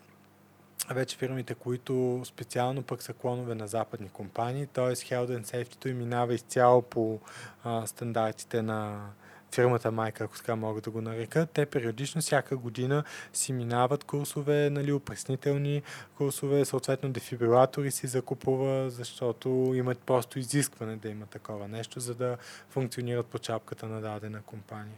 вече 0.89 1.17
фирмите, 1.17 1.55
които 1.55 2.21
специално 2.25 2.83
пък 2.83 3.03
са 3.03 3.13
клонове 3.13 3.55
на 3.55 3.67
западни 3.67 4.09
компании, 4.09 4.65
т.е. 4.65 4.85
Health 4.85 5.39
and 5.39 5.45
Safety 5.45 5.89
и 5.89 5.93
минава 5.93 6.33
изцяло 6.33 6.81
по 6.81 7.19
а, 7.63 7.87
стандартите 7.87 8.61
на 8.61 9.09
фирмата 9.55 9.91
майка, 9.91 10.23
ако 10.23 10.37
така 10.37 10.55
мога 10.55 10.81
да 10.81 10.89
го 10.89 11.01
нарека, 11.01 11.45
те 11.53 11.65
периодично 11.65 12.21
всяка 12.21 12.57
година 12.57 13.03
си 13.33 13.53
минават 13.53 14.03
курсове, 14.03 14.69
нали, 14.69 14.91
опреснителни 14.91 15.81
курсове, 16.17 16.65
съответно 16.65 17.09
дефибрилатори 17.09 17.91
си 17.91 18.07
закупува, 18.07 18.89
защото 18.89 19.71
имат 19.75 19.99
просто 19.99 20.39
изискване 20.39 20.95
да 20.95 21.09
има 21.09 21.25
такова 21.25 21.67
нещо, 21.67 21.99
за 21.99 22.15
да 22.15 22.37
функционират 22.69 23.25
по 23.25 23.39
чапката 23.39 23.87
на 23.87 24.01
дадена 24.01 24.41
компания. 24.41 24.97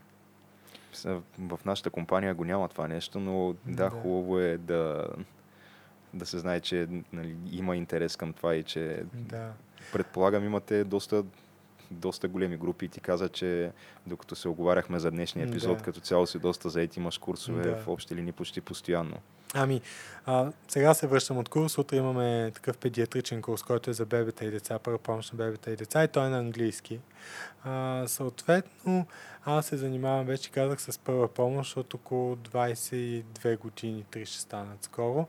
В 1.40 1.60
нашата 1.65 1.90
компания 1.90 2.34
го 2.34 2.45
няма 2.45 2.68
това 2.70 2.88
нещо, 2.88 3.20
но 3.20 3.53
да, 3.65 3.76
да. 3.76 3.90
хубаво 3.90 4.40
е 4.40 4.57
да, 4.57 5.07
да 6.14 6.26
се 6.26 6.40
знае, 6.40 6.60
че 6.60 6.88
нали, 7.14 7.36
има 7.52 7.76
интерес 7.76 8.15
към 8.15 8.34
това 8.34 8.56
и 8.56 8.64
че 8.64 9.03
да. 9.14 9.52
предполагам 9.94 10.45
имате 10.45 10.84
доста 10.84 11.24
доста 11.94 12.28
големи 12.28 12.57
групи 12.57 12.86
и 12.86 12.90
ти 12.90 12.99
каза, 12.99 13.30
че 13.30 13.72
докато 14.07 14.36
се 14.36 14.49
оговаряхме 14.49 14.99
за 14.99 15.11
днешния 15.11 15.48
епизод, 15.48 15.78
да. 15.78 15.84
като 15.84 15.99
цяло 15.99 16.28
си 16.28 16.40
доста 16.40 16.70
заети, 16.70 16.99
имаш 16.99 17.18
курсове 17.18 17.64
да. 17.64 17.76
в 17.76 17.88
общи 17.88 18.15
линии 18.15 18.32
почти 18.32 18.61
постоянно. 18.61 19.18
Ами, 19.56 19.82
а, 20.26 20.52
сега 20.68 20.94
се 20.94 21.07
връщам 21.07 21.38
от 21.38 21.49
курс. 21.49 21.78
Утре 21.78 21.98
имаме 21.98 22.52
такъв 22.53 22.78
педиатричен 22.78 23.41
курс, 23.41 23.64
който 23.64 23.90
е 23.90 23.94
за 23.94 24.06
бебета 24.06 24.45
и 24.45 24.52
деца, 24.52 24.80
първа 24.80 24.98
помощ 24.98 25.34
на 25.34 25.38
бебета 25.38 25.72
и 25.72 25.76
деца 25.76 26.03
и 26.03 26.07
той 26.07 26.26
е 26.26 26.30
на 26.30 26.40
английски. 26.40 26.99
А, 27.64 28.03
съответно, 28.07 29.06
аз 29.45 29.65
се 29.65 29.78
занимавам, 29.78 30.26
вече 30.26 30.52
казах, 30.52 30.82
с 30.82 30.99
първа 30.99 31.28
помощ 31.28 31.78
от 31.78 31.94
около 31.94 32.36
22 32.36 33.57
години, 33.57 34.06
3 34.11 34.26
ще 34.26 34.40
станат 34.40 34.84
скоро. 34.84 35.28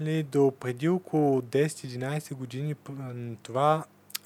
Нали, 0.00 0.22
до 0.22 0.52
преди 0.60 0.88
около 0.88 1.40
10-11 1.40 2.34
години 2.34 2.74
това 3.42 3.84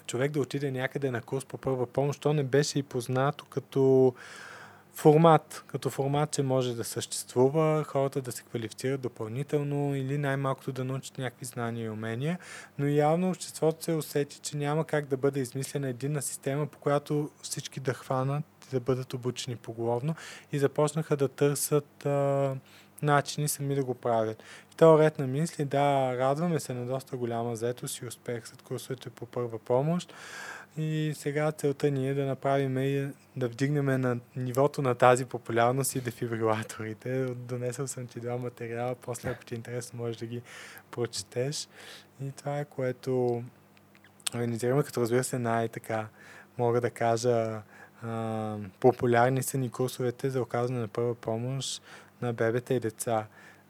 човек 0.09 0.32
да 0.32 0.40
отиде 0.40 0.70
някъде 0.70 1.10
на 1.10 1.22
курс 1.22 1.44
по 1.44 1.59
първа 1.59 1.86
помощ, 1.86 2.20
то 2.20 2.32
не 2.32 2.43
беше 2.43 2.78
и 2.78 2.82
познато 2.82 3.44
като 3.44 4.14
формат, 4.94 5.64
като 5.66 5.90
формат, 5.90 6.30
че 6.30 6.43
може 6.43 6.74
да 6.74 6.85
съществува, 6.85 7.85
хората 7.85 8.20
да 8.20 8.32
се 8.32 8.43
квалифицират 8.43 9.01
допълнително 9.01 9.94
или 9.97 10.18
най-малкото 10.18 10.72
да 10.72 10.85
научат 10.85 11.18
някакви 11.18 11.47
знания 11.47 11.86
и 11.86 11.90
умения, 11.90 12.39
но 12.78 12.86
явно 12.86 13.28
обществото 13.28 13.85
се 13.85 13.93
усети, 13.93 14.39
че 14.39 14.56
няма 14.56 14.85
как 14.85 15.06
да 15.06 15.16
бъде 15.16 15.40
измислена 15.40 15.89
единна 15.89 16.22
система, 16.22 16.66
по 16.66 16.78
която 16.78 17.30
всички 17.43 17.80
да 17.80 17.94
хванат 17.94 18.44
да 18.72 18.80
бъдат 18.80 19.14
обучени 19.14 19.56
поголовно 19.56 20.14
и 20.52 20.59
започнаха 20.59 21.16
да 21.16 21.28
търсят 21.28 22.06
а, 22.06 22.55
начини 23.02 23.48
сами 23.48 23.74
да 23.74 23.84
го 23.84 23.94
правят. 23.94 24.42
В 24.70 24.76
този 24.76 25.02
ред 25.02 25.18
на 25.18 25.26
мисли, 25.26 25.64
да, 25.64 26.16
радваме 26.18 26.60
се 26.60 26.74
на 26.74 26.86
доста 26.86 27.16
голяма 27.16 27.56
заетост 27.56 27.98
и 27.98 28.06
успех 28.06 28.48
след 28.48 28.62
курсовете 28.62 29.10
по 29.10 29.26
първа 29.26 29.58
помощ. 29.58 30.14
И 30.76 31.12
сега 31.16 31.52
целта 31.52 31.90
ни 31.90 32.08
е 32.08 32.14
да 32.14 32.24
направим 32.24 32.78
и 32.78 33.08
да 33.36 33.48
вдигнем 33.48 34.00
на 34.00 34.18
нивото 34.36 34.82
на 34.82 34.94
тази 34.94 35.24
популярност 35.24 35.94
и 35.94 36.00
дефибрилаторите. 36.00 37.24
Донесъл 37.24 37.86
съм 37.86 38.06
ти 38.06 38.20
два 38.20 38.36
материала, 38.36 38.94
после 39.02 39.30
ако 39.30 39.44
ти 39.44 39.54
е 39.54 39.56
интересно 39.56 39.98
можеш 39.98 40.16
да 40.16 40.26
ги 40.26 40.42
прочетеш. 40.90 41.68
И 42.22 42.32
това 42.32 42.58
е 42.58 42.64
което 42.64 43.42
организираме, 44.34 44.82
като 44.82 45.00
разбира 45.00 45.24
се 45.24 45.38
най-така 45.38 46.08
мога 46.58 46.80
да 46.80 46.90
кажа 46.90 47.62
а, 48.02 48.56
популярни 48.80 49.42
са 49.42 49.58
ни 49.58 49.70
курсовете 49.70 50.30
за 50.30 50.42
оказване 50.42 50.80
на 50.80 50.88
първа 50.88 51.14
помощ 51.14 51.82
на 52.22 52.32
бебета 52.32 52.74
и 52.74 52.80
деца. 52.80 53.26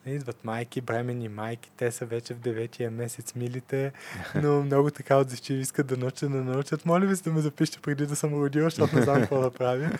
Идват 0.06 0.44
майки, 0.44 0.80
бремени 0.80 1.28
майки, 1.28 1.70
те 1.76 1.90
са 1.92 2.06
вече 2.06 2.34
в 2.34 2.38
деветия 2.38 2.90
месец 2.90 3.34
милите, 3.34 3.92
но 4.34 4.62
много 4.62 4.90
така 4.90 5.16
отзивчиви 5.16 5.60
искат 5.60 5.86
да 5.86 5.96
научат, 5.96 6.32
да 6.32 6.44
научат. 6.44 6.86
Моля 6.86 7.06
ви 7.06 7.16
се 7.16 7.22
да 7.22 7.32
ме 7.32 7.40
запишете 7.40 7.80
преди 7.80 8.06
да 8.06 8.16
съм 8.16 8.34
родил, 8.34 8.64
защото 8.64 8.96
не 8.96 9.02
знам 9.02 9.20
какво 9.20 9.40
да 9.40 9.50
правя. 9.50 9.90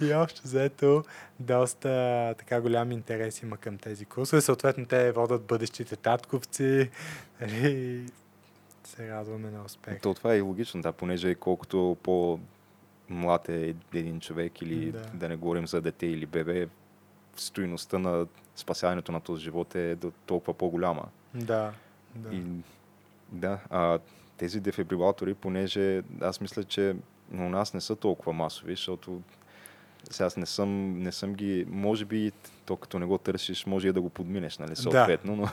И 0.00 0.14
общо 0.14 0.40
заето 0.44 1.04
доста 1.40 2.34
така 2.38 2.60
голям 2.60 2.92
интерес 2.92 3.42
има 3.42 3.56
към 3.56 3.78
тези 3.78 4.04
курсове. 4.04 4.42
Съответно 4.42 4.86
те 4.86 5.12
водят 5.12 5.44
бъдещите 5.44 5.96
татковци. 5.96 6.90
Нали, 7.40 8.06
се 8.84 9.10
радваме 9.10 9.50
на 9.50 9.64
успех. 9.64 10.00
То 10.00 10.14
това 10.14 10.34
е 10.34 10.38
и 10.38 10.40
логично, 10.40 10.82
да, 10.82 10.92
понеже 10.92 11.34
колкото 11.34 11.96
по 12.02 12.40
млад 13.08 13.48
е 13.48 13.74
един 13.94 14.20
човек 14.20 14.62
или 14.62 14.92
да. 14.92 15.02
да 15.14 15.28
не 15.28 15.36
говорим 15.36 15.66
за 15.66 15.80
дете 15.80 16.06
или 16.06 16.26
бебе, 16.26 16.68
стоиността 17.36 17.98
на 17.98 18.26
спасяването 18.56 19.12
на 19.12 19.20
този 19.20 19.44
живот 19.44 19.74
е 19.74 19.96
толкова 20.26 20.54
по-голяма. 20.54 21.04
Да. 21.34 21.72
да. 22.14 22.34
И, 22.34 22.42
да, 23.32 23.58
а 23.70 23.98
тези 24.36 24.60
дефибрилатори, 24.60 25.34
понеже 25.34 26.02
аз 26.20 26.40
мисля, 26.40 26.64
че 26.64 26.96
у 27.32 27.48
нас 27.48 27.74
не 27.74 27.80
са 27.80 27.96
толкова 27.96 28.32
масови, 28.32 28.72
защото 28.72 29.22
сега 30.10 30.26
аз 30.26 30.36
не 30.36 30.46
съм, 30.46 30.98
не 30.98 31.12
съм 31.12 31.34
ги, 31.34 31.66
може 31.68 32.04
би, 32.04 32.32
то 32.66 32.76
като 32.76 32.98
не 32.98 33.06
го 33.06 33.18
търсиш, 33.18 33.66
може 33.66 33.88
и 33.88 33.92
да 33.92 34.00
го 34.00 34.08
подминеш, 34.10 34.58
нали, 34.58 34.76
съответно, 34.76 35.36
да. 35.36 35.42
но 35.42 35.48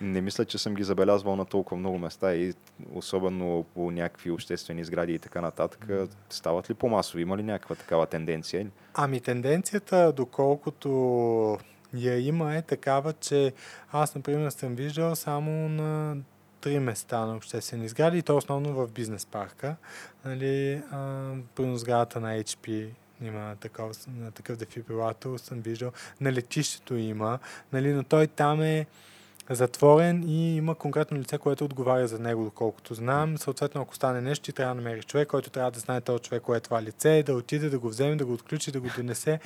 не 0.00 0.20
мисля, 0.20 0.44
че 0.44 0.58
съм 0.58 0.74
ги 0.74 0.84
забелязвал 0.84 1.36
на 1.36 1.44
толкова 1.44 1.76
много 1.76 1.98
места 1.98 2.34
и 2.34 2.54
особено 2.92 3.64
по 3.74 3.90
някакви 3.90 4.30
обществени 4.30 4.84
сгради 4.84 5.14
и 5.14 5.18
така 5.18 5.40
нататък. 5.40 5.86
Стават 6.30 6.70
ли 6.70 6.74
по-масови? 6.74 7.22
Има 7.22 7.36
ли 7.36 7.42
някаква 7.42 7.76
такава 7.76 8.06
тенденция? 8.06 8.70
Ами 8.94 9.20
тенденцията, 9.20 10.12
доколкото 10.12 11.58
я 11.94 12.28
има, 12.28 12.56
е 12.56 12.62
такава, 12.62 13.12
че 13.12 13.52
аз, 13.92 14.14
например, 14.14 14.50
съм 14.50 14.74
виждал 14.74 15.16
само 15.16 15.68
на 15.68 16.16
три 16.60 16.78
места 16.78 17.26
на 17.26 17.36
обществени 17.36 17.88
сгради 17.88 18.18
и 18.18 18.22
то 18.22 18.36
основно 18.36 18.72
в 18.72 18.88
бизнес 18.88 19.26
парка. 19.26 19.76
Нали, 20.24 20.82
а, 20.90 21.32
сградата 21.58 22.20
на 22.20 22.28
HP 22.28 22.88
има 23.22 23.56
такъв, 23.60 24.06
на 24.06 24.30
такъв 24.30 24.56
дефибрилатор, 24.56 25.38
съм 25.38 25.60
виждал. 25.60 25.92
На 26.20 26.32
летището 26.32 26.96
има, 26.96 27.38
нали, 27.72 27.92
но 27.92 28.02
той 28.02 28.26
там 28.26 28.62
е 28.62 28.86
затворен 29.50 30.24
и 30.28 30.56
има 30.56 30.74
конкретно 30.74 31.18
лице, 31.18 31.38
което 31.38 31.64
отговаря 31.64 32.08
за 32.08 32.18
него, 32.18 32.44
доколкото 32.44 32.94
знам. 32.94 33.38
Съответно, 33.38 33.80
ако 33.80 33.94
стане 33.94 34.20
нещо, 34.20 34.44
ти 34.44 34.52
трябва 34.52 34.74
да 34.74 34.80
намериш 34.80 35.04
човек, 35.04 35.28
който 35.28 35.50
трябва 35.50 35.70
да 35.70 35.80
знае 35.80 36.00
този 36.00 36.22
човек, 36.22 36.42
кое 36.42 36.56
е 36.56 36.60
това 36.60 36.82
лице, 36.82 37.22
да 37.26 37.34
отиде, 37.34 37.68
да 37.68 37.78
го 37.78 37.88
вземе, 37.88 38.16
да 38.16 38.26
го 38.26 38.32
отключи, 38.32 38.72
да 38.72 38.80
го 38.80 38.88
донесе 38.96 39.40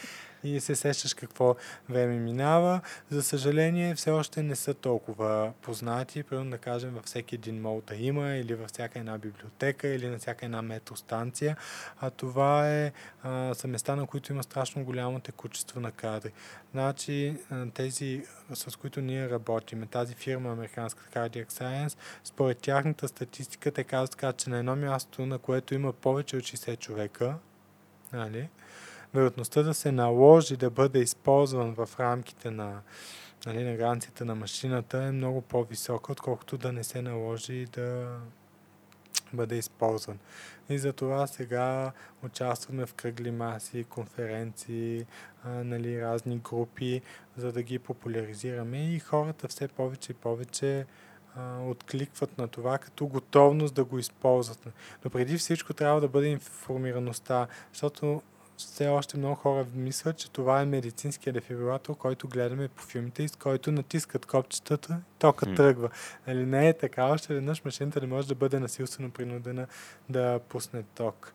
и 0.44 0.60
се 0.60 0.76
сещаш 0.76 1.14
какво 1.14 1.56
време 1.88 2.18
минава. 2.18 2.80
За 3.10 3.22
съжаление, 3.22 3.94
все 3.94 4.10
още 4.10 4.42
не 4.42 4.56
са 4.56 4.74
толкова 4.74 5.52
познати. 5.62 6.22
Примерно 6.22 6.50
да 6.50 6.58
кажем, 6.58 6.90
във 6.94 7.04
всеки 7.04 7.34
един 7.34 7.60
мол 7.60 7.82
да 7.86 7.94
има 7.94 8.28
или 8.28 8.54
във 8.54 8.68
всяка 8.68 8.98
една 8.98 9.18
библиотека 9.18 9.88
или 9.88 10.08
на 10.08 10.18
всяка 10.18 10.44
една 10.44 10.62
метростанция. 10.62 11.56
А 12.00 12.10
това 12.10 12.70
е, 12.70 12.92
а, 13.22 13.54
са 13.54 13.68
места, 13.68 13.96
на 13.96 14.06
които 14.06 14.32
има 14.32 14.42
страшно 14.42 14.84
голямо 14.84 15.20
текучество 15.20 15.80
на 15.80 15.92
кадри. 15.92 16.32
Значи, 16.72 17.36
тези, 17.74 18.24
с 18.54 18.76
които 18.76 19.00
ние 19.00 19.30
работим, 19.30 19.86
тази 19.86 20.14
фирма, 20.14 20.52
американската 20.52 21.20
Cardiac 21.20 21.52
Science, 21.52 21.96
според 22.24 22.58
тяхната 22.58 23.08
статистика, 23.08 23.72
те 23.72 23.84
казват, 23.84 24.38
че 24.38 24.50
на 24.50 24.58
едно 24.58 24.76
място, 24.76 25.26
на 25.26 25.38
което 25.38 25.74
има 25.74 25.92
повече 25.92 26.36
от 26.36 26.42
60 26.42 26.78
човека, 26.78 27.34
нали, 28.12 28.48
вероятността 29.14 29.62
да 29.62 29.74
се 29.74 29.92
наложи 29.92 30.56
да 30.56 30.70
бъде 30.70 30.98
използван 30.98 31.74
в 31.74 31.88
рамките 32.00 32.50
на, 32.50 32.80
нали, 33.46 33.64
на 33.64 33.76
границите 33.76 34.24
на 34.24 34.34
машината 34.34 35.02
е 35.02 35.12
много 35.12 35.40
по-висока, 35.40 36.12
отколкото 36.12 36.58
да 36.58 36.72
не 36.72 36.84
се 36.84 37.02
наложи 37.02 37.66
да 37.72 38.18
бъде 39.32 39.56
използван. 39.56 40.18
И 40.68 40.78
затова 40.78 41.26
сега 41.26 41.92
участваме 42.24 42.86
в 42.86 42.94
кръгли 42.94 43.30
маси, 43.30 43.84
конференции, 43.84 45.06
а, 45.44 45.48
нали, 45.48 46.02
разни 46.02 46.38
групи, 46.38 47.02
за 47.36 47.52
да 47.52 47.62
ги 47.62 47.78
популяризираме 47.78 48.94
и 48.94 48.98
хората 48.98 49.48
все 49.48 49.68
повече 49.68 50.12
и 50.12 50.14
повече 50.14 50.86
а, 51.36 51.58
откликват 51.62 52.38
на 52.38 52.48
това 52.48 52.78
като 52.78 53.06
готовност 53.06 53.74
да 53.74 53.84
го 53.84 53.98
използват. 53.98 54.66
Но 55.04 55.10
преди 55.10 55.38
всичко 55.38 55.74
трябва 55.74 56.00
да 56.00 56.08
бъде 56.08 56.26
информираността, 56.26 57.46
защото 57.72 58.22
все 58.66 58.88
още 58.88 59.18
много 59.18 59.34
хора 59.34 59.66
мислят, 59.74 60.16
че 60.16 60.30
това 60.30 60.60
е 60.60 60.66
медицинския 60.66 61.32
дефибрилатор, 61.32 61.96
който 61.96 62.28
гледаме 62.28 62.68
по 62.68 62.82
филмите 62.82 63.22
и 63.22 63.28
с 63.28 63.36
който 63.36 63.72
натискат 63.72 64.26
копчетата, 64.26 65.00
тока 65.18 65.46
mm. 65.46 65.56
тръгва. 65.56 65.90
Нали, 66.26 66.46
не 66.46 66.68
е 66.68 66.72
така, 66.72 67.04
още 67.04 67.34
веднъж 67.34 67.64
машината 67.64 68.00
не 68.00 68.06
може 68.06 68.28
да 68.28 68.34
бъде 68.34 68.58
насилствено 68.58 69.10
принудена 69.10 69.66
да 70.08 70.40
пусне 70.48 70.82
ток. 70.94 71.32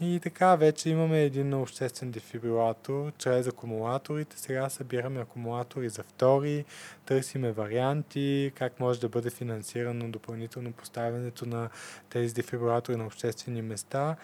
И 0.00 0.20
така 0.22 0.56
вече 0.56 0.90
имаме 0.90 1.22
един 1.22 1.54
обществен 1.54 2.10
дефибрилатор 2.10 3.12
чрез 3.18 3.46
акумулаторите. 3.46 4.38
Сега 4.38 4.68
събираме 4.68 5.20
акумулатори 5.20 5.88
за 5.88 6.02
втори, 6.02 6.64
търсиме 7.06 7.52
варианти, 7.52 8.52
как 8.54 8.80
може 8.80 9.00
да 9.00 9.08
бъде 9.08 9.30
финансирано 9.30 10.10
допълнително 10.10 10.72
поставянето 10.72 11.46
на 11.46 11.68
тези 12.10 12.34
дефибрилатори 12.34 12.96
на 12.96 13.06
обществени 13.06 13.62
места. 13.62 14.16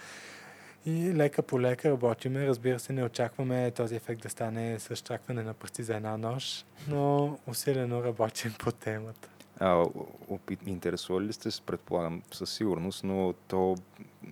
И 0.86 1.15
лека 1.15 1.43
по 1.43 1.61
лека 1.61 1.90
работиме. 1.90 2.47
Разбира 2.47 2.78
се, 2.78 2.93
не 2.93 3.05
очакваме 3.05 3.70
този 3.70 3.97
ефект 3.97 4.23
да 4.23 4.31
стане 4.31 4.78
с 4.78 4.97
чакване 4.97 5.43
на 5.43 5.55
пръсти 5.55 5.82
за 5.82 5.97
една 5.97 6.16
нощ, 6.16 6.66
но 6.89 7.39
усилено 7.47 8.05
работим 8.05 8.55
по 8.59 8.73
темата. 8.73 9.28
А, 9.59 9.85
интересували 10.66 11.27
ли 11.27 11.32
сте 11.32 11.51
се, 11.51 11.62
предполагам, 11.62 12.23
със 12.32 12.51
сигурност, 12.55 13.05
но 13.05 13.35
то 13.48 13.77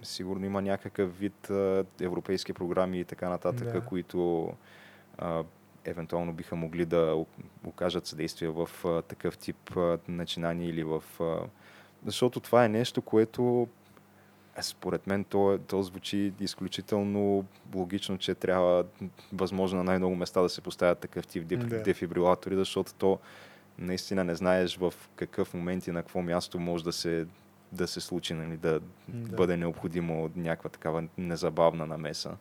сигурно 0.03 0.47
има 0.47 0.63
някакъв 0.63 1.19
вид 1.19 1.51
а, 1.51 1.85
европейски 2.01 2.53
програми 2.53 3.01
и 3.01 3.05
така 3.05 3.29
нататък, 3.29 3.73
Да. 3.73 3.81
които 3.81 4.53
а, 5.19 5.45
евентуално 5.85 6.33
биха 6.33 6.57
могли 6.57 6.85
да 6.85 7.25
окажат 7.65 8.07
съдействие 8.07 8.49
в 8.49 8.71
а, 8.85 9.03
такъв 9.03 9.39
тип 9.39 9.77
а, 9.77 9.99
начинания 10.09 10.69
или 10.69 10.85
в... 10.85 11.03
А, 11.21 11.39
защото 12.07 12.41
това 12.41 12.65
е 12.65 12.69
нещо, 12.69 13.03
което 13.03 13.69
според 14.61 15.07
мен 15.07 15.25
то, 15.25 15.53
е- 15.53 15.59
то 15.59 15.83
звучи 15.83 16.33
изключително 16.41 17.45
логично, 17.75 18.19
че 18.19 18.35
трябва 18.35 18.85
възможно 19.33 19.79
на 19.79 19.85
най-много 19.85 20.17
места 20.17 20.43
да 20.43 20.49
се 20.49 20.61
поставят 20.61 20.99
такъв 20.99 21.27
тип 21.27 21.47
Да. 21.47 21.57
дефибрилатори, 21.83 22.57
защото 22.57 22.95
то 22.95 23.19
наистина 23.79 24.25
не 24.25 24.35
знаеш 24.35 24.77
в 24.77 24.95
какъв 25.17 25.55
момент 25.55 25.87
и 25.87 25.93
на 25.93 26.03
какво 26.03 26.23
място 26.23 26.61
може 26.61 26.85
да 26.85 26.93
се, 26.93 27.27
да 27.73 27.87
се 27.87 28.01
случи, 28.01 28.35
нали, 28.35 28.57
да, 28.57 28.81
Да. 29.09 29.37
бъде 29.37 29.57
необходимо 29.57 30.31
някаква 30.37 30.71
такава 30.71 31.05
незабавна 31.19 31.87
намеса. 31.87 32.37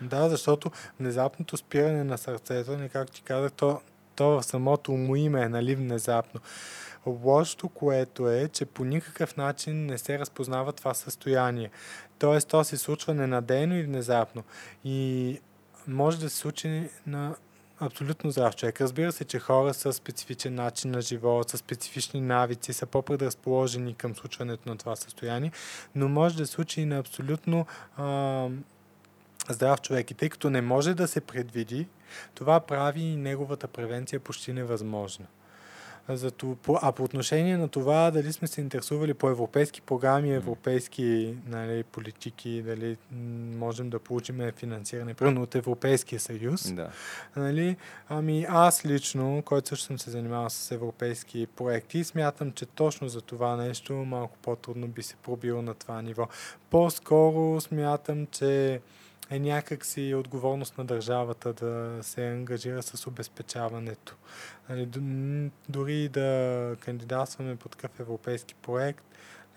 Да, 0.00 0.28
защото 0.28 0.70
внезапното 1.00 1.56
спиране 1.56 2.04
на 2.04 2.18
сърцето, 2.18 2.76
не 2.76 2.88
как 2.88 3.10
ти 3.10 3.22
казах, 3.22 3.52
то, 3.52 3.80
то 4.14 4.28
в 4.30 4.42
самото 4.42 4.92
му 4.92 5.16
име 5.16 5.42
е, 5.42 5.48
нали, 5.48 5.74
внезапно. 5.74 6.40
Лошото, 7.06 7.68
което 7.68 8.30
е, 8.30 8.48
че 8.48 8.64
по 8.64 8.84
никакъв 8.84 9.36
начин 9.36 9.86
не 9.86 9.98
се 9.98 10.18
разпознава 10.18 10.72
това 10.72 10.94
състояние. 10.94 11.70
Тоест, 12.18 12.48
то 12.48 12.64
се 12.64 12.76
случва 12.76 13.14
ненадейно 13.14 13.76
и 13.76 13.82
внезапно. 13.82 14.42
И 14.84 15.40
може 15.86 16.20
да 16.20 16.30
се 16.30 16.36
случи 16.36 16.90
на 17.06 17.34
абсолютно 17.80 18.30
здрав 18.30 18.56
човек. 18.56 18.80
Разбира 18.80 19.12
се, 19.12 19.24
че 19.24 19.38
хора 19.38 19.74
с 19.74 19.92
специфичен 19.92 20.54
начин 20.54 20.90
на 20.90 21.00
живот, 21.00 21.50
с 21.50 21.58
специфични 21.58 22.20
навици 22.20 22.72
са 22.72 22.86
по-предразположени 22.86 23.94
към 23.94 24.16
случването 24.16 24.68
на 24.68 24.76
това 24.76 24.96
състояние, 24.96 25.52
но 25.94 26.08
може 26.08 26.36
да 26.36 26.46
се 26.46 26.52
случи 26.52 26.80
и 26.80 26.86
на 26.86 26.98
абсолютно 26.98 27.66
а, 27.96 28.48
здрав 29.48 29.80
човек. 29.80 30.10
И 30.10 30.14
тъй 30.14 30.28
като 30.28 30.50
не 30.50 30.60
може 30.60 30.94
да 30.94 31.08
се 31.08 31.20
предвиди, 31.20 31.88
това 32.34 32.60
прави 32.60 33.00
и 33.00 33.16
неговата 33.16 33.68
превенция 33.68 34.20
почти 34.20 34.52
невъзможна. 34.52 35.26
Зато, 36.08 36.56
по, 36.62 36.78
а 36.82 36.92
по 36.92 37.02
отношение 37.02 37.56
на 37.56 37.68
това, 37.68 38.10
дали 38.10 38.32
сме 38.32 38.48
се 38.48 38.60
интересували 38.60 39.14
по 39.14 39.28
европейски 39.30 39.80
програми, 39.80 40.34
европейски 40.34 41.34
нали, 41.46 41.82
политики, 41.82 42.62
дали 42.62 42.96
можем 43.56 43.90
да 43.90 43.98
получим 43.98 44.52
финансиране, 44.56 45.14
примерно 45.14 45.42
от 45.42 45.54
Европейския 45.54 46.20
съюз, 46.20 46.72
Да. 46.72 46.90
Нали? 47.36 47.76
Ами 48.08 48.46
аз 48.48 48.86
лично, 48.86 49.42
който 49.44 49.68
също 49.68 49.84
съм 49.84 49.98
се 49.98 50.10
занимавал 50.10 50.50
с 50.50 50.70
европейски 50.70 51.46
проекти, 51.56 52.04
смятам, 52.04 52.52
че 52.52 52.66
точно 52.66 53.08
за 53.08 53.20
това 53.20 53.56
нещо 53.56 53.92
малко 53.92 54.36
по-трудно 54.42 54.88
би 54.88 55.02
се 55.02 55.16
пробило 55.16 55.62
на 55.62 55.74
това 55.74 56.02
ниво. 56.02 56.28
По-скоро 56.70 57.60
смятам, 57.60 58.26
че 58.26 58.80
е 59.30 59.38
някакси 59.38 60.14
отговорност 60.14 60.78
на 60.78 60.84
държавата 60.84 61.52
да 61.52 61.98
се 62.02 62.28
ангажира 62.28 62.82
с 62.82 63.06
обезпечаването. 63.06 64.16
Нали, 64.68 64.88
дори 65.68 66.08
да 66.08 66.76
кандидатстваме 66.80 67.56
по 67.56 67.68
такъв 67.68 68.00
европейски 68.00 68.54
проект, 68.54 69.04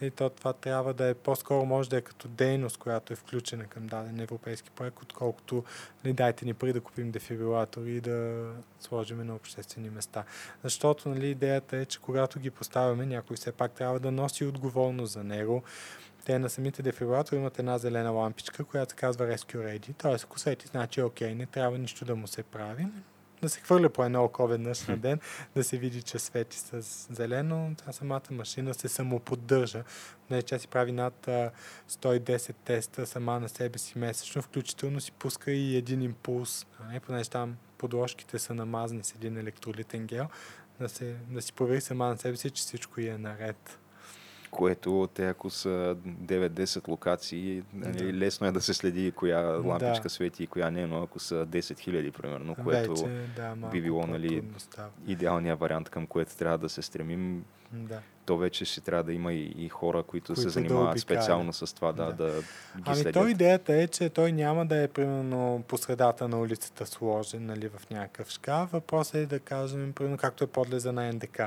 и 0.01 0.11
то 0.11 0.29
това 0.29 0.53
трябва 0.53 0.93
да 0.93 1.05
е 1.05 1.13
по-скоро 1.13 1.65
може 1.65 1.89
да 1.89 1.97
е 1.97 2.01
като 2.01 2.27
дейност, 2.27 2.77
която 2.77 3.13
е 3.13 3.15
включена 3.15 3.65
към 3.65 3.87
даден 3.87 4.19
европейски 4.19 4.69
проект, 4.69 5.01
отколкото 5.01 5.63
нали, 6.03 6.13
дайте 6.13 6.45
ни 6.45 6.53
пари 6.53 6.73
да 6.73 6.81
купим 6.81 7.11
дефибрилатори 7.11 7.95
и 7.95 8.01
да 8.01 8.49
сложиме 8.79 9.23
на 9.23 9.35
обществени 9.35 9.89
места. 9.89 10.23
Защото 10.63 11.09
нали, 11.09 11.27
идеята 11.27 11.77
е, 11.77 11.85
че 11.85 11.99
когато 11.99 12.39
ги 12.39 12.49
поставяме, 12.49 13.05
някой 13.05 13.37
все 13.37 13.51
пак 13.51 13.71
трябва 13.71 13.99
да 13.99 14.11
носи 14.11 14.45
отговорност 14.45 15.13
за 15.13 15.23
него. 15.23 15.63
Те 16.25 16.39
на 16.39 16.49
самите 16.49 16.81
дефибрилатори 16.81 17.39
имат 17.39 17.59
една 17.59 17.77
зелена 17.77 18.11
лампичка, 18.11 18.63
която 18.63 18.95
казва 18.97 19.25
Rescue 19.25 19.55
Ready. 19.55 19.95
Тоест, 19.97 20.23
ако 20.23 20.39
свети, 20.39 20.67
значи 20.67 21.01
окей, 21.01 21.35
не 21.35 21.45
трябва 21.45 21.77
нищо 21.77 22.05
да 22.05 22.15
му 22.15 22.27
се 22.27 22.43
прави. 22.43 22.87
Да 23.41 23.49
се 23.49 23.59
хвърля 23.59 23.89
по 23.89 24.03
едно 24.05 24.23
око 24.23 24.47
веднъж 24.47 24.87
на 24.87 24.97
ден, 24.97 25.19
да 25.55 25.63
се 25.63 25.77
види, 25.77 26.01
че 26.01 26.19
свети 26.19 26.59
с 26.59 26.81
зелено, 27.13 27.75
а 27.85 27.91
самата 27.91 28.21
машина 28.31 28.73
се 28.73 28.89
самоподдържа. 28.89 29.83
Не, 30.29 30.41
тя 30.41 30.59
си 30.59 30.67
прави 30.67 30.91
над 30.91 31.27
а, 31.27 31.51
110 31.89 32.55
теста 32.65 33.05
сама 33.05 33.39
на 33.39 33.49
себе 33.49 33.79
си 33.79 33.97
месечно, 33.97 34.41
включително 34.41 35.01
си 35.01 35.11
пуска 35.11 35.51
и 35.51 35.77
един 35.77 36.01
импулс, 36.01 36.65
не, 36.91 36.99
понеже 36.99 37.29
там 37.29 37.57
подложките 37.77 38.39
са 38.39 38.53
намазани 38.53 39.03
с 39.03 39.15
един 39.15 39.37
електролитен 39.37 40.07
гел, 40.07 40.27
да, 40.79 40.89
се, 40.89 41.15
да 41.29 41.41
си 41.41 41.53
провери 41.53 41.81
сама 41.81 42.07
на 42.07 42.17
себе 42.17 42.37
си, 42.37 42.49
че 42.49 42.61
всичко 42.61 43.01
е 43.01 43.17
наред. 43.17 43.79
Което 44.51 45.09
те, 45.13 45.25
ако 45.25 45.49
са 45.49 45.69
9-10 46.05 46.87
локации, 46.87 47.63
нали, 47.73 47.97
Да. 48.03 48.13
лесно 48.15 48.47
е 48.47 48.51
да 48.51 48.61
се 48.61 48.73
следи 48.73 49.11
коя 49.11 49.39
лампичка 49.39 50.03
Да. 50.03 50.09
свети 50.09 50.43
и 50.43 50.47
коя 50.47 50.71
не, 50.71 50.87
но 50.87 51.03
ако 51.03 51.19
са 51.19 51.45
10 51.45 51.59
000, 51.59 52.11
примерно, 52.11 52.55
което 52.55 52.89
Вече, 52.91 53.25
да, 53.35 53.55
би 53.67 53.81
било, 53.81 54.07
нали, 54.07 54.43
идеалният 55.07 55.59
вариант, 55.59 55.89
към 55.89 56.07
което 56.07 56.37
трябва 56.37 56.57
да 56.57 56.69
се 56.69 56.81
стремим, 56.81 57.45
Да. 57.71 57.99
то 58.25 58.37
вече 58.37 58.65
ще 58.65 58.81
трябва 58.81 59.03
да 59.03 59.13
има 59.13 59.33
и, 59.33 59.53
и 59.57 59.69
хора, 59.69 60.03
които, 60.03 60.25
Които 60.25 60.41
се 60.41 60.47
да 60.47 60.51
занимават 60.51 60.81
обикалят. 60.81 61.01
специално 61.01 61.53
с 61.53 61.75
това, 61.75 61.91
да, 61.91 62.05
Да. 62.05 62.13
да, 62.13 62.31
ги 62.31 62.43
Ами 62.85 62.95
следят. 62.95 63.13
то 63.13 63.27
идеята 63.27 63.73
е, 63.73 63.87
че 63.87 64.09
той 64.09 64.31
няма 64.31 64.65
да 64.65 64.77
е 64.77 64.87
примерно 64.87 65.63
по 65.67 65.77
средата 65.77 66.27
на 66.27 66.39
улицата 66.39 66.85
сложен 66.85 67.45
нали, 67.45 67.69
в 67.69 67.89
някакъв 67.89 68.29
шкаф. 68.29 68.71
Въпросът 68.71 69.15
е 69.15 69.25
да 69.25 69.39
кажем, 69.39 69.93
примерно 69.93 70.17
както 70.17 70.43
е 70.43 70.47
подлеза 70.47 70.91
на 70.93 71.13
НДК. 71.13 71.41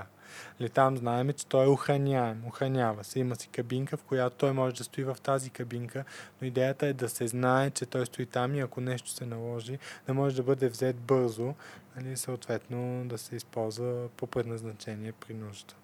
Ли, 0.61 0.69
там 0.69 0.97
знаем, 0.97 1.33
че 1.33 1.47
той 1.47 1.65
е 1.65 1.69
охраняем, 1.69 2.43
охранява 2.47 3.05
се. 3.05 3.21
Има 3.21 3.37
си 3.37 3.49
кабинка, 3.49 3.97
в 3.97 4.05
която 4.05 4.37
той 4.37 4.53
може 4.53 4.75
да 4.75 4.85
стои 4.85 5.05
в 5.05 5.17
тази 5.23 5.51
кабинка, 5.51 6.05
но 6.41 6.47
идеята 6.47 6.87
е 6.87 6.93
да 6.93 7.09
се 7.09 7.27
знае, 7.27 7.71
че 7.71 7.87
той 7.87 8.07
стои 8.07 8.27
там 8.27 8.55
и 8.55 8.61
ако 8.61 8.81
нещо 8.81 9.11
се 9.11 9.27
наложи, 9.27 9.79
да 10.07 10.15
може 10.15 10.37
да 10.37 10.43
бъде 10.43 10.69
взет 10.69 10.97
бързо, 10.97 11.55
нали, 11.97 12.17
съответно 12.17 13.09
да 13.09 13.19
се 13.19 13.37
използва 13.37 14.09
по 14.17 14.27
предназначение 14.27 15.13
при 15.13 15.35
нужда. 15.35 15.75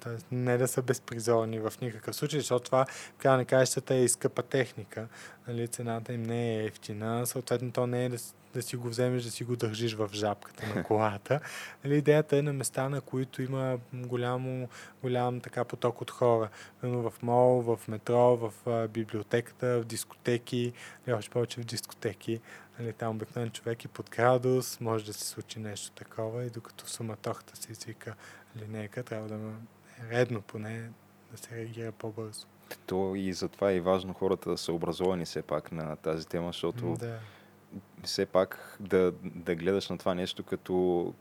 Тоест, 0.00 0.26
не 0.30 0.58
да 0.58 0.68
са 0.68 0.82
безпризорни 0.82 1.58
в 1.58 1.72
никакъв 1.80 2.16
случай, 2.16 2.40
защото 2.40 2.64
това 2.64 2.84
в 2.84 3.18
края 3.18 3.36
на 3.36 3.44
краищата 3.44 3.94
е 3.94 4.04
и 4.04 4.08
скъпа 4.08 4.42
техника. 4.42 5.08
Нали, 5.48 5.68
цената 5.68 6.12
им 6.12 6.22
не 6.22 6.56
е 6.56 6.64
ефтина, 6.64 7.26
съответно 7.26 7.72
то 7.72 7.86
не 7.86 8.04
е 8.04 8.08
да, 8.08 8.16
да 8.54 8.62
си 8.62 8.76
го 8.76 8.88
вземеш, 8.88 9.22
да 9.22 9.30
си 9.30 9.44
го 9.44 9.56
държиш 9.56 9.94
в 9.94 10.10
жабката 10.12 10.74
на 10.74 10.84
колата. 10.88 11.40
Нали, 11.84 11.96
идеята 11.96 12.36
е 12.36 12.42
на 12.42 12.52
места, 12.52 12.88
на 12.88 13.00
които 13.00 13.42
има 13.42 13.78
голямо, 13.92 14.68
голям 15.02 15.40
така 15.40 15.64
поток 15.64 16.00
от 16.00 16.10
хора. 16.10 16.48
Примерно 16.80 17.10
в 17.10 17.22
мол, 17.22 17.60
в 17.60 17.88
метро, 17.88 18.36
в 18.36 18.52
а, 18.66 18.88
библиотеката, 18.88 19.80
в 19.80 19.84
дискотеки, 19.84 20.72
или 21.06 21.14
още 21.14 21.30
повече 21.30 21.60
в 21.60 21.64
дискотеки. 21.64 22.40
Нали, 22.78 22.92
там 22.92 23.16
обикновен 23.16 23.50
човек 23.50 23.84
и 23.84 23.88
под 23.88 24.10
градус, 24.10 24.80
може 24.80 25.04
да 25.04 25.12
се 25.12 25.26
случи 25.26 25.58
нещо 25.58 25.90
такова 25.90 26.44
и 26.44 26.50
докато 26.50 26.84
в 26.84 26.90
суматохата 26.90 27.56
се 27.56 27.72
извика 27.72 28.14
линейка, 28.56 29.02
трябва 29.02 29.28
да 29.28 29.34
ме- 29.34 29.50
е 29.50 29.81
редно 30.10 30.40
поне 30.40 30.90
да 31.32 31.38
се 31.38 31.56
реагира 31.56 31.92
по-бързо. 31.92 32.46
То 32.86 33.14
и 33.14 33.32
затова 33.32 33.70
е 33.72 33.80
важно 33.80 34.14
хората 34.14 34.50
да 34.50 34.58
са 34.58 34.72
образовани 34.72 35.24
все 35.24 35.42
пак 35.42 35.72
на 35.72 35.96
тази 35.96 36.26
тема, 36.26 36.46
защото 36.46 36.96
Да. 36.98 37.18
все 38.04 38.26
пак 38.26 38.76
да, 38.80 39.12
да 39.22 39.54
гледаш 39.54 39.88
на 39.88 39.98
това 39.98 40.14
нещо 40.14 40.42
като, 40.42 41.14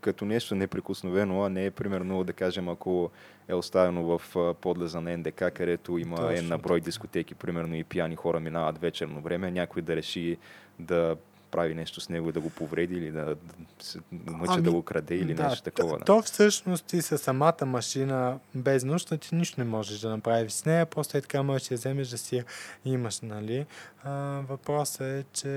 като 0.00 0.24
нещо 0.24 0.54
неприкосновено, 0.54 1.42
а 1.44 1.48
не 1.48 1.70
примерно 1.70 2.24
да 2.24 2.32
кажем 2.32 2.68
ако 2.68 3.10
е 3.48 3.54
оставено 3.54 4.18
в 4.18 4.54
подлеза 4.60 5.00
на 5.00 5.16
НДК, 5.16 5.50
където 5.54 5.98
има 5.98 6.16
Точно 6.16 6.30
една 6.30 6.58
брой 6.58 6.80
дискотеки, 6.80 7.34
примерно 7.34 7.74
и 7.74 7.84
пияни 7.84 8.16
хора 8.16 8.40
минават 8.40 8.78
вечерно 8.78 9.20
време, 9.20 9.50
някой 9.50 9.82
да 9.82 9.96
реши 9.96 10.36
да 10.78 11.16
прави 11.56 11.74
нещо 11.74 12.00
с 12.00 12.08
него 12.08 12.32
да 12.32 12.40
го 12.40 12.50
повреди 12.50 12.94
или 12.94 13.10
да, 13.10 13.24
да 13.24 13.36
се 13.80 13.98
мъчи 14.12 14.52
Ами, 14.52 14.62
да 14.62 14.72
го 14.72 14.82
краде 14.82 15.14
или 15.14 15.34
нещо 15.34 15.62
такова. 15.62 15.98
т- 15.98 16.04
То 16.04 16.22
всъщност 16.22 16.92
и 16.92 17.02
със 17.02 17.22
самата 17.22 17.66
машина 17.66 18.38
без 18.54 18.84
нужда 18.84 19.18
ти 19.18 19.34
нищо 19.34 19.60
не 19.60 19.66
можеш 19.66 20.00
да 20.00 20.10
направиш 20.10 20.52
с 20.52 20.64
нея, 20.64 20.86
просто 20.86 21.18
е 21.18 21.20
така 21.20 21.42
можеш 21.42 21.68
да 21.68 21.74
я 21.74 21.78
вземеш 21.78 22.08
да 22.08 22.18
си 22.18 22.36
я 22.36 22.44
имаш, 22.84 23.20
нали? 23.20 23.66
А, 24.04 24.12
въпросът 24.48 25.00
е, 25.00 25.24
че 25.32 25.48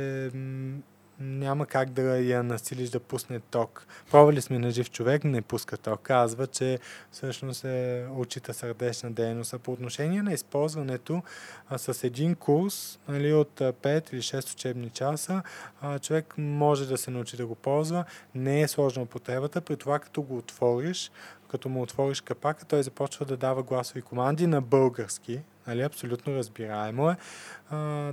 няма 1.20 1.66
как 1.66 1.90
да 1.90 2.02
я 2.02 2.44
насилиш 2.44 2.90
да 2.90 3.00
пусне 3.00 3.40
ток. 3.40 3.88
Пробвали 4.12 4.42
сме 4.42 4.60
на 4.60 4.72
жив 4.72 4.92
човек, 4.92 5.24
не 5.24 5.42
пуска 5.42 5.78
ток. 5.78 6.02
Казва, 6.02 6.48
че 6.48 6.80
всъщност 7.12 7.64
е 7.64 8.06
очита 8.16 8.54
сърдечна 8.54 9.12
дейност. 9.12 9.54
А 9.54 9.60
по 9.60 9.72
отношение 9.72 10.24
на 10.24 10.34
използването 10.34 11.24
а, 11.70 11.78
с 11.78 12.04
един 12.04 12.36
курс 12.36 13.00
нали, 13.08 13.34
от 13.34 13.62
а, 13.62 13.74
5 13.74 14.14
или 14.14 14.22
6 14.22 14.54
учебни 14.54 14.90
часа, 14.90 15.42
а, 15.82 16.00
човек 16.00 16.34
може 16.38 16.88
да 16.88 16.98
се 16.98 17.12
научи 17.12 17.38
да 17.38 17.48
го 17.48 17.56
ползва. 17.56 18.06
Не 18.36 18.62
е 18.62 18.68
сложна 18.68 19.04
употребата. 19.04 19.62
При 19.62 19.78
това, 19.78 20.00
като 20.00 20.22
го 20.22 20.38
отвориш, 20.38 21.12
като 21.52 21.70
му 21.70 21.82
отвориш 21.82 22.22
капака, 22.22 22.66
той 22.66 22.84
започва 22.84 23.26
да 23.26 23.38
дава 23.38 23.64
гласови 23.64 24.02
команди 24.02 24.48
на 24.48 24.62
български. 24.62 25.40
Нали, 25.70 25.82
абсолютно 25.82 26.36
разбираемо 26.36 27.10
е. 27.12 27.16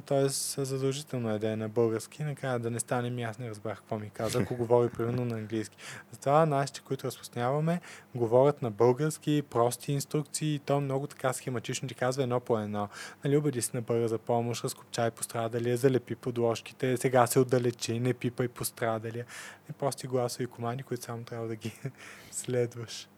Тоест, 0.06 0.66
задължително 0.66 1.30
е 1.30 1.38
да 1.38 1.50
е 1.50 1.56
на 1.56 1.68
български. 1.68 2.24
Накрая 2.24 2.58
да 2.58 2.70
не 2.70 2.80
стане 2.80 3.10
ми, 3.10 3.22
аз 3.22 3.38
не 3.38 3.50
разбрах 3.50 3.78
какво 3.78 3.98
ми 3.98 4.10
каза, 4.10 4.42
ако 4.42 4.56
говори 4.56 4.88
примерно 4.88 5.24
на 5.24 5.34
английски. 5.34 5.76
Затова 6.12 6.46
нашите, 6.46 6.80
които 6.80 7.06
разпространяваме, 7.06 7.80
говорят 8.14 8.62
на 8.62 8.70
български, 8.70 9.42
прости 9.50 9.92
инструкции 9.92 10.54
и 10.54 10.58
то 10.58 10.80
много 10.80 11.06
така 11.06 11.32
схематично 11.32 11.88
ти 11.88 11.94
казва 11.94 12.22
едно 12.22 12.40
по 12.40 12.58
едно. 12.58 12.88
Нали, 13.24 13.36
убеди 13.36 13.62
се 13.62 13.76
на 13.76 13.82
бърза 13.82 14.18
помощ, 14.18 14.64
разкопчай 14.64 15.10
пострадалия, 15.10 15.76
залепи 15.76 16.14
подложките, 16.14 16.96
сега 16.96 17.26
се 17.26 17.38
отдалечи, 17.38 18.00
не 18.00 18.14
пипай 18.14 18.48
пострадалия. 18.48 19.24
И 19.70 19.72
прости 19.72 20.06
гласови 20.06 20.46
команди, 20.46 20.82
които 20.82 21.04
само 21.04 21.24
трябва 21.24 21.48
да 21.48 21.56
ги 21.56 21.72
следваш. 22.30 23.08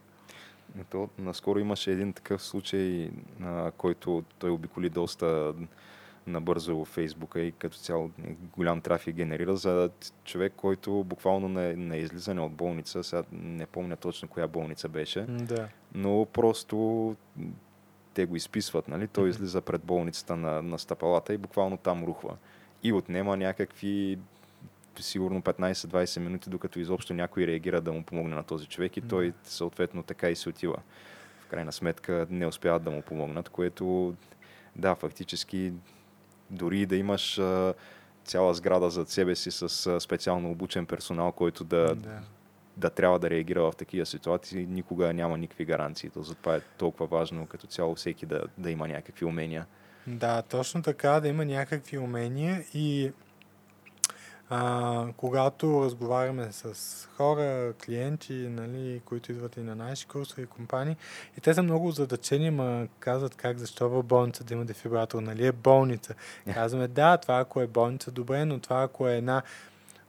То, 0.89 1.09
наскоро 1.17 1.59
имаше 1.59 1.91
един 1.91 2.13
такъв 2.13 2.43
случай, 2.43 3.09
а, 3.43 3.71
който 3.71 4.23
той 4.39 4.49
обиколи 4.49 4.89
доста 4.89 5.53
набързо 6.27 6.77
в 6.77 6.85
Фейсбука 6.85 7.39
и 7.39 7.51
като 7.51 7.77
цяло 7.77 8.11
голям 8.57 8.81
трафик 8.81 9.15
генерира 9.15 9.55
за 9.55 9.89
човек, 10.25 10.53
който 10.55 11.03
буквално 11.03 11.49
на, 11.49 11.77
на 11.77 11.97
излизане 11.97 12.41
от 12.41 12.51
болница, 12.51 13.03
сега 13.03 13.23
не 13.31 13.65
помня 13.65 13.95
точно 13.95 14.27
коя 14.27 14.47
болница 14.47 14.89
беше, 14.89 15.25
Да. 15.29 15.67
но 15.95 16.27
просто 16.33 17.15
те 18.13 18.25
го 18.25 18.35
изписват, 18.35 18.87
нали? 18.87 19.07
Той 19.07 19.29
излиза 19.29 19.61
пред 19.61 19.81
болницата 19.83 20.35
на, 20.35 20.61
на 20.61 20.79
стъпалата 20.79 21.33
и 21.33 21.37
буквално 21.37 21.77
там 21.77 22.03
рухва. 22.03 22.37
И 22.83 22.93
отнема 22.93 23.37
някакви 23.37 24.17
сигурно 25.03 25.41
15-20 25.41 26.19
минути, 26.19 26.49
докато 26.49 26.79
изобщо 26.79 27.13
някой 27.13 27.47
реагира 27.47 27.81
да 27.81 27.91
му 27.91 28.03
помогне 28.03 28.35
на 28.35 28.43
този 28.43 28.65
човек 28.65 28.97
и 28.97 29.01
той 29.01 29.33
съответно 29.43 30.03
така 30.03 30.29
и 30.29 30.35
се 30.35 30.49
отива. 30.49 30.77
В 31.41 31.47
крайна 31.47 31.71
сметка 31.71 32.27
не 32.29 32.47
успяват 32.47 32.83
да 32.83 32.91
му 32.91 33.01
помогнат, 33.01 33.49
което 33.49 34.15
да, 34.75 34.95
фактически 34.95 35.73
дори 36.49 36.85
да 36.85 36.95
имаш 36.95 37.39
а, 37.39 37.73
цяла 38.25 38.53
сграда 38.53 38.89
зад 38.89 39.09
себе 39.09 39.35
си 39.35 39.51
с 39.51 39.87
а, 39.87 39.99
специално 39.99 40.51
обучен 40.51 40.85
персонал, 40.85 41.31
който 41.31 41.63
да, 41.63 41.95
да. 41.95 42.21
да 42.77 42.89
трябва 42.89 43.19
да 43.19 43.29
реагира 43.29 43.61
в 43.61 43.73
такива 43.77 44.05
ситуации, 44.05 44.65
никога 44.65 45.13
няма 45.13 45.37
никакви 45.37 45.65
гаранции. 45.65 46.09
То 46.09 46.23
затова 46.23 46.55
е 46.55 46.61
толкова 46.77 47.17
важно 47.17 47.45
като 47.45 47.67
цяло 47.67 47.95
всеки 47.95 48.25
да, 48.25 48.43
да 48.57 48.71
има 48.71 48.87
някакви 48.87 49.25
умения. 49.25 49.65
Да, 50.07 50.41
точно 50.41 50.81
така, 50.81 51.19
да 51.19 51.27
има 51.27 51.45
някакви 51.45 51.97
умения 51.97 52.63
и 52.73 53.11
а, 54.49 55.05
когато 55.17 55.81
разговаряме 55.85 56.47
с 56.51 56.75
хора, 57.17 57.73
клиенти, 57.85 58.33
нали, 58.33 59.01
които 59.05 59.31
идват 59.31 59.57
и 59.57 59.59
на 59.59 59.75
наши 59.75 60.07
курсови 60.07 60.45
компании, 60.45 60.95
и 61.37 61.41
те 61.41 61.53
са 61.53 61.63
много 61.63 61.91
задачени, 61.91 62.49
ма 62.49 62.87
казват 62.99 63.35
как, 63.35 63.57
защо 63.57 63.89
в 63.89 64.03
болница 64.03 64.43
да 64.43 64.53
има 64.53 64.65
дефибратор, 64.65 65.21
нали 65.21 65.47
е 65.47 65.51
болница. 65.51 66.13
Казваме, 66.53 66.87
да, 66.87 67.17
това 67.17 67.39
ако 67.39 67.61
е 67.61 67.67
болница, 67.67 68.11
добре, 68.11 68.45
но 68.45 68.59
това 68.59 68.83
ако 68.83 69.07
е 69.07 69.17
една 69.17 69.41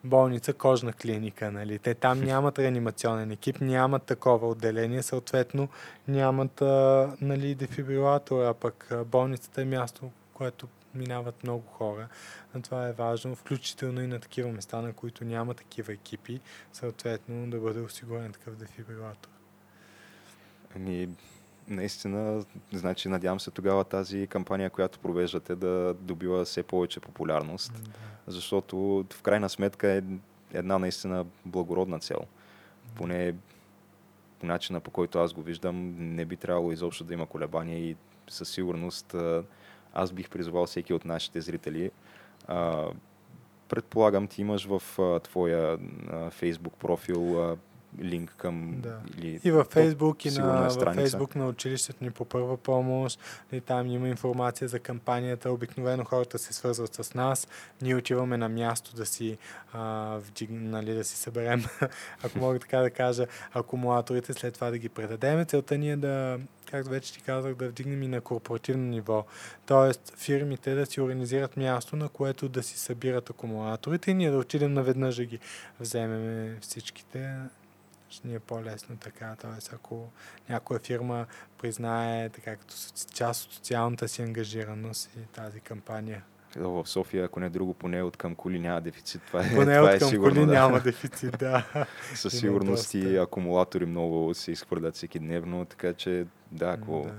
болница, 0.04 0.52
кожна 0.52 0.92
клиника, 0.92 1.50
нали. 1.50 1.78
Те 1.78 1.94
там 1.94 2.20
нямат 2.24 2.58
реанимационен 2.58 3.30
екип, 3.30 3.60
нямат 3.60 4.02
такова 4.02 4.48
отделение, 4.48 5.02
съответно 5.02 5.68
нямат 6.08 6.62
а, 6.62 7.08
нали, 7.20 7.54
дефибрилатор, 7.54 8.44
а 8.44 8.54
пък 8.54 8.92
болницата 9.06 9.62
е 9.62 9.64
място, 9.64 10.10
което 10.34 10.68
минават 10.94 11.42
много 11.42 11.66
хора. 11.66 12.08
А 12.54 12.60
това 12.60 12.88
е 12.88 12.92
важно, 12.92 13.36
включително 13.36 14.00
и 14.02 14.06
на 14.06 14.20
такива 14.20 14.52
места, 14.52 14.80
на 14.80 14.92
които 14.92 15.24
няма 15.24 15.54
такива 15.54 15.92
екипи, 15.92 16.40
съответно 16.72 17.50
да 17.50 17.58
бъде 17.58 17.80
осигурен 17.80 18.32
такъв 18.32 18.56
дефибрилатор. 18.56 19.30
Ами, 20.76 21.08
наистина, 21.68 22.44
значи 22.72 23.08
надявам 23.08 23.40
се 23.40 23.50
тогава 23.50 23.84
тази 23.84 24.26
кампания, 24.26 24.70
която 24.70 24.98
провеждате, 24.98 25.56
да 25.56 25.94
добива 26.00 26.44
все 26.44 26.62
повече 26.62 27.00
популярност, 27.00 27.72
Да. 27.72 27.90
защото 28.26 29.06
в 29.12 29.22
крайна 29.22 29.48
сметка 29.48 29.88
е 29.88 30.02
една 30.52 30.78
наистина 30.78 31.26
благородна 31.44 31.98
цел. 31.98 32.20
Поне 32.94 33.34
по 34.40 34.46
начина 34.46 34.80
по 34.80 34.90
който 34.90 35.18
аз 35.18 35.32
го 35.32 35.42
виждам, 35.42 35.94
не 35.98 36.24
би 36.24 36.36
трябвало 36.36 36.72
изобщо 36.72 37.04
да 37.04 37.14
има 37.14 37.26
колебания 37.26 37.78
и 37.78 37.96
със 38.28 38.48
сигурност 38.48 39.14
аз 39.94 40.12
бих 40.12 40.30
призвал 40.30 40.66
всеки 40.66 40.94
от 40.94 41.04
нашите 41.04 41.40
зрители. 41.40 41.90
А, 42.46 42.86
предполагам, 43.68 44.26
ти 44.26 44.40
имаш 44.40 44.66
в 44.66 44.82
а, 44.98 45.20
твоя 45.20 45.78
а, 46.10 46.30
Facebook 46.30 46.72
профил 46.78 47.42
а, 47.42 47.56
линк 47.98 48.34
към... 48.36 48.74
Да. 48.80 48.98
Или, 49.18 49.40
И 49.44 49.50
във 49.50 49.66
Фейсбук, 49.66 50.24
и 50.24 50.30
на, 50.30 50.68
е 50.72 50.84
във. 50.84 50.94
Фейсбук 50.94 51.34
на 51.34 51.48
училището 51.48 52.04
ни 52.04 52.10
по 52.10 52.24
първа 52.24 52.56
помощ. 52.56 53.20
И 53.52 53.60
там 53.60 53.86
има 53.86 54.08
информация 54.08 54.68
за 54.68 54.78
кампанията. 54.78 55.50
Обикновено 55.50 56.04
хората 56.04 56.38
се 56.38 56.52
свързват 56.52 56.94
с 56.94 57.14
нас. 57.14 57.48
Ние 57.82 57.96
отиваме 57.96 58.36
на 58.36 58.48
място 58.48 58.96
да 58.96 59.06
си, 59.06 59.38
а, 59.72 60.16
вдиг, 60.18 60.50
нали, 60.52 60.94
да 60.94 61.04
си 61.04 61.16
съберем, 61.16 61.64
ако 62.22 62.38
мога 62.38 62.58
така 62.58 62.78
да 62.78 62.90
кажа, 62.90 63.26
акумулаторите, 63.52 64.32
след 64.32 64.54
това 64.54 64.70
да 64.70 64.78
ги 64.78 64.88
предадем. 64.88 65.44
Целта 65.44 65.78
ни 65.78 65.90
е 65.90 65.96
да, 65.96 66.38
както 66.70 66.90
вече 66.90 67.12
ти 67.12 67.20
казах, 67.20 67.54
да 67.54 67.68
вдигнем 67.68 68.02
и 68.02 68.08
на 68.08 68.20
корпоративно 68.20 68.84
ниво. 68.84 69.24
Тоест 69.66 70.12
фирмите 70.16 70.74
да 70.74 70.86
си 70.86 71.00
организират 71.00 71.56
място, 71.56 71.96
на 71.96 72.08
което 72.08 72.48
да 72.48 72.62
си 72.62 72.78
събират 72.78 73.30
акумулаторите 73.30 74.10
и 74.10 74.14
ние 74.14 74.30
да 74.30 74.38
отидем 74.38 74.72
наведнъж 74.72 75.16
да 75.16 75.24
ги 75.24 75.38
вземем 75.80 76.58
всичките 76.60 77.36
ще 78.10 78.28
ни 78.28 78.34
е 78.34 78.40
по-лесно 78.40 78.96
така. 78.96 79.36
Тоест, 79.40 79.72
ако 79.72 80.08
някоя 80.48 80.80
фирма 80.80 81.26
признае 81.58 82.28
така 82.28 82.56
като 82.56 82.74
част 83.14 83.44
от 83.44 83.52
социалната 83.52 84.08
си 84.08 84.22
ангажираност 84.22 85.10
и 85.16 85.32
тази 85.32 85.60
кампания. 85.60 86.22
В 86.56 86.86
София, 86.86 87.24
ако 87.24 87.40
не 87.40 87.50
друго, 87.50 87.74
поне 87.74 88.02
от 88.02 88.16
към 88.16 88.34
коли 88.34 88.58
няма 88.58 88.80
дефицит. 88.80 89.22
Това 89.26 89.40
е, 89.46 89.54
Поне 89.54 89.76
това 89.76 89.88
от 89.88 89.94
е 89.94 89.98
към 89.98 90.08
сигурно, 90.08 90.34
коли 90.34 90.46
да. 90.46 90.52
няма 90.52 90.80
дефицит, 90.80 91.38
да. 91.38 91.66
Със 92.14 92.38
сигурност 92.38 92.94
и 92.94 93.16
акумулатори 93.16 93.86
много 93.86 94.34
се 94.34 94.52
изхвърлят 94.52 94.94
всеки 94.94 95.18
дневно, 95.18 95.64
така 95.64 95.92
че 95.92 96.26
да, 96.52 96.70
ако, 96.70 97.02
Да. 97.02 97.12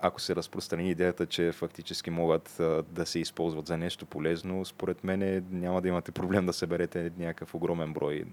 ако 0.00 0.20
се 0.20 0.36
разпространи 0.36 0.90
идеята, 0.90 1.26
че 1.26 1.52
фактически 1.52 2.10
могат 2.10 2.60
а, 2.60 2.82
да 2.82 3.06
се 3.06 3.18
използват 3.18 3.66
за 3.66 3.76
нещо 3.76 4.06
полезно, 4.06 4.64
според 4.64 5.04
мен 5.04 5.44
няма 5.50 5.82
да 5.82 5.88
имате 5.88 6.12
проблем 6.12 6.46
да 6.46 6.52
съберете 6.52 7.12
някакъв 7.18 7.54
огромен 7.54 7.92
брой. 7.92 8.24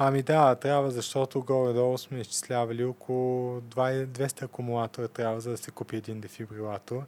Ами 0.00 0.22
да, 0.22 0.54
трябва, 0.54 0.90
защото 0.90 1.42
горе-долу 1.42 1.98
сме 1.98 2.20
изчислявали 2.20 2.84
около 2.84 3.60
20 3.60 4.06
200 4.06 4.42
акумулатора 4.42 5.08
трябва, 5.08 5.40
за 5.40 5.50
да 5.50 5.56
се 5.56 5.70
купи 5.70 5.96
един 5.96 6.20
дефибрилатор. 6.20 7.02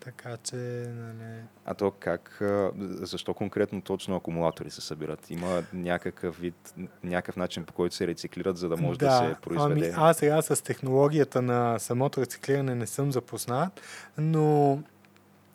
Така 0.00 0.36
че, 0.36 0.56
нали, 0.88 1.42
А 1.64 1.74
то 1.74 1.90
как, 1.90 2.42
защо 2.78 3.34
конкретно 3.34 3.82
точно 3.82 4.16
акумулатори 4.16 4.70
се 4.70 4.80
събират? 4.80 5.30
Има 5.30 5.62
някакъв 5.72 6.40
вид, 6.40 6.74
някакъв 7.04 7.36
начин 7.36 7.64
по 7.64 7.72
който 7.72 7.94
се 7.94 8.06
рециклират, 8.06 8.56
за 8.56 8.68
да 8.68 8.76
може 8.76 8.98
да, 8.98 9.18
се 9.18 9.40
произведе? 9.42 9.92
Ами 9.96 10.08
аз 10.08 10.16
сега 10.16 10.42
с 10.42 10.62
технологията 10.64 11.42
на 11.42 11.78
самото 11.78 12.20
рециклиране 12.20 12.74
не 12.74 12.86
съм 12.86 13.12
запознат, 13.12 13.80
но 14.18 14.78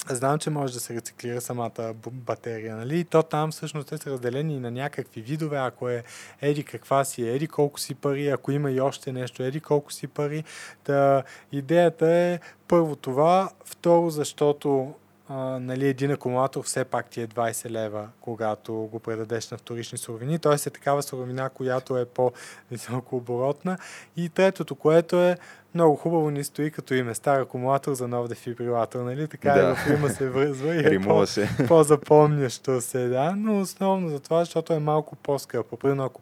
знам, 0.09 0.39
че 0.39 0.49
може 0.49 0.73
да 0.73 0.79
се 0.79 0.93
рециклира 0.93 1.41
самата 1.41 1.93
батерия, 2.11 2.75
нали? 2.75 2.99
И 2.99 3.03
то 3.03 3.23
там 3.23 3.51
всъщност 3.51 3.87
те 3.87 3.97
са 3.97 4.11
разделени 4.11 4.59
на 4.59 4.71
някакви 4.71 5.21
видове, 5.21 5.57
ако 5.57 5.89
е 5.89 6.03
еди 6.41 6.63
каква 6.63 7.03
си, 7.03 7.29
еди 7.29 7.47
колко 7.47 7.79
си 7.79 7.95
пари, 7.95 8.29
ако 8.29 8.51
има 8.51 8.71
и 8.71 8.81
още 8.81 9.11
нещо, 9.11 9.43
еди 9.43 9.59
колко 9.59 9.93
си 9.93 10.07
пари. 10.07 10.43
Та, 10.83 11.23
идеята 11.51 12.09
е 12.09 12.39
първо 12.67 12.95
това, 12.95 13.49
второ, 13.65 14.09
защото 14.09 14.93
а, 15.29 15.35
нали, 15.59 15.87
един 15.87 16.11
акумулатор 16.11 16.63
все 16.63 16.85
пак 16.85 17.09
ти 17.09 17.21
е 17.21 17.27
20 17.27 17.69
лева, 17.69 18.09
когато 18.21 18.73
го 18.73 18.99
предадеш 18.99 19.51
на 19.51 19.57
вторични 19.57 19.97
суровини. 19.97 20.39
Т.е. 20.39 20.53
е 20.53 20.57
такава 20.57 21.03
суровина, 21.03 21.49
която 21.49 21.97
е 21.97 22.05
по-високо 22.05 23.15
оборотна. 23.15 23.77
И 24.17 24.29
третото, 24.29 24.75
което 24.75 25.21
е 25.21 25.37
много 25.75 25.95
хубаво 25.95 26.29
ни 26.29 26.43
стои 26.43 26.71
като 26.71 26.93
име 26.93 27.15
стар 27.15 27.39
акумулатор 27.39 27.93
за 27.93 28.07
нов 28.07 28.27
дефибрилатор, 28.27 28.99
нали? 28.99 29.27
Така 29.27 29.53
Да. 29.53 29.71
и 29.71 29.75
в 29.75 29.87
Рима 29.87 30.09
се 30.09 30.29
връзва 30.29 30.75
и 30.75 30.95
е 30.95 30.99
по, 30.99 31.25
по-запомнящо 31.67 32.81
се, 32.81 33.07
да, 33.07 33.33
но 33.37 33.59
основно 33.59 34.09
за 34.09 34.19
това, 34.19 34.39
защото 34.39 34.73
е 34.73 34.79
малко 34.79 35.15
по-скъпо. 35.15 35.77
Примерно, 35.77 36.03
ако 36.03 36.21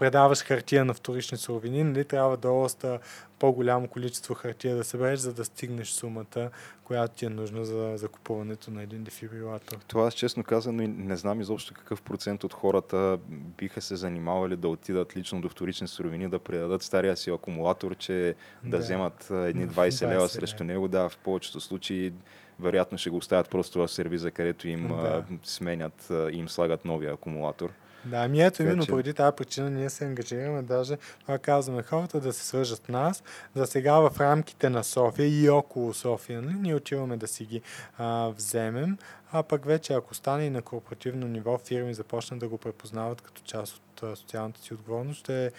предаваш 0.00 0.42
хартия 0.42 0.84
на 0.84 0.94
вторични 0.94 1.38
суровини, 1.38 1.84
нали, 1.84 2.04
трябва 2.04 2.36
доста 2.36 2.98
по-голямо 3.38 3.88
количество 3.88 4.34
хартия 4.34 4.76
да 4.76 4.84
събереш, 4.84 5.18
за 5.18 5.32
да 5.32 5.44
стигнеш 5.44 5.88
сумата, 5.88 6.50
която 6.84 7.14
ти 7.14 7.24
е 7.24 7.28
нужна 7.28 7.64
за 7.64 7.92
закупуването 7.96 8.70
на 8.70 8.82
един 8.82 9.04
дефибрилатор. 9.04 9.76
Това 9.88 10.06
аз 10.06 10.14
честно 10.14 10.44
казано 10.44 10.82
не 10.88 11.16
знам 11.16 11.40
изобщо 11.40 11.74
какъв 11.74 12.02
процент 12.02 12.44
от 12.44 12.52
хората 12.54 13.18
биха 13.58 13.80
се 13.80 13.96
занимавали 13.96 14.56
да 14.56 14.68
отидат 14.68 15.16
лично 15.16 15.40
до 15.40 15.48
вторични 15.48 15.88
суровини, 15.88 16.28
да 16.28 16.38
предадат 16.38 16.82
стария 16.82 17.16
си 17.16 17.30
акумулатор, 17.30 17.96
че 17.96 18.34
да, 18.64 18.70
Да. 18.70 18.78
вземат 18.78 19.30
едни 19.30 19.68
20 19.68 19.88
20 19.88 20.08
лева 20.08 20.28
срещу 20.28 20.64
него. 20.64 20.88
Да, 20.88 21.08
в 21.08 21.18
повечето 21.18 21.60
случаи 21.60 22.12
вероятно 22.60 22.98
ще 22.98 23.10
го 23.10 23.16
оставят 23.16 23.50
просто 23.50 23.78
в 23.78 23.88
сервиза, 23.88 24.30
където 24.30 24.68
им 24.68 24.88
Да. 24.88 25.24
сменят 25.44 26.12
им 26.32 26.48
слагат 26.48 26.84
новия 26.84 27.12
акумулатор. 27.12 27.70
Да, 28.04 28.16
ами 28.16 28.42
ето 28.42 28.62
именно 28.62 28.84
че- 28.84 28.90
поради 28.90 29.14
тази 29.14 29.36
причина 29.36 29.70
ние 29.70 29.90
се 29.90 30.04
ангажираме, 30.04 30.62
даже 30.62 30.96
това 31.20 31.38
казваме 31.38 31.82
хората 31.82 32.20
да 32.20 32.32
се 32.32 32.46
свържат 32.46 32.86
с 32.86 32.88
нас. 32.88 33.22
За 33.54 33.66
сега 33.66 33.98
в 33.98 34.20
рамките 34.20 34.70
на 34.70 34.84
София 34.84 35.42
и 35.42 35.48
около 35.48 35.94
София, 35.94 36.42
нали, 36.42 36.54
ние 36.54 36.74
отиваме 36.74 37.16
да 37.16 37.26
си 37.28 37.44
ги 37.44 37.62
а, 37.98 38.28
вземем, 38.28 38.98
а 39.32 39.42
пък 39.42 39.64
вече 39.64 39.92
ако 39.92 40.14
стане 40.14 40.44
и 40.44 40.50
на 40.50 40.62
корпоративно 40.62 41.26
ниво, 41.28 41.58
фирми 41.58 41.94
започнат 41.94 42.40
да 42.40 42.48
го 42.48 42.58
препознават 42.58 43.20
като 43.20 43.42
част 43.44 43.76
от 43.76 44.02
а, 44.02 44.16
социалната 44.16 44.60
си 44.60 44.74
отговорност, 44.74 45.20
ще 45.20 45.46
е 45.46 45.50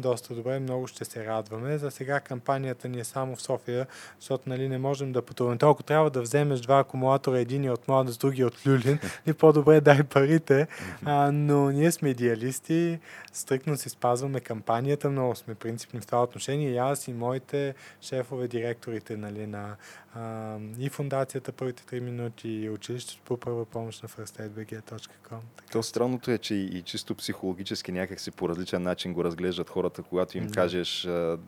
доста 0.00 0.34
добре, 0.34 0.58
много 0.58 0.86
ще 0.86 1.04
се 1.04 1.26
радваме. 1.26 1.78
За 1.78 1.90
сега 1.90 2.20
кампанията 2.20 2.88
ни 2.88 3.00
е 3.00 3.04
само 3.04 3.36
в 3.36 3.42
София, 3.42 3.86
защото 4.20 4.48
нали, 4.48 4.68
не 4.68 4.78
можем 4.78 5.12
да 5.12 5.22
пътуваме. 5.22 5.58
Толкова 5.58 5.86
трябва 5.86 6.10
да 6.10 6.22
вземеш 6.22 6.60
два 6.60 6.78
акумулатора, 6.78 7.38
един 7.38 7.64
е 7.64 7.70
от 7.70 7.88
Младост, 7.88 8.20
други 8.20 8.44
от 8.44 8.66
Люлин, 8.66 8.98
и 9.26 9.32
по-добре 9.32 9.80
дай 9.80 10.02
парите. 10.02 10.66
А, 11.04 11.32
но 11.32 11.70
ние 11.70 11.92
сме 11.92 12.08
идеалисти, 12.08 12.98
стрикно 13.32 13.76
си 13.76 13.88
спазваме 13.88 14.40
кампанията, 14.40 15.10
много 15.10 15.34
сме 15.34 15.54
принципни 15.54 16.00
в 16.00 16.06
това 16.06 16.22
отношение. 16.22 16.70
И 16.70 16.78
аз 16.78 17.08
и 17.08 17.12
моите 17.12 17.74
шефове, 18.00 18.48
директорите 18.48 19.16
нали, 19.16 19.46
на 19.46 19.76
а, 20.14 20.56
и 20.78 20.88
фундацията 20.88 21.52
първите 21.52 21.82
3 21.84 22.00
минути 22.00 22.48
и 22.48 22.70
училището 22.70 23.22
по 23.24 23.36
първа 23.36 23.64
помощ 23.64 24.02
на 24.02 24.08
firstaidbg.com. 24.08 25.38
То 25.72 25.82
странното 25.82 26.30
е, 26.30 26.38
че 26.38 26.54
и, 26.54 26.64
и 26.68 26.82
чисто 26.82 27.14
психологически 27.14 27.92
някак 27.92 28.20
си 28.20 28.30
по 28.30 28.48
различен 28.48 28.82
начин 28.82 29.12
го 29.12 29.24
разглеждат 29.24 29.70
хората, 29.70 30.02
когато 30.02 30.38
им 30.38 30.46
Да. 30.46 30.52
кажеш 30.52 31.06
а, 31.06 31.38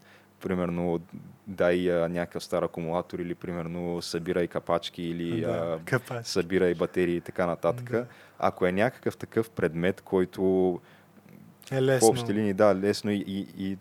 примерно 0.41 1.01
дай 1.47 1.93
а, 1.95 2.09
някакъв 2.09 2.45
стар 2.45 2.62
акумулатор 2.62 3.19
или 3.19 3.35
примерно 3.35 4.03
събирай 4.03 4.47
капачки 4.47 5.03
или 5.03 5.41
Да, 5.41 5.49
а, 5.81 5.85
капач. 5.85 6.27
събирай 6.27 6.74
батерии 6.74 7.16
и 7.16 7.20
така 7.20 7.47
нататък. 7.47 7.91
Да. 7.91 8.07
Ако 8.39 8.66
е 8.66 8.73
някакъв 8.73 9.16
такъв 9.16 9.51
предмет, 9.51 10.01
който 10.01 10.81
Е 11.70 11.77
в 11.77 11.82
лесно. 11.82 12.09
общи 12.09 12.35
линии, 12.35 12.55
да, 12.55 12.74
лесно 12.74 13.11
и, 13.11 13.24
и, 13.27 13.47
и 13.59 13.78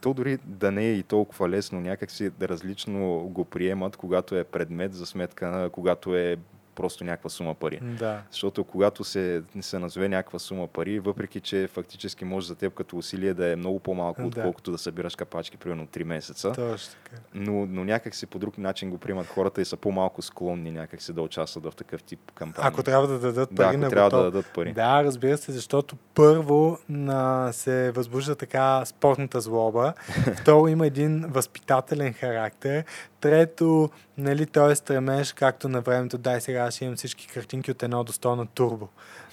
то 0.00 0.14
дори 0.14 0.38
да 0.44 0.72
не 0.72 0.84
е 0.86 0.92
и 0.92 1.02
толкова 1.02 1.48
лесно, 1.48 1.80
някакси 1.80 2.30
различно 2.42 3.28
го 3.28 3.44
приемат, 3.44 3.96
когато 3.96 4.36
е 4.36 4.44
предмет 4.44 4.94
за 4.94 5.06
сметка 5.06 5.48
на 5.50 5.70
когато 5.70 6.16
е 6.16 6.36
просто 6.80 7.04
някаква 7.04 7.30
сума 7.30 7.54
пари. 7.54 7.78
Да. 7.82 8.22
Защото 8.30 8.64
когато 8.64 9.04
се, 9.04 9.42
се 9.60 9.78
назове 9.78 10.08
някаква 10.08 10.38
сума 10.38 10.66
пари, 10.66 10.98
въпреки 11.00 11.40
че 11.40 11.68
фактически 11.72 12.24
може 12.24 12.46
за 12.46 12.54
теб 12.54 12.74
като 12.74 12.96
усилие 12.96 13.34
да 13.34 13.52
е 13.52 13.56
много 13.56 13.78
по-малко, 13.80 14.20
Да. 14.20 14.26
отколкото 14.26 14.70
да 14.72 14.78
събираш 14.78 15.16
капачки 15.16 15.56
примерно 15.56 15.86
3 15.86 16.04
месеца, 16.04 16.52
Точно 16.52 16.94
така. 17.04 17.22
но, 17.34 17.66
но 17.66 17.84
някак 17.84 18.14
си 18.14 18.26
по 18.26 18.38
друг 18.38 18.58
начин 18.58 18.90
го 18.90 18.98
приемат 18.98 19.26
хората 19.26 19.60
и 19.60 19.64
са 19.64 19.76
по-малко 19.76 20.22
склонни 20.22 20.70
някак 20.70 21.02
си 21.02 21.12
да 21.12 21.22
участват 21.22 21.64
в 21.64 21.72
такъв 21.76 22.02
тип 22.02 22.20
кампании. 22.34 22.68
Ако 22.68 22.82
трябва 22.82 23.06
да 23.06 23.18
дадат 23.18 23.48
да, 23.50 23.56
пари 23.56 23.74
ако 23.74 23.76
на 23.76 23.88
трябва 23.90 24.10
готов. 24.10 24.24
да 24.24 24.30
дадат 24.30 24.46
пари. 24.54 24.72
Да, 24.72 25.04
разбира 25.04 25.36
се, 25.38 25.52
защото 25.52 25.96
първо 26.14 26.78
на, 26.88 27.52
се 27.52 27.90
възбужда 27.90 28.34
така 28.34 28.84
спортната 28.84 29.40
злоба, 29.40 29.92
второ 30.40 30.68
има 30.68 30.86
един 30.86 31.24
възпитателен 31.28 32.12
характер, 32.12 32.84
трето, 33.20 33.90
нали, 34.18 34.46
той 34.46 34.72
е 34.72 34.76
стремеж, 34.76 35.32
както 35.32 35.68
на 35.68 35.80
времето, 35.80 36.18
дай 36.18 36.40
сега 36.40 36.70
ще 36.70 36.84
имам 36.84 36.96
всички 36.96 37.28
картинки 37.28 37.70
от 37.70 37.82
едно 37.82 38.04
до 38.04 38.12
100 38.12 38.34
на 38.34 38.46
турбо, 38.46 38.88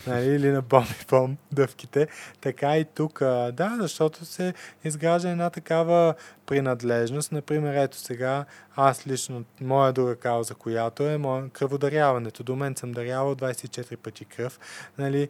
нали, 0.07 0.25
или 0.25 0.49
на 0.49 0.61
бом 0.61 0.83
и 1.01 1.05
бом 1.09 1.37
дъвките. 1.51 2.07
Така 2.41 2.77
и 2.77 2.85
тук, 2.85 3.19
да, 3.53 3.77
защото 3.79 4.25
се 4.25 4.53
изгражда 4.83 5.29
една 5.29 5.49
такава 5.49 6.13
принадлежност. 6.45 7.31
Например, 7.31 7.83
ето 7.83 7.97
сега, 7.97 8.45
аз 8.75 9.07
лично, 9.07 9.43
моя 9.61 9.93
друга 9.93 10.15
кауза, 10.15 10.55
която 10.55 11.03
е 11.03 11.17
моя 11.17 11.49
кръводаряването. 11.49 12.43
До 12.43 12.55
мен 12.55 12.75
съм 12.75 12.91
дарявал 12.91 13.35
24 13.35 13.97
пъти 13.97 14.25
кръв. 14.25 14.59
Нали, 14.97 15.29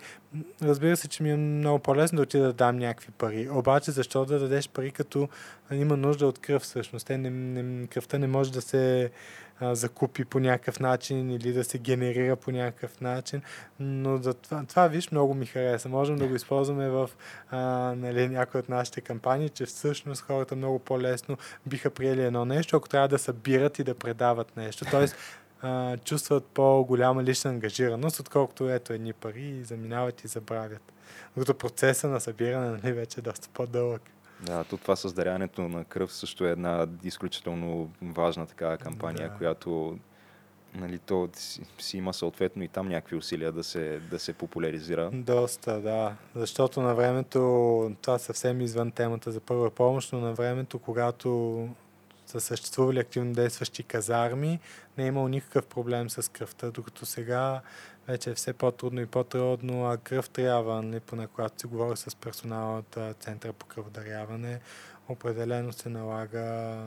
разбира 0.61 0.97
се, 0.97 1.07
че 1.07 1.23
ми 1.23 1.31
е 1.31 1.35
много 1.35 1.79
по-лесно 1.79 2.15
да 2.15 2.21
отида 2.21 2.43
да 2.43 2.53
дам 2.53 2.77
някакви 2.77 3.11
пари. 3.11 3.49
Обаче, 3.49 3.91
защо 3.91 4.25
да 4.25 4.39
дадеш 4.39 4.69
пари, 4.69 4.91
като 4.91 5.29
има 5.71 5.97
нужда 5.97 6.27
от 6.27 6.39
кръв 6.39 6.61
всъщност? 6.61 7.07
Те 7.07 7.17
не, 7.17 7.29
не, 7.29 7.87
кръвта 7.87 8.17
не 8.17 8.27
може 8.27 8.51
да 8.51 8.61
се 8.61 9.11
а, 9.59 9.75
закупи 9.75 10.25
по 10.25 10.39
някакъв 10.39 10.79
начин 10.79 11.31
или 11.31 11.53
да 11.53 11.63
се 11.63 11.77
генерира 11.77 12.35
по 12.35 12.51
някакъв 12.51 13.01
начин. 13.01 13.41
Но 13.79 14.17
за 14.17 14.33
това, 14.33 14.63
това 14.65 14.87
виж, 14.87 15.11
много 15.11 15.33
ми 15.33 15.45
хареса. 15.45 15.89
Можем 15.89 16.15
да 16.15 16.27
го 16.27 16.35
използваме 16.35 16.89
в 16.89 17.09
а, 17.51 17.59
нали, 17.97 18.29
някои 18.29 18.59
от 18.59 18.69
нашите 18.69 19.01
кампании, 19.01 19.49
че 19.49 19.65
всъщност 19.65 20.21
хората 20.21 20.55
много 20.55 20.79
по-лесно 20.79 21.37
биха 21.65 21.89
приели 21.89 22.23
едно 22.23 22.45
нещо, 22.45 22.77
ако 22.77 22.89
трябва 22.89 23.07
да 23.07 23.19
събират 23.19 23.79
и 23.79 23.83
да 23.83 23.95
предават 23.95 24.57
нещо. 24.57 24.85
Тоест, 24.91 25.15
а, 25.61 25.97
чувстват 25.97 26.45
по-голяма 26.45 27.23
лична 27.23 27.51
ангажираност, 27.51 28.19
отколкото 28.19 28.69
ето 28.69 28.93
едни 28.93 29.13
пари 29.13 29.47
и 29.47 29.63
заминават 29.63 30.23
и 30.23 30.27
забравят. 30.27 30.93
Докато 31.37 31.53
процеса 31.53 32.07
на 32.07 32.19
събиране 32.19 32.79
нали, 32.83 32.93
вече 32.93 33.19
е 33.19 33.23
доста 33.23 33.49
по-дълъг. 33.53 34.01
Да, 34.41 34.63
то 34.63 34.77
това 34.77 34.95
с 34.95 35.13
даряването 35.13 35.61
на 35.61 35.85
кръв 35.85 36.13
също 36.13 36.45
е 36.45 36.51
една 36.51 36.87
изключително 37.03 37.91
важна 38.01 38.47
такава 38.47 38.77
кампания, 38.77 39.29
Да. 39.29 39.35
която 39.37 39.97
нали, 40.75 40.99
то 40.99 41.29
си, 41.33 41.61
си 41.79 41.97
има 41.97 42.13
съответно 42.13 42.63
и 42.63 42.67
там 42.67 42.87
някакви 42.87 43.15
усилия 43.15 43.51
да 43.51 43.63
се, 43.63 43.99
да 44.09 44.19
се 44.19 44.33
популяризира. 44.33 45.09
Доста, 45.13 45.81
да. 45.81 46.15
Защото 46.35 46.81
на 46.81 46.95
времето, 46.95 47.39
това 48.01 48.19
съвсем 48.19 48.61
извън 48.61 48.91
темата 48.91 49.31
за 49.31 49.39
първа 49.39 49.69
помощ, 49.71 50.13
но 50.13 50.19
на 50.19 50.33
времето, 50.33 50.79
когато 50.79 51.69
са 52.25 52.41
съществували 52.41 52.99
активно 52.99 53.33
действащи 53.33 53.83
казарми, 53.83 54.59
не 54.97 55.03
е 55.03 55.07
имало 55.07 55.27
никакъв 55.27 55.65
проблем 55.65 56.09
с 56.09 56.31
кръвта, 56.31 56.71
докато 56.71 57.05
сега 57.05 57.61
вече 58.07 58.29
е 58.29 58.35
все 58.35 58.53
по-трудно 58.53 59.01
и 59.01 59.05
по-трудно, 59.05 59.85
а 59.85 59.97
кръв 59.97 60.29
трябва, 60.29 60.81
нали, 60.81 60.99
поне 60.99 61.27
когато 61.27 61.59
си 61.59 61.67
говоря 61.67 61.97
с 61.97 62.15
персонала 62.15 62.79
от 62.79 63.17
Центъра 63.19 63.53
по 63.53 63.65
кръводаряване, 63.65 64.59
определено 65.09 65.73
се 65.73 65.89
налага 65.89 66.77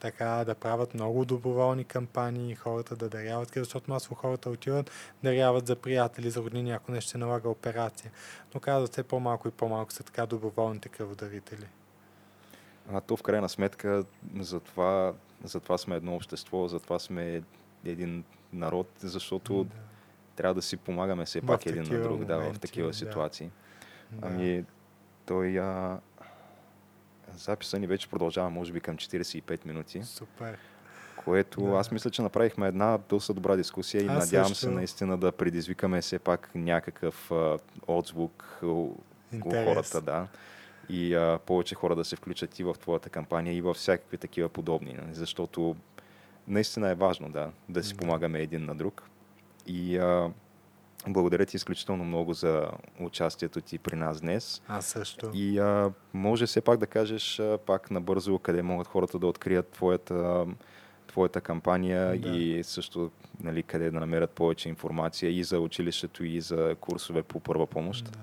така 0.00 0.44
да 0.46 0.54
правят 0.54 0.94
много 0.94 1.24
доброволни 1.24 1.84
кампании, 1.84 2.54
хората 2.54 2.96
да 2.96 3.08
даряват 3.08 3.50
кръв, 3.50 3.64
защото 3.64 3.90
масово 3.90 4.14
хората 4.14 4.50
отиват, 4.50 4.90
даряват 5.22 5.66
за 5.66 5.76
приятели, 5.76 6.30
за 6.30 6.40
роднини, 6.40 6.72
ако 6.72 6.92
нещо 6.92 7.10
се 7.10 7.18
налага 7.18 7.48
операция. 7.48 8.10
Но 8.54 8.60
казват 8.60 8.92
все 8.92 9.02
по-малко 9.02 9.48
и 9.48 9.50
по-малко 9.50 9.92
са 9.92 10.02
така 10.02 10.26
доброволните 10.26 10.88
кръводарители. 10.88 11.66
А 12.92 13.00
то 13.00 13.16
в 13.16 13.22
крайна 13.22 13.48
сметка 13.48 14.04
затова, 14.40 15.12
затова 15.44 15.78
сме 15.78 15.96
едно 15.96 16.14
общество, 16.14 16.68
затова 16.68 16.98
сме 16.98 17.42
един 17.84 18.24
народ, 18.52 18.88
защото 19.00 19.64
Да. 19.64 19.70
Трябва 20.40 20.54
да 20.54 20.62
си 20.62 20.76
помагаме 20.76 21.24
все 21.24 21.40
пак 21.40 21.66
един 21.66 21.82
на 21.82 22.02
друг 22.02 22.24
да, 22.24 22.34
в 22.34 22.38
моменти, 22.38 22.60
такива 22.60 22.94
ситуации. 22.94 23.50
Да. 24.10 24.28
Ами, 24.28 24.64
той 25.26 25.58
а, 25.58 25.98
записа 27.32 27.78
ни 27.78 27.86
вече 27.86 28.08
продължава, 28.08 28.50
може 28.50 28.72
би 28.72 28.80
към 28.80 28.96
45 28.96 29.66
минути, 29.66 30.02
Супер. 30.02 30.58
което 31.16 31.60
Да. 31.62 31.70
аз 31.72 31.90
мисля, 31.90 32.10
че 32.10 32.22
направихме 32.22 32.68
една 32.68 32.98
доста 32.98 33.34
добра 33.34 33.56
дискусия 33.56 34.02
и 34.02 34.06
Аз 34.06 34.24
надявам 34.24 34.48
също. 34.48 34.60
се 34.60 34.70
наистина 34.70 35.18
да 35.18 35.32
предизвикаме 35.32 36.00
все 36.00 36.18
пак 36.18 36.50
някакъв 36.54 37.30
а, 37.30 37.58
отзвук 37.86 38.58
у, 38.62 38.90
хората, 39.42 40.00
да. 40.00 40.26
И 40.88 41.14
а, 41.14 41.38
повече 41.46 41.74
хора 41.74 41.96
да 41.96 42.04
се 42.04 42.16
включат 42.16 42.58
и 42.58 42.64
в 42.64 42.74
твоята 42.74 43.10
кампания, 43.10 43.54
и 43.54 43.60
във 43.60 43.76
всякакви 43.76 44.18
такива 44.18 44.48
подобни, 44.48 44.92
нали, 44.94 45.14
защото 45.14 45.76
наистина 46.48 46.88
е 46.90 46.94
важно, 46.94 47.28
да, 47.30 47.50
да 47.68 47.82
си 47.82 47.94
Да. 47.94 47.98
помагаме 47.98 48.40
един 48.40 48.64
на 48.64 48.74
друг. 48.74 49.02
И 49.70 49.98
а, 49.98 50.30
благодаря 51.08 51.46
ти 51.46 51.56
изключително 51.56 52.04
много 52.04 52.32
за 52.32 52.68
участието 53.00 53.60
ти 53.60 53.78
при 53.78 53.96
нас 53.96 54.20
днес. 54.20 54.62
Аз 54.68 54.86
също. 54.86 55.30
И 55.34 55.58
а, 55.58 55.92
може 56.14 56.46
все 56.46 56.60
пак 56.60 56.78
да 56.78 56.86
кажеш 56.86 57.38
а, 57.40 57.58
пак 57.66 57.90
набързо 57.90 58.38
къде 58.38 58.62
могат 58.62 58.86
хората 58.86 59.18
да 59.18 59.26
открият 59.26 59.68
твоята, 59.68 60.46
твоята 61.06 61.40
кампания 61.40 62.18
Да. 62.18 62.28
и 62.28 62.64
също 62.64 63.10
нали, 63.42 63.62
къде 63.62 63.90
да 63.90 64.00
намерят 64.00 64.30
повече 64.30 64.68
информация 64.68 65.30
и 65.38 65.44
за 65.44 65.60
училището, 65.60 66.24
и 66.24 66.40
за 66.40 66.76
курсове 66.80 67.22
по 67.22 67.40
първа 67.40 67.66
помощ. 67.66 68.04
Да. 68.04 68.18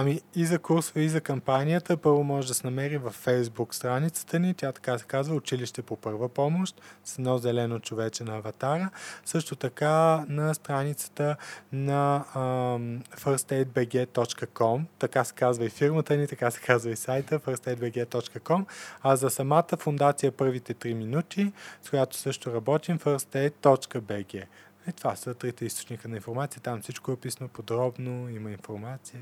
Ами 0.00 0.20
и 0.34 0.46
за 0.46 0.58
курсове, 0.58 1.00
и 1.00 1.08
за 1.08 1.20
кампанията, 1.20 1.96
първо 1.96 2.24
може 2.24 2.48
да 2.48 2.54
се 2.54 2.66
намери 2.66 2.98
във 2.98 3.24
Facebook 3.24 3.74
страницата 3.74 4.38
ни, 4.38 4.54
тя 4.54 4.72
така 4.72 4.98
се 4.98 5.04
казва 5.04 5.34
Училище 5.34 5.82
по 5.82 5.96
първа 5.96 6.28
помощ, 6.28 6.80
с 7.04 7.18
едно 7.18 7.38
зелено 7.38 7.78
човече 7.78 8.24
на 8.24 8.36
аватара. 8.36 8.90
Също 9.24 9.56
така 9.56 10.24
на 10.28 10.54
страницата 10.54 11.36
на 11.72 12.24
ам, 12.34 13.02
firstaidbg.com, 13.16 14.84
така 14.98 15.24
се 15.24 15.34
казва 15.34 15.64
и 15.64 15.70
фирмата 15.70 16.16
ни, 16.16 16.26
така 16.26 16.50
се 16.50 16.60
казва 16.60 16.90
и 16.90 16.96
сайта 16.96 17.38
firstaidbg.com, 17.38 18.64
а 19.02 19.16
за 19.16 19.30
самата 19.30 19.76
фундация 19.78 20.32
първите 20.32 20.74
3 20.74 20.94
минути, 20.94 21.52
с 21.82 21.90
която 21.90 22.16
също 22.16 22.54
работим, 22.54 22.98
firstaid.bg. 22.98 24.44
И 24.88 24.92
това 24.92 25.16
са 25.16 25.34
трите 25.34 25.64
източника 25.64 26.08
на 26.08 26.16
информация. 26.16 26.62
Там 26.62 26.82
всичко 26.82 27.10
е 27.10 27.14
описано 27.14 27.48
подробно, 27.48 28.28
има 28.28 28.50
информация. 28.50 29.20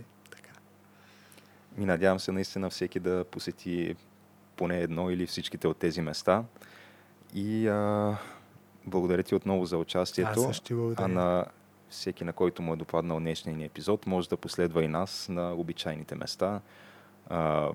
И 1.79 1.85
надявам 1.85 2.21
се 2.21 2.33
наистина 2.33 2.71
всеки 2.71 3.01
да 3.01 3.25
посети 3.31 3.97
поне 4.57 4.81
едно 4.81 5.11
или 5.11 5.27
всичките 5.27 5.69
от 5.69 5.77
тези 5.77 6.01
места. 6.01 6.45
И 7.35 7.69
а, 7.69 8.17
благодаря 8.87 9.23
ти 9.23 9.35
отново 9.35 9.67
за 9.67 9.79
участието. 9.79 10.51
А 10.97 11.09
на 11.09 11.47
всеки 11.89 12.25
на 12.25 12.33
който 12.33 12.63
му 12.63 12.73
е 12.73 12.77
допаднал 12.77 13.21
днешния 13.21 13.57
ни 13.57 13.65
епизод, 13.65 14.07
може 14.07 14.29
да 14.29 14.37
последва 14.37 14.83
и 14.83 14.89
нас 14.89 15.29
на 15.29 15.55
обичайните 15.55 16.15
места. 16.15 16.61
А, 17.29 17.71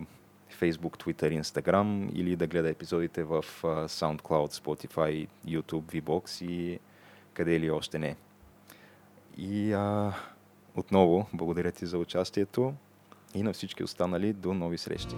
Facebook, 0.59 1.03
Twitter, 1.03 1.41
Instagram 1.41 2.11
или 2.13 2.35
да 2.35 2.47
гледа 2.47 2.69
епизодите 2.69 3.23
в 3.23 3.45
SoundCloud, 3.63 4.53
Spotify, 4.53 5.27
YouTube, 5.47 6.01
VBOX 6.01 6.45
и 6.45 6.79
къде 7.33 7.59
ли 7.59 7.71
още 7.71 7.99
не. 7.99 8.15
И 9.37 9.73
а, 9.73 10.13
отново 10.75 11.27
благодаря 11.33 11.71
ти 11.71 11.85
за 11.85 11.97
участието 11.97 12.73
и 13.35 13.43
на 13.43 13.53
всички 13.53 13.83
останали 13.83 14.33
до 14.33 14.53
нови 14.53 14.77
срещи. 14.77 15.15